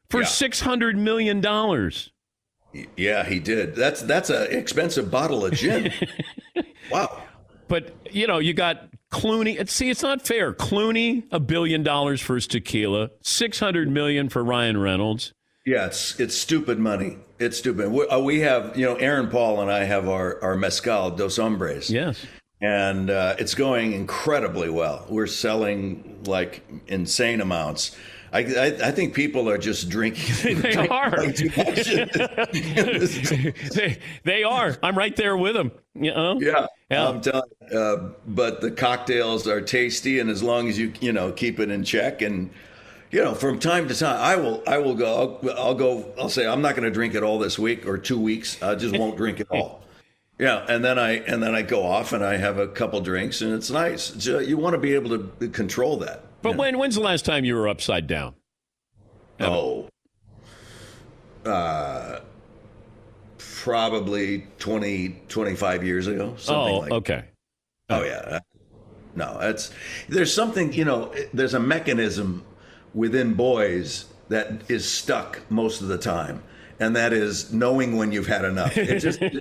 for 0.09 0.21
Yeah. 0.21 0.27
six 0.27 0.59
hundred 0.61 0.97
million 0.97 1.41
dollars. 1.41 2.11
Yeah, 2.95 3.25
he 3.25 3.39
did. 3.39 3.75
That's 3.75 4.01
that's 4.03 4.29
an 4.29 4.51
expensive 4.51 5.09
bottle 5.09 5.45
of 5.45 5.53
gin. 5.53 5.91
wow. 6.91 7.23
But 7.67 7.93
you 8.11 8.27
know, 8.27 8.37
you 8.39 8.53
got 8.53 8.89
Clooney. 9.11 9.67
See, 9.69 9.89
it's 9.89 10.03
not 10.03 10.21
fair. 10.21 10.53
Clooney, 10.53 11.23
a 11.31 11.39
billion 11.39 11.81
dollars 11.83 12.21
for 12.21 12.35
his 12.35 12.45
tequila, 12.45 13.09
six 13.23 13.59
hundred 13.59 13.89
million 13.89 14.29
for 14.29 14.43
Ryan 14.43 14.77
Reynolds. 14.77 15.33
Yeah, 15.69 15.85
it's 15.85 16.19
it's 16.19 16.35
stupid 16.35 16.79
money. 16.79 17.17
It's 17.37 17.57
stupid. 17.59 17.91
We, 17.91 18.07
uh, 18.07 18.19
we 18.19 18.39
have, 18.39 18.75
you 18.75 18.85
know, 18.87 18.95
Aaron 18.95 19.29
Paul 19.29 19.61
and 19.61 19.71
I 19.71 19.83
have 19.83 20.09
our 20.09 20.41
our 20.43 20.55
mezcal 20.55 21.11
Dos 21.11 21.37
Hombres. 21.37 21.91
Yes. 21.91 22.25
and 22.59 23.09
uh, 23.11 23.35
it's 23.37 23.53
going 23.55 23.93
incredibly 23.93 24.69
well. 24.69 25.05
We're 25.09 25.27
selling 25.27 26.21
like 26.25 26.63
insane 26.87 27.39
amounts. 27.39 27.95
I, 28.31 28.39
I, 28.39 28.65
I 28.89 28.91
think 28.91 29.13
people 29.13 29.49
are 29.49 29.57
just 29.59 29.89
drinking. 29.89 30.55
They 30.61 30.87
are. 30.87 31.25
they, 33.73 33.97
they 34.23 34.43
are. 34.43 34.77
I'm 34.83 34.97
right 34.97 35.15
there 35.15 35.35
with 35.37 35.55
them. 35.55 35.71
You 35.95 36.13
know? 36.13 36.39
Yeah, 36.39 36.67
Yeah. 36.89 37.09
I'm 37.09 37.21
telling. 37.21 37.49
You, 37.71 37.79
uh, 37.79 38.09
but 38.27 38.61
the 38.61 38.71
cocktails 38.71 39.47
are 39.47 39.61
tasty, 39.61 40.19
and 40.19 40.29
as 40.29 40.41
long 40.43 40.67
as 40.67 40.77
you 40.77 40.93
you 40.99 41.11
know 41.11 41.31
keep 41.31 41.59
it 41.59 41.69
in 41.69 41.83
check, 41.83 42.21
and 42.21 42.49
you 43.11 43.23
know 43.23 43.33
from 43.33 43.59
time 43.59 43.87
to 43.87 43.95
time, 43.95 44.17
I 44.17 44.35
will 44.35 44.63
I 44.67 44.77
will 44.77 44.95
go. 44.95 45.39
I'll, 45.43 45.57
I'll 45.57 45.75
go. 45.75 46.11
I'll 46.19 46.29
say 46.29 46.47
I'm 46.47 46.61
not 46.61 46.75
going 46.75 46.83
to 46.83 46.91
drink 46.91 47.15
it 47.15 47.23
all 47.23 47.39
this 47.39 47.57
week 47.57 47.85
or 47.85 47.97
two 47.97 48.19
weeks. 48.19 48.61
I 48.61 48.75
just 48.75 48.97
won't 48.97 49.17
drink 49.17 49.39
it 49.39 49.47
all. 49.49 49.81
Yeah, 50.39 50.65
and 50.69 50.85
then 50.85 50.97
I 50.97 51.15
and 51.15 51.43
then 51.43 51.53
I 51.53 51.63
go 51.63 51.83
off 51.85 52.13
and 52.13 52.23
I 52.23 52.37
have 52.37 52.59
a 52.59 52.67
couple 52.69 53.01
drinks, 53.01 53.41
and 53.41 53.51
it's 53.51 53.69
nice. 53.69 54.15
It's, 54.15 54.25
uh, 54.25 54.39
you 54.39 54.55
want 54.55 54.73
to 54.73 54.77
be 54.77 54.93
able 54.93 55.09
to 55.09 55.49
control 55.49 55.97
that. 55.97 56.23
But 56.41 56.55
when 56.55 56.77
when's 56.77 56.95
the 56.95 57.01
last 57.01 57.25
time 57.25 57.43
you 57.43 57.55
were 57.55 57.67
upside 57.67 58.07
down? 58.07 58.35
Oh. 59.41 59.89
Uh, 61.45 62.19
probably 63.37 64.47
20, 64.59 65.21
25 65.27 65.83
years 65.83 66.07
ago. 66.07 66.35
Something 66.37 66.75
oh, 66.75 66.79
like 66.79 66.91
okay. 66.91 67.25
Oh, 67.89 68.03
yeah. 68.03 68.39
No, 69.15 69.37
that's, 69.39 69.71
there's 70.07 70.33
something, 70.33 70.71
you 70.73 70.85
know, 70.85 71.13
there's 71.33 71.55
a 71.55 71.59
mechanism 71.59 72.45
within 72.93 73.33
boys 73.33 74.05
that 74.29 74.61
is 74.69 74.89
stuck 74.89 75.41
most 75.49 75.81
of 75.81 75.87
the 75.87 75.97
time. 75.97 76.43
And 76.81 76.95
that 76.95 77.11
is 77.11 77.51
knowing 77.51 77.97
when 77.97 78.13
you've 78.13 78.27
had 78.27 78.45
enough. 78.45 78.77
It 78.77 78.99
just, 78.99 79.19
it, 79.21 79.33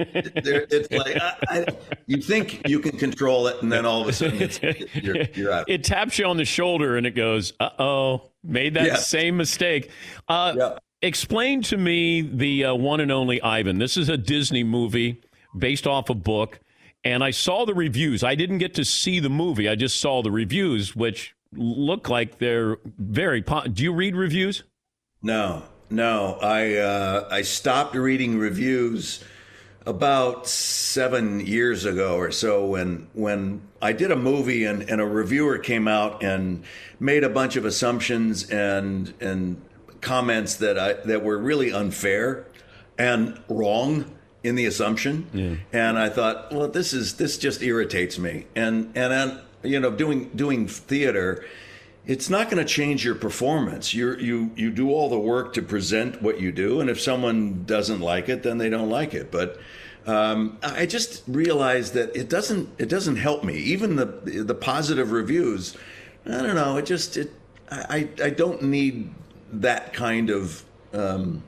it's 0.72 0.90
like, 0.90 1.16
I, 1.20 1.34
I, 1.48 1.66
you 2.06 2.20
think 2.20 2.66
you 2.66 2.80
can 2.80 2.98
control 2.98 3.46
it, 3.46 3.62
and 3.62 3.70
then 3.70 3.86
all 3.86 4.02
of 4.02 4.08
a 4.08 4.12
sudden 4.12 4.42
it's, 4.42 4.60
you're, 4.60 5.22
you're 5.34 5.52
out. 5.52 5.70
It 5.70 5.84
taps 5.84 6.18
you 6.18 6.26
on 6.26 6.36
the 6.36 6.44
shoulder 6.44 6.96
and 6.96 7.06
it 7.06 7.12
goes, 7.12 7.52
"Uh 7.60 7.70
oh, 7.78 8.30
made 8.42 8.74
that 8.74 8.86
Yes. 8.86 9.06
same 9.06 9.36
mistake." 9.36 9.88
Uh, 10.26 10.78
Explain 11.00 11.62
to 11.62 11.76
me 11.76 12.22
the 12.22 12.64
uh, 12.64 12.74
one 12.74 12.98
and 12.98 13.12
only 13.12 13.40
Ivan. 13.40 13.78
This 13.78 13.96
is 13.96 14.08
a 14.08 14.16
Disney 14.16 14.64
movie 14.64 15.22
based 15.56 15.86
off 15.86 16.10
a 16.10 16.14
book, 16.14 16.58
and 17.04 17.22
I 17.22 17.30
saw 17.30 17.64
the 17.64 17.72
reviews. 17.74 18.24
I 18.24 18.34
didn't 18.34 18.58
get 18.58 18.74
to 18.74 18.84
see 18.84 19.20
the 19.20 19.30
movie. 19.30 19.68
I 19.68 19.76
just 19.76 20.00
saw 20.00 20.22
the 20.24 20.32
reviews, 20.32 20.96
which 20.96 21.36
look 21.54 22.08
like 22.08 22.38
they're 22.38 22.76
very. 22.98 23.42
Po- 23.42 23.66
Do 23.66 23.82
you 23.82 23.92
read 23.92 24.14
reviews? 24.16 24.64
No, 25.22 25.64
no. 25.90 26.38
I 26.40 26.76
uh, 26.76 27.28
I 27.30 27.42
stopped 27.42 27.94
reading 27.94 28.38
reviews 28.38 29.24
about 29.86 30.46
seven 30.46 31.40
years 31.40 31.84
ago 31.86 32.16
or 32.16 32.30
so 32.30 32.66
when 32.66 33.08
when 33.14 33.62
I 33.80 33.92
did 33.92 34.10
a 34.10 34.16
movie 34.16 34.64
and, 34.64 34.82
and 34.82 35.00
a 35.00 35.06
reviewer 35.06 35.56
came 35.58 35.88
out 35.88 36.22
and 36.22 36.62
made 37.00 37.24
a 37.24 37.28
bunch 37.30 37.56
of 37.56 37.64
assumptions 37.64 38.48
and 38.50 39.14
and 39.20 39.62
comments 40.00 40.56
that 40.56 40.78
I 40.78 40.92
that 40.92 41.24
were 41.24 41.38
really 41.38 41.72
unfair 41.72 42.46
and 42.98 43.40
wrong 43.48 44.14
in 44.44 44.54
the 44.54 44.66
assumption. 44.66 45.60
And 45.72 45.98
I 45.98 46.08
thought, 46.10 46.52
well, 46.52 46.68
this 46.68 46.92
is 46.92 47.16
this 47.16 47.38
just 47.38 47.62
irritates 47.62 48.18
me. 48.18 48.46
And 48.54 48.92
and 48.94 49.12
then 49.12 49.40
you 49.62 49.80
know, 49.80 49.90
doing 49.90 50.30
doing 50.30 50.66
theater, 50.68 51.44
it's 52.06 52.30
not 52.30 52.50
going 52.50 52.64
to 52.64 52.64
change 52.64 53.04
your 53.04 53.14
performance. 53.14 53.92
You 53.92 54.16
you 54.16 54.50
you 54.56 54.70
do 54.70 54.90
all 54.90 55.08
the 55.08 55.18
work 55.18 55.52
to 55.54 55.62
present 55.62 56.22
what 56.22 56.40
you 56.40 56.52
do, 56.52 56.80
and 56.80 56.88
if 56.88 57.00
someone 57.00 57.64
doesn't 57.64 58.00
like 58.00 58.28
it, 58.28 58.42
then 58.42 58.58
they 58.58 58.70
don't 58.70 58.90
like 58.90 59.14
it. 59.14 59.30
But 59.30 59.58
um, 60.06 60.58
I 60.62 60.86
just 60.86 61.22
realized 61.26 61.94
that 61.94 62.16
it 62.16 62.28
doesn't 62.28 62.68
it 62.78 62.88
doesn't 62.88 63.16
help 63.16 63.44
me. 63.44 63.54
Even 63.58 63.96
the 63.96 64.06
the 64.06 64.54
positive 64.54 65.12
reviews, 65.12 65.76
I 66.24 66.42
don't 66.42 66.54
know. 66.54 66.78
It 66.78 66.86
just 66.86 67.16
it 67.16 67.30
I 67.70 68.08
I 68.22 68.30
don't 68.30 68.62
need 68.62 69.10
that 69.52 69.92
kind 69.92 70.30
of. 70.30 70.64
Um, 70.92 71.42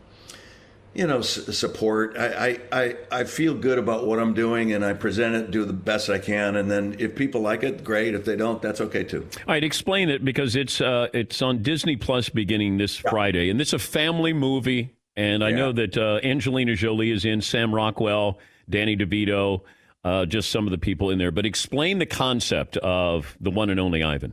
you 0.95 1.07
know, 1.07 1.19
s- 1.19 1.57
support. 1.57 2.17
I, 2.19 2.59
I, 2.73 2.97
I, 3.13 3.25
feel 3.25 3.55
good 3.55 3.79
about 3.79 4.07
what 4.07 4.19
I'm 4.19 4.35
doing 4.35 4.73
and 4.73 4.85
I 4.85 4.93
present 4.93 5.35
it, 5.37 5.51
do 5.51 5.65
the 5.65 5.73
best 5.73 6.11
I 6.11 6.19
can. 6.19 6.57
And 6.57 6.71
then 6.71 6.97
if 6.99 7.15
people 7.15 7.41
like 7.41 7.63
it, 7.63 7.85
great. 7.85 8.15
If 8.15 8.25
they 8.25 8.37
don't, 8.37 8.61
that's 8.61 8.81
okay 8.81 9.05
too. 9.05 9.27
All 9.39 9.55
right, 9.55 9.63
explain 9.63 10.09
it 10.09 10.25
because 10.25 10.57
it's 10.57 10.81
uh, 10.81 11.09
it's 11.13 11.43
on 11.43 11.63
Disney 11.63 11.97
Plus 11.97 12.29
beginning 12.29 12.79
this 12.79 12.97
Friday, 12.97 13.51
and 13.51 13.61
it's 13.61 13.73
a 13.73 13.79
family 13.79 14.33
movie. 14.33 14.95
And 15.17 15.45
I 15.45 15.51
know 15.51 15.73
that 15.73 15.99
uh, 15.99 16.21
Angelina 16.23 16.75
Jolie 16.77 17.11
is 17.11 17.25
in, 17.25 17.43
Sam 17.43 17.75
Rockwell, 17.75 18.39
Danny 18.71 18.97
DeVito, 18.97 19.61
uh, 20.03 20.25
just 20.25 20.51
some 20.51 20.67
of 20.67 20.71
the 20.71 20.79
people 20.79 21.11
in 21.11 21.19
there. 21.19 21.31
But 21.31 21.45
explain 21.45 21.99
the 21.99 22.07
concept 22.07 22.77
of 22.79 23.37
the 23.41 23.51
one 23.51 23.69
and 23.71 23.79
only 23.79 24.03
Ivan. 24.03 24.33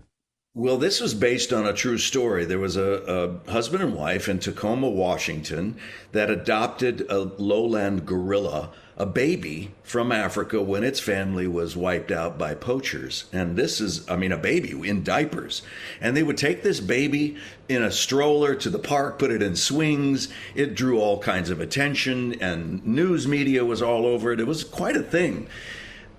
Well, 0.58 0.78
this 0.78 1.00
was 1.00 1.14
based 1.14 1.54
on 1.54 1.68
a 1.68 1.72
true 1.72 2.00
story. 2.00 2.44
There 2.44 2.58
was 2.58 2.78
a, 2.78 3.40
a 3.46 3.52
husband 3.52 3.84
and 3.84 3.94
wife 3.94 4.28
in 4.28 4.40
Tacoma, 4.40 4.90
Washington, 4.90 5.78
that 6.14 6.32
adopted 6.32 7.06
a 7.12 7.20
lowland 7.20 8.08
gorilla, 8.08 8.72
a 8.98 9.06
baby 9.06 9.70
from 9.84 10.12
Africa, 10.12 10.60
when 10.60 10.84
its 10.84 11.00
family 11.00 11.48
was 11.48 11.78
wiped 11.78 12.10
out 12.10 12.40
by 12.40 12.56
poachers. 12.56 13.26
And 13.32 13.56
this 13.56 13.80
is, 13.80 14.10
I 14.10 14.16
mean, 14.16 14.32
a 14.32 14.38
baby 14.38 14.72
in 14.90 15.04
diapers. 15.04 15.62
And 16.02 16.18
they 16.18 16.24
would 16.24 16.38
take 16.38 16.64
this 16.64 16.80
baby 16.80 17.38
in 17.70 17.84
a 17.84 17.92
stroller 17.92 18.56
to 18.56 18.72
the 18.72 18.80
park, 18.80 19.20
put 19.20 19.30
it 19.30 19.44
in 19.44 19.56
swings. 19.56 20.28
It 20.56 20.74
drew 20.74 21.00
all 21.00 21.20
kinds 21.20 21.52
of 21.52 21.62
attention, 21.62 22.34
and 22.42 22.84
news 22.84 23.28
media 23.28 23.64
was 23.64 23.84
all 23.84 24.08
over 24.08 24.32
it. 24.32 24.40
It 24.40 24.48
was 24.48 24.64
quite 24.64 24.98
a 24.98 25.04
thing. 25.04 25.50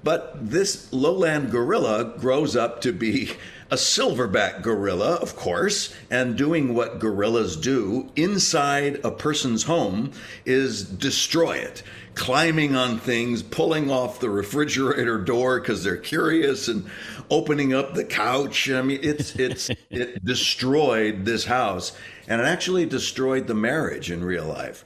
But 0.05 0.51
this 0.51 0.93
lowland 0.93 1.51
gorilla 1.51 2.15
grows 2.19 2.55
up 2.55 2.81
to 2.83 2.93
be 2.93 3.33
a 3.71 3.77
silverback 3.77 4.63
gorilla, 4.63 5.17
of 5.17 5.37
course, 5.37 5.95
and 6.11 6.37
doing 6.37 6.75
what 6.75 6.99
gorillas 6.99 7.57
do 7.57 8.11
inside 8.17 9.01
a 9.05 9.11
person's 9.11 9.65
home 9.65 10.13
is 10.47 10.85
destroy 10.85 11.57
it. 11.57 11.83
Climbing 12.15 12.75
on 12.75 12.99
things, 12.99 13.43
pulling 13.43 13.91
off 13.91 14.21
the 14.21 14.31
refrigerator 14.31 15.19
door 15.19 15.61
because 15.61 15.85
they're 15.85 15.97
curious, 15.97 16.67
and 16.67 16.87
opening 17.31 17.73
up 17.73 17.95
the 17.95 18.05
couch. 18.05 18.69
I 18.71 18.83
mean, 18.83 19.01
it's 19.03 19.37
it's 19.37 19.71
it 19.91 20.25
destroyed 20.25 21.25
this 21.25 21.45
house, 21.45 21.93
and 22.27 22.41
it 22.41 22.45
actually 22.45 22.87
destroyed 22.87 23.47
the 23.47 23.55
marriage 23.55 24.11
in 24.11 24.25
real 24.25 24.47
life. 24.47 24.85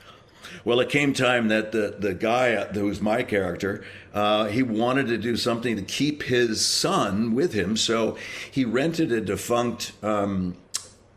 Well, 0.64 0.78
it 0.78 0.90
came 0.90 1.12
time 1.12 1.48
that 1.48 1.72
the 1.72 1.96
the 1.98 2.14
guy 2.14 2.54
who's 2.66 3.00
my 3.00 3.24
character, 3.24 3.84
uh, 4.14 4.46
he 4.46 4.62
wanted 4.62 5.08
to 5.08 5.18
do 5.18 5.36
something 5.36 5.76
to 5.76 5.82
keep 5.82 6.22
his 6.22 6.64
son 6.64 7.34
with 7.34 7.52
him, 7.52 7.76
so 7.76 8.16
he 8.50 8.64
rented 8.64 9.10
a 9.10 9.20
defunct 9.20 9.92
um, 10.04 10.56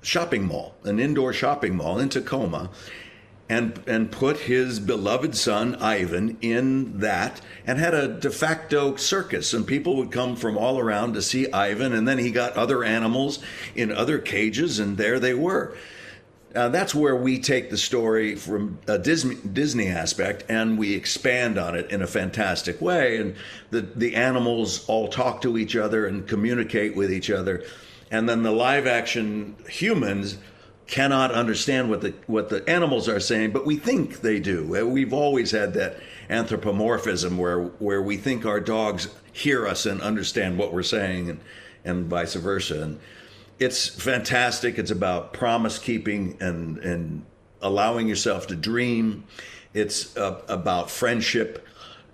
shopping 0.02 0.46
mall, 0.46 0.76
an 0.84 1.00
indoor 1.00 1.32
shopping 1.32 1.76
mall 1.76 2.00
in 2.00 2.10
Tacoma, 2.10 2.72
and 3.48 3.80
and 3.86 4.12
put 4.12 4.38
his 4.38 4.80
beloved 4.80 5.36
son 5.36 5.76
Ivan 5.76 6.38
in 6.42 7.00
that, 7.02 7.40
and 7.68 7.78
had 7.78 7.94
a 7.94 8.08
de 8.08 8.32
facto 8.32 8.96
circus, 8.96 9.54
and 9.54 9.68
people 9.68 9.96
would 9.98 10.12
come 10.12 10.36
from 10.36 10.58
all 10.58 10.80
around 10.80 11.14
to 11.14 11.22
see 11.22 11.52
Ivan, 11.52 11.94
and 11.94 12.08
then 12.08 12.18
he 12.18 12.32
got 12.32 12.54
other 12.54 12.84
animals 12.84 13.40
in 13.76 13.92
other 13.92 14.18
cages, 14.18 14.80
and 14.80 14.98
there 14.98 15.20
they 15.20 15.36
were. 15.36 15.76
Uh, 16.56 16.70
that's 16.70 16.96
where 16.96 17.16
we 17.16 17.38
take 17.40 17.70
the 17.70 17.78
story 17.78 18.36
from 18.36 18.80
a 18.88 18.98
Disney, 18.98 19.36
Disney 19.36 19.88
aspect 19.88 20.46
and 20.48 20.78
we 20.78 20.94
expand 20.94 21.58
on 21.58 21.76
it 21.76 21.92
in 21.92 22.02
a 22.02 22.08
fantastic 22.08 22.80
way. 22.80 23.18
And 23.18 23.36
the, 23.72 23.82
the 23.82 24.16
animals 24.16 24.86
all 24.88 25.10
talk 25.10 25.42
to 25.42 25.58
each 25.58 25.76
other 25.76 26.06
and 26.08 26.26
communicate 26.28 26.96
with 26.96 27.12
each 27.12 27.30
other. 27.30 27.64
And 28.10 28.30
then 28.30 28.44
the 28.44 28.52
live 28.52 28.88
action 28.88 29.56
humans 29.68 30.38
cannot 30.88 31.32
understand 31.32 31.90
what 31.90 32.02
the 32.02 32.14
what 32.28 32.50
the 32.50 32.68
animals 32.70 33.10
are 33.10 33.20
saying, 33.20 33.52
but 33.52 33.66
we 33.66 33.76
think 33.76 34.22
they 34.22 34.40
do. 34.40 34.76
Uh, 34.78 34.86
We've 34.86 35.14
always 35.14 35.52
had 35.52 35.74
that 35.74 35.98
anthropomorphism 36.30 37.38
where 37.38 37.64
where 37.80 38.02
we 38.02 38.18
think 38.18 38.46
our 38.46 38.60
dogs 38.60 39.08
hear 39.34 39.68
us 39.68 39.86
and 39.86 40.00
understand 40.02 40.58
what 40.58 40.72
we're 40.72 40.84
saying, 40.84 41.30
and 41.30 41.40
and 41.84 42.06
vice 42.06 42.36
versa. 42.36 42.82
And 42.82 43.00
it's 43.60 43.88
fantastic. 43.88 44.78
It's 44.78 44.92
about 44.92 45.34
promise 45.34 45.80
keeping 45.80 46.38
and 46.40 46.78
and 46.80 47.26
allowing 47.62 48.08
yourself 48.08 48.48
to 48.48 48.56
dream. 48.56 49.26
It's 49.74 50.16
uh, 50.18 50.42
about 50.48 50.90
friendship, 50.90 51.66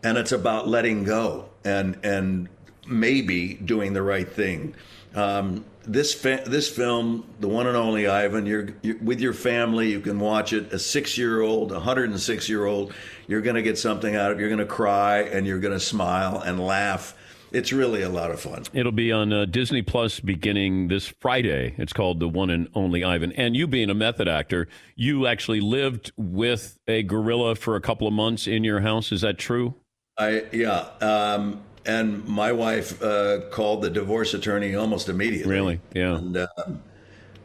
and 0.04 0.18
it's 0.18 0.32
about 0.32 0.68
letting 0.68 1.04
go 1.04 1.50
and 1.64 1.98
and 2.04 2.50
maybe 2.88 3.56
doing 3.56 3.94
the 3.94 4.02
right 4.02 4.30
thing. 4.30 4.76
Um, 5.16 5.66
this 5.84 6.14
fa- 6.14 6.44
this 6.46 6.70
film, 6.70 7.26
the 7.40 7.48
one 7.48 7.68
and 7.68 7.76
only 7.76 8.08
Ivan, 8.08 8.46
you're, 8.46 8.70
you're 8.82 8.98
with 9.00 9.20
your 9.20 9.34
family. 9.34 9.92
You 9.92 10.00
can 10.00 10.20
watch 10.20 10.54
it. 10.54 10.72
A 10.72 10.80
six 10.80 11.18
year 11.18 11.42
old, 11.42 11.72
a 11.72 11.80
hundred 11.80 12.12
and 12.12 12.20
six 12.20 12.48
year 12.48 12.66
old, 12.66 12.94
you're 13.28 13.42
going 13.42 13.56
to 13.56 13.64
get 13.64 13.78
something 13.78 14.16
out 14.16 14.32
of. 14.32 14.38
it. 14.38 14.42
You're 14.42 14.50
going 14.50 14.60
to 14.60 14.66
cry 14.66 15.22
and 15.22 15.46
you're 15.48 15.60
going 15.60 15.74
to 15.74 15.80
smile 15.80 16.40
and 16.40 16.60
laugh. 16.60 17.16
It's 17.52 17.74
really 17.74 18.02
a 18.02 18.10
lot 18.10 18.32
of 18.32 18.40
fun. 18.40 18.64
It'll 18.74 18.92
be 18.92 19.12
on 19.12 19.34
uh, 19.34 19.46
Disney 19.46 19.82
Plus 19.82 20.20
beginning 20.20 20.88
this 20.88 21.08
Friday. 21.08 21.76
It's 21.78 21.92
called 21.92 22.20
The 22.20 22.30
One 22.30 22.50
and 22.50 22.70
Only 22.74 23.04
Ivan. 23.04 23.34
And 23.34 23.56
you 23.56 23.68
being 23.68 23.90
a 23.90 23.94
method 23.94 24.28
actor, 24.28 24.68
you 24.96 25.28
actually 25.28 25.60
lived 25.60 26.12
with 26.16 26.80
a 26.88 27.04
gorilla 27.04 27.56
for 27.56 27.76
a 27.76 27.82
couple 27.82 28.08
of 28.08 28.14
months 28.14 28.48
in 28.48 28.64
your 28.64 28.80
house. 28.80 29.12
Is 29.12 29.22
that 29.22 29.38
true? 29.38 29.76
I 30.18 30.46
yeah, 30.52 30.90
um, 31.02 31.62
and 31.86 32.26
my 32.28 32.52
wife 32.52 33.02
uh, 33.02 33.42
called 33.50 33.82
the 33.82 33.90
divorce 33.90 34.34
attorney 34.34 34.76
almost 34.76 35.10
immediately. 35.10 35.52
Really? 35.52 35.82
Yeah. 35.94 36.18
And, 36.18 36.38
uh, 36.38 36.48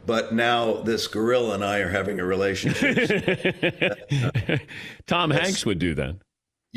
but 0.04 0.32
now 0.32 0.82
this 0.82 1.08
gorilla 1.08 1.54
and 1.54 1.64
I 1.64 1.78
are 1.78 1.90
having 1.90 2.20
a 2.20 2.24
relationship. 2.24 2.98
Tom 5.06 5.30
Hanks 5.30 5.66
would 5.66 5.78
do 5.78 5.94
that. 5.94 6.16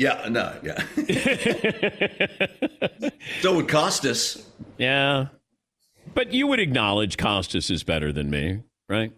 Yeah, 0.00 0.28
no, 0.30 0.56
yeah. 0.62 0.82
so 3.42 3.56
would 3.56 3.68
Costas. 3.68 4.42
Yeah. 4.78 5.26
But 6.14 6.32
you 6.32 6.46
would 6.46 6.58
acknowledge 6.58 7.18
Costas 7.18 7.68
is 7.68 7.84
better 7.84 8.10
than 8.10 8.30
me, 8.30 8.62
right? 8.88 9.12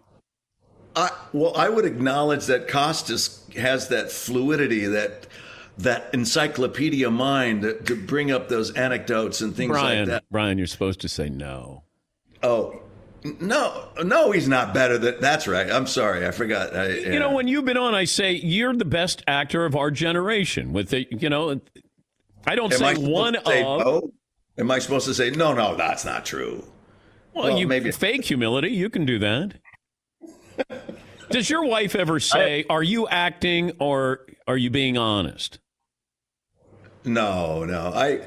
I, 0.93 1.09
well, 1.31 1.55
I 1.55 1.69
would 1.69 1.85
acknowledge 1.85 2.47
that 2.47 2.67
Costas 2.67 3.49
has 3.55 3.87
that 3.87 4.11
fluidity, 4.11 4.85
that 4.87 5.27
that 5.77 6.13
encyclopedia 6.13 7.09
mind 7.09 7.61
to, 7.61 7.81
to 7.83 7.95
bring 7.95 8.31
up 8.31 8.49
those 8.49 8.73
anecdotes 8.73 9.39
and 9.39 9.55
things 9.55 9.71
Bryan, 9.71 9.99
like 9.99 10.07
that. 10.09 10.29
Bryan, 10.29 10.57
you're 10.57 10.67
supposed 10.67 10.99
to 10.99 11.07
say 11.07 11.29
no. 11.29 11.83
Oh, 12.43 12.82
no, 13.39 13.87
no, 14.03 14.31
he's 14.31 14.47
not 14.47 14.73
better 14.73 14.97
than. 14.97 15.19
That's 15.21 15.47
right. 15.47 15.69
I'm 15.71 15.87
sorry, 15.87 16.25
I 16.27 16.31
forgot. 16.31 16.75
I, 16.75 16.87
You 16.89 17.19
know, 17.19 17.31
when 17.33 17.47
you've 17.47 17.65
been 17.65 17.77
on, 17.77 17.95
I 17.95 18.05
say 18.05 18.33
you're 18.33 18.73
the 18.75 18.85
best 18.85 19.23
actor 19.27 19.65
of 19.65 19.75
our 19.75 19.91
generation. 19.91 20.73
With 20.73 20.89
the, 20.89 21.07
you 21.09 21.29
know, 21.29 21.59
I 22.45 22.55
don't 22.55 22.71
Am 22.73 22.79
say 22.79 22.85
I 22.85 22.93
one 22.95 23.37
say 23.45 23.63
of. 23.63 23.79
no? 23.79 24.11
Am 24.57 24.69
I 24.69 24.79
supposed 24.79 25.05
to 25.07 25.13
say 25.13 25.29
no? 25.31 25.53
No, 25.53 25.75
that's 25.75 26.05
not 26.05 26.25
true. 26.25 26.63
Well, 27.33 27.45
Well, 27.45 27.57
you 27.59 27.67
maybe- 27.67 27.91
fake 27.93 28.25
humility. 28.25 28.69
You 28.69 28.89
can 28.89 29.05
do 29.05 29.19
that. 29.19 29.53
Does 31.31 31.49
your 31.49 31.65
wife 31.65 31.95
ever 31.95 32.19
say, 32.19 32.63
"Are 32.69 32.83
you 32.83 33.07
acting 33.07 33.71
or 33.79 34.19
are 34.47 34.57
you 34.57 34.69
being 34.69 34.97
honest?" 34.97 35.59
No, 37.05 37.63
no. 37.65 37.91
I, 37.93 38.21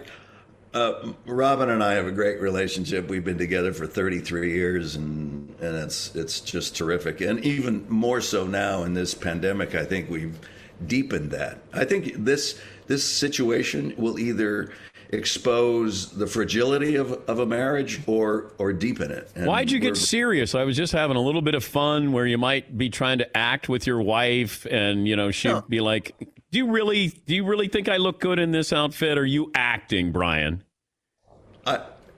uh, 0.76 1.12
Robin 1.24 1.70
and 1.70 1.82
I 1.82 1.94
have 1.94 2.06
a 2.06 2.12
great 2.12 2.38
relationship. 2.38 3.08
We've 3.08 3.24
been 3.24 3.38
together 3.38 3.72
for 3.72 3.86
33 3.86 4.52
years, 4.52 4.96
and 4.96 5.48
and 5.60 5.76
it's 5.76 6.14
it's 6.14 6.40
just 6.40 6.76
terrific. 6.76 7.22
And 7.22 7.42
even 7.44 7.86
more 7.88 8.20
so 8.20 8.46
now 8.46 8.82
in 8.82 8.92
this 8.92 9.14
pandemic, 9.14 9.74
I 9.74 9.86
think 9.86 10.10
we've 10.10 10.38
deepened 10.86 11.30
that. 11.30 11.60
I 11.72 11.86
think 11.86 12.12
this 12.18 12.60
this 12.86 13.02
situation 13.02 13.94
will 13.96 14.18
either 14.18 14.70
expose 15.10 16.10
the 16.10 16.26
fragility 16.26 16.96
of, 16.96 17.12
of 17.26 17.38
a 17.38 17.46
marriage 17.46 18.02
or 18.06 18.52
or 18.58 18.74
deepen 18.74 19.10
it. 19.10 19.30
And 19.34 19.46
Why'd 19.46 19.70
you 19.70 19.78
get 19.78 19.96
serious? 19.96 20.54
I 20.54 20.64
was 20.64 20.76
just 20.76 20.92
having 20.92 21.16
a 21.16 21.22
little 21.22 21.42
bit 21.42 21.54
of 21.54 21.64
fun 21.64 22.12
where 22.12 22.26
you 22.26 22.36
might 22.36 22.76
be 22.76 22.90
trying 22.90 23.18
to 23.18 23.36
act 23.36 23.70
with 23.70 23.86
your 23.86 24.02
wife, 24.02 24.66
and 24.70 25.08
you 25.08 25.16
know 25.16 25.30
she'd 25.30 25.66
be 25.70 25.80
like, 25.80 26.14
"Do 26.50 26.58
you 26.58 26.70
really? 26.70 27.08
Do 27.08 27.34
you 27.34 27.46
really 27.46 27.68
think 27.68 27.88
I 27.88 27.96
look 27.96 28.20
good 28.20 28.38
in 28.38 28.50
this 28.50 28.74
outfit? 28.74 29.16
Are 29.16 29.24
you 29.24 29.50
acting, 29.54 30.12
Bryan?" 30.12 30.62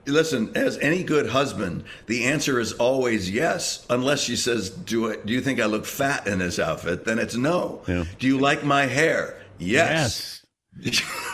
Listen, 0.05 0.51
as 0.55 0.77
any 0.79 1.03
good 1.03 1.29
husband, 1.29 1.83
the 2.07 2.25
answer 2.25 2.59
is 2.59 2.73
always 2.73 3.29
yes, 3.29 3.85
unless 3.89 4.21
she 4.21 4.35
says, 4.35 4.69
"Do 4.69 5.11
I, 5.11 5.17
do 5.17 5.33
you 5.33 5.41
think 5.41 5.59
I 5.59 5.65
look 5.65 5.85
fat 5.85 6.25
in 6.27 6.39
this 6.39 6.57
outfit?" 6.59 7.05
Then 7.05 7.19
it's 7.19 7.35
no. 7.35 7.81
Do 7.85 8.27
you 8.27 8.39
like 8.39 8.63
my 8.63 8.85
hair? 8.85 9.39
Yes. 9.59 10.45
do, 10.81 10.91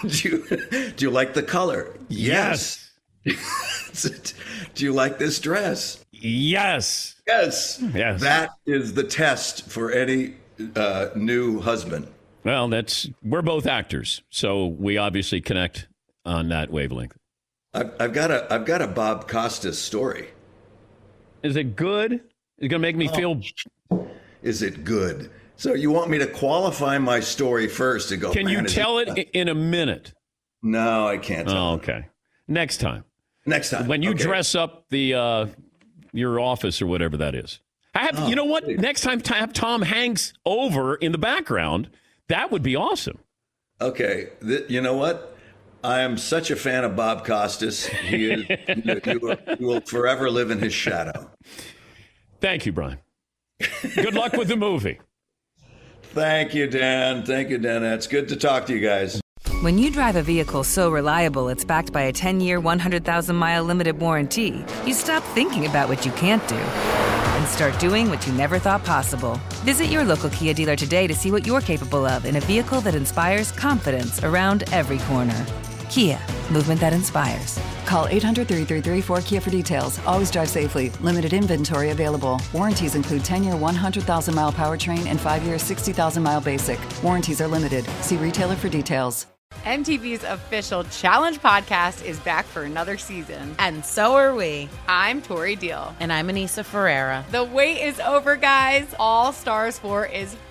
you, 0.07 0.91
do 0.95 1.05
you 1.05 1.11
like 1.11 1.33
the 1.33 1.43
color? 1.43 1.95
Yes. 2.09 2.91
do 3.23 4.85
you 4.85 4.93
like 4.93 5.19
this 5.19 5.39
dress? 5.39 6.03
Yes. 6.11 7.15
Yes. 7.27 7.81
Yes. 7.93 8.21
That 8.21 8.51
is 8.65 8.93
the 8.93 9.03
test 9.03 9.69
for 9.69 9.91
any 9.91 10.35
uh, 10.75 11.09
new 11.15 11.59
husband. 11.59 12.07
Well, 12.43 12.67
that's 12.67 13.09
we're 13.23 13.41
both 13.41 13.65
actors, 13.65 14.21
so 14.29 14.67
we 14.67 14.97
obviously 14.97 15.41
connect 15.41 15.87
on 16.25 16.49
that 16.49 16.69
wavelength. 16.69 17.17
I've, 17.75 17.91
I've 17.99 18.13
got 18.13 18.31
a 18.31 18.51
I've 18.53 18.65
got 18.65 18.81
a 18.81 18.87
Bob 18.87 19.27
Costas 19.27 19.77
story. 19.77 20.29
Is 21.43 21.55
it 21.55 21.75
good? 21.75 22.13
Is 22.13 22.21
it 22.59 22.67
gonna 22.69 22.79
make 22.79 22.95
me 22.95 23.07
feel? 23.09 23.41
Is 24.41 24.61
it 24.61 24.83
good? 24.83 25.29
So 25.57 25.73
you 25.73 25.91
want 25.91 26.09
me 26.09 26.17
to 26.19 26.27
qualify 26.27 26.97
my 26.97 27.19
story 27.19 27.67
first 27.67 28.09
to 28.09 28.17
go? 28.17 28.31
Can 28.31 28.47
you 28.47 28.63
tell 28.63 28.97
it 28.99 29.09
i- 29.09 29.27
in 29.33 29.49
a 29.49 29.55
minute? 29.55 30.13
No, 30.63 31.07
I 31.07 31.17
can't. 31.17 31.47
Tell 31.47 31.57
Oh, 31.71 31.73
okay. 31.75 32.07
Next 32.47 32.77
time. 32.77 33.03
Next 33.45 33.69
time. 33.69 33.87
When 33.87 34.01
you 34.01 34.11
Okay. 34.11 34.23
dress 34.23 34.55
up 34.55 34.85
the 34.89 35.13
uh, 35.13 35.45
your 36.13 36.39
office 36.39 36.81
or 36.81 36.87
whatever 36.87 37.17
that 37.17 37.35
is. 37.35 37.59
I 37.93 38.05
have. 38.05 38.19
Oh, 38.19 38.27
you 38.27 38.35
know 38.35 38.45
what? 38.45 38.67
Next 38.67 39.01
time, 39.01 39.21
to 39.21 39.33
have 39.33 39.53
Tom 39.53 39.81
Hanks 39.81 40.33
over 40.45 40.95
in 40.95 41.11
the 41.11 41.17
background. 41.17 41.89
That 42.29 42.51
would 42.51 42.63
be 42.63 42.75
awesome. 42.75 43.19
Okay, 43.81 44.29
th- 44.41 44.69
you 44.69 44.81
know 44.81 44.95
what? 44.95 45.34
I 45.85 45.99
am 45.99 46.17
such 46.17 46.49
a 46.49 46.55
fan 46.55 46.83
of 46.83 46.95
Bob 46.95 47.23
Costas. 47.25 47.85
He 47.85 48.31
is, 48.31 48.49
you, 48.49 49.01
you 49.05 49.19
will, 49.19 49.37
you 49.59 49.67
will 49.67 49.81
forever 49.81 50.31
live 50.31 50.49
in 50.49 50.57
his 50.57 50.73
shadow. 50.73 51.29
Thank 52.41 52.65
you, 52.65 52.71
Bryan. 52.71 52.97
Good 53.93 54.15
luck 54.15 54.33
with 54.33 54.47
the 54.47 54.55
movie. 54.55 54.99
Thank 56.01 56.55
you, 56.55 56.65
Dan. 56.65 57.23
Thank 57.23 57.49
you, 57.49 57.59
Dan. 57.59 57.83
It's 57.83 58.07
good 58.07 58.27
to 58.29 58.35
talk 58.35 58.65
to 58.65 58.73
you 58.73 58.79
guys. 58.79 59.21
When 59.61 59.77
you 59.77 59.91
drive 59.91 60.15
a 60.15 60.23
vehicle 60.23 60.63
so 60.63 60.89
reliable 60.89 61.49
it's 61.49 61.63
backed 61.63 61.93
by 61.93 62.01
a 62.01 62.11
10 62.11 62.41
year, 62.41 62.59
100,000 62.59 63.35
mile 63.35 63.63
limited 63.63 63.99
warranty, 63.99 64.65
you 64.87 64.93
stop 64.93 65.21
thinking 65.35 65.67
about 65.67 65.87
what 65.87 66.03
you 66.03 66.11
can't 66.13 66.45
do 66.47 66.55
and 66.55 67.47
start 67.47 67.79
doing 67.79 68.09
what 68.09 68.25
you 68.25 68.33
never 68.33 68.57
thought 68.57 68.83
possible. 68.83 69.39
Visit 69.63 69.85
your 69.85 70.03
local 70.03 70.31
Kia 70.31 70.55
dealer 70.55 70.75
today 70.75 71.05
to 71.05 71.13
see 71.13 71.31
what 71.31 71.45
you're 71.45 71.61
capable 71.61 72.07
of 72.07 72.25
in 72.25 72.37
a 72.37 72.41
vehicle 72.41 72.81
that 72.81 72.95
inspires 72.95 73.51
confidence 73.51 74.23
around 74.23 74.63
every 74.71 74.97
corner. 74.99 75.45
Kia, 75.89 76.19
movement 76.51 76.79
that 76.81 76.93
inspires. 76.93 77.59
Call 77.85 78.07
800 78.07 78.47
333 78.47 79.01
4KIA 79.01 79.41
for 79.41 79.49
details. 79.49 79.99
Always 80.05 80.31
drive 80.31 80.49
safely. 80.49 80.89
Limited 81.01 81.33
inventory 81.33 81.91
available. 81.91 82.41
Warranties 82.53 82.95
include 82.95 83.23
10 83.23 83.43
year 83.43 83.55
100,000 83.55 84.35
mile 84.35 84.51
powertrain 84.51 85.05
and 85.05 85.19
5 85.19 85.43
year 85.43 85.59
60,000 85.59 86.23
mile 86.23 86.41
basic. 86.41 86.79
Warranties 87.03 87.41
are 87.41 87.47
limited. 87.47 87.85
See 88.01 88.17
retailer 88.17 88.55
for 88.55 88.69
details. 88.69 89.27
MTV's 89.63 90.23
official 90.23 90.83
Challenge 90.83 91.39
podcast 91.39 92.05
is 92.05 92.19
back 92.19 92.45
for 92.45 92.63
another 92.63 92.97
season. 92.97 93.55
And 93.57 93.83
so 93.83 94.13
are 94.15 94.35
we. 94.35 94.69
I'm 94.87 95.21
Tori 95.21 95.55
Deal. 95.55 95.95
And 95.99 96.13
I'm 96.13 96.27
Aneesa 96.27 96.63
Ferreira. 96.63 97.25
The 97.31 97.43
wait 97.43 97.81
is 97.81 97.99
over, 97.99 98.35
guys. 98.35 98.85
All 98.99 99.31
Stars 99.31 99.79
4 99.79 100.07
is 100.07 100.35